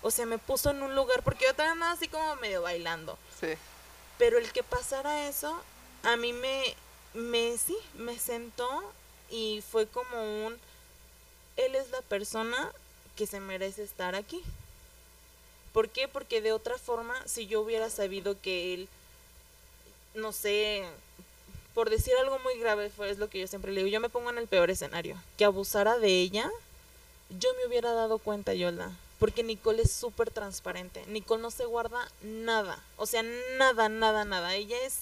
O 0.02 0.12
sea, 0.12 0.26
me 0.26 0.38
puso 0.38 0.72
en 0.72 0.82
un 0.82 0.96
lugar, 0.96 1.22
porque 1.24 1.46
yo 1.46 1.52
estaba 1.52 1.76
nada 1.76 1.94
así 1.94 2.08
como 2.08 2.36
medio 2.38 2.62
bailando. 2.62 3.18
Sí. 3.40 3.48
Pero 4.18 4.38
el 4.38 4.52
que 4.52 4.64
pasara 4.64 5.28
eso, 5.28 5.62
a 6.04 6.16
mí 6.16 6.34
me, 6.34 6.76
me, 7.14 7.58
sí, 7.58 7.78
me 7.96 8.18
sentó 8.18 8.84
y 9.30 9.64
fue 9.72 9.88
como 9.88 10.46
un, 10.46 10.58
él 11.58 11.76
es 11.76 11.90
la 11.90 12.02
persona 12.02 12.72
que 13.16 13.28
se 13.28 13.40
merece 13.40 13.84
estar 13.84 14.16
aquí. 14.16 14.42
¿Por 15.74 15.90
qué? 15.90 16.08
Porque 16.08 16.42
de 16.42 16.52
otra 16.52 16.78
forma, 16.78 17.16
si 17.26 17.48
yo 17.48 17.62
hubiera 17.62 17.90
sabido 17.90 18.40
que 18.42 18.74
él, 18.74 18.90
no 20.16 20.34
sé, 20.34 20.84
por 21.74 21.90
decir 21.90 22.14
algo 22.20 22.40
muy 22.40 22.58
grave, 22.60 22.90
fue 22.90 23.10
es 23.10 23.18
lo 23.18 23.30
que 23.30 23.40
yo 23.40 23.48
siempre 23.48 23.72
le 23.72 23.82
digo, 23.82 23.92
yo 23.92 24.02
me 24.02 24.10
pongo 24.10 24.30
en 24.30 24.38
el 24.38 24.48
peor 24.48 24.70
escenario, 24.70 25.18
que 25.38 25.46
abusara 25.46 25.98
de 25.98 26.10
ella, 26.22 26.50
yo 27.30 27.50
me 27.56 27.68
hubiera 27.68 27.94
dado 27.94 28.18
cuenta, 28.18 28.54
Yolda. 28.54 28.92
Porque 29.22 29.44
Nicole 29.44 29.84
es 29.84 29.92
súper 29.92 30.32
transparente. 30.32 31.06
Nicole 31.06 31.44
no 31.44 31.52
se 31.52 31.66
guarda 31.66 32.12
nada. 32.24 32.84
O 32.98 33.06
sea, 33.06 33.22
nada, 33.60 33.88
nada, 33.88 34.26
nada. 34.26 34.56
Ella 34.56 34.78
es 34.82 35.02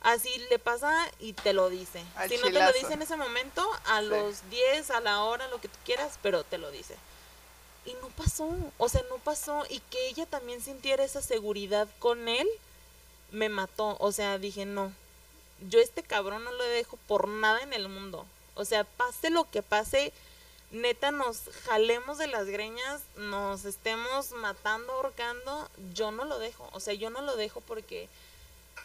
así, 0.00 0.30
le 0.48 0.58
pasa 0.58 0.90
y 1.20 1.34
te 1.34 1.52
lo 1.52 1.68
dice. 1.68 2.02
Al 2.16 2.30
si 2.30 2.38
no 2.38 2.44
te 2.44 2.52
lo 2.52 2.72
dice 2.72 2.94
en 2.94 3.02
ese 3.02 3.14
momento, 3.16 3.62
a 3.84 4.00
Sí. 4.00 4.06
los 4.06 4.48
10, 4.48 4.90
a 4.90 5.00
la 5.00 5.22
hora, 5.22 5.48
lo 5.48 5.60
que 5.60 5.68
tú 5.68 5.76
quieras, 5.84 6.18
pero 6.22 6.44
te 6.44 6.56
lo 6.56 6.70
dice. 6.70 6.96
Y 7.84 7.92
no 8.00 8.08
pasó. 8.08 8.48
O 8.78 8.88
sea, 8.88 9.02
no 9.10 9.18
pasó. 9.18 9.66
Y 9.68 9.80
que 9.90 10.08
ella 10.08 10.24
también 10.24 10.62
sintiera 10.62 11.04
esa 11.04 11.20
seguridad 11.20 11.88
con 11.98 12.28
él, 12.30 12.48
me 13.32 13.50
mató. 13.50 13.98
O 14.00 14.12
sea, 14.12 14.38
dije, 14.38 14.64
no. 14.64 14.92
Yo 15.68 15.78
este 15.78 16.02
cabrón 16.02 16.42
no 16.42 16.52
lo 16.52 16.64
dejo 16.64 16.96
por 17.06 17.28
nada 17.28 17.60
en 17.60 17.74
el 17.74 17.90
mundo. 17.90 18.24
O 18.54 18.64
sea, 18.64 18.84
pase 18.84 19.28
lo 19.28 19.50
que 19.50 19.62
pase, 19.62 20.10
neta 20.72 21.10
nos 21.10 21.42
jalemos 21.66 22.18
de 22.18 22.26
las 22.26 22.46
greñas, 22.46 23.02
nos 23.16 23.64
estemos 23.64 24.32
matando, 24.32 24.92
ahorcando, 24.92 25.68
yo 25.94 26.10
no 26.10 26.24
lo 26.24 26.38
dejo. 26.38 26.68
O 26.72 26.80
sea, 26.80 26.94
yo 26.94 27.10
no 27.10 27.22
lo 27.22 27.36
dejo 27.36 27.60
porque 27.60 28.08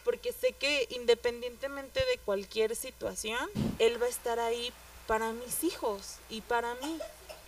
porque 0.04 0.32
sé 0.32 0.54
que 0.54 0.88
independientemente 0.92 2.00
de 2.00 2.18
cualquier 2.20 2.76
situación, 2.76 3.50
él 3.80 4.02
va 4.02 4.06
a 4.06 4.10
estar 4.10 4.40
ahí 4.40 4.72
para 5.06 5.32
mis 5.34 5.64
hijos 5.64 6.16
y 6.30 6.42
para 6.42 6.76
mí, 6.76 7.00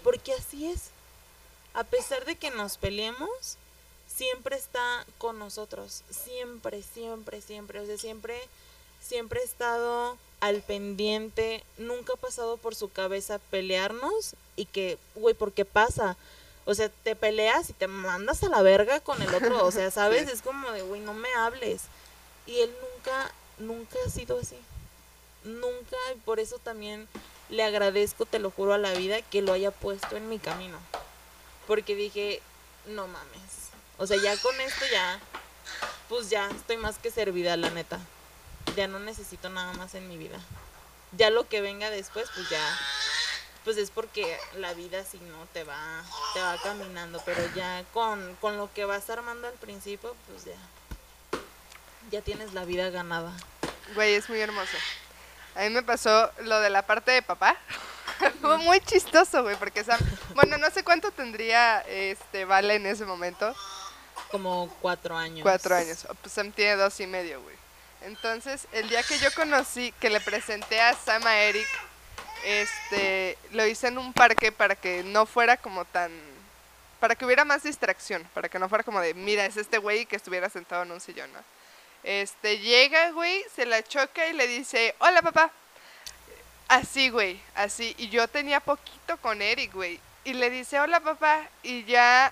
porque 0.04 0.34
así 0.34 0.70
es. 0.70 0.90
A 1.74 1.84
pesar 1.84 2.26
de 2.26 2.36
que 2.36 2.52
nos 2.52 2.78
peleemos, 2.78 3.58
siempre 4.08 4.58
está 4.58 5.06
con 5.18 5.40
nosotros, 5.40 6.04
siempre, 6.10 6.84
siempre, 6.84 7.42
siempre, 7.42 7.80
o 7.80 7.86
sea, 7.86 7.98
siempre 7.98 8.42
siempre 9.02 9.40
ha 9.40 9.44
estado 9.44 10.18
al 10.40 10.62
pendiente, 10.62 11.64
nunca 11.78 12.14
ha 12.14 12.18
pasado 12.18 12.58
por 12.58 12.76
su 12.76 12.92
cabeza 12.92 13.40
pelearnos 13.50 14.36
y 14.56 14.66
que, 14.66 14.98
güey, 15.16 15.36
¿por 15.36 15.52
qué 15.52 15.66
pasa? 15.66 16.18
O 16.66 16.76
sea, 16.76 16.90
te 16.90 17.16
peleas 17.16 17.70
y 17.70 17.74
te 17.74 17.88
mandas 17.88 18.44
a 18.44 18.50
la 18.50 18.62
verga 18.62 19.00
con 19.00 19.22
el 19.22 19.34
otro, 19.34 19.66
o 19.66 19.72
sea, 19.72 19.92
¿sabes? 19.92 20.30
Es 20.30 20.42
como 20.42 20.72
de, 20.72 20.82
güey, 20.82 21.02
no 21.02 21.14
me 21.14 21.34
hables. 21.34 21.84
Y 22.46 22.60
él 22.60 22.72
nunca, 22.82 23.32
nunca 23.58 23.98
ha 24.06 24.10
sido 24.10 24.40
así. 24.40 24.58
Nunca, 25.44 25.98
y 26.16 26.20
por 26.20 26.40
eso 26.40 26.60
también 26.60 27.08
le 27.50 27.64
agradezco, 27.64 28.26
te 28.26 28.40
lo 28.40 28.52
juro 28.52 28.74
a 28.74 28.78
la 28.78 28.94
vida, 28.94 29.22
que 29.22 29.42
lo 29.42 29.54
haya 29.54 29.72
puesto 29.72 30.16
en 30.16 30.30
mi 30.30 30.40
camino. 30.40 30.78
Porque 31.68 31.96
dije, 31.96 32.42
no 32.88 33.08
mames. 33.08 33.70
O 33.98 34.08
sea, 34.08 34.18
ya 34.22 34.38
con 34.38 34.60
esto 34.62 34.86
ya, 34.92 35.20
pues 36.08 36.30
ya 36.30 36.50
estoy 36.50 36.78
más 36.78 36.98
que 36.98 37.12
servida, 37.12 37.58
la 37.58 37.70
neta. 37.70 38.00
Ya 38.76 38.88
no 38.88 39.00
necesito 39.00 39.50
nada 39.50 39.74
más 39.74 39.96
en 39.96 40.08
mi 40.08 40.18
vida. 40.18 40.40
Ya 41.14 41.30
lo 41.30 41.48
que 41.48 41.62
venga 41.62 41.90
después, 41.90 42.30
pues 42.36 42.50
ya, 42.50 42.80
pues 43.64 43.78
es 43.78 43.90
porque 43.92 44.38
la 44.56 44.74
vida 44.74 45.04
si 45.04 45.18
no 45.20 45.46
te 45.54 45.64
va, 45.64 46.04
te 46.34 46.40
va 46.40 46.58
caminando. 46.62 47.22
Pero 47.26 47.42
ya 47.56 47.84
con, 47.94 48.36
con 48.42 48.58
lo 48.58 48.72
que 48.74 48.86
vas 48.86 49.10
armando 49.10 49.48
al 49.48 49.56
principio, 49.56 50.16
pues 50.28 50.46
ya, 50.46 51.40
ya 52.12 52.22
tienes 52.22 52.54
la 52.54 52.66
vida 52.66 52.90
ganada. 52.90 53.34
Güey, 53.96 54.14
es 54.14 54.30
muy 54.30 54.40
hermoso. 54.40 54.78
A 55.56 55.62
mí 55.62 55.70
me 55.72 55.84
pasó 55.84 56.32
lo 56.40 56.60
de 56.60 56.70
la 56.70 56.84
parte 56.84 57.12
de 57.12 57.22
papá. 57.22 57.58
Fue 58.42 58.58
muy 58.60 58.80
chistoso, 58.82 59.44
güey, 59.44 59.56
porque 59.56 59.84
Sam, 59.84 60.00
bueno, 60.36 60.58
no 60.58 60.70
sé 60.70 60.84
cuánto 60.84 61.12
tendría 61.12 61.82
este 61.82 62.46
Vale 62.46 62.76
en 62.76 62.86
ese 62.86 63.06
momento. 63.06 63.56
Como 64.32 64.70
cuatro 64.82 65.18
años. 65.18 65.42
Cuatro 65.42 65.76
años. 65.76 66.06
Pues 66.22 66.34
Sam 66.34 66.52
tiene 66.52 66.76
dos 66.76 67.00
y 67.00 67.08
medio, 67.08 67.42
güey. 67.42 67.59
Entonces, 68.02 68.68
el 68.72 68.90
día 68.90 69.04
que 69.04 69.20
yo 69.20 69.34
conocí, 69.34 69.94
que 70.00 70.10
le 70.10 70.22
presenté 70.22 70.82
a 70.82 70.94
Sam 70.94 71.26
a 71.28 71.38
Eric, 71.40 71.68
este, 72.46 73.38
lo 73.52 73.66
hice 73.66 73.88
en 73.88 73.98
un 73.98 74.14
parque 74.14 74.52
para 74.52 74.76
que 74.76 75.04
no 75.04 75.26
fuera 75.26 75.58
como 75.58 75.86
tan, 75.86 76.12
para 77.00 77.16
que 77.16 77.26
hubiera 77.26 77.44
más 77.44 77.64
distracción, 77.64 78.24
para 78.34 78.48
que 78.48 78.60
no 78.60 78.70
fuera 78.70 78.84
como 78.84 79.02
de, 79.02 79.14
mira, 79.14 79.46
es 79.46 79.58
este 79.58 79.78
güey 79.78 80.06
que 80.06 80.16
estuviera 80.16 80.50
sentado 80.50 80.84
en 80.84 80.92
un 80.92 81.02
sillón. 81.02 81.30
Este, 82.04 82.60
llega, 82.60 83.12
güey, 83.12 83.44
se 83.54 83.66
la 83.66 83.84
choca 83.84 84.28
y 84.28 84.34
le 84.34 84.48
dice, 84.48 84.96
hola 85.00 85.22
papá. 85.22 85.52
Así, 86.70 87.10
güey, 87.10 87.42
así. 87.56 87.96
Y 87.98 88.10
yo 88.10 88.28
tenía 88.28 88.60
poquito 88.60 89.18
con 89.18 89.42
Eric, 89.42 89.74
güey. 89.74 90.00
Y 90.24 90.34
le 90.34 90.50
dice, 90.50 90.80
hola 90.80 91.00
papá. 91.00 91.42
Y 91.64 91.84
ya 91.86 92.32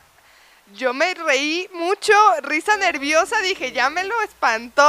yo 0.75 0.93
me 0.93 1.13
reí 1.13 1.69
mucho, 1.73 2.13
risa 2.41 2.75
nerviosa, 2.77 3.39
dije, 3.41 3.71
ya 3.71 3.89
me 3.89 4.03
lo 4.03 4.21
espantó. 4.21 4.87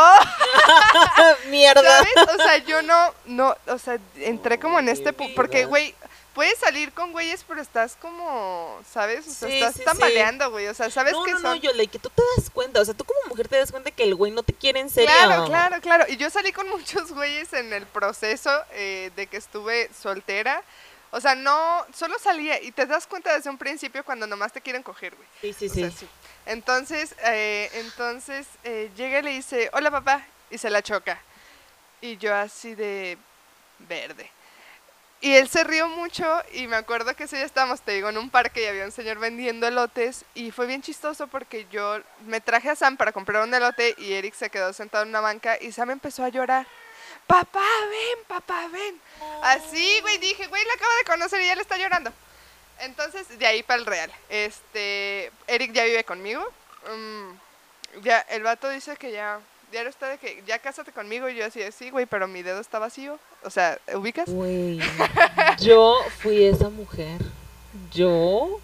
Mierda. 1.49 1.83
¿Sabes? 1.83 2.35
O 2.35 2.43
sea, 2.43 2.59
yo 2.59 2.83
no, 2.83 3.15
no, 3.27 3.57
o 3.67 3.79
sea, 3.79 3.99
entré 4.17 4.59
como 4.59 4.79
en 4.79 4.89
este, 4.89 5.13
porque, 5.13 5.65
güey, 5.65 5.95
puedes 6.35 6.59
salir 6.59 6.93
con 6.93 7.13
güeyes, 7.13 7.45
pero 7.49 7.61
estás 7.61 7.97
como, 8.01 8.79
¿sabes? 8.93 9.27
O 9.27 9.31
sea, 9.31 9.49
Sí, 9.49 9.55
estás 9.57 9.73
sí, 9.75 9.79
sí. 9.81 9.85
tambaleando, 9.85 10.51
güey. 10.51 10.67
O 10.69 10.75
sea, 10.75 10.91
¿sabes 10.91 11.13
no, 11.13 11.25
qué 11.25 11.33
no, 11.33 11.41
son? 11.41 11.51
no, 11.51 11.57
yo 11.57 11.73
le 11.73 11.87
que 11.87 11.99
tú 11.99 12.11
te 12.11 12.23
das 12.37 12.51
cuenta, 12.51 12.81
o 12.81 12.85
sea, 12.85 12.95
tú 12.95 13.05
como 13.05 13.19
mujer 13.29 13.49
te 13.49 13.57
das 13.57 13.71
cuenta 13.71 13.91
que 13.91 14.05
el 14.05 14.15
güey 14.15 14.31
no 14.31 14.43
te 14.43 14.53
quiere 14.53 14.81
en 14.81 14.91
serio. 14.91 15.11
Claro, 15.15 15.47
claro, 15.47 15.81
claro. 15.81 16.05
Y 16.09 16.17
yo 16.17 16.29
salí 16.31 16.53
con 16.53 16.69
muchos 16.71 17.13
güeyes 17.13 17.53
en 17.55 17.73
el 17.73 17.87
proceso 17.87 18.51
eh, 18.73 19.11
de 19.17 19.27
que 19.27 19.37
estuve 19.37 19.91
soltera. 20.01 20.63
O 21.11 21.21
sea, 21.21 21.35
no, 21.35 21.87
solo 21.95 22.19
salía 22.19 22.61
y 22.61 22.71
te 22.71 22.87
das 22.87 23.07
cuenta 23.07 23.35
desde 23.35 23.49
un 23.49 23.59
principio 23.59 24.05
cuando 24.05 24.27
nomás 24.27 24.53
te 24.53 24.61
quieren 24.61 24.83
coger, 24.83 25.15
güey. 25.15 25.29
Sí, 25.41 25.53
sí, 25.53 25.67
O 25.67 25.75
sea, 25.75 25.91
sí. 25.91 25.97
sí. 26.01 26.09
Entonces, 26.47 27.15
eh, 27.25 27.71
entonces 27.75 28.47
eh, 28.65 28.91
llega 28.97 29.21
y 29.21 29.23
le 29.23 29.31
dice, 29.31 29.71
hola 29.73 29.91
papá, 29.91 30.25
y 30.51 30.59
se 30.59 30.71
la 30.71 30.83
choca. 30.83 31.21
Y 32.01 32.17
yo 32.19 32.35
así 32.35 32.75
de 32.75 33.19
verde. 33.81 34.31
Y 35.21 35.35
él 35.35 35.49
se 35.49 35.65
rió 35.65 35.89
mucho 35.89 36.25
y 36.53 36.69
me 36.69 36.77
acuerdo 36.77 37.17
que 37.17 37.25
ese 37.25 37.37
día 37.37 37.45
estábamos, 37.45 37.81
te 37.81 37.93
digo, 37.93 38.09
en 38.09 38.19
un 38.19 38.31
parque 38.31 38.63
y 38.63 38.67
había 38.67 38.85
un 38.85 38.93
señor 38.93 39.19
vendiendo 39.19 39.67
elotes 39.67 40.25
y 40.35 40.53
fue 40.53 40.67
bien 40.67 40.81
chistoso 40.81 41.27
porque 41.27 41.67
yo 41.73 41.99
me 42.27 42.41
traje 42.41 42.71
a 42.71 42.77
Sam 42.77 42.97
para 42.97 43.11
comprar 43.11 43.43
un 43.43 43.53
elote 43.53 43.97
y 43.99 44.13
Eric 44.13 44.35
se 44.35 44.49
quedó 44.49 44.73
sentado 44.73 45.03
en 45.03 45.09
una 45.09 45.21
banca 45.21 45.59
y 45.61 45.73
Sam 45.73 45.91
empezó 45.91 46.23
a 46.23 46.29
llorar. 46.29 46.69
Papá, 47.29 47.61
ven, 47.91 48.25
papá, 48.27 48.69
ven. 48.73 48.99
Así, 49.43 50.01
güey, 50.01 50.17
dije, 50.17 50.47
güey, 50.47 50.65
la 50.65 50.73
acabo 50.73 50.93
de 50.99 51.05
conocer 51.05 51.43
y 51.43 51.47
ya 51.47 51.55
le 51.55 51.61
está 51.61 51.77
llorando. 51.77 52.11
Entonces, 52.81 53.39
de 53.39 53.47
ahí 53.47 53.63
para 53.63 53.81
el 53.81 53.87
real. 53.87 54.11
Este, 54.31 55.31
Eric 55.47 55.73
ya 55.75 55.85
vive 55.85 56.05
conmigo. 56.05 56.43
Mm, 56.91 58.01
ya, 58.03 58.21
el 58.31 58.43
vato 58.45 58.71
dice 58.71 58.97
que 58.97 59.13
ya, 59.13 59.41
ya 59.71 59.85
no 59.85 59.91
está 59.91 60.09
de 60.09 60.17
que, 60.17 60.43
ya 60.47 60.59
cásate 60.59 60.91
conmigo. 60.91 61.29
Y 61.29 61.35
yo 61.35 61.45
así, 61.45 61.61
sí, 61.71 61.91
güey, 61.91 62.07
pero 62.07 62.29
mi 62.29 62.43
dedo 62.43 62.61
está 62.61 62.79
vacío. 62.79 63.19
O 63.45 63.51
sea, 63.51 63.79
¿ubicas? 63.95 64.31
Güey, 64.31 64.81
yo 65.61 65.99
fui 66.23 66.45
esa 66.45 66.71
mujer. 66.71 67.21
Yo, 67.93 68.59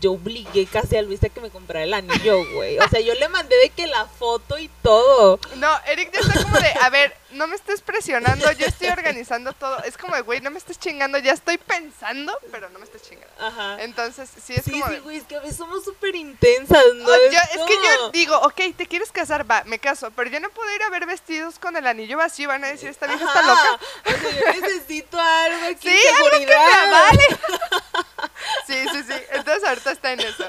yo 0.00 0.12
obligué 0.12 0.66
casi 0.66 0.96
a 0.96 1.02
Luis 1.02 1.22
a 1.24 1.28
que 1.28 1.40
me 1.40 1.50
comprara 1.50 1.82
el 1.84 1.94
anillo, 1.94 2.44
güey. 2.54 2.78
O 2.78 2.88
sea, 2.88 3.00
yo 3.00 3.14
le 3.14 3.28
mandé 3.28 3.56
de 3.56 3.70
que 3.70 3.86
la 3.86 4.06
foto 4.06 4.58
y 4.58 4.68
todo. 4.82 5.40
No, 5.56 5.68
Eric 5.86 6.12
ya 6.12 6.20
está 6.20 6.42
como 6.42 6.58
de, 6.58 6.70
a 6.82 6.90
ver, 6.90 7.16
no 7.30 7.46
me 7.46 7.56
estés 7.56 7.80
presionando, 7.82 8.50
yo 8.52 8.66
estoy 8.66 8.88
organizando 8.88 9.52
todo. 9.54 9.82
Es 9.84 9.96
como 9.98 10.14
de, 10.14 10.22
güey, 10.22 10.40
no 10.40 10.50
me 10.50 10.58
estés 10.58 10.78
chingando, 10.78 11.18
ya 11.18 11.32
estoy 11.32 11.58
pensando, 11.58 12.38
pero 12.52 12.68
no 12.70 12.78
me 12.78 12.84
estés 12.84 13.02
chingando. 13.02 13.32
Ajá. 13.40 13.82
Entonces, 13.82 14.28
sí 14.44 14.54
es 14.54 14.64
sí, 14.64 14.70
como 14.72 14.86
sí, 14.86 14.92
de, 14.92 15.00
güey, 15.00 15.16
es 15.16 15.24
que 15.24 15.36
a 15.36 15.40
veces 15.40 15.56
somos 15.56 15.84
súper 15.84 16.14
intensas, 16.14 16.84
¿no? 16.94 17.08
Oh, 17.08 17.16
yo- 17.30 17.38
es 17.60 17.66
que 17.66 17.74
yo 17.74 18.10
digo, 18.10 18.36
ok, 18.40 18.60
te 18.76 18.86
quieres 18.86 19.10
casar, 19.10 19.50
va, 19.50 19.64
me 19.64 19.78
caso, 19.78 20.10
pero 20.14 20.30
yo 20.30 20.38
no 20.40 20.50
puedo 20.50 20.72
ir 20.74 20.82
a 20.82 20.90
ver 20.90 21.06
vestidos 21.06 21.58
con 21.58 21.76
el 21.76 21.86
anillo 21.86 22.18
vacío, 22.18 22.48
van 22.48 22.64
a 22.64 22.68
decir, 22.68 22.88
esta 22.88 23.06
vieja 23.06 23.24
está 23.24 23.42
loca. 23.42 23.80
O 24.04 24.10
sea, 24.10 24.30
yo 24.54 24.60
necesito 24.60 25.18
algo 25.18 25.66
aquí, 25.66 25.88
Sí, 25.88 25.98
algo 26.16 26.30
que 26.38 26.46
me 26.46 26.54
avale. 26.54 27.26
Sí, 28.68 28.88
sí, 28.92 29.02
sí. 29.02 29.14
Entonces 29.32 29.64
ahorita 29.64 29.90
está 29.92 30.12
en 30.12 30.20
eso. 30.20 30.44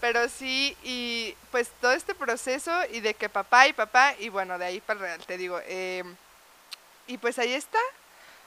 Pero 0.00 0.28
sí, 0.28 0.76
y 0.84 1.34
pues 1.50 1.70
todo 1.80 1.92
este 1.92 2.14
proceso 2.14 2.72
y 2.92 3.00
de 3.00 3.14
que 3.14 3.28
papá 3.28 3.66
y 3.66 3.72
papá, 3.72 4.14
y 4.18 4.28
bueno, 4.28 4.58
de 4.58 4.64
ahí 4.64 4.80
para 4.80 4.98
el 5.00 5.06
real, 5.06 5.26
te 5.26 5.36
digo. 5.36 5.60
eh, 5.66 6.04
y 7.06 7.18
pues 7.18 7.38
ahí 7.38 7.52
está. 7.52 7.78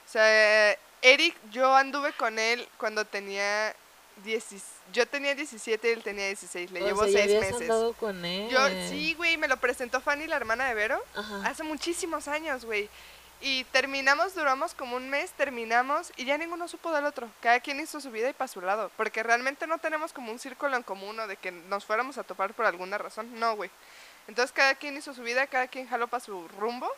O 0.08 0.10
sea, 0.10 0.72
Eric, 1.02 1.36
yo 1.52 1.76
anduve 1.76 2.14
con 2.14 2.40
él 2.40 2.68
cuando 2.78 3.06
tenía 3.06 3.76
10, 4.24 4.46
yo 4.94 5.06
tenía 5.08 5.36
17 5.36 5.90
y 5.90 5.92
él 5.92 6.02
tenía 6.02 6.26
16, 6.28 6.72
le 6.72 6.82
O 6.82 6.86
llevo 6.88 7.04
sea, 7.04 7.12
ya 7.12 7.18
6 7.26 7.38
habías 7.38 7.60
meses. 7.60 7.96
con 8.00 8.26
él. 8.26 8.50
Yo, 8.50 8.60
sí, 8.90 9.14
güey, 9.16 9.38
me 9.38 9.48
lo 9.48 9.58
presentó 9.58 10.02
Fanny, 10.02 10.26
la 10.28 10.38
hermana 10.38 10.68
de 10.70 10.74
Vero, 10.74 11.04
Ajá. 11.16 11.42
hace 11.46 11.62
muchísimos 11.64 12.28
años, 12.28 12.66
güey. 12.66 12.90
Y 13.40 13.66
terminamos, 13.66 14.34
duramos 14.34 14.74
como 14.74 14.96
un 14.96 15.10
mes, 15.10 15.32
terminamos 15.32 16.12
y 16.18 16.26
ya 16.26 16.38
ninguno 16.38 16.68
supo 16.68 16.92
del 16.92 17.06
otro. 17.06 17.30
Cada 17.40 17.60
quien 17.60 17.80
hizo 17.80 18.02
su 18.02 18.10
vida 18.10 18.30
y 18.30 18.34
para 18.34 18.48
su 18.48 18.62
lado. 18.62 18.92
Porque 18.98 19.22
realmente 19.22 19.68
no 19.68 19.78
tenemos 19.78 20.12
como 20.12 20.32
un 20.32 20.40
círculo 20.40 20.76
en 20.76 20.84
común 20.84 21.20
o 21.20 21.28
de 21.28 21.38
que 21.38 21.52
nos 21.52 21.86
fuéramos 21.86 22.18
a 22.18 22.24
topar 22.24 22.54
por 22.54 22.66
alguna 22.66 22.98
razón. 22.98 23.40
No, 23.40 23.56
güey. 23.56 23.70
Entonces 24.28 24.52
cada 24.52 24.76
quien 24.76 24.98
hizo 24.98 25.14
su 25.14 25.22
vida, 25.22 25.46
cada 25.48 25.68
quien 25.68 25.88
jaló 25.88 26.08
para 26.08 26.24
su 26.24 26.48
rumbo. 26.60 26.90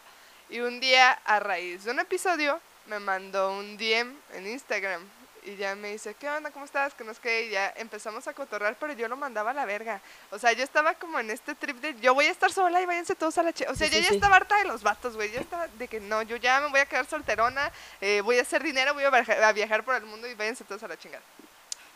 Y 0.50 0.62
un 0.62 0.80
día, 0.80 1.12
a 1.26 1.40
raíz 1.40 1.84
de 1.84 1.92
un 1.92 2.00
episodio, 2.00 2.60
me 2.88 3.00
mandó 3.00 3.52
un 3.52 3.78
DM 3.78 4.16
en 4.34 4.48
Instagram. 4.48 5.19
Y 5.44 5.56
ya 5.56 5.74
me 5.76 5.92
dice, 5.92 6.14
¿qué 6.16 6.30
onda? 6.30 6.52
¿Cómo 6.52 6.66
estás? 6.66 6.94
Que 6.94 7.04
no 7.04 7.12
es 7.12 7.20
que 7.20 7.46
y 7.46 7.50
ya 7.52 7.74
empezamos 7.78 8.28
a 8.28 8.34
cotorrear, 8.34 8.76
pero 8.80 8.94
yo 8.94 9.08
lo 9.08 9.16
mandaba 9.16 9.52
a 9.52 9.54
la 9.54 9.66
verga. 9.66 10.02
O 10.32 10.38
sea, 10.40 10.52
yo 10.52 10.64
estaba 10.64 10.94
como 10.96 11.20
en 11.20 11.30
este 11.32 11.56
trip 11.56 11.78
de 11.78 11.96
yo 12.00 12.14
voy 12.14 12.26
a 12.26 12.32
estar 12.32 12.52
sola 12.52 12.82
y 12.82 12.86
váyanse 12.86 13.16
todos 13.16 13.38
a 13.38 13.44
la 13.44 13.54
che. 13.54 13.66
O 13.68 13.76
sea, 13.76 13.88
Sí, 13.88 13.94
yo 13.94 13.98
sí, 14.00 14.04
ya 14.04 14.10
sí. 14.10 14.16
estaba 14.16 14.36
harta 14.36 14.58
de 14.58 14.66
los 14.66 14.84
vatos, 14.84 15.16
güey. 15.16 15.32
Yo 15.32 15.40
estaba 15.40 15.68
de 15.68 15.88
que 15.88 16.00
no, 16.00 16.22
yo 16.24 16.36
ya 16.36 16.60
me 16.62 16.68
voy 16.68 16.82
a 16.82 16.86
quedar 16.86 17.06
solterona, 17.06 17.72
eh, 18.02 18.22
voy 18.22 18.38
a 18.38 18.42
hacer 18.42 18.62
dinero, 18.64 18.94
voy 18.94 19.06
a 19.06 19.10
viajar, 19.10 19.44
a 19.44 19.52
viajar 19.54 19.84
por 19.84 19.96
el 19.96 20.04
mundo 20.06 20.28
y 20.28 20.34
váyanse 20.36 20.64
todos 20.66 20.84
a 20.84 20.88
la 20.88 20.98
chingada. 20.98 21.24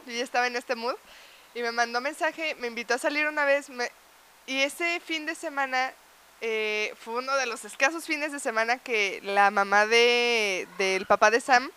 Yo 0.05 0.13
ya 0.13 0.23
estaba 0.23 0.47
en 0.47 0.55
este 0.55 0.75
mood 0.75 0.95
y 1.53 1.61
me 1.61 1.71
mandó 1.71 1.99
mensaje, 2.01 2.55
me 2.55 2.67
invitó 2.67 2.93
a 2.93 2.97
salir 2.97 3.27
una 3.27 3.45
vez 3.45 3.69
me- 3.69 3.91
y 4.47 4.61
ese 4.61 4.99
fin 5.01 5.25
de 5.25 5.35
semana 5.35 5.93
eh, 6.41 6.93
fue 6.99 7.15
uno 7.15 7.35
de 7.37 7.45
los 7.45 7.63
escasos 7.63 8.05
fines 8.05 8.31
de 8.33 8.39
semana 8.39 8.77
que 8.77 9.21
la 9.23 9.49
mamá 9.51 9.85
de, 9.85 10.67
del 10.77 11.05
papá 11.05 11.31
de 11.31 11.39
Sam 11.39 11.69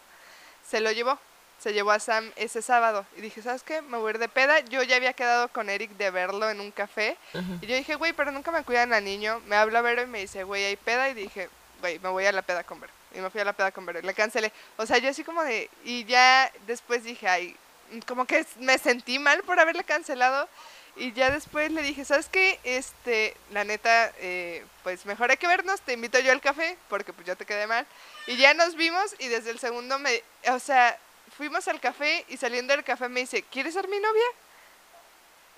se 0.69 0.81
lo 0.81 0.91
llevó. 0.91 1.19
Se 1.59 1.73
llevó 1.73 1.91
a 1.91 1.99
Sam 1.99 2.31
ese 2.37 2.63
sábado. 2.63 3.07
Y 3.17 3.21
dije, 3.21 3.43
¿sabes 3.43 3.63
qué? 3.63 3.83
Me 3.83 3.97
voy 3.97 4.09
a 4.09 4.11
ir 4.11 4.19
de 4.19 4.29
peda. 4.29 4.61
Yo 4.61 4.83
ya 4.83 4.97
había 4.97 5.15
quedado 5.15 5.49
con 5.49 5.71
Eric 5.71 5.91
de 5.93 6.11
verlo 6.11 6.49
en 6.51 6.61
un 6.61 6.71
café. 6.71 7.17
Y 7.61 7.67
yo 7.67 7.75
dije, 7.75 7.95
güey, 7.95 8.13
pero 8.13 8.31
nunca 8.31 8.51
me 8.51 8.63
cuidan 8.63 8.93
al 8.93 9.05
niño. 9.05 9.41
Me 9.47 9.57
habla 9.57 9.81
Vero 9.81 10.03
y 10.03 10.07
me 10.07 10.21
dice, 10.21 10.45
güey, 10.45 10.65
hay 10.65 10.77
peda. 10.77 11.09
Y 11.09 11.15
dije, 11.15 11.49
güey, 11.81 11.99
me 11.99 12.11
voy 12.11 12.27
a 12.27 12.33
la 12.33 12.43
peda 12.43 12.63
con 12.63 12.81
Vero. 12.81 12.93
Y 13.15 13.21
me 13.21 13.31
fui 13.31 13.41
a 13.41 13.45
la 13.45 13.53
peda 13.53 13.73
con 13.73 13.87
Vero. 13.87 13.99
Y 13.99 14.03
le 14.03 14.15
cancelé. 14.15 14.53
O 14.77 14.87
sea, 14.87 14.99
yo 14.99 15.09
así 15.09 15.25
como 15.25 15.43
de... 15.43 15.71
Y 15.85 16.05
ya 16.05 16.53
después 16.67 17.05
dije, 17.05 17.27
ay, 17.29 17.57
como 18.07 18.27
que 18.27 18.45
me 18.59 18.79
sentí 18.79 19.19
mal 19.19 19.43
por 19.43 19.59
haberle 19.59 19.85
cancelado. 19.85 20.49
Y 20.97 21.13
ya 21.13 21.31
después 21.31 21.71
le 21.73 21.83
dije, 21.83 22.05
¿sabes 22.05 22.29
qué? 22.31 22.59
Este, 22.65 23.37
la 23.51 23.65
neta, 23.65 24.13
eh, 24.19 24.65
pues 24.83 25.05
mejor 25.05 25.31
hay 25.31 25.37
que 25.37 25.47
vernos. 25.47 25.81
Te 25.83 25.93
invito 25.93 26.19
yo 26.19 26.33
al 26.33 26.41
café 26.41 26.79
porque 26.89 27.13
pues 27.13 27.27
ya 27.27 27.35
te 27.35 27.45
quedé 27.45 27.67
mal. 27.67 27.87
Y 28.27 28.37
ya 28.37 28.55
nos 28.55 28.77
vimos 28.77 29.15
y 29.19 29.29
desde 29.29 29.51
el 29.51 29.59
segundo 29.59 29.99
me... 29.99 30.23
O 30.51 30.59
sea, 30.59 30.99
fuimos 31.37 31.67
al 31.69 31.81
café 31.81 32.25
y 32.29 32.37
saliendo 32.37 32.73
del 32.75 32.85
café 32.85 33.09
me 33.09 33.21
dice, 33.21 33.43
¿quieres 33.43 33.75
ser 33.75 33.89
mi 33.89 33.99
novia? 33.99 34.25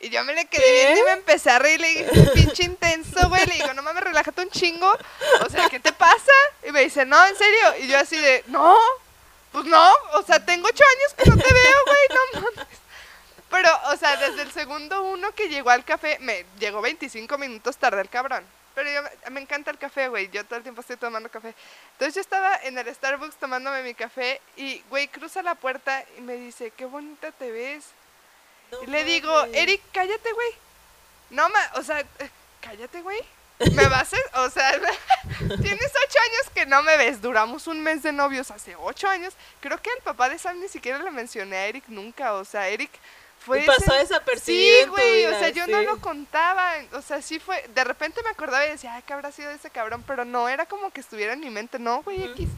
Y 0.00 0.10
yo 0.10 0.22
me 0.24 0.32
le 0.32 0.46
quedé 0.46 0.84
viendo 0.86 1.00
y 1.00 1.04
me 1.06 1.12
empecé 1.12 1.50
a 1.50 1.58
reír. 1.58 1.80
Le 1.80 1.88
dije, 1.88 2.06
"Este 2.12 2.30
pinche 2.32 2.62
intenso, 2.64 3.28
güey. 3.28 3.44
Le 3.46 3.54
digo, 3.54 3.74
no 3.74 3.82
mames, 3.82 4.04
relájate 4.04 4.42
un 4.42 4.50
chingo. 4.50 4.96
O 5.44 5.50
sea, 5.50 5.68
¿qué 5.68 5.80
te 5.80 5.92
pasa? 5.92 6.32
Y 6.66 6.70
me 6.70 6.82
dice, 6.82 7.04
no, 7.04 7.26
en 7.26 7.36
serio. 7.36 7.76
Y 7.80 7.88
yo 7.88 7.98
así 7.98 8.16
de, 8.16 8.44
no, 8.46 8.76
pues 9.50 9.64
no. 9.64 9.92
O 10.14 10.22
sea, 10.22 10.44
tengo 10.44 10.68
ocho 10.68 10.84
años 10.84 11.14
que 11.14 11.30
no 11.30 11.36
te 11.36 11.52
veo, 11.52 11.76
güey. 11.86 11.98
No 12.34 12.40
mames. 12.40 12.66
Pero, 13.50 13.70
o 13.86 13.96
sea, 13.96 14.16
desde 14.16 14.42
el 14.42 14.52
segundo 14.52 15.02
uno 15.02 15.34
que 15.34 15.48
llegó 15.48 15.70
al 15.70 15.84
café, 15.84 16.18
me 16.20 16.44
llegó 16.60 16.80
25 16.80 17.36
minutos 17.38 17.76
tarde 17.76 18.00
el 18.00 18.08
cabrón. 18.08 18.44
Pero 18.78 18.92
yo, 18.92 19.30
me- 19.32 19.40
encanta 19.40 19.72
el 19.72 19.78
café, 19.78 20.06
güey. 20.06 20.30
Yo 20.30 20.44
todo 20.46 20.56
el 20.58 20.62
tiempo 20.62 20.82
estoy 20.82 20.96
tomando 20.96 21.28
café. 21.28 21.52
Entonces 21.94 22.14
yo 22.14 22.20
estaba 22.20 22.54
en 22.62 22.78
el 22.78 22.94
Starbucks 22.94 23.34
tomándome 23.34 23.82
mi 23.82 23.92
café 23.92 24.40
y, 24.56 24.80
güey, 24.88 25.08
cruza 25.08 25.42
la 25.42 25.56
puerta 25.56 26.04
y 26.16 26.20
me 26.20 26.34
dice, 26.36 26.70
qué 26.76 26.84
bonita 26.84 27.32
te 27.32 27.50
ves. 27.50 27.86
No 28.70 28.84
Y 28.84 28.86
le 28.86 29.02
digo. 29.02 29.44
Eric, 29.46 29.82
cállate, 29.92 30.32
güey. 30.32 30.50
No, 31.30 31.48
ma, 31.48 31.58
o 31.74 31.82
sea, 31.82 32.04
cállate, 32.60 33.02
güey. 33.02 33.18
¿Me 33.74 33.88
vas 33.88 34.12
a...? 34.14 34.42
O 34.42 34.50
sea, 34.50 34.70
tienes 35.38 35.92
ocho 36.06 36.18
años 36.20 36.50
que 36.54 36.64
no 36.66 36.80
me 36.84 36.96
ves. 36.96 37.20
Duramos 37.20 37.66
un 37.66 37.80
mes 37.82 38.04
de 38.04 38.12
novios 38.12 38.52
hace 38.52 38.76
ocho 38.76 39.08
años. 39.08 39.34
Creo 39.60 39.82
que 39.82 39.90
el 39.90 40.02
papá 40.04 40.28
de 40.28 40.38
Sam 40.38 40.60
ni 40.60 40.68
siquiera 40.68 41.00
le 41.00 41.10
mencioné 41.10 41.56
a 41.56 41.66
Eric 41.66 41.82
nunca. 41.88 42.34
O 42.34 42.44
sea, 42.44 42.68
Eric 42.68 42.92
fue... 43.48 43.64
Y 43.64 43.66
pasó 43.66 43.92
ese- 43.94 43.98
desapercibido 44.14 44.84
Sí, 44.84 44.88
güey, 44.90 45.26
o 45.26 45.38
sea, 45.38 45.48
yo 45.48 45.66
no 45.66 45.82
lo 45.82 46.00
contaba, 46.00 46.74
o 46.92 47.02
sea, 47.02 47.20
sí 47.20 47.40
fue, 47.40 47.64
de 47.74 47.82
repente 47.82 48.22
me 48.22 48.30
acordaba 48.30 48.64
y 48.66 48.70
decía, 48.70 48.94
ay, 48.94 49.02
¿qué 49.04 49.12
habrá 49.12 49.32
sido 49.32 49.50
ese 49.50 49.70
cabrón? 49.70 50.04
Pero 50.06 50.24
no, 50.24 50.48
era 50.48 50.66
como 50.66 50.90
que 50.90 51.00
estuviera 51.00 51.32
en 51.32 51.40
mi 51.40 51.50
mente, 51.50 51.80
no, 51.80 52.02
güey. 52.02 52.22
X. 52.22 52.48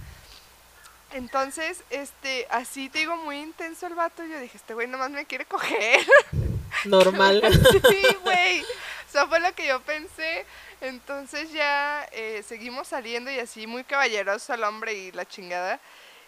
Entonces, 1.12 1.82
este, 1.90 2.46
así 2.50 2.88
te 2.88 3.00
digo, 3.00 3.16
muy 3.16 3.38
intenso 3.40 3.86
el 3.86 3.94
vato, 3.94 4.24
yo 4.24 4.38
dije, 4.38 4.56
este 4.56 4.74
güey 4.74 4.86
nomás 4.86 5.10
me 5.10 5.24
quiere 5.24 5.44
coger. 5.46 6.00
Normal. 6.84 7.42
sí, 7.88 8.16
güey, 8.22 8.60
o 8.62 9.12
sea, 9.12 9.26
fue 9.26 9.40
lo 9.40 9.52
que 9.54 9.66
yo 9.66 9.80
pensé. 9.80 10.44
Entonces 10.80 11.52
ya 11.52 12.08
eh, 12.12 12.42
seguimos 12.46 12.88
saliendo 12.88 13.30
y 13.30 13.38
así, 13.38 13.66
muy 13.66 13.84
caballeroso 13.84 14.54
el 14.54 14.64
hombre 14.64 14.94
y 14.94 15.12
la 15.12 15.26
chingada. 15.26 15.80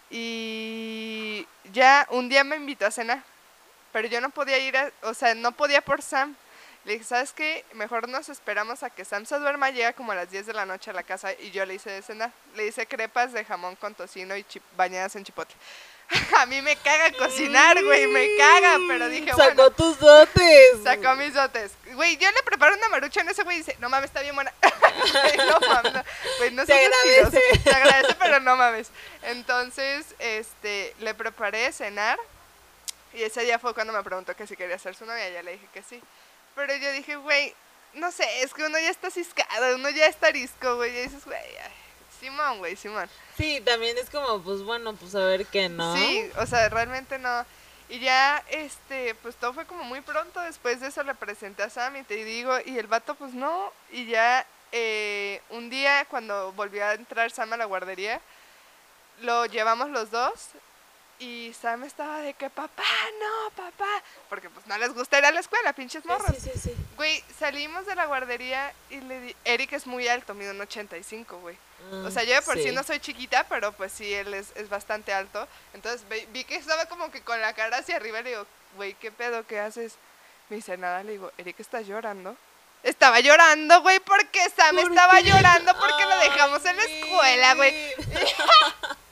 Y 0.09 1.47
ya 1.71 2.05
un 2.11 2.29
día 2.29 2.43
me 2.43 2.57
invitó 2.57 2.85
a 2.85 2.91
cenar, 2.91 3.23
pero 3.93 4.07
yo 4.09 4.19
no 4.19 4.29
podía 4.31 4.57
ir, 4.57 4.75
a- 4.75 4.91
o 5.03 5.13
sea, 5.13 5.33
no 5.35 5.53
podía 5.53 5.79
por 5.81 6.01
Sam. 6.01 6.35
Le 6.85 6.93
dije, 6.93 7.05
¿sabes 7.05 7.31
qué? 7.31 7.63
Mejor 7.75 8.09
nos 8.09 8.27
esperamos 8.27 8.83
a 8.83 8.89
que 8.89 9.05
Sam 9.05 9.25
se 9.25 9.39
duerma, 9.39 9.69
llega 9.69 9.93
como 9.93 10.11
a 10.11 10.15
las 10.15 10.29
10 10.29 10.45
de 10.47 10.51
la 10.53 10.65
noche 10.65 10.89
a 10.89 10.93
la 10.93 11.03
casa 11.03 11.31
y 11.31 11.51
yo 11.51 11.65
le 11.65 11.75
hice 11.75 11.89
de 11.89 12.01
cenar. 12.01 12.29
Le 12.55 12.67
hice 12.67 12.85
crepas 12.87 13.31
de 13.31 13.45
jamón 13.45 13.77
con 13.77 13.95
tocino 13.95 14.35
y 14.35 14.43
chip- 14.43 14.61
bañadas 14.75 15.15
en 15.15 15.23
chipotle. 15.23 15.55
a 16.37 16.45
mí 16.45 16.61
me 16.61 16.75
caga 16.75 17.09
cocinar, 17.17 17.81
güey, 17.81 18.07
me 18.07 18.35
caga, 18.37 18.77
pero 18.89 19.07
dije, 19.07 19.29
Sacó 19.31 19.43
bueno, 19.45 19.71
tus 19.71 19.97
dotes. 19.97 20.83
sacó 20.83 21.15
mis 21.15 21.33
dotes. 21.33 21.71
Güey, 21.93 22.17
yo 22.17 22.29
le 22.29 22.43
preparo 22.43 22.75
una 22.75 22.89
marucha 22.89 23.21
en 23.21 23.29
ese 23.29 23.43
güey 23.43 23.55
y 23.55 23.59
dice, 23.59 23.77
no 23.79 23.87
mames, 23.87 24.09
está 24.09 24.19
bien 24.21 24.35
buena. 24.35 24.51
no 25.47 25.59
mames, 25.69 25.93
güey, 26.39 26.51
no 26.51 26.65
mentiroso. 26.65 27.37
agradece. 27.37 27.59
Se 27.63 27.69
agradece, 27.73 28.15
pero 28.19 28.41
no 28.41 28.57
mames. 28.57 28.89
Entonces, 29.21 30.05
este, 30.19 30.93
le 30.99 31.13
preparé 31.13 31.71
cenar 31.71 32.19
y 33.13 33.23
ese 33.23 33.41
día 33.41 33.59
fue 33.59 33.73
cuando 33.73 33.93
me 33.93 34.03
preguntó 34.03 34.35
que 34.35 34.47
si 34.47 34.55
quería 34.55 34.77
ser 34.79 34.95
su 34.95 35.05
novia, 35.05 35.29
ya 35.29 35.43
le 35.43 35.53
dije 35.53 35.67
que 35.73 35.83
sí. 35.83 36.01
Pero 36.55 36.75
yo 36.75 36.91
dije, 36.91 37.15
güey, 37.15 37.53
no 37.93 38.11
sé, 38.11 38.25
es 38.41 38.53
que 38.53 38.63
uno 38.63 38.79
ya 38.79 38.89
está 38.89 39.11
ciscado, 39.11 39.75
uno 39.75 39.89
ya 39.89 40.07
está 40.07 40.27
arisco, 40.27 40.75
güey, 40.75 40.95
y 40.95 41.01
dices, 41.03 41.25
güey, 41.25 41.39
Simón, 42.19 42.59
güey, 42.59 42.75
Simón. 42.75 43.09
Sí, 43.37 43.61
también 43.61 43.97
es 43.97 44.09
como, 44.09 44.41
pues 44.41 44.61
bueno, 44.63 44.93
pues 44.95 45.13
a 45.15 45.25
ver 45.25 45.45
qué, 45.45 45.69
¿no? 45.69 45.95
Sí, 45.95 46.29
o 46.37 46.45
sea, 46.45 46.69
realmente 46.69 47.19
no. 47.19 47.45
Y 47.89 47.99
ya, 47.99 48.43
este, 48.49 49.13
pues 49.15 49.35
todo 49.35 49.53
fue 49.53 49.65
como 49.65 49.83
muy 49.83 50.01
pronto. 50.01 50.39
Después 50.39 50.79
de 50.79 50.87
eso 50.87 51.03
le 51.03 51.13
presenté 51.15 51.63
a 51.63 51.69
Sam 51.69 51.97
y 51.97 52.03
te 52.03 52.15
digo, 52.23 52.57
y 52.65 52.77
el 52.79 52.87
vato, 52.87 53.15
pues 53.15 53.33
no. 53.33 53.71
Y 53.91 54.05
ya, 54.05 54.47
eh, 54.71 55.41
un 55.49 55.69
día 55.69 56.05
cuando 56.05 56.53
volvió 56.53 56.85
a 56.85 56.93
entrar 56.93 57.29
Sam 57.29 57.53
a 57.53 57.57
la 57.57 57.65
guardería, 57.65 58.21
lo 59.21 59.45
llevamos 59.45 59.89
los 59.89 60.09
dos. 60.09 60.49
Y 61.23 61.53
Sam 61.53 61.83
estaba 61.85 62.19
de 62.19 62.33
que, 62.33 62.49
papá, 62.49 62.83
no, 63.19 63.49
papá. 63.51 64.03
Porque 64.27 64.49
pues 64.49 64.67
no 64.67 64.77
les 64.77 64.93
gusta 64.93 65.19
ir 65.19 65.25
a 65.25 65.31
la 65.31 65.39
escuela, 65.39 65.71
pinches 65.71 66.03
morros. 66.05 66.35
sí, 66.37 66.49
sí, 66.53 66.59
sí. 66.61 66.75
Güey, 66.97 67.23
salimos 67.39 67.85
de 67.85 67.95
la 67.95 68.05
guardería 68.07 68.73
y 68.89 68.99
le 68.99 69.21
di. 69.21 69.35
Eric 69.45 69.71
es 69.71 69.87
muy 69.87 70.07
alto, 70.09 70.33
mide 70.33 70.51
un 70.51 70.59
85, 70.59 71.39
güey. 71.39 71.57
O 72.05 72.11
sea, 72.11 72.23
yo 72.23 72.33
de 72.33 72.41
por 72.41 72.57
sí. 72.57 72.71
no 72.71 72.83
soy 72.83 72.99
chiquita, 72.99 73.45
pero 73.49 73.71
pues 73.73 73.91
sí, 73.93 74.13
él 74.13 74.33
es, 74.33 74.51
es 74.55 74.67
bastante 74.69 75.13
alto. 75.13 75.47
Entonces 75.73 76.07
ve- 76.09 76.27
vi 76.31 76.43
que 76.43 76.55
estaba 76.55 76.85
como 76.87 77.09
que 77.11 77.21
con 77.21 77.39
la 77.41 77.53
cara 77.53 77.77
hacia 77.77 77.95
arriba 77.97 78.19
y 78.19 78.23
le 78.23 78.29
digo, 78.31 78.47
güey, 78.75 78.93
¿qué 78.95 79.11
pedo? 79.11 79.45
¿Qué 79.47 79.59
haces? 79.59 79.95
Me 80.49 80.57
dice, 80.57 80.77
nada, 80.77 81.03
le 81.03 81.13
digo, 81.13 81.31
Eric, 81.37 81.59
¿estás 81.59 81.85
llorando? 81.87 82.35
Estaba 82.83 83.19
llorando, 83.21 83.81
güey, 83.81 83.99
porque 84.01 84.39
Sam 84.55 84.75
¿Por 84.77 84.89
estaba 84.91 85.17
qué? 85.17 85.23
llorando 85.29 85.73
porque 85.77 86.03
lo 86.05 86.13
Ay, 86.15 86.29
dejamos 86.29 86.65
en 86.65 86.75
la 86.77 86.83
escuela, 86.83 87.53
güey. 87.55 87.93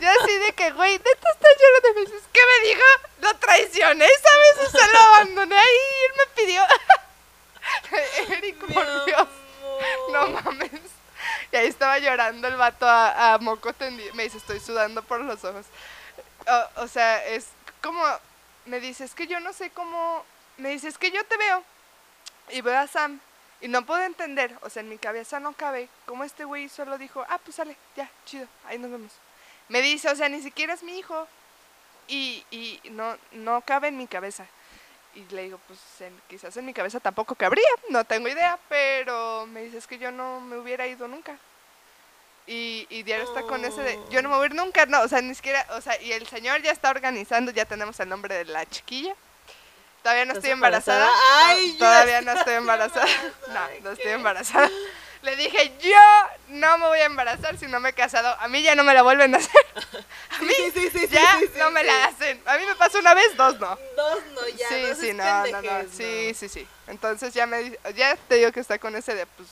Yo 0.00 0.08
así 0.20 0.36
de 0.38 0.52
que, 0.52 0.70
güey, 0.72 0.92
neta 0.92 1.30
está 1.30 1.48
llorando. 1.60 1.94
Me 1.94 2.00
dices, 2.06 2.22
¿qué 2.32 2.40
me 2.40 2.68
dijo? 2.68 2.82
Lo 3.20 3.34
traicioné, 3.36 4.06
¿sabes? 4.06 4.68
O 4.68 4.70
sea, 4.70 4.86
lo 4.88 4.98
abandoné 4.98 5.56
ahí 5.56 5.76
y 5.76 6.04
él 6.04 6.12
me 6.18 6.42
pidió. 6.42 6.62
Eric, 8.36 8.58
por 8.72 9.04
Dios. 9.04 9.28
No 10.12 10.28
mames. 10.28 10.70
Y 11.52 11.56
ahí 11.56 11.66
estaba 11.66 11.98
llorando 11.98 12.48
el 12.48 12.56
vato 12.56 12.86
a, 12.86 13.34
a 13.34 13.38
moco 13.38 13.72
tendido. 13.72 14.14
Me 14.14 14.24
dice, 14.24 14.38
estoy 14.38 14.60
sudando 14.60 15.02
por 15.02 15.20
los 15.20 15.42
ojos. 15.44 15.66
O, 16.46 16.82
o 16.82 16.88
sea, 16.88 17.24
es 17.26 17.46
como, 17.82 18.02
me 18.66 18.80
dice, 18.80 19.04
es 19.04 19.14
que 19.14 19.26
yo 19.26 19.40
no 19.40 19.52
sé 19.52 19.70
cómo, 19.70 20.24
me 20.56 20.70
dice, 20.70 20.88
es 20.88 20.98
que 20.98 21.10
yo 21.10 21.24
te 21.24 21.36
veo 21.36 21.62
y 22.50 22.60
veo 22.60 22.78
a 22.78 22.86
Sam 22.86 23.20
y 23.60 23.68
no 23.68 23.84
puedo 23.86 24.02
entender, 24.02 24.56
o 24.62 24.70
sea, 24.70 24.80
en 24.80 24.88
mi 24.88 24.98
cabeza 24.98 25.40
no 25.40 25.52
cabe 25.52 25.88
cómo 26.06 26.24
este 26.24 26.44
güey 26.44 26.68
solo 26.68 26.98
dijo, 26.98 27.24
ah, 27.28 27.38
pues 27.42 27.56
sale, 27.56 27.76
ya, 27.96 28.10
chido, 28.26 28.46
ahí 28.66 28.78
nos 28.78 28.90
vemos. 28.90 29.12
Me 29.68 29.80
dice, 29.82 30.08
o 30.10 30.16
sea, 30.16 30.28
ni 30.28 30.42
siquiera 30.42 30.74
es 30.74 30.82
mi 30.82 30.98
hijo 30.98 31.26
y, 32.08 32.44
y 32.50 32.80
no, 32.90 33.16
no 33.32 33.60
cabe 33.62 33.88
en 33.88 33.96
mi 33.96 34.06
cabeza. 34.06 34.46
Y 35.14 35.24
le 35.32 35.44
digo, 35.44 35.60
pues 35.68 35.78
en- 36.00 36.20
quizás 36.28 36.56
en 36.56 36.66
mi 36.66 36.74
cabeza 36.74 37.00
tampoco 37.00 37.34
cabría, 37.34 37.68
no 37.88 38.04
tengo 38.04 38.28
idea, 38.28 38.58
pero 38.68 39.46
me 39.46 39.62
dice, 39.62 39.78
es 39.78 39.86
que 39.86 39.98
yo 39.98 40.10
no 40.10 40.40
me 40.40 40.56
hubiera 40.58 40.86
ido 40.86 41.06
nunca. 41.08 41.38
Y, 42.46 42.86
y 42.90 43.04
diario 43.04 43.24
está 43.24 43.40
con 43.42 43.64
ese 43.64 43.80
de, 43.80 43.98
yo 44.10 44.20
no 44.20 44.28
me 44.28 44.34
voy 44.36 44.44
a 44.44 44.46
ir 44.46 44.54
nunca, 44.54 44.84
no, 44.84 45.00
o 45.00 45.08
sea, 45.08 45.22
ni 45.22 45.34
siquiera, 45.34 45.66
o 45.70 45.80
sea, 45.80 45.98
y 46.02 46.12
el 46.12 46.26
señor 46.26 46.60
ya 46.60 46.72
está 46.72 46.90
organizando, 46.90 47.50
ya 47.52 47.64
tenemos 47.64 47.98
el 48.00 48.08
nombre 48.10 48.34
de 48.34 48.44
la 48.44 48.66
chiquilla. 48.66 49.14
Todavía 50.02 50.26
no 50.26 50.32
¿Estás 50.32 50.44
estoy 50.44 50.50
embarazada. 50.50 51.08
Ay, 51.46 51.72
yo 51.72 51.78
todavía 51.78 52.20
no 52.20 52.32
estoy 52.32 52.54
embarazada. 52.54 53.06
embarazada, 53.08 53.70
No, 53.80 53.80
no 53.84 53.90
estoy 53.92 54.12
embarazada. 54.12 54.70
Le 55.24 55.36
dije, 55.36 55.72
yo 55.80 55.98
no 56.48 56.76
me 56.76 56.86
voy 56.86 56.98
a 57.00 57.06
embarazar 57.06 57.56
si 57.58 57.66
no 57.66 57.80
me 57.80 57.88
he 57.88 57.92
casado. 57.94 58.36
A 58.40 58.48
mí 58.48 58.62
ya 58.62 58.74
no 58.74 58.84
me 58.84 58.92
la 58.92 59.02
vuelven 59.02 59.34
a 59.34 59.38
hacer. 59.38 59.66
A 60.30 60.38
mí 60.42 60.52
Sí, 60.54 60.70
sí, 60.74 60.90
sí, 60.90 60.98
sí, 60.98 61.08
ya 61.08 61.40
no 61.56 61.70
me 61.70 61.82
la 61.82 62.04
hacen. 62.04 62.42
A 62.44 62.58
mí 62.58 62.66
me 62.66 62.74
pasó 62.74 62.98
una 62.98 63.14
vez, 63.14 63.34
dos 63.34 63.58
no. 63.58 63.78
Dos 63.96 64.22
no, 64.34 64.48
ya. 64.48 64.68
sí, 64.68 64.82
dos 64.82 64.98
sí, 64.98 65.08
es 65.08 65.14
no, 65.16 65.46
no, 65.46 65.62
no. 65.62 65.90
Sí, 65.90 66.34
sí, 66.34 66.48
sí. 66.50 66.68
Entonces 66.88 67.32
ya 67.32 67.46
me 67.46 67.76
ya 67.94 68.16
te 68.28 68.34
digo 68.34 68.52
que 68.52 68.60
está 68.60 68.78
con 68.78 68.94
ese 68.96 69.14
de 69.14 69.24
pues 69.26 69.48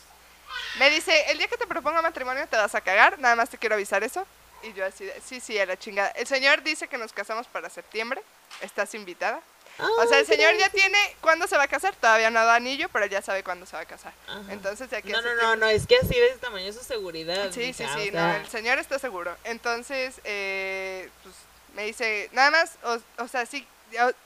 me 0.79 0.91
dice, 0.91 1.31
"El 1.31 1.39
día 1.39 1.49
que 1.49 1.57
te 1.57 1.67
proponga 1.67 2.03
matrimonio 2.03 2.47
te 2.47 2.57
vas 2.57 2.75
a 2.75 2.81
cagar, 2.83 3.19
nada 3.19 3.35
más 3.35 3.49
te 3.49 3.57
quiero 3.57 3.75
avisar 3.75 4.05
eso." 4.05 4.27
Y 4.63 4.75
yo 4.75 4.85
así, 4.85 5.07
de, 5.07 5.21
sí, 5.27 5.41
sí, 5.41 5.59
a 5.59 5.65
la 5.67 5.79
chingada. 5.79 6.11
El 6.11 6.27
señor 6.27 6.63
dice 6.63 6.87
que 6.87 6.99
nos 6.99 7.13
casamos 7.15 7.47
para 7.47 7.71
septiembre. 7.71 8.23
Estás 8.61 8.95
invitada. 8.95 9.41
O 9.79 10.07
sea, 10.07 10.19
el 10.19 10.27
Ay, 10.29 10.37
señor 10.37 10.57
ya 10.57 10.69
tiene 10.69 10.99
cuándo 11.21 11.47
se 11.47 11.57
va 11.57 11.65
a 11.65 11.69
casar. 11.69 11.95
Todavía 11.97 12.31
no 12.31 12.45
da 12.45 12.55
anillo, 12.55 12.89
pero 12.91 13.07
ya 13.07 13.23
sabe 13.23 13.43
cuándo 13.43 13.67
se 13.67 13.75
va 13.75 13.83
a 13.83 13.87
casar. 13.87 14.13
Ajá. 14.29 14.53
Entonces, 14.53 14.91
de 14.91 14.97
aquí 14.99 15.11
No, 15.11 15.21
no, 15.23 15.35
no, 15.35 15.57
no, 15.57 15.67
es 15.67 15.87
que 15.87 15.97
así 15.97 16.15
de 16.15 16.29
ese 16.29 16.39
tamaño 16.39 16.67
es 16.67 16.77
su 16.77 16.85
seguridad. 16.85 17.51
Sí, 17.53 17.73
sí, 17.73 17.83
mija, 17.83 17.99
sí, 17.99 18.09
o 18.11 18.13
no, 18.13 18.35
el 18.35 18.49
señor 18.49 18.79
está 18.79 18.99
seguro. 18.99 19.37
Entonces, 19.45 20.21
eh, 20.25 21.09
pues 21.23 21.35
me 21.75 21.85
dice, 21.85 22.29
nada 22.33 22.51
más, 22.51 22.77
o, 22.85 22.99
o 23.23 23.29
sea, 23.29 23.47
sí, 23.47 23.67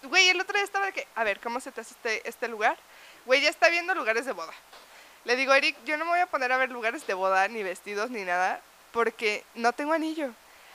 güey, 0.04 0.28
el 0.28 0.40
otro 0.40 0.54
día 0.54 0.64
estaba 0.64 0.86
de 0.86 0.92
que, 0.92 1.06
a 1.14 1.24
ver, 1.24 1.40
¿cómo 1.40 1.60
se 1.60 1.72
te 1.72 1.80
hace 1.80 1.94
este, 1.94 2.28
este 2.28 2.48
lugar? 2.48 2.76
Güey, 3.24 3.40
ya 3.40 3.48
está 3.48 3.68
viendo 3.68 3.94
lugares 3.94 4.26
de 4.26 4.32
boda. 4.32 4.52
Le 5.24 5.36
digo, 5.36 5.54
Eric, 5.54 5.76
yo 5.84 5.96
no 5.96 6.04
me 6.04 6.12
voy 6.12 6.20
a 6.20 6.26
poner 6.26 6.52
a 6.52 6.56
ver 6.56 6.70
lugares 6.70 7.06
de 7.06 7.14
boda, 7.14 7.48
ni 7.48 7.62
vestidos, 7.62 8.10
ni 8.10 8.22
nada, 8.22 8.60
porque 8.92 9.44
no 9.54 9.72
tengo 9.72 9.92
anillo. 9.92 10.30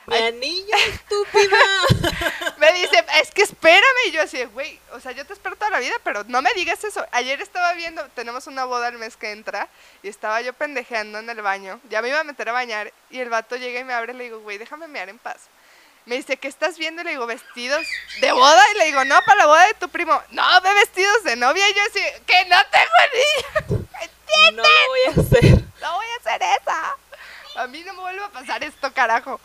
Anillo, 0.07 0.75
estúpida. 0.75 1.57
Me 2.57 2.73
dice, 2.73 3.05
es 3.21 3.31
que 3.31 3.43
espérame. 3.43 4.07
Y 4.07 4.11
yo 4.11 4.21
así, 4.21 4.43
güey, 4.45 4.79
o 4.91 4.99
sea, 4.99 5.11
yo 5.11 5.25
te 5.25 5.33
espero 5.33 5.55
toda 5.55 5.71
la 5.71 5.79
vida, 5.79 5.95
pero 6.03 6.23
no 6.27 6.41
me 6.41 6.53
digas 6.53 6.83
eso. 6.83 7.05
Ayer 7.11 7.41
estaba 7.41 7.73
viendo, 7.73 8.03
tenemos 8.09 8.47
una 8.47 8.65
boda 8.65 8.89
el 8.89 8.97
mes 8.97 9.15
que 9.15 9.31
entra, 9.31 9.67
y 10.03 10.09
estaba 10.09 10.41
yo 10.41 10.53
pendejeando 10.53 11.19
en 11.19 11.29
el 11.29 11.41
baño. 11.41 11.79
Ya 11.89 12.01
me 12.01 12.09
iba 12.09 12.19
a 12.19 12.23
meter 12.23 12.49
a 12.49 12.53
bañar, 12.53 12.91
y 13.09 13.19
el 13.19 13.29
vato 13.29 13.55
llega 13.55 13.79
y 13.79 13.83
me 13.83 13.93
abre 13.93 14.13
y 14.13 14.17
le 14.17 14.23
digo, 14.25 14.39
güey, 14.39 14.57
déjame 14.57 14.87
mear 14.87 15.09
en 15.09 15.19
paz. 15.19 15.37
Me 16.05 16.15
dice, 16.15 16.37
¿qué 16.37 16.47
estás 16.47 16.79
viendo? 16.79 17.01
Y 17.01 17.05
le 17.05 17.11
digo, 17.11 17.27
vestidos 17.27 17.85
de 18.21 18.31
boda. 18.31 18.63
Y 18.73 18.77
le 18.79 18.85
digo, 18.85 19.05
no, 19.05 19.21
para 19.21 19.41
la 19.41 19.45
boda 19.45 19.67
de 19.67 19.75
tu 19.75 19.87
primo. 19.87 20.19
No, 20.31 20.61
ve 20.61 20.73
vestidos 20.73 21.23
de 21.23 21.35
novia. 21.35 21.69
Y 21.69 21.73
yo 21.73 21.81
así, 21.83 21.99
que 22.25 22.45
no 22.45 22.57
tengo 22.71 22.91
anillo. 23.69 23.87
No 24.33 24.51
lo 24.51 24.63
voy 24.63 24.99
a 25.07 25.09
hacer. 25.09 25.63
No 25.81 25.95
voy 25.95 26.05
a 26.05 26.19
hacer 26.21 26.41
eso. 26.41 27.59
A 27.59 27.67
mí 27.67 27.83
no 27.83 27.93
me 27.93 27.99
vuelve 27.99 28.23
a 28.23 28.29
pasar 28.29 28.63
esto, 28.63 28.93
carajo. 28.93 29.41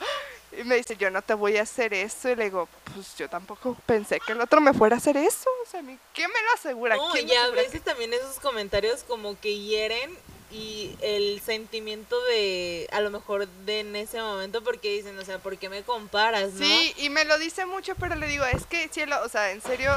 Y 0.59 0.65
me 0.65 0.77
dice, 0.77 0.97
yo 0.97 1.11
no 1.11 1.23
te 1.23 1.35
voy 1.35 1.57
a 1.59 1.63
hacer 1.63 1.93
eso. 1.95 2.29
Y 2.31 2.37
le 2.37 2.45
digo, 2.45 2.69
pues 2.95 3.17
yo 3.17 3.29
tampoco 3.29 3.77
pensé 3.87 4.19
que 4.21 4.33
el 4.33 4.41
otro 4.41 4.61
me 4.61 4.73
fuera 4.73 4.97
a 4.97 4.99
hacer 4.99 5.17
eso. 5.17 5.51
O 5.67 5.71
sea, 5.71 5.83
¿mi- 5.83 5.99
¿qué 6.15 6.27
me 6.27 6.35
lo 6.35 6.53
asegura? 6.55 6.97
No, 6.97 7.11
¿Quién 7.13 7.29
y 7.29 7.35
a 7.35 7.49
veces 7.51 7.83
también 7.83 8.13
esos 8.15 8.39
comentarios 8.41 9.05
como 9.05 9.39
que 9.41 9.59
hieren 9.59 10.17
y 10.51 10.97
el 11.03 11.41
sentimiento 11.45 12.19
de, 12.27 12.89
a 12.93 13.01
lo 13.01 13.11
mejor 13.11 13.47
de 13.49 13.81
en 13.81 13.97
ese 13.97 14.21
momento, 14.23 14.63
porque 14.63 14.93
dicen, 14.93 15.19
o 15.19 15.25
sea, 15.25 15.39
¿por 15.39 15.59
qué 15.59 15.69
me 15.69 15.83
comparas, 15.83 16.53
no? 16.53 16.65
Sí, 16.65 16.95
y 16.99 17.11
me 17.11 17.25
lo 17.25 17.37
dice 17.39 17.67
mucho, 17.67 17.95
pero 17.97 18.15
le 18.15 18.29
digo, 18.29 18.45
es 18.47 18.65
que 18.65 18.89
cielo, 18.89 19.17
o 19.25 19.29
sea, 19.29 19.51
en 19.51 19.61
serio, 19.61 19.91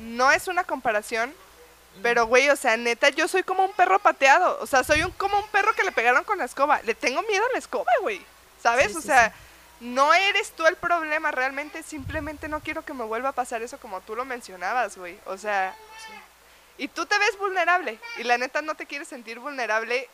no 0.00 0.30
es 0.30 0.46
una 0.46 0.62
comparación, 0.64 1.34
pero 2.00 2.26
güey, 2.26 2.48
o 2.48 2.54
sea, 2.56 2.76
neta, 2.76 3.08
yo 3.10 3.26
soy 3.26 3.42
como 3.42 3.64
un 3.64 3.72
perro 3.72 3.98
pateado, 3.98 4.56
o 4.60 4.66
sea, 4.66 4.84
soy 4.84 5.02
un, 5.02 5.10
como 5.10 5.36
un 5.36 5.48
perro 5.48 5.72
que 5.74 5.82
le 5.82 5.90
pegaron 5.92 6.22
con 6.22 6.38
la 6.38 6.44
escoba, 6.44 6.80
le 6.82 6.94
tengo 6.94 7.20
miedo 7.22 7.44
a 7.44 7.52
la 7.52 7.58
escoba, 7.58 7.90
güey, 8.00 8.22
¿sabes? 8.62 8.92
Sí, 8.92 8.98
o 8.98 9.00
sí, 9.00 9.08
sea, 9.08 9.34
no 9.80 10.12
eres 10.14 10.52
tú 10.52 10.66
el 10.66 10.76
problema, 10.76 11.30
realmente, 11.30 11.82
simplemente 11.82 12.48
no 12.48 12.60
quiero 12.60 12.84
que 12.84 12.94
me 12.94 13.04
vuelva 13.04 13.30
a 13.30 13.32
pasar 13.32 13.62
eso 13.62 13.78
como 13.78 14.00
tú 14.00 14.16
lo 14.16 14.24
mencionabas, 14.24 14.96
güey, 14.96 15.18
o 15.26 15.36
sea, 15.38 15.74
y 16.76 16.88
tú 16.88 17.06
te 17.06 17.18
ves 17.18 17.38
vulnerable, 17.38 17.98
y 18.18 18.24
la 18.24 18.38
neta 18.38 18.62
no 18.62 18.74
te 18.74 18.86
quieres 18.86 19.08
sentir 19.08 19.38
vulnerable, 19.38 20.08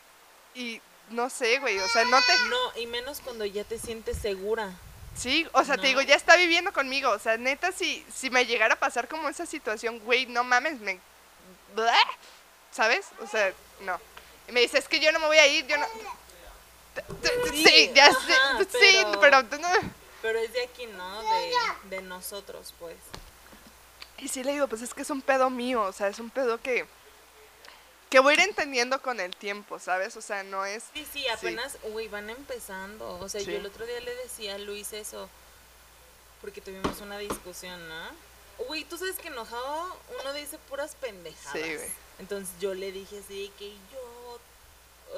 y 0.55 0.81
no 1.11 1.29
sé, 1.29 1.59
güey, 1.59 1.79
o 1.79 1.89
sea, 1.89 2.05
no 2.05 2.19
te... 2.23 2.39
No, 2.49 2.81
y 2.81 2.87
menos 2.87 3.21
cuando 3.21 3.45
ya 3.45 3.65
te 3.65 3.79
sientes 3.79 4.19
segura. 4.19 4.73
Sí, 5.17 5.47
o 5.53 5.65
sea, 5.65 5.77
te 5.77 5.87
digo, 5.87 6.01
ya 6.01 6.17
está 6.17 6.37
viviendo 6.37 6.73
conmigo. 6.73 7.11
O 7.11 7.19
sea, 7.19 7.37
neta, 7.37 7.73
si, 7.73 8.05
si 8.13 8.31
me 8.31 8.47
llegara 8.47 8.75
a 8.75 8.81
pasar 8.81 9.07
como 9.07 9.29
esa 9.29 9.47
situación, 9.47 9.99
güey, 10.01 10.27
no 10.27 10.45
mames, 10.45 10.81
me... 10.81 10.99
¿Sabes? 12.71 13.07
O 13.21 13.27
sea, 13.27 13.53
no. 13.81 14.01
Y 14.49 14.53
me 14.53 14.61
dice, 14.61 14.79
es 14.79 14.89
que 14.89 15.01
yo 15.01 15.13
no 15.13 15.21
me 15.21 15.27
voy 15.27 15.39
a 15.39 15.47
ir, 15.47 15.67
yo 15.67 15.77
no... 15.77 15.87
Sí, 17.51 17.65
Sí, 17.67 17.91
ya 17.95 18.07
ajá, 18.07 18.59
sé, 18.59 18.65
sí, 18.65 19.07
pero- 19.21 19.21
pero... 19.21 19.59
no. 19.59 19.69
Pero 20.23 20.39
es 20.39 20.53
de 20.53 20.63
aquí, 20.63 20.87
¿no? 20.87 21.21
De, 21.23 21.53
de 21.97 22.03
nosotros, 22.03 22.73
pues. 22.79 22.97
Y 24.19 24.29
sí 24.29 24.43
le 24.43 24.53
digo, 24.53 24.69
pues 24.69 24.81
es 24.83 24.95
que 24.95 25.03
es 25.03 25.11
un 25.11 25.21
pedo 25.21 25.51
mío, 25.51 25.83
o 25.83 25.93
sea, 25.93 26.09
es 26.09 26.19
un 26.19 26.31
pedo 26.31 26.61
que... 26.61 26.87
Que 28.11 28.21
voy 28.21 28.33
a 28.33 28.35
ir 28.35 28.41
entendiendo 28.49 29.03
con 29.03 29.19
el 29.19 29.35
tiempo, 29.35 29.79
¿sabes? 29.81 30.17
O 30.17 30.21
sea, 30.23 30.45
no 30.45 30.65
es... 30.65 30.85
Sí, 30.95 31.07
sí, 31.13 31.29
apenas, 31.29 31.77
uy, 31.83 32.07
van 32.09 32.31
empezando. 32.31 33.19
O 33.19 33.29
sea, 33.29 33.41
Sí. 33.41 33.47
yo 33.51 33.57
el 33.59 33.67
otro 33.67 33.85
día 33.87 34.01
le 34.01 34.15
decía 34.17 34.55
a 34.55 34.59
Luis 34.59 34.93
eso, 34.93 35.29
porque 36.41 36.61
tuvimos 36.61 37.01
una 37.01 37.19
discusión, 37.19 37.87
¿no? 37.89 38.09
Uy, 38.69 38.85
tú 38.85 38.97
sabes 38.97 39.17
que 39.17 39.29
enojado 39.29 39.99
uno 40.21 40.33
dice 40.33 40.59
puras 40.71 40.95
pendejadas. 41.01 41.53
Sí, 41.53 41.75
güey. 41.75 41.89
Entonces 42.21 42.55
yo 42.61 42.73
le 42.73 42.93
dije 42.93 43.19
así 43.19 43.53
que 43.59 43.71
yo, 43.93 44.39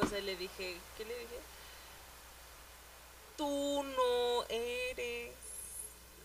o 0.00 0.06
sea, 0.08 0.18
le 0.20 0.34
dije, 0.36 0.78
¿qué 0.96 1.04
le 1.04 1.14
dije? 1.18 1.36
Tú 3.36 3.82
no 3.82 4.44
eres 4.48 5.32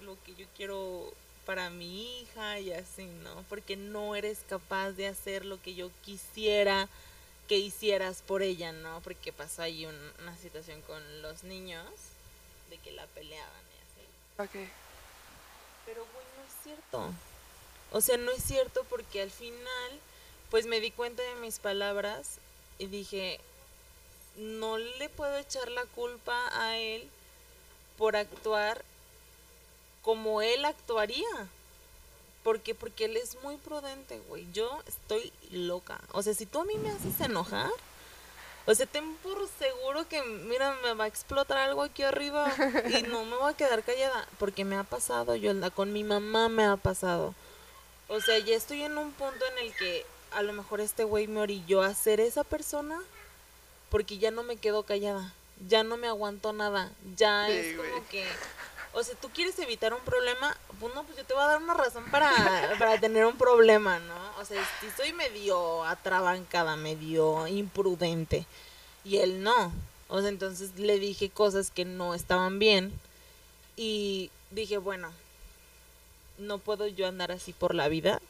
lo 0.04 0.18
que 0.24 0.34
yo 0.36 0.46
quiero 0.56 1.12
para 1.46 1.70
mi 1.70 2.22
hija 2.22 2.60
y 2.60 2.72
así, 2.72 3.06
¿no? 3.06 3.44
Porque 3.50 3.76
no 3.76 4.16
eres 4.16 4.40
capaz 4.48 4.92
de 4.92 5.08
hacer 5.08 5.46
lo 5.46 5.62
que 5.62 5.74
yo 5.74 5.90
quisiera 6.06 6.88
que 7.48 7.58
hicieras 7.58 8.22
por 8.22 8.44
ella, 8.44 8.72
¿no? 8.72 9.02
Porque 9.02 9.34
pasó 9.34 9.62
ahí 9.64 9.86
un- 9.86 10.12
una 10.22 10.38
situación 10.38 10.82
con 10.84 11.22
los 11.22 11.44
niños 11.44 11.86
de 12.70 12.78
que 12.78 12.92
la 12.94 13.06
peleaban 13.08 13.62
y 14.40 14.44
así. 14.48 14.50
Ok. 14.58 14.70
Pero, 15.86 16.06
güey, 16.14 16.26
no 16.38 16.44
es 16.44 16.64
cierto. 16.64 17.14
O 17.92 18.00
sea, 18.00 18.16
no 18.18 18.32
es 18.32 18.42
cierto 18.44 18.86
porque 18.90 19.22
al 19.22 19.32
final, 19.32 20.00
pues 20.50 20.66
me 20.66 20.80
di 20.80 20.92
cuenta 20.92 21.24
de 21.24 21.36
mis 21.36 21.60
palabras 21.60 22.38
y 22.80 22.86
dije, 22.86 23.42
no 24.38 24.78
le 24.78 25.10
puedo 25.10 25.38
echar 25.38 25.70
la 25.72 25.86
culpa 25.86 26.36
a 26.54 26.78
él 26.78 27.08
por 27.98 28.16
actuar 28.16 28.84
como 30.02 30.42
él 30.42 30.66
actuaría. 30.66 31.28
¿Por 32.44 32.60
qué? 32.62 32.74
Porque 32.74 33.06
él 33.06 33.18
es 33.18 33.38
muy 33.44 33.58
prudente, 33.58 34.20
güey. 34.28 34.48
Yo 34.52 34.82
estoy 34.88 35.32
loca. 35.52 36.00
O 36.12 36.24
sea, 36.24 36.34
si 36.34 36.46
tú 36.46 36.60
a 36.60 36.66
mí 36.66 36.76
me 36.78 36.90
haces 36.90 37.22
enojar, 37.22 37.70
o 38.66 38.74
sea, 38.74 38.86
ten 38.88 39.16
por 39.18 39.48
seguro 39.60 40.08
que, 40.08 40.24
mira, 40.24 40.76
me 40.84 40.94
va 40.94 41.04
a 41.04 41.08
explotar 41.08 41.58
algo 41.58 41.84
aquí 41.84 42.04
arriba 42.04 42.52
y 42.90 43.04
no 43.04 43.26
me 43.26 43.36
voy 43.36 43.52
a 43.52 43.58
quedar 43.58 43.84
callada. 43.84 44.28
Porque 44.40 44.66
me 44.66 44.76
ha 44.76 44.84
pasado, 44.84 45.36
Yolanda, 45.36 45.70
con 45.70 45.94
mi 45.94 46.04
mamá 46.04 46.50
me 46.50 46.66
ha 46.66 46.78
pasado. 46.78 47.36
O 48.08 48.20
sea, 48.22 48.40
ya 48.40 48.56
estoy 48.56 48.84
en 48.84 48.98
un 48.98 49.12
punto 49.12 49.46
en 49.46 49.66
el 49.66 49.76
que 49.76 50.06
a 50.32 50.42
lo 50.42 50.54
mejor 50.54 50.82
este 50.82 51.04
güey 51.04 51.28
me 51.28 51.42
orilló 51.42 51.82
a 51.82 51.94
ser 51.94 52.20
esa 52.20 52.44
persona 52.44 53.02
porque 53.92 54.18
ya 54.18 54.32
no 54.32 54.42
me 54.42 54.56
quedo 54.56 54.84
callada. 54.84 55.34
Ya 55.68 55.84
no 55.84 55.98
me 55.98 56.08
aguanto 56.08 56.54
nada. 56.54 56.92
Ya 57.16 57.46
Sí, 57.46 57.52
es 57.52 57.78
como 57.78 58.08
que... 58.08 58.26
O 58.94 59.04
sea, 59.04 59.16
tú 59.16 59.30
quieres 59.30 59.58
evitar 59.60 59.94
un 59.94 60.02
problema, 60.02 60.58
pues 60.80 60.94
no, 60.94 61.04
pues 61.04 61.18
yo 61.18 61.24
te 61.24 61.34
voy 61.34 61.44
a 61.44 61.48
dar 61.48 61.62
una 61.62 61.74
razón 61.76 62.04
para, 62.12 62.30
para 62.80 63.00
tener 63.00 63.26
un 63.26 63.38
problema, 63.38 64.00
¿no? 64.00 64.16
O 64.42 64.44
sea, 64.44 64.62
si 64.82 64.90
soy 64.92 65.14
medio 65.14 65.86
atrabancada, 65.86 66.76
medio 66.76 67.48
imprudente, 67.48 68.46
y 69.06 69.18
él 69.18 69.44
no. 69.44 69.72
O 70.10 70.20
sea, 70.20 70.28
entonces 70.28 70.78
le 70.78 71.00
dije 71.00 71.30
cosas 71.30 71.72
que 71.72 71.86
no 71.86 72.14
estaban 72.14 72.60
bien, 72.60 72.92
y 73.78 74.30
dije, 74.50 74.78
bueno, 74.78 75.14
no 76.38 76.58
puedo 76.58 76.86
yo 76.88 77.08
andar 77.08 77.32
así 77.32 77.54
por 77.54 77.74
la 77.74 77.88
vida, 77.88 78.22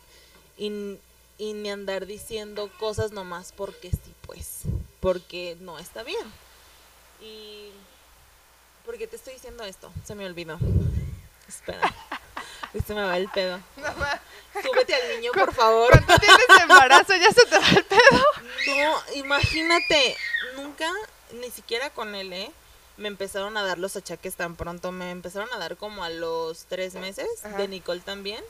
y, 0.59 0.99
y 1.39 1.53
ni 1.53 1.71
andar 1.71 2.05
diciendo 2.05 2.69
cosas 2.77 3.13
nomás 3.13 3.51
porque 3.51 3.89
sí, 3.89 4.13
pues, 4.27 4.59
porque 5.01 5.57
no 5.59 5.77
está 5.79 6.03
bien. 6.03 6.31
Y... 7.21 7.69
¿Por 8.85 8.97
qué 8.97 9.07
te 9.07 9.15
estoy 9.15 9.33
diciendo 9.33 9.63
esto? 9.63 9.91
Se 10.05 10.15
me 10.15 10.25
olvidó. 10.25 10.57
Espera. 11.47 11.93
Se 12.85 12.93
me 12.93 13.01
va 13.03 13.17
el 13.17 13.27
pedo. 13.27 13.59
No, 13.75 13.87
Súbete 14.61 14.95
al 14.95 15.19
niño, 15.19 15.33
por 15.33 15.53
favor. 15.53 15.89
Cuando 15.89 16.15
tienes 16.15 16.61
embarazo 16.61 17.15
ya 17.17 17.29
se 17.31 17.45
te 17.45 17.59
va 17.59 17.67
el 17.67 17.83
pedo. 17.83 18.25
No, 18.67 19.15
imagínate, 19.15 20.15
nunca, 20.55 20.89
ni 21.33 21.51
siquiera 21.51 21.89
con 21.89 22.15
él, 22.15 22.31
¿eh? 22.31 22.51
Me 22.95 23.09
empezaron 23.09 23.57
a 23.57 23.63
dar 23.63 23.77
los 23.77 23.97
achaques 23.97 24.35
tan 24.35 24.55
pronto. 24.55 24.93
Me 24.93 25.11
empezaron 25.11 25.49
a 25.53 25.57
dar 25.57 25.75
como 25.75 26.05
a 26.05 26.09
los 26.09 26.65
tres 26.65 26.93
meses. 26.95 27.27
Ajá. 27.43 27.57
De 27.57 27.67
Nicole 27.67 28.01
también. 28.01 28.43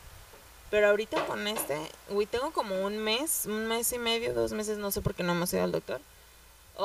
Pero 0.69 0.88
ahorita 0.88 1.26
con 1.26 1.48
este, 1.48 1.78
uy, 2.10 2.26
tengo 2.26 2.52
como 2.52 2.86
un 2.86 2.98
mes, 2.98 3.44
un 3.45 3.68
mes 3.68 3.91
y 3.91 3.98
medio, 3.98 4.34
dos 4.34 4.53
meses, 4.53 4.78
no 4.78 4.90
sé 4.91 5.02
por 5.02 5.14
qué 5.14 5.23
no 5.23 5.34
hemos 5.34 5.52
ido 5.52 5.64
al 5.64 5.72
doctor. 5.72 5.99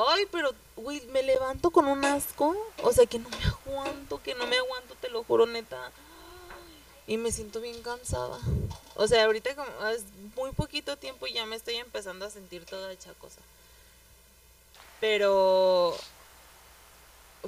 Ay, 0.09 0.27
pero, 0.31 0.53
güey, 0.75 1.01
me 1.07 1.23
levanto 1.23 1.71
con 1.71 1.87
un 1.87 2.05
asco. 2.05 2.55
O 2.83 2.91
sea, 2.91 3.05
que 3.05 3.19
no 3.19 3.29
me 3.29 3.43
aguanto, 3.45 4.21
que 4.21 4.35
no 4.35 4.45
me 4.45 4.57
aguanto, 4.57 4.95
te 5.01 5.09
lo 5.09 5.23
juro, 5.23 5.45
neta. 5.45 5.91
Y 7.07 7.17
me 7.17 7.31
siento 7.31 7.61
bien 7.61 7.81
cansada. 7.81 8.37
O 8.95 9.07
sea, 9.07 9.25
ahorita 9.25 9.55
como 9.55 9.87
es 9.87 10.03
muy 10.35 10.51
poquito 10.51 10.97
tiempo 10.97 11.25
y 11.25 11.33
ya 11.33 11.45
me 11.45 11.55
estoy 11.55 11.75
empezando 11.75 12.25
a 12.25 12.29
sentir 12.29 12.65
toda 12.65 12.91
hecha 12.91 13.13
cosa. 13.15 13.39
Pero... 14.99 15.95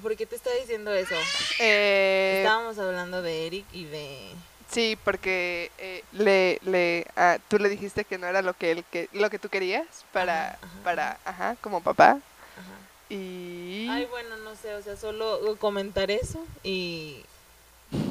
¿Por 0.02 0.16
qué 0.16 0.26
te 0.26 0.36
está 0.36 0.52
diciendo 0.54 0.94
eso? 0.94 1.16
Eh, 1.60 2.42
Estábamos 2.44 2.78
hablando 2.80 3.22
de 3.22 3.48
Eric 3.48 3.66
y 3.74 3.84
de... 3.86 4.32
sí, 4.72 4.98
porque 5.04 5.72
eh, 5.78 6.04
le, 6.14 6.60
le, 6.64 7.06
ah, 7.18 7.38
tú 7.50 7.58
le 7.58 7.68
dijiste 7.68 8.06
que 8.06 8.18
no 8.18 8.28
era 8.28 8.42
lo 8.42 8.54
que 8.54 8.72
él 8.72 8.86
que, 8.90 9.10
lo 9.12 9.30
que 9.30 9.40
tú 9.40 9.50
querías 9.50 9.86
para, 10.14 10.52
Ajá, 10.52 10.60
ajá, 10.62 10.84
para, 10.84 11.20
ajá, 11.26 11.56
como 11.60 11.82
papá. 11.82 12.20
Ajá. 12.60 13.14
Y 13.14 13.88
Ay, 13.90 14.06
bueno, 14.06 14.38
no 14.38 14.56
sé, 14.56 14.76
o 14.76 14.82
sea, 14.84 14.96
solo 14.96 15.56
comentar 15.60 16.12
eso 16.12 16.46
y... 16.64 17.24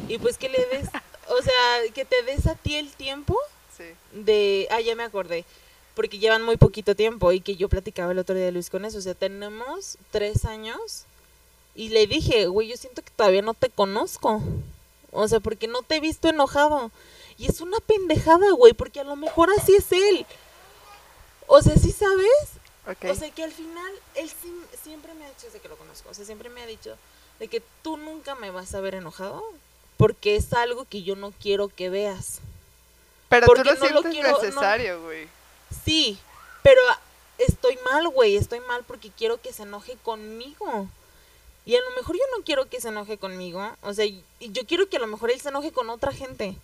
Y 0.08 0.18
pues 0.18 0.38
que 0.38 0.48
le 0.48 0.64
des... 0.66 0.88
O 1.30 1.42
sea, 1.42 1.92
que 1.92 2.06
te 2.06 2.22
des 2.22 2.46
a 2.46 2.54
ti 2.54 2.76
el 2.76 2.90
tiempo 2.90 3.36
sí, 3.76 3.84
de, 4.12 4.66
ah, 4.70 4.80
ya 4.80 4.96
me 4.96 5.02
acordé, 5.02 5.44
porque 5.94 6.18
llevan 6.18 6.42
muy 6.42 6.56
poquito 6.56 6.94
tiempo 6.94 7.32
y 7.32 7.42
que 7.42 7.54
yo 7.54 7.68
platicaba 7.68 8.12
el 8.12 8.18
otro 8.18 8.34
día 8.34 8.46
de 8.46 8.52
Luis 8.52 8.70
con 8.70 8.86
eso, 8.86 8.96
o 8.96 9.02
sea, 9.02 9.12
tenemos 9.14 9.98
tres 10.10 10.46
años 10.46 11.04
y 11.74 11.90
le 11.90 12.06
dije, 12.06 12.46
güey, 12.46 12.68
yo 12.68 12.78
siento 12.78 13.02
que 13.02 13.10
todavía 13.10 13.42
no 13.42 13.52
te 13.52 13.68
conozco, 13.68 14.40
o 15.12 15.28
sea, 15.28 15.40
porque 15.40 15.68
no 15.68 15.82
te 15.82 15.96
he 15.96 16.00
visto 16.00 16.28
enojado. 16.28 16.90
Y 17.36 17.46
es 17.46 17.60
una 17.60 17.78
pendejada, 17.80 18.50
güey, 18.52 18.72
porque 18.72 19.00
a 19.00 19.04
lo 19.04 19.16
mejor 19.16 19.50
así 19.50 19.74
es 19.74 19.92
él, 19.92 20.24
o 21.46 21.60
sea, 21.60 21.76
¿sí 21.76 21.92
sabes? 21.92 22.57
O 23.10 23.14
sea, 23.14 23.30
que 23.30 23.44
al 23.44 23.52
final 23.52 23.92
él 24.14 24.30
siempre 24.82 25.14
me 25.14 25.24
ha 25.24 25.28
dicho, 25.28 25.46
desde 25.46 25.60
que 25.60 25.68
lo 25.68 25.76
conozco, 25.76 26.08
o 26.10 26.14
sea, 26.14 26.24
siempre 26.24 26.48
me 26.48 26.62
ha 26.62 26.66
dicho 26.66 26.96
de 27.38 27.48
que 27.48 27.62
tú 27.82 27.96
nunca 27.96 28.34
me 28.34 28.50
vas 28.50 28.74
a 28.74 28.80
ver 28.80 28.94
enojado 28.94 29.42
porque 29.96 30.36
es 30.36 30.52
algo 30.52 30.84
que 30.86 31.02
yo 31.02 31.14
no 31.16 31.32
quiero 31.32 31.68
que 31.68 31.90
veas. 31.90 32.38
Pero 33.28 33.46
tú 33.46 33.52
porque 33.52 33.64
lo 33.64 33.74
no 33.74 33.80
lo 33.80 33.86
sientes 34.02 34.12
quiero- 34.12 34.32
no- 34.32 34.42
necesario, 34.42 35.02
güey. 35.02 35.28
Sí, 35.84 36.18
pero 36.62 36.80
estoy 37.36 37.78
mal, 37.84 38.08
güey, 38.08 38.36
estoy 38.36 38.60
mal 38.60 38.84
porque 38.84 39.10
quiero 39.10 39.40
que 39.40 39.52
se 39.52 39.64
enoje 39.64 39.96
conmigo. 40.02 40.88
Y 41.66 41.76
a 41.76 41.80
lo 41.80 41.90
mejor 41.96 42.16
yo 42.16 42.22
no 42.36 42.42
quiero 42.44 42.68
que 42.70 42.80
se 42.80 42.88
enoje 42.88 43.18
conmigo, 43.18 43.76
o 43.82 43.92
sea, 43.92 44.06
y 44.06 44.24
yo 44.40 44.66
quiero 44.66 44.88
que 44.88 44.96
a 44.96 45.00
lo 45.00 45.06
mejor 45.06 45.30
él 45.30 45.40
se 45.40 45.50
enoje 45.50 45.70
con 45.72 45.90
otra 45.90 46.12
gente. 46.12 46.56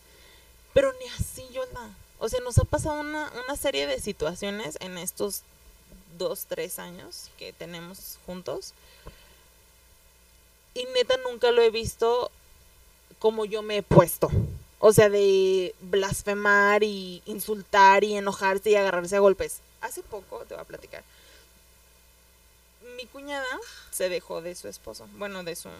Pero 0.73 0.93
ni 0.95 1.07
así, 1.09 1.47
Yola. 1.53 1.91
O 2.19 2.29
sea, 2.31 2.41
nos 2.41 2.57
ha 2.59 2.65
pasado 2.65 2.99
una, 3.01 3.31
una 3.45 3.57
serie 3.57 3.87
de 3.87 4.01
situaciones 4.01 4.79
en 4.81 4.97
estos 4.97 5.43
dos, 6.19 6.47
tres 6.47 6.79
años 6.79 7.31
que 7.39 7.53
tenemos 7.53 8.19
juntos. 8.27 8.73
Y 10.75 10.85
neta 10.87 11.17
nunca 11.19 11.51
lo 11.51 11.63
he 11.63 11.71
visto 11.71 12.31
como 13.19 13.45
yo 13.45 13.63
me 13.63 13.79
he 13.79 13.83
puesto. 13.83 14.31
O 14.81 14.93
sea, 14.93 15.09
de 15.09 15.75
blasfemar 15.81 16.83
y 16.83 17.23
insultar 17.27 18.05
y 18.05 18.17
enojarse 18.17 18.71
y 18.71 18.77
agarrarse 18.77 19.17
a 19.17 19.21
golpes. 19.21 19.61
Hace 19.81 20.03
poco, 20.03 20.45
te 20.45 20.55
voy 20.55 20.63
a 20.63 20.67
platicar. 20.67 21.03
Mi 22.97 23.07
cuñada 23.07 23.47
se 23.91 24.09
dejó 24.09 24.43
de 24.43 24.55
su 24.55 24.69
esposo. 24.69 25.09
Bueno, 25.17 25.43
de 25.43 25.57
su, 25.57 25.71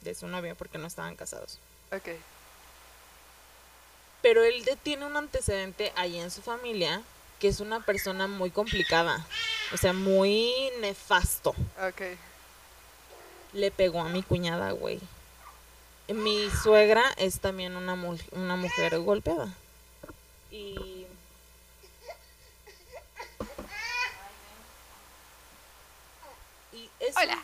de 0.00 0.14
su 0.14 0.26
novio 0.26 0.56
porque 0.56 0.78
no 0.78 0.86
estaban 0.86 1.16
casados. 1.16 1.58
Ok. 1.92 2.08
Pero 4.20 4.42
él 4.42 4.68
tiene 4.82 5.06
un 5.06 5.16
antecedente 5.16 5.92
ahí 5.94 6.18
en 6.18 6.30
su 6.30 6.42
familia 6.42 7.02
que 7.40 7.48
es 7.48 7.60
una 7.60 7.80
persona 7.84 8.26
muy 8.26 8.50
complicada. 8.50 9.24
O 9.72 9.76
sea, 9.76 9.92
muy 9.92 10.52
nefasto. 10.80 11.50
Ok. 11.80 12.02
Le 13.52 13.70
pegó 13.70 14.00
a 14.00 14.08
mi 14.08 14.22
cuñada, 14.22 14.72
güey. 14.72 15.00
Mi 16.08 16.48
suegra 16.62 17.04
es 17.18 17.40
también 17.40 17.76
una, 17.76 17.94
mu- 17.94 18.18
una 18.32 18.56
mujer 18.56 18.98
golpeada. 19.00 19.52
Y... 20.50 21.06
Y 26.72 26.90
eso, 27.00 27.18
Hola. 27.20 27.38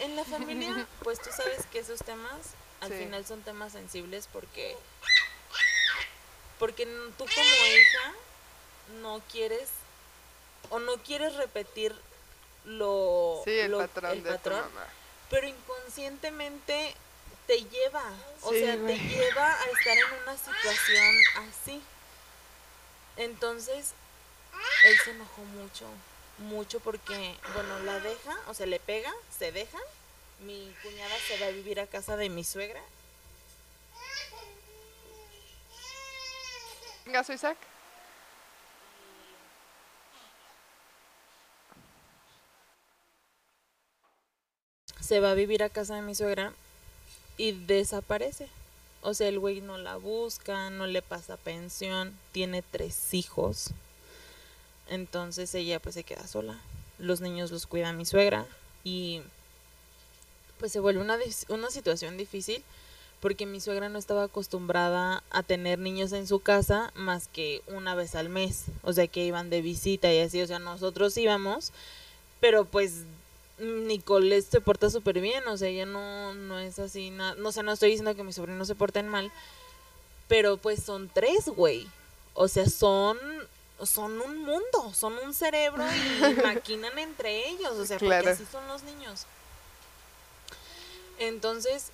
en 0.00 0.16
la 0.16 0.24
familia, 0.24 0.86
pues 1.02 1.20
tú 1.20 1.30
sabes 1.36 1.66
que 1.72 1.78
esos 1.78 2.00
temas 2.00 2.38
al 2.80 2.90
Sí. 2.90 2.98
final 2.98 3.24
son 3.24 3.40
temas 3.42 3.72
sensibles 3.72 4.28
porque 4.32 4.76
porque 6.58 6.84
tú 6.86 7.24
como 7.24 7.66
hija 7.66 8.14
no 9.00 9.20
quieres 9.30 9.68
o 10.70 10.78
no 10.78 10.94
quieres 11.02 11.34
repetir 11.36 11.94
lo, 12.64 13.42
Sí, 13.44 13.50
el 13.58 13.72
lo- 13.72 13.78
patrón 13.78 14.12
el 14.12 14.22
de 14.22 14.30
patrón, 14.30 14.62
tu 14.62 14.70
mamá. 14.70 14.86
pero 15.30 15.46
inconscientemente 15.46 16.94
te 17.46 17.62
lleva, 17.64 18.02
o 18.42 18.50
Sí, 18.52 18.60
sea, 18.60 18.76
güey. 18.76 18.96
te 18.96 19.04
lleva 19.04 19.52
a 19.52 19.64
estar 19.66 19.96
en 19.98 20.22
una 20.22 20.36
situación 20.36 21.14
así. 21.50 21.82
Entonces, 23.16 23.92
él 24.84 24.98
se 25.04 25.10
enojó 25.10 25.42
mucho, 25.42 25.84
mucho 26.38 26.80
porque, 26.80 27.36
bueno, 27.52 27.78
la 27.80 28.00
deja, 28.00 28.36
o 28.48 28.54
sea, 28.54 28.66
le 28.66 28.80
pega, 28.80 29.12
se 29.38 29.52
dejan. 29.52 29.82
Mi 30.40 30.74
cuñada 30.82 31.14
se 31.28 31.38
va 31.38 31.46
a 31.46 31.50
vivir 31.50 31.78
a 31.80 31.86
casa 31.86 32.16
de 32.16 32.28
mi 32.30 32.42
suegra. 32.44 32.82
Venga, 37.04 37.22
soy 37.24 37.34
Isaac. 37.36 37.58
Se 45.04 45.20
va 45.20 45.32
a 45.32 45.34
vivir 45.34 45.62
a 45.62 45.68
casa 45.68 45.96
de 45.96 46.02
mi 46.02 46.14
suegra 46.14 46.52
y 47.36 47.52
desaparece. 47.52 48.48
O 49.02 49.12
sea, 49.12 49.28
el 49.28 49.38
güey 49.38 49.60
no 49.60 49.76
la 49.76 49.96
busca, 49.96 50.70
no 50.70 50.86
le 50.86 51.02
pasa 51.02 51.36
pensión, 51.36 52.16
tiene 52.32 52.62
tres 52.62 53.12
hijos. 53.12 53.70
Entonces 54.88 55.54
ella 55.54 55.78
pues 55.78 55.94
se 55.94 56.04
queda 56.04 56.26
sola. 56.26 56.58
Los 56.98 57.20
niños 57.20 57.50
los 57.50 57.66
cuida 57.66 57.92
mi 57.92 58.06
suegra 58.06 58.46
y 58.82 59.20
pues 60.58 60.72
se 60.72 60.80
vuelve 60.80 61.02
una, 61.02 61.18
una 61.48 61.70
situación 61.70 62.16
difícil 62.16 62.62
porque 63.20 63.44
mi 63.44 63.60
suegra 63.60 63.90
no 63.90 63.98
estaba 63.98 64.24
acostumbrada 64.24 65.22
a 65.30 65.42
tener 65.42 65.78
niños 65.78 66.12
en 66.12 66.26
su 66.26 66.40
casa 66.40 66.92
más 66.94 67.28
que 67.28 67.62
una 67.66 67.94
vez 67.94 68.14
al 68.14 68.30
mes. 68.30 68.64
O 68.82 68.92
sea, 68.94 69.06
que 69.06 69.24
iban 69.24 69.50
de 69.50 69.60
visita 69.60 70.12
y 70.12 70.20
así. 70.20 70.40
O 70.40 70.46
sea, 70.46 70.58
nosotros 70.58 71.16
íbamos, 71.18 71.72
pero 72.40 72.64
pues 72.64 73.04
Nicole 73.64 74.40
se 74.42 74.60
porta 74.60 74.90
súper 74.90 75.20
bien, 75.20 75.46
o 75.48 75.56
sea, 75.56 75.68
ella 75.68 75.86
no, 75.86 76.34
no 76.34 76.58
es 76.58 76.78
así, 76.78 77.10
nada, 77.10 77.34
no 77.36 77.52
sé, 77.52 77.62
no 77.62 77.72
estoy 77.72 77.90
diciendo 77.90 78.14
que 78.14 78.22
mis 78.24 78.36
sobrinos 78.36 78.66
se 78.68 78.74
porten 78.74 79.08
mal, 79.08 79.30
pero 80.28 80.56
pues 80.56 80.82
son 80.82 81.08
tres, 81.12 81.46
güey, 81.46 81.86
o 82.34 82.48
sea, 82.48 82.68
son, 82.68 83.18
son 83.82 84.20
un 84.20 84.38
mundo, 84.38 84.92
son 84.94 85.16
un 85.18 85.34
cerebro 85.34 85.84
y 85.86 86.34
maquinan 86.44 86.98
entre 86.98 87.48
ellos, 87.48 87.72
o 87.72 87.86
sea, 87.86 87.98
Claro. 87.98 88.24
porque 88.24 88.42
así 88.42 88.50
son 88.50 88.66
los 88.68 88.82
niños. 88.84 89.26
Entonces, 91.18 91.90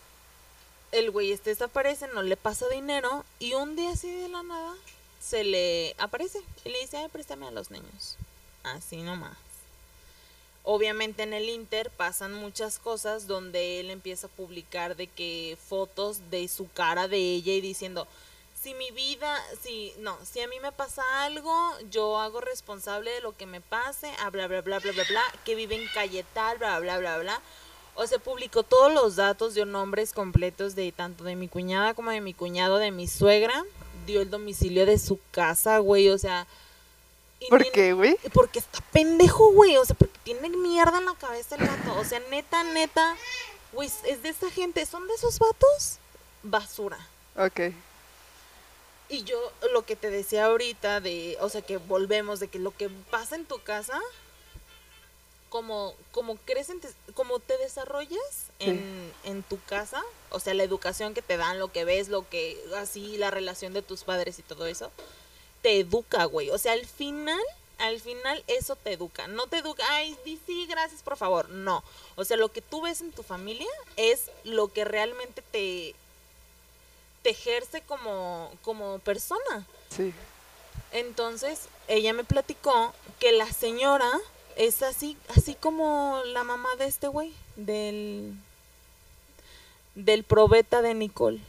el 0.92 1.10
güey 1.10 1.32
este 1.32 1.50
desaparece, 1.50 2.08
no 2.08 2.22
le 2.22 2.36
pasa 2.36 2.68
dinero, 2.68 3.24
y 3.38 3.54
un 3.54 3.76
día 3.76 3.90
así 3.90 4.10
de 4.10 4.28
la 4.28 4.42
nada, 4.42 4.74
se 5.20 5.44
le 5.44 5.94
aparece 5.98 6.40
y 6.64 6.70
le 6.70 6.80
dice, 6.80 6.96
ay, 6.96 7.08
préstame 7.08 7.46
a 7.46 7.50
los 7.50 7.70
niños, 7.70 8.16
así 8.62 9.02
nomás 9.02 9.36
obviamente 10.64 11.22
en 11.22 11.32
el 11.32 11.48
Inter 11.48 11.90
pasan 11.90 12.34
muchas 12.34 12.78
cosas 12.78 13.26
donde 13.26 13.80
él 13.80 13.90
empieza 13.90 14.26
a 14.26 14.30
publicar 14.30 14.96
de 14.96 15.06
que 15.06 15.56
fotos 15.68 16.30
de 16.30 16.46
su 16.48 16.70
cara 16.70 17.08
de 17.08 17.16
ella 17.16 17.52
y 17.52 17.60
diciendo 17.60 18.06
si 18.62 18.74
mi 18.74 18.90
vida, 18.90 19.42
si 19.62 19.94
no, 20.00 20.18
si 20.22 20.40
a 20.40 20.46
mí 20.46 20.60
me 20.60 20.70
pasa 20.70 21.24
algo, 21.24 21.54
yo 21.90 22.18
hago 22.20 22.42
responsable 22.42 23.10
de 23.10 23.22
lo 23.22 23.34
que 23.34 23.46
me 23.46 23.62
pase, 23.62 24.10
a 24.22 24.28
bla 24.28 24.48
bla 24.48 24.60
bla 24.60 24.78
bla 24.80 24.92
bla 24.92 25.04
bla, 25.08 25.22
que 25.46 25.54
vive 25.54 25.76
en 25.76 25.88
calle 25.94 26.26
tal, 26.34 26.58
bla 26.58 26.78
bla 26.78 26.98
bla 26.98 27.18
bla. 27.18 27.40
O 27.94 28.06
se 28.06 28.18
publicó 28.18 28.62
todos 28.62 28.92
los 28.92 29.16
datos, 29.16 29.54
dio 29.54 29.64
nombres 29.64 30.12
completos 30.12 30.74
de 30.74 30.92
tanto 30.92 31.24
de 31.24 31.36
mi 31.36 31.48
cuñada 31.48 31.94
como 31.94 32.10
de 32.10 32.20
mi 32.20 32.34
cuñado, 32.34 32.76
de 32.76 32.90
mi 32.90 33.08
suegra, 33.08 33.64
dio 34.06 34.20
el 34.20 34.30
domicilio 34.30 34.84
de 34.84 34.98
su 34.98 35.18
casa, 35.30 35.78
güey, 35.78 36.10
o 36.10 36.18
sea, 36.18 36.46
¿Por 37.48 37.70
qué, 37.72 37.92
güey? 37.94 38.16
porque 38.34 38.58
está 38.58 38.80
pendejo, 38.92 39.52
güey. 39.52 39.76
O 39.76 39.84
sea, 39.84 39.96
porque 39.96 40.18
tiene 40.24 40.48
mierda 40.50 40.98
en 40.98 41.06
la 41.06 41.14
cabeza 41.14 41.56
el 41.56 41.66
vato. 41.66 41.98
O 41.98 42.04
sea, 42.04 42.20
neta, 42.30 42.62
neta. 42.64 43.16
Güey, 43.72 43.90
es 44.06 44.22
de 44.22 44.28
esa 44.28 44.50
gente. 44.50 44.84
¿Son 44.86 45.06
de 45.08 45.14
esos 45.14 45.38
vatos? 45.38 45.98
Basura. 46.42 46.98
Ok. 47.36 47.60
Y 49.08 49.24
yo 49.24 49.38
lo 49.72 49.84
que 49.84 49.96
te 49.96 50.10
decía 50.10 50.44
ahorita 50.46 51.00
de, 51.00 51.36
o 51.40 51.48
sea, 51.48 51.62
que 51.62 51.78
volvemos, 51.78 52.38
de 52.40 52.48
que 52.48 52.58
lo 52.58 52.70
que 52.76 52.88
pasa 53.10 53.34
en 53.34 53.44
tu 53.44 53.60
casa, 53.62 54.00
como, 55.48 55.94
como 56.12 56.36
crecen, 56.36 56.80
como 57.14 57.40
te 57.40 57.56
desarrollas 57.58 58.20
Sí. 58.60 58.66
en, 58.70 59.12
en 59.24 59.42
tu 59.42 59.58
casa, 59.64 60.02
o 60.30 60.38
sea, 60.38 60.54
la 60.54 60.62
educación 60.62 61.14
que 61.14 61.22
te 61.22 61.36
dan, 61.38 61.58
lo 61.58 61.72
que 61.72 61.84
ves, 61.84 62.08
lo 62.08 62.28
que, 62.28 62.62
así, 62.76 63.16
la 63.16 63.30
relación 63.30 63.72
de 63.72 63.82
tus 63.82 64.04
padres 64.04 64.38
y 64.38 64.42
todo 64.42 64.66
eso, 64.66 64.92
te 65.62 65.78
educa, 65.78 66.24
güey. 66.24 66.50
O 66.50 66.58
sea, 66.58 66.72
al 66.72 66.86
final, 66.86 67.40
al 67.78 68.00
final 68.00 68.42
eso 68.46 68.76
te 68.76 68.92
educa. 68.92 69.26
No 69.26 69.46
te 69.46 69.58
educa, 69.58 69.84
ay, 69.90 70.16
di 70.24 70.38
sí, 70.46 70.66
gracias, 70.66 71.02
por 71.02 71.16
favor. 71.16 71.48
No. 71.48 71.82
O 72.16 72.24
sea, 72.24 72.36
lo 72.36 72.50
que 72.50 72.62
tú 72.62 72.82
ves 72.82 73.00
en 73.00 73.12
tu 73.12 73.22
familia 73.22 73.68
es 73.96 74.30
lo 74.44 74.68
que 74.72 74.84
realmente 74.84 75.42
te, 75.52 75.94
te 77.22 77.30
ejerce 77.30 77.82
como, 77.82 78.50
como 78.62 78.98
persona. 79.00 79.66
Sí. 79.94 80.12
Entonces, 80.92 81.68
ella 81.88 82.12
me 82.12 82.24
platicó 82.24 82.92
que 83.18 83.32
la 83.32 83.52
señora 83.52 84.10
es 84.56 84.82
así, 84.82 85.16
así 85.36 85.54
como 85.54 86.20
la 86.26 86.44
mamá 86.44 86.68
de 86.78 86.86
este 86.86 87.08
güey, 87.08 87.32
del, 87.56 88.34
del 89.94 90.24
probeta 90.24 90.82
de 90.82 90.94
Nicole. 90.94 91.40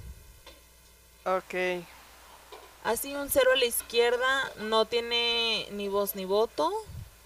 Ok. 1.25 1.83
Así 2.83 3.13
un 3.15 3.29
cero 3.29 3.51
a 3.53 3.57
la 3.57 3.65
izquierda, 3.65 4.51
no 4.59 4.85
tiene 4.85 5.67
ni 5.71 5.87
voz 5.87 6.15
ni 6.15 6.25
voto. 6.25 6.71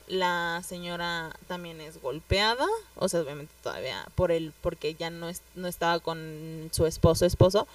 La 0.07 0.61
señora 0.68 1.36
también 1.48 1.82
es 1.82 1.99
golpeada, 1.99 2.68
o 2.95 3.10
sea, 3.10 3.22
obviamente 3.22 3.52
todavía 3.64 4.06
por 4.14 4.32
él, 4.32 4.53
porque 4.61 4.94
ya 4.94 5.10
no, 5.10 5.30
es, 5.30 5.41
no 5.56 5.68
estaba 5.68 5.99
con 5.99 6.69
su 6.72 6.86
esposo, 6.86 7.26
esposo, 7.26 7.68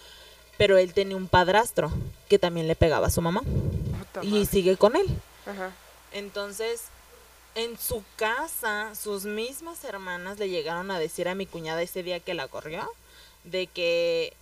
pero 0.57 0.78
él 0.78 0.94
tenía 0.94 1.16
un 1.16 1.27
padrastro 1.27 1.90
que 2.28 2.39
también 2.39 2.69
le 2.69 2.77
pegaba 2.77 3.09
a 3.09 3.11
su 3.11 3.20
mamá 3.20 3.40
Puta 3.40 4.23
y 4.23 4.28
madre. 4.28 4.47
sigue 4.47 4.77
con 4.77 4.94
él. 4.94 5.07
Ajá. 5.44 5.73
Entonces, 6.12 6.85
en 7.57 7.77
su 7.78 8.05
casa, 8.15 8.94
sus 8.94 9.24
mismas 9.24 9.82
hermanas 9.82 10.39
le 10.39 10.48
llegaron 10.48 10.93
a 10.93 11.01
decir 11.01 11.28
a 11.28 11.35
mi 11.35 11.47
cuñada 11.47 11.82
ese 11.82 12.05
día 12.05 12.20
que 12.20 12.35
la 12.35 12.47
corrió, 12.47 12.89
de 13.43 13.66
que, 13.66 14.35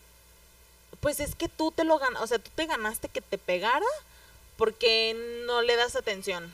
pues 1.01 1.21
es 1.21 1.35
que 1.35 1.49
tú 1.49 1.73
te 1.73 1.85
lo 1.85 1.99
ganas, 1.99 2.23
o 2.23 2.27
sea, 2.27 2.39
tú 2.39 2.51
te 2.55 2.67
ganaste 2.67 3.09
que 3.09 3.21
te 3.21 3.39
pegara 3.39 3.87
porque 4.57 5.15
no 5.47 5.63
le 5.63 5.77
das 5.77 5.97
atención, 5.97 6.53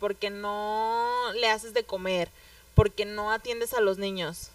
porque 0.00 0.30
no 0.30 1.32
le 1.34 1.50
haces 1.50 1.74
de 1.74 1.84
comer, 1.84 2.30
porque 2.74 3.04
no 3.04 3.30
atiendes 3.30 3.74
a 3.74 3.80
los 3.80 3.98
niños. 3.98 4.48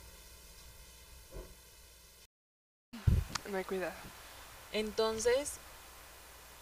No 3.49 3.57
hay 3.57 3.64
cuidado. 3.64 3.93
Entonces, 4.73 5.53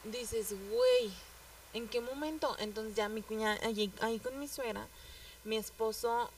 dices, 0.04 0.54
güey, 0.70 1.12
¿en 1.74 1.88
qué 1.88 2.02
momento? 2.02 2.56
Entonces 2.60 2.96
ya 2.96 3.10
mi 3.10 3.22
cuñada, 3.22 3.60
ahí, 3.66 3.92
ahí 4.02 4.20
con 4.20 4.40
mi 4.40 4.48
suegra, 4.48 4.88
mi 5.44 5.58
esposo 5.58 6.30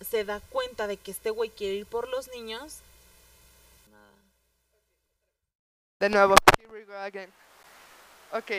se 0.00 0.24
da 0.24 0.40
cuenta 0.40 0.86
de 0.86 0.96
que 0.96 1.10
este 1.10 1.30
güey 1.30 1.50
quiere 1.50 1.74
ir 1.74 1.86
por 1.86 2.08
los 2.08 2.28
niños. 2.28 2.78
Nada. 3.90 4.10
De 6.00 6.08
nuevo. 6.08 6.34
Here 6.58 6.72
we 6.72 6.84
go 6.84 6.96
again. 6.96 7.30
Ok. 8.32 8.50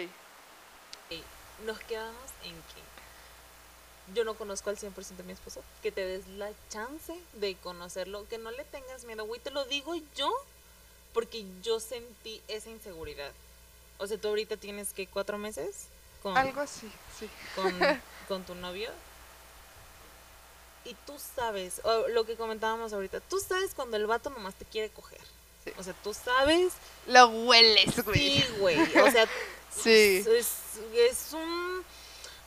Nos 1.65 1.79
quedamos 1.79 2.31
en 2.43 2.53
que 2.53 4.13
yo 4.13 4.23
no 4.23 4.35
conozco 4.35 4.69
al 4.69 4.77
100% 4.77 5.19
a 5.19 5.23
mi 5.23 5.33
esposo, 5.33 5.63
que 5.81 5.91
te 5.91 6.05
des 6.05 6.27
la 6.27 6.51
chance 6.69 7.15
de 7.33 7.55
conocerlo, 7.55 8.27
que 8.29 8.37
no 8.37 8.51
le 8.51 8.63
tengas 8.65 9.05
miedo, 9.05 9.25
güey, 9.25 9.39
te 9.39 9.51
lo 9.51 9.65
digo 9.65 9.93
yo, 10.15 10.31
porque 11.13 11.45
yo 11.61 11.79
sentí 11.79 12.41
esa 12.47 12.69
inseguridad. 12.69 13.31
O 13.99 14.07
sea, 14.07 14.17
tú 14.17 14.29
ahorita 14.29 14.57
tienes 14.57 14.93
que 14.93 15.07
cuatro 15.07 15.37
meses 15.37 15.87
con, 16.23 16.37
Algo 16.37 16.61
así, 16.61 16.91
sí. 17.19 17.29
con, 17.55 17.73
con 18.27 18.43
tu 18.43 18.55
novio. 18.55 18.89
Y 20.83 20.95
tú 21.05 21.13
sabes, 21.35 21.81
o 21.83 22.07
lo 22.07 22.25
que 22.25 22.35
comentábamos 22.35 22.91
ahorita, 22.93 23.19
tú 23.19 23.39
sabes 23.39 23.75
cuando 23.75 23.97
el 23.97 24.07
vato 24.07 24.31
nomás 24.31 24.55
te 24.55 24.65
quiere 24.65 24.89
coger. 24.89 25.21
Sí. 25.65 25.71
O 25.77 25.83
sea, 25.83 25.93
tú 26.03 26.13
sabes, 26.13 26.73
Lo 27.07 27.27
hueles, 27.27 28.03
güey. 28.03 28.17
sí, 28.19 28.45
güey. 28.59 28.79
O 28.97 29.11
sea, 29.11 29.27
Sí. 29.75 30.23
es, 30.27 30.47
es 30.93 31.33
un, 31.33 31.85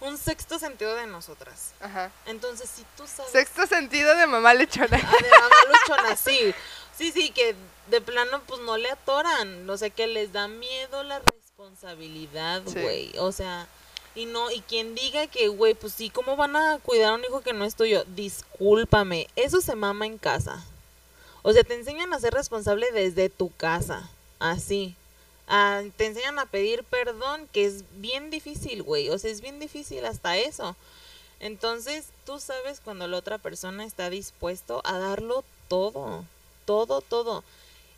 un 0.00 0.18
sexto 0.18 0.58
sentido 0.58 0.94
de 0.94 1.06
nosotras. 1.06 1.72
Ajá. 1.80 2.10
Entonces, 2.26 2.68
si 2.68 2.84
tú 2.96 3.04
sabes... 3.06 3.32
Sexto 3.32 3.66
sentido 3.66 4.14
de 4.16 4.26
mamá 4.26 4.52
lechona. 4.54 4.88
Ah, 5.02 5.16
de 5.22 5.30
mamá 5.30 5.54
luchona, 5.68 6.16
sí. 6.16 6.54
Sí, 6.98 7.12
sí, 7.12 7.30
que 7.30 7.54
de 7.88 8.00
plano 8.00 8.42
pues 8.46 8.60
no 8.60 8.76
le 8.76 8.90
atoran. 8.90 9.68
O 9.70 9.76
sea, 9.76 9.90
que 9.90 10.06
les 10.06 10.32
da 10.32 10.48
miedo 10.48 11.02
la 11.02 11.20
responsabilidad, 11.20 12.62
Sí. 12.66 12.80
güey. 12.80 13.18
O 13.18 13.32
sea, 13.32 13.66
y 14.14 14.26
no, 14.26 14.50
y 14.50 14.60
quien 14.60 14.94
diga 14.94 15.26
que, 15.26 15.48
güey, 15.48 15.74
pues 15.74 15.92
sí, 15.94 16.10
¿cómo 16.10 16.36
van 16.36 16.54
a 16.56 16.78
cuidar 16.80 17.12
a 17.12 17.14
un 17.14 17.24
hijo 17.24 17.40
que 17.40 17.52
no 17.52 17.64
es 17.64 17.74
tuyo? 17.74 18.04
Discúlpame, 18.08 19.28
eso 19.34 19.60
se 19.60 19.74
mama 19.74 20.06
en 20.06 20.18
casa. 20.18 20.62
O 21.46 21.52
sea, 21.52 21.62
te 21.62 21.74
enseñan 21.74 22.14
a 22.14 22.18
ser 22.20 22.32
responsable 22.32 22.90
desde 22.90 23.28
tu 23.28 23.54
casa. 23.54 24.08
Así. 24.38 24.96
Ah, 25.46 25.82
te 25.98 26.06
enseñan 26.06 26.38
a 26.38 26.46
pedir 26.46 26.84
perdón, 26.84 27.46
que 27.52 27.66
es 27.66 27.84
bien 28.00 28.30
difícil, 28.30 28.82
güey. 28.82 29.10
O 29.10 29.18
sea, 29.18 29.30
es 29.30 29.42
bien 29.42 29.60
difícil 29.60 30.06
hasta 30.06 30.38
eso. 30.38 30.74
Entonces, 31.40 32.06
tú 32.24 32.40
sabes 32.40 32.80
cuando 32.80 33.06
la 33.08 33.18
otra 33.18 33.36
persona 33.36 33.84
está 33.84 34.08
dispuesto 34.08 34.80
a 34.84 34.98
darlo 34.98 35.44
todo, 35.68 36.24
todo, 36.64 37.02
todo. 37.02 37.44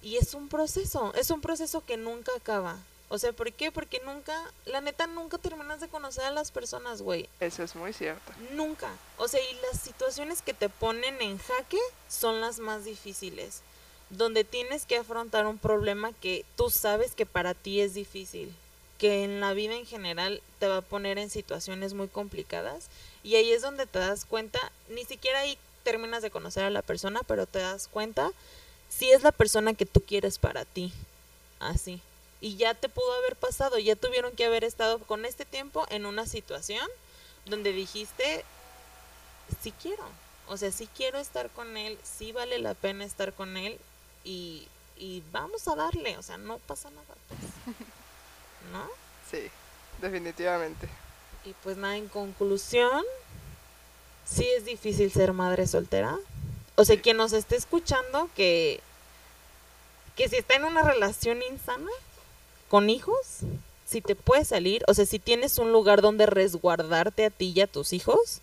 Y 0.03 0.17
es 0.17 0.35
un 0.35 0.49
proceso, 0.49 1.15
es 1.15 1.31
un 1.31 1.41
proceso 1.41 1.85
que 1.87 1.97
nunca 1.97 2.33
acaba. 2.37 2.79
O 3.09 3.19
sea, 3.19 3.33
¿por 3.33 3.53
qué? 3.53 3.71
Porque 3.71 4.01
nunca, 4.05 4.35
la 4.65 4.81
neta, 4.81 5.07
nunca 5.07 5.39
terminas 5.39 5.81
de 5.81 5.89
conocer 5.89 6.25
a 6.25 6.33
las 6.33 6.51
personas, 6.51 7.03
güey. 7.03 7.29
Eso 7.39 7.63
es 7.63 7.77
muy 7.77 7.93
cierto. 7.93 8.33
Nunca. 8.53 8.91
O 9.17 9.29
sea, 9.29 9.41
y 9.41 9.55
las 9.71 9.81
situaciones 9.81 10.43
que 10.43 10.55
te 10.55 10.69
ponen 10.69 11.21
en 11.23 11.39
jaque 11.39 11.79
son 12.09 12.41
las 12.41 12.59
más 12.59 12.85
difíciles. 12.85 13.63
Donde 14.11 14.43
tienes 14.45 14.87
que 14.87 14.97
afrontar 14.97 15.47
un 15.47 15.59
problema 15.59 16.13
que 16.15 16.45
tú 16.57 16.69
sabes 16.69 17.15
que 17.15 17.27
para 17.27 17.55
ti 17.55 17.81
es 17.81 17.95
difícil. 17.95 18.53
Que 18.99 19.23
en 19.23 19.41
la 19.41 19.53
vida 19.53 19.75
en 19.75 19.87
general 19.87 20.43
te 20.59 20.67
va 20.67 20.79
a 20.79 20.83
poner 20.83 21.19
en 21.19 21.31
situaciones 21.31 21.95
muy 21.95 22.09
complicadas. 22.09 22.89
Y 23.23 23.37
ahí 23.37 23.53
es 23.53 23.63
donde 23.63 23.87
te 23.87 24.01
das 24.01 24.25
cuenta, 24.25 24.73
ni 24.89 25.05
siquiera 25.05 25.41
ahí 25.41 25.59
terminas 25.85 26.23
de 26.23 26.31
conocer 26.33 26.65
a 26.65 26.71
la 26.71 26.83
persona, 26.83 27.21
pero 27.27 27.47
te 27.47 27.61
das 27.61 27.87
cuenta 27.87 28.33
si 28.89 29.11
es 29.13 29.23
la 29.23 29.31
persona 29.33 29.75
que 29.75 29.87
tú 29.87 30.01
quieres 30.01 30.39
para 30.39 30.65
ti. 30.65 30.93
Así. 31.61 32.01
Y 32.41 32.57
ya 32.57 32.75
te 32.75 32.89
pudo 32.89 33.13
haber 33.15 33.37
pasado, 33.37 33.79
ya 33.79 33.97
tuvieron 33.97 34.33
que 34.33 34.45
haber 34.45 34.65
estado 34.65 34.99
con 35.01 35.25
este 35.25 35.45
tiempo 35.45 35.87
en 35.89 36.07
una 36.07 36.27
situación 36.27 36.87
donde 37.47 37.73
dijiste, 37.73 38.45
sí 39.63 39.73
quiero, 39.81 40.05
o 40.49 40.57
sea, 40.57 40.71
sí 40.71 40.89
quiero 40.95 41.19
estar 41.19 41.49
con 41.51 41.77
él, 41.77 41.99
sí 42.03 42.33
vale 42.33 42.59
la 42.59 42.75
pena 42.75 43.05
estar 43.05 43.33
con 43.33 43.57
él 43.57 43.79
y, 44.25 44.69
y 44.97 45.23
vamos 45.33 45.67
a 45.69 45.77
darle, 45.77 46.17
o 46.19 46.23
sea, 46.23 46.37
no 46.37 46.59
pasa 46.59 46.91
nada, 46.91 47.15
pues, 47.29 47.41
¿no? 48.73 48.89
Sí, 49.31 49.51
definitivamente. 50.01 50.89
Y 51.45 51.53
pues 51.65 51.77
nada, 51.77 51.97
en 51.97 52.07
conclusión, 52.07 53.05
sí 54.25 54.49
es 54.57 54.65
difícil 54.65 55.11
ser 55.13 55.33
madre 55.33 55.67
soltera. 55.67 56.17
O 56.77 56.85
sea, 56.85 57.01
quien 57.01 57.17
nos 57.17 57.33
esté 57.33 57.57
escuchando 57.57 58.31
que, 58.37 58.81
que 60.15 60.29
si 60.29 60.37
está 60.37 60.55
en 60.55 60.65
una 60.65 60.83
relación 60.83 61.43
insana 61.43 61.91
con 62.69 62.91
hijos, 62.91 63.41
si 63.87 64.01
te 64.01 64.17
puedes 64.17 64.49
salir, 64.49 64.85
o 64.89 64.95
sea, 64.95 65.07
si 65.07 65.19
tienes 65.19 65.59
un 65.59 65.73
lugar 65.73 66.03
donde 66.03 66.27
resguardarte 66.27 67.27
a 67.27 67.31
ti 67.31 67.53
y 67.55 67.61
a 67.61 67.67
tus 67.67 67.93
hijos, 67.93 68.41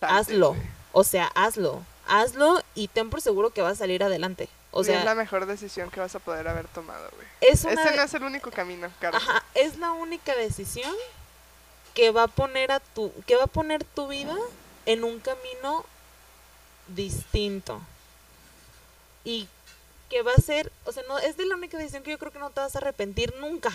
hazlo. 0.00 0.56
O 0.92 1.04
sea, 1.04 1.30
hazlo. 1.34 1.82
Hazlo 2.06 2.62
y 2.74 2.88
ten 2.88 3.10
por 3.10 3.20
seguro 3.20 3.50
que 3.50 3.62
vas 3.62 3.74
a 3.74 3.76
salir 3.76 4.02
adelante. 4.02 4.48
O 4.70 4.80
Y 4.80 4.88
es 4.88 4.88
la 4.88 5.02
sea, 5.02 5.14
mejor 5.14 5.46
decisión 5.46 5.90
que 5.90 6.00
vas 6.00 6.14
a 6.14 6.18
poder 6.18 6.48
haber 6.48 6.66
tomado, 6.68 7.08
güey. 7.14 7.26
es 7.40 7.64
una... 7.64 7.74
Ese 7.74 7.96
no 7.96 8.02
es 8.02 8.14
el 8.14 8.24
único 8.24 8.50
camino, 8.50 8.90
Carlos. 9.00 9.22
Ajá, 9.22 9.44
es 9.54 9.78
la 9.78 9.92
única 9.92 10.34
decisión 10.34 10.92
que 11.94 12.10
va 12.10 12.24
a 12.24 12.28
poner 12.28 12.72
a 12.72 12.80
tu 12.80 13.12
que 13.26 13.36
va 13.36 13.44
a 13.44 13.48
poner 13.48 13.84
tu 13.84 14.08
vida 14.08 14.34
en 14.86 15.04
un 15.04 15.20
camino 15.20 15.84
distinto. 16.88 17.80
Y 19.24 19.48
que 20.12 20.20
va 20.22 20.32
a 20.36 20.40
ser, 20.42 20.70
o 20.84 20.92
sea, 20.92 21.02
no 21.08 21.18
es 21.18 21.38
de 21.38 21.46
la 21.46 21.54
única 21.54 21.78
decisión 21.78 22.02
que 22.02 22.10
yo 22.10 22.18
creo 22.18 22.30
que 22.30 22.38
no 22.38 22.50
te 22.50 22.60
vas 22.60 22.74
a 22.76 22.80
arrepentir 22.80 23.34
nunca. 23.40 23.72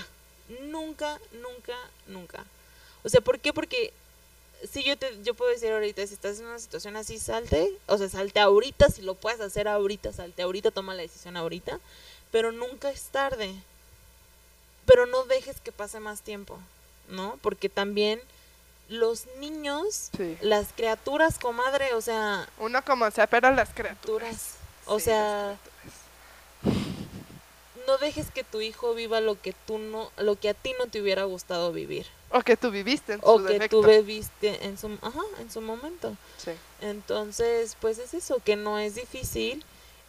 Nunca, 0.61 1.19
nunca, 1.41 1.75
nunca. 2.05 2.45
O 3.03 3.09
sea, 3.09 3.21
¿por 3.21 3.39
qué? 3.39 3.53
Porque 3.53 3.91
si 4.71 4.83
yo 4.83 4.95
te 4.97 5.11
yo 5.23 5.33
puedo 5.33 5.49
decir 5.49 5.71
ahorita 5.71 6.05
si 6.05 6.13
estás 6.13 6.39
en 6.39 6.45
una 6.45 6.59
situación 6.59 6.95
así 6.95 7.17
salte, 7.17 7.71
o 7.87 7.97
sea, 7.97 8.07
salte 8.07 8.39
ahorita 8.39 8.89
si 8.89 9.01
lo 9.01 9.15
puedes 9.15 9.41
hacer 9.41 9.67
ahorita, 9.67 10.13
salte 10.13 10.43
ahorita, 10.43 10.69
toma 10.69 10.93
la 10.93 11.01
decisión 11.01 11.37
ahorita, 11.37 11.79
pero 12.31 12.51
nunca 12.51 12.91
es 12.91 13.01
tarde 13.05 13.53
pero 14.85 15.05
no 15.05 15.23
dejes 15.25 15.59
que 15.59 15.71
pase 15.73 15.99
más 15.99 16.21
tiempo, 16.21 16.57
¿no? 17.09 17.37
Porque 17.41 17.67
también 17.67 18.21
los 18.89 19.25
niños, 19.39 20.09
Sí. 20.15 20.37
las 20.41 20.67
criaturas, 20.75 21.39
comadre, 21.39 21.93
o 21.93 21.99
sea, 22.01 22.47
Uno 22.59 22.81
como 22.85 23.09
sea, 23.11 23.27
pero 23.27 23.51
las 23.51 23.69
criaturas. 23.73 24.51
o 24.85 24.97
Sí, 24.99 25.05
sea. 25.05 25.57
No 27.87 27.97
dejes 27.97 28.29
que 28.31 28.43
tu 28.43 28.61
hijo 28.61 28.93
viva 28.93 29.21
lo 29.21 29.41
que 29.41 29.53
tú 29.65 29.77
no, 29.79 30.11
lo 30.17 30.35
que 30.39 30.49
a 30.49 30.53
ti 30.53 30.73
no 30.77 30.87
te 30.87 31.01
hubiera 31.01 31.23
gustado 31.23 31.71
vivir, 31.71 32.05
O 32.29 32.41
que 32.41 32.57
tú 32.57 32.69
viviste 32.69 33.13
en 33.13 33.19
o 33.23 33.39
su 33.39 33.45
que 33.45 33.53
defecto. 33.53 33.81
tú 33.81 33.87
viviste 33.87 34.65
en 34.65 34.77
su, 34.77 34.87
ajá, 35.01 35.21
en 35.39 35.49
su 35.49 35.61
momento. 35.61 36.15
Sí. 36.37 36.51
Entonces, 36.81 37.75
pues 37.79 37.97
es 37.99 38.13
eso, 38.13 38.39
que 38.43 38.55
no 38.55 38.77
es 38.79 38.95
difícil 38.95 39.63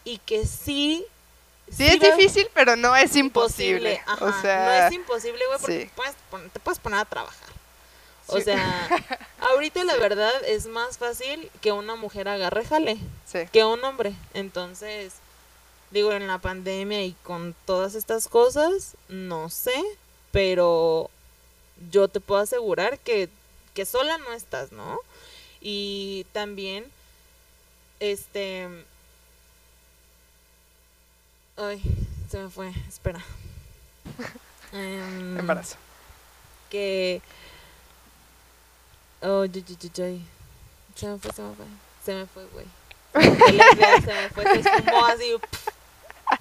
y 0.05 0.19
que 0.19 0.45
sí 0.47 1.05
Sí, 1.71 1.87
es 1.87 2.01
difícil, 2.01 2.49
pero 2.55 2.77
no 2.77 2.97
es 2.97 3.15
imposible. 3.15 4.01
Ajá, 4.07 4.25
o 4.25 4.41
sea, 4.41 4.65
no 4.65 4.87
es 4.87 4.93
imposible, 4.95 5.45
güey, 5.47 5.59
porque 5.61 5.81
sí. 5.81 5.85
te, 5.87 5.93
puedes 5.95 6.15
pon- 6.31 6.51
te 6.51 6.61
puedes 6.61 6.79
poner 6.79 7.01
a 7.01 7.05
trabajar. 7.05 7.49
O 8.27 8.37
Sí. 8.39 8.43
sea, 8.45 8.89
ahorita 9.41 9.85
la 9.85 9.97
verdad 9.97 10.33
es 10.47 10.67
más 10.67 10.97
fácil 10.99 11.51
que 11.61 11.73
una 11.73 11.95
mujer 11.95 12.27
agarre 12.29 12.65
jale 12.65 12.97
sí. 13.27 13.41
que 13.53 13.65
un 13.65 13.85
hombre. 13.85 14.15
Entonces, 14.35 15.13
digo, 15.91 16.13
en 16.13 16.27
la 16.27 16.39
pandemia 16.39 17.05
y 17.05 17.13
con 17.23 17.55
todas 17.65 17.95
estas 17.95 18.29
cosas, 18.29 18.97
no 19.09 19.51
sé, 19.51 19.75
pero 20.33 21.11
yo 21.91 22.09
te 22.09 22.21
puedo 22.21 22.41
asegurar 22.41 22.99
que, 22.99 23.29
que 23.75 23.85
sola 23.85 24.19
no 24.19 24.33
estás, 24.33 24.73
¿no? 24.73 25.01
Y 25.61 26.27
también, 26.33 26.85
este... 28.01 28.69
Ay, 31.57 31.83
se 32.31 32.39
me 32.39 32.51
fue, 32.51 32.73
espera. 32.89 33.25
Em, 34.73 35.39
Embarazo. 35.39 35.77
que 36.69 37.23
oh 39.23 39.43
ay, 39.43 39.53
ay, 39.55 39.97
ay. 39.97 40.27
se 40.95 41.07
me 41.07 41.19
fue 41.19 41.33
se 41.33 41.43
me 41.43 41.55
fue 41.55 41.67
se 42.05 42.15
me 42.15 42.27
fue 42.27 42.45
güey 42.53 42.67
se 44.05 44.13
me 44.13 44.29
fue 44.29 44.45
se 44.45 44.61
esfumó 44.61 45.07
así 45.07 45.35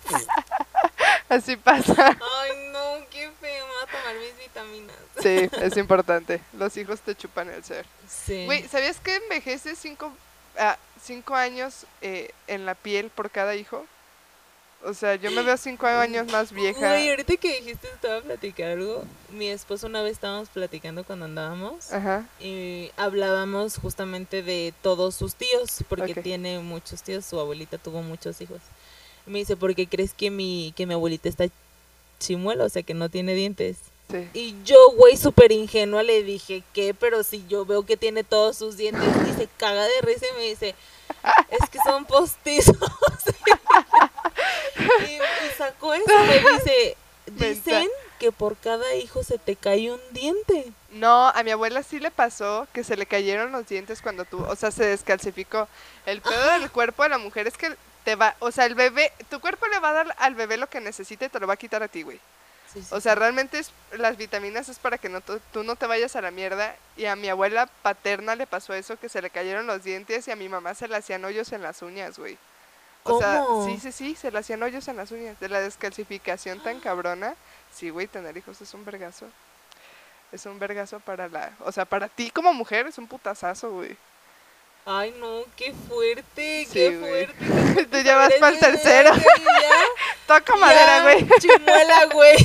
Así 1.30 1.58
pasa. 1.58 2.18
ay 2.42 2.52
no 2.72 3.06
qué 3.12 3.30
feo 3.42 3.66
me 3.66 3.74
voy 3.74 3.84
a 3.84 3.92
tomar 3.92 4.16
mis 4.16 4.38
vitaminas 4.38 4.96
Sí, 5.22 5.50
es 5.62 5.76
importante. 5.78 6.42
Los 6.58 6.78
hijos 6.78 7.00
te 7.02 7.16
chupan 7.16 7.50
el 7.50 7.64
ser. 7.64 7.86
sí 8.08 8.46
Güey, 8.46 8.68
¿sabías 8.68 9.00
que 9.00 9.16
envejece 9.16 9.76
cinco, 9.76 10.14
ah, 10.60 10.78
cinco 11.02 11.36
años 11.36 11.86
eh, 12.02 12.32
en 12.48 12.66
la 12.66 12.76
piel 12.76 13.10
por 13.10 13.30
cada 13.32 13.56
hijo? 13.56 13.86
O 14.84 14.94
sea, 14.94 15.16
yo 15.16 15.32
me 15.32 15.42
veo 15.42 15.58
cinco 15.58 15.88
años 15.88 16.28
más 16.32 16.52
vieja. 16.52 16.92
Güey, 16.92 17.10
ahorita 17.10 17.36
que 17.38 17.58
dijiste 17.62 17.88
estaba 17.88 18.18
a 18.18 18.22
platicar 18.22 18.70
algo 18.70 19.04
mi 19.32 19.48
esposo 19.50 19.88
una 19.88 20.04
vez 20.04 20.14
estábamos 20.14 20.50
platicando 20.50 21.04
cuando 21.04 21.26
andábamos 21.26 21.92
Ajá. 21.92 22.26
y 22.40 22.92
hablábamos 22.96 23.78
justamente 23.80 24.44
de 24.44 24.74
todos 24.84 25.16
sus 25.16 25.34
tíos, 25.34 25.84
porque 25.90 26.12
Ok. 26.12 26.22
tiene 26.22 26.60
muchos 26.60 27.02
tíos, 27.02 27.26
su 27.26 27.40
abuelita 27.40 27.80
tuvo 27.80 28.04
muchos 28.04 28.40
hijos. 28.40 28.62
Y 29.28 29.30
me 29.30 29.40
dice, 29.40 29.58
¿por 29.58 29.76
qué 29.76 29.88
crees 29.88 30.14
que 30.14 30.32
mi, 30.32 30.74
que 30.76 30.86
mi 30.86 30.94
abuelita 30.94 31.28
está 31.28 31.45
chimuela? 32.20 32.64
O 32.64 32.70
sea, 32.70 32.84
que 32.84 32.94
no 32.94 33.10
tiene 33.10 33.34
dientes. 33.34 33.78
Sí. 34.10 34.30
Y 34.34 34.56
yo, 34.64 34.78
güey, 34.95 35.18
súper 35.18 35.52
ingenua, 35.52 36.02
le 36.02 36.24
dije, 36.24 36.64
¿qué? 36.74 36.94
Pero 36.94 37.24
si 37.24 37.45
yo 37.48 37.66
veo 37.66 37.86
que 37.86 37.98
tiene 37.98 38.24
todos 38.24 38.58
sus 38.58 38.78
dientes 38.78 39.10
y 39.30 39.34
se 39.38 39.49
caga 39.58 39.84
de 39.84 40.02
risa 40.02 40.26
y 40.32 40.38
me 40.38 40.44
dice, 40.48 40.76
es 41.49 41.70
que 41.70 41.80
son 41.86 42.06
postizos. 42.06 42.78
y, 44.80 45.12
y 45.14 45.58
sacó 45.58 45.94
eso, 45.94 46.06
me 46.26 46.40
dice, 46.40 46.98
dicen 47.26 47.90
que 48.18 48.32
por 48.32 48.56
cada 48.58 48.95
hijo 48.95 49.24
se 49.24 49.38
te 49.38 49.56
cae 49.56 49.91
un 49.91 49.99
diente. 50.12 50.72
No, 50.91 51.28
a 51.28 51.44
mi 51.44 51.52
abuela 51.52 51.84
sí 51.84 51.99
le 51.99 52.12
pasó 52.12 52.68
que 52.74 52.84
se 52.84 52.95
le 52.95 53.06
cayeron 53.06 53.52
los 53.52 53.68
dientes 53.68 54.02
cuando 54.02 54.24
tuvo, 54.26 54.48
o 54.48 54.56
sea, 54.56 54.72
se 54.72 54.86
descalcificó. 54.86 55.68
El 56.06 56.22
pedo 56.22 56.52
del 56.60 56.72
cuerpo 56.72 57.04
de 57.04 57.10
la 57.10 57.18
mujer 57.18 57.48
es 57.48 57.58
que 57.58 57.76
te 58.08 58.16
va, 58.16 58.38
o 58.40 58.52
sea, 58.52 58.66
el 58.66 58.74
bebé, 58.74 59.12
tu 59.30 59.42
cuerpo 59.42 59.68
le 59.68 59.80
va 59.80 59.90
a 59.90 59.92
dar 59.92 60.16
al 60.20 60.34
bebé 60.34 60.56
lo 60.56 60.70
que 60.70 60.80
necesita 60.80 61.26
y 61.26 61.30
te 61.30 61.42
lo 61.42 61.46
va 61.46 61.56
a 61.56 61.58
quitar 61.58 61.84
a 61.84 61.90
ti, 61.90 62.04
güey. 62.04 62.18
Sí, 62.72 62.82
sí, 62.82 62.88
O 62.92 63.02
sea, 63.02 63.16
realmente 63.16 63.60
es, 63.60 63.74
las 63.92 64.16
vitaminas 64.16 64.70
es 64.70 64.80
para 64.80 64.98
que 64.98 65.10
no, 65.10 65.20
tú, 65.20 65.42
no 65.66 65.76
te 65.76 65.88
vayas 65.88 66.16
a 66.16 66.22
la 66.22 66.32
mierda. 66.32 66.74
Y 66.96 67.04
a 67.04 67.18
mi 67.18 67.28
abuela 67.28 67.68
paterna 67.82 68.36
le 68.36 68.48
pasó 68.48 68.74
eso, 68.74 68.98
que 68.98 69.10
se 69.10 69.22
le 69.22 69.30
cayeron 69.30 69.68
los 69.68 69.84
dientes 69.84 70.26
y 70.26 70.32
a 70.32 70.38
mi 70.38 70.48
mamá 70.48 70.74
se 70.74 70.88
le 70.88 70.96
hacían 70.96 71.26
hoyos 71.26 71.52
en 71.52 71.62
las 71.62 71.82
uñas, 71.82 72.18
güey. 72.18 72.38
O 73.04 73.20
sea, 73.20 73.44
sí, 73.66 73.78
sí, 73.78 73.92
sí, 73.92 74.16
se 74.16 74.32
le 74.32 74.40
hacían 74.40 74.64
hoyos 74.64 74.88
en 74.88 74.96
las 74.96 75.12
uñas. 75.12 75.38
De 75.42 75.50
la 75.50 75.60
descalcificación 75.60 76.64
tan 76.64 76.80
cabrona. 76.80 77.36
Sí, 77.74 77.90
güey, 77.90 78.08
tener 78.08 78.38
hijos 78.38 78.62
es 78.62 78.74
un 78.74 78.86
vergazo. 78.86 79.26
Es 80.32 80.46
un 80.46 80.60
vergazo 80.60 81.02
para 81.02 81.28
la... 81.28 81.52
O 81.66 81.74
sea, 81.74 81.84
para 81.84 82.08
ti 82.08 82.32
como 82.32 82.54
mujer 82.54 82.88
es 82.88 82.98
un 83.00 83.08
putazazo, 83.08 83.70
güey. 83.70 83.98
Ay, 84.90 85.14
no, 85.20 85.44
qué 85.58 85.74
fuerte, 85.90 86.64
Sí, 86.66 86.70
qué 86.72 86.98
güey. 86.98 87.26
fuerte. 87.28 87.86
Tú 87.92 87.98
ya 88.00 88.16
vas 88.16 88.34
para 88.40 88.54
el 88.54 88.60
tercero. 88.60 89.12
Toca 90.28 90.56
madera, 90.56 91.02
güey. 91.02 91.28
Chimuela, 91.42 92.06
güey. 92.06 92.38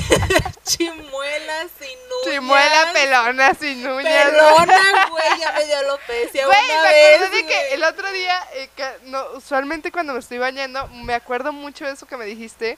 Chimuela 0.65 1.69
sin 1.79 1.89
uñas. 1.89 2.25
Chimuela 2.25 2.93
pelona 2.93 3.55
sin 3.55 3.87
uñas. 3.87 4.31
Pelona, 4.31 5.07
güey, 5.11 5.39
ya 5.39 5.53
me 5.53 5.67
dio 5.67 5.79
alopecia 5.79 6.47
Güey, 6.47 6.59
una 6.65 6.83
me 6.83 6.89
vez, 6.89 7.21
acordé 7.23 7.37
de 7.37 7.47
que 7.47 7.75
el 7.75 7.85
otro 7.85 8.11
día, 8.11 8.49
eh, 8.55 8.69
que 8.75 8.87
no, 9.05 9.25
usualmente 9.37 9.93
cuando 9.93 10.13
me 10.13 10.19
estoy 10.19 10.39
bañando, 10.39 10.89
me 10.89 11.15
acuerdo 11.15 11.53
mucho 11.53 11.85
de 11.85 11.93
eso 11.93 12.07
que 12.07 12.17
me 12.17 12.25
dijiste. 12.27 12.77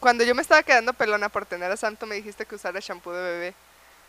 Cuando 0.00 0.24
yo 0.24 0.34
me 0.34 0.42
estaba 0.42 0.64
quedando 0.64 0.92
pelona 0.94 1.28
por 1.28 1.46
tener 1.46 1.70
a 1.70 1.76
Santo, 1.76 2.06
me 2.06 2.16
dijiste 2.16 2.44
que 2.44 2.56
usara 2.56 2.80
shampoo 2.80 3.12
de 3.12 3.22
bebé. 3.22 3.54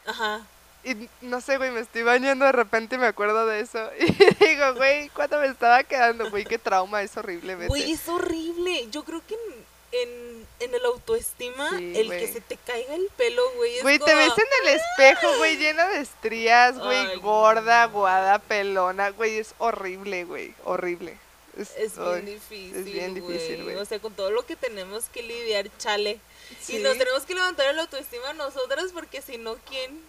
Ajá. 0.07 0.41
Y 0.83 1.09
no 1.21 1.39
sé, 1.39 1.57
güey, 1.57 1.71
me 1.71 1.79
estoy 1.79 2.03
bañando 2.03 2.45
de 2.45 2.51
repente 2.51 2.95
y 2.95 2.97
me 2.97 3.07
acuerdo 3.07 3.45
de 3.45 3.61
eso. 3.61 3.89
Y 3.99 4.45
digo, 4.45 4.73
güey, 4.75 5.09
cuando 5.09 5.39
me 5.39 5.47
estaba 5.47 5.83
quedando, 5.83 6.29
güey, 6.29 6.43
qué 6.43 6.57
trauma, 6.57 7.01
es 7.01 7.15
horrible. 7.15 7.55
Güey, 7.67 7.91
es 7.91 8.07
horrible. 8.09 8.87
Yo 8.91 9.03
creo 9.03 9.21
que 9.25 9.35
en, 9.35 9.65
en, 9.93 10.47
en 10.59 10.75
el 10.75 10.85
autoestima, 10.85 11.69
Sí, 11.77 11.93
el 11.95 12.09
que 12.09 12.27
se 12.33 12.41
te 12.41 12.57
caiga 12.57 12.95
el 12.95 13.07
pelo, 13.15 13.43
güey, 13.55 13.77
es 13.77 13.83
Güey, 13.83 13.99
te 13.99 14.13
ves 14.13 14.33
en 14.37 14.67
el 14.67 14.75
espejo, 14.75 15.37
güey, 15.37 15.57
llena 15.57 15.87
de 15.87 16.01
estrías, 16.01 16.77
güey, 16.77 17.15
gorda, 17.17 17.85
guada, 17.85 18.39
pelona, 18.39 19.11
güey, 19.11 19.37
es 19.37 19.55
horrible, 19.59 20.25
güey, 20.25 20.53
horrible. 20.65 21.17
Es 21.55 21.71
ay, 21.99 22.21
bien 22.21 22.25
difícil, 22.25 22.75
es 22.75 22.85
bien 22.85 23.13
difícil, 23.13 23.63
güey. 23.63 23.75
O 23.75 23.85
sea, 23.85 23.99
con 23.99 24.13
todo 24.13 24.31
lo 24.31 24.45
que 24.45 24.55
tenemos 24.55 25.05
que 25.05 25.21
lidiar, 25.21 25.69
chale. 25.77 26.19
Sí. 26.59 26.77
Y 26.77 26.79
nos 26.79 26.97
tenemos 26.97 27.23
que 27.23 27.35
levantar 27.35 27.67
el 27.67 27.79
autoestima 27.79 28.33
nosotras 28.33 28.91
porque 28.91 29.21
si 29.21 29.37
no, 29.37 29.55
¿quién? 29.69 30.01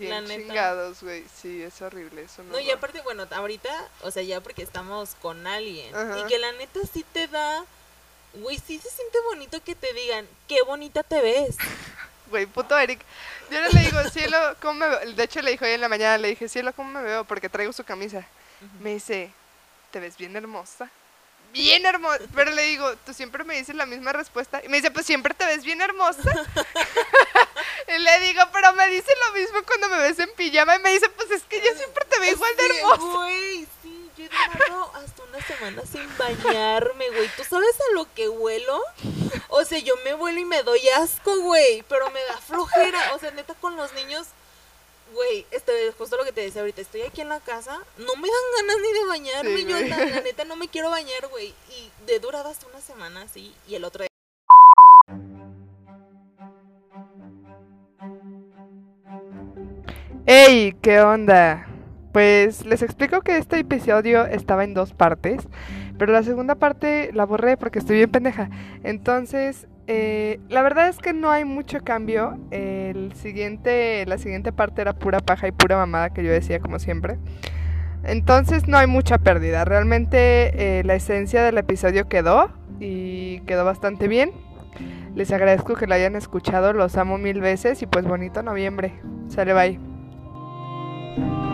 ¿Quién 0.00 0.10
la 0.10 0.20
neta. 0.22 0.42
chingados, 0.42 1.02
güey? 1.02 1.24
Sí, 1.34 1.62
es 1.62 1.82
horrible, 1.82 2.22
eso 2.22 2.42
no. 2.42 2.52
No, 2.52 2.60
y 2.60 2.70
aparte, 2.70 3.02
bueno, 3.02 3.26
ahorita, 3.30 3.88
o 4.02 4.10
sea, 4.10 4.22
ya 4.22 4.40
porque 4.40 4.62
estamos 4.62 5.14
con 5.20 5.46
alguien. 5.46 5.94
Ajá. 5.94 6.20
Y 6.20 6.24
que 6.24 6.38
la 6.38 6.52
neta 6.52 6.80
sí 6.92 7.04
te 7.12 7.28
da... 7.28 7.64
Güey, 8.32 8.58
sí 8.58 8.78
se 8.78 8.88
siente 8.88 9.18
bonito 9.28 9.62
que 9.62 9.74
te 9.74 9.92
digan, 9.92 10.26
qué 10.48 10.62
bonita 10.62 11.02
te 11.02 11.20
ves. 11.20 11.56
Güey, 12.30 12.46
puto 12.46 12.78
Eric. 12.78 13.00
Yo 13.50 13.60
no 13.60 13.68
le 13.68 13.80
digo, 13.80 14.08
cielo, 14.08 14.38
¿cómo 14.62 14.74
me 14.74 14.88
veo? 14.88 15.14
De 15.14 15.24
hecho, 15.24 15.42
le 15.42 15.50
dije 15.50 15.64
hoy 15.64 15.72
en 15.72 15.80
la 15.80 15.88
mañana, 15.88 16.16
le 16.16 16.28
dije, 16.28 16.48
cielo, 16.48 16.72
¿cómo 16.72 16.92
me 16.92 17.02
veo? 17.02 17.24
Porque 17.24 17.48
traigo 17.48 17.72
su 17.72 17.82
camisa. 17.82 18.24
Me 18.80 18.94
dice, 18.94 19.32
¿te 19.90 19.98
ves 19.98 20.16
bien 20.16 20.36
hermosa? 20.36 20.88
Bien 21.52 21.84
hermosa. 21.84 22.20
Pero 22.34 22.50
le 22.50 22.62
digo, 22.62 22.96
tú 23.04 23.12
siempre 23.12 23.44
me 23.44 23.56
dices 23.56 23.74
la 23.74 23.86
misma 23.86 24.12
respuesta. 24.12 24.60
Y 24.64 24.68
me 24.68 24.76
dice, 24.76 24.90
pues 24.90 25.06
siempre 25.06 25.34
te 25.34 25.44
ves 25.46 25.64
bien 25.64 25.80
hermosa. 25.80 26.22
y 27.88 27.98
le 27.98 28.20
digo, 28.20 28.42
pero 28.52 28.72
me 28.74 28.88
dice 28.88 29.12
lo 29.26 29.38
mismo 29.38 29.58
cuando 29.66 29.88
me 29.88 29.98
ves 29.98 30.18
en 30.18 30.30
pijama. 30.34 30.76
Y 30.76 30.78
me 30.80 30.92
dice, 30.92 31.08
pues 31.10 31.30
es 31.30 31.42
que 31.44 31.58
yo 31.58 31.74
siempre 31.76 32.04
te 32.06 32.20
veo 32.20 32.32
igual 32.32 32.56
de 32.56 32.66
hermosa. 32.66 33.02
Güey, 33.02 33.66
sí, 33.82 34.10
yo 34.16 34.24
he 34.24 34.28
durado 34.28 34.92
hasta 34.94 35.22
una 35.22 35.40
semana 35.44 35.82
sin 35.90 36.18
bañarme, 36.18 37.08
güey. 37.10 37.28
¿Tú 37.36 37.44
sabes 37.44 37.74
a 37.80 37.94
lo 37.94 38.12
que 38.14 38.28
huelo? 38.28 38.80
O 39.48 39.64
sea, 39.64 39.78
yo 39.78 39.94
me 40.04 40.14
vuelo 40.14 40.38
y 40.40 40.44
me 40.44 40.62
doy 40.62 40.88
asco, 40.90 41.40
güey, 41.40 41.82
pero 41.88 42.10
me 42.10 42.22
da 42.24 42.36
flojera. 42.38 43.14
O 43.14 43.18
sea, 43.18 43.30
neta, 43.32 43.54
con 43.54 43.76
los 43.76 43.92
niños, 43.94 44.28
güey, 45.14 45.46
este, 45.50 45.72
justo 45.92 46.16
lo 46.16 46.24
que 46.24 46.32
te 46.32 46.40
decía 46.40 46.60
ahorita, 46.60 46.80
estoy 46.80 47.02
aquí 47.02 47.20
en 47.20 47.28
la 47.28 47.40
casa, 47.40 47.78
no 47.98 48.16
me 48.16 48.28
dan 48.28 48.46
ganas 48.58 48.76
ni 48.82 48.92
de 48.92 49.06
bañarme. 49.06 49.56
Sí, 49.56 49.66
yo, 49.66 49.80
la, 49.88 50.04
la 50.04 50.20
neta, 50.20 50.44
no 50.44 50.56
me 50.56 50.68
quiero 50.68 50.90
bañar, 50.90 51.28
güey. 51.30 51.48
Y 51.48 51.90
de 52.06 52.18
durado 52.20 52.48
hasta 52.48 52.66
una 52.66 52.80
semana 52.80 53.22
así, 53.22 53.54
y 53.68 53.74
el 53.74 53.84
otro 53.84 54.02
día. 54.02 54.10
¡Ey! 60.26 60.76
¿Qué 60.80 61.00
onda? 61.00 61.66
Pues 62.12 62.64
les 62.64 62.82
explico 62.82 63.20
que 63.20 63.36
este 63.36 63.58
episodio 63.58 64.26
estaba 64.26 64.64
en 64.64 64.74
dos 64.74 64.92
partes, 64.92 65.42
pero 65.98 66.12
la 66.12 66.22
segunda 66.22 66.54
parte 66.54 67.10
la 67.12 67.24
borré 67.24 67.56
porque 67.56 67.78
estoy 67.78 67.96
bien 67.96 68.10
pendeja. 68.10 68.50
Entonces, 68.82 69.66
eh, 69.92 70.38
la 70.48 70.62
verdad 70.62 70.88
es 70.88 70.98
que 70.98 71.12
no 71.12 71.32
hay 71.32 71.44
mucho 71.44 71.80
cambio. 71.80 72.38
El 72.52 73.12
siguiente, 73.14 74.06
la 74.06 74.18
siguiente 74.18 74.52
parte 74.52 74.82
era 74.82 74.92
pura 74.92 75.18
paja 75.18 75.48
y 75.48 75.52
pura 75.52 75.76
mamada 75.76 76.10
que 76.10 76.22
yo 76.22 76.30
decía 76.30 76.60
como 76.60 76.78
siempre. 76.78 77.18
Entonces 78.04 78.68
no 78.68 78.78
hay 78.78 78.86
mucha 78.86 79.18
pérdida. 79.18 79.64
Realmente 79.64 80.78
eh, 80.78 80.84
la 80.84 80.94
esencia 80.94 81.42
del 81.42 81.58
episodio 81.58 82.08
quedó 82.08 82.52
y 82.78 83.40
quedó 83.40 83.64
bastante 83.64 84.06
bien. 84.06 84.30
Les 85.16 85.32
agradezco 85.32 85.74
que 85.74 85.88
la 85.88 85.96
hayan 85.96 86.14
escuchado, 86.14 86.72
los 86.72 86.96
amo 86.96 87.18
mil 87.18 87.40
veces 87.40 87.82
y 87.82 87.86
pues 87.86 88.04
bonito 88.04 88.44
noviembre. 88.44 88.92
Sale 89.26 89.54
bye. 89.54 91.49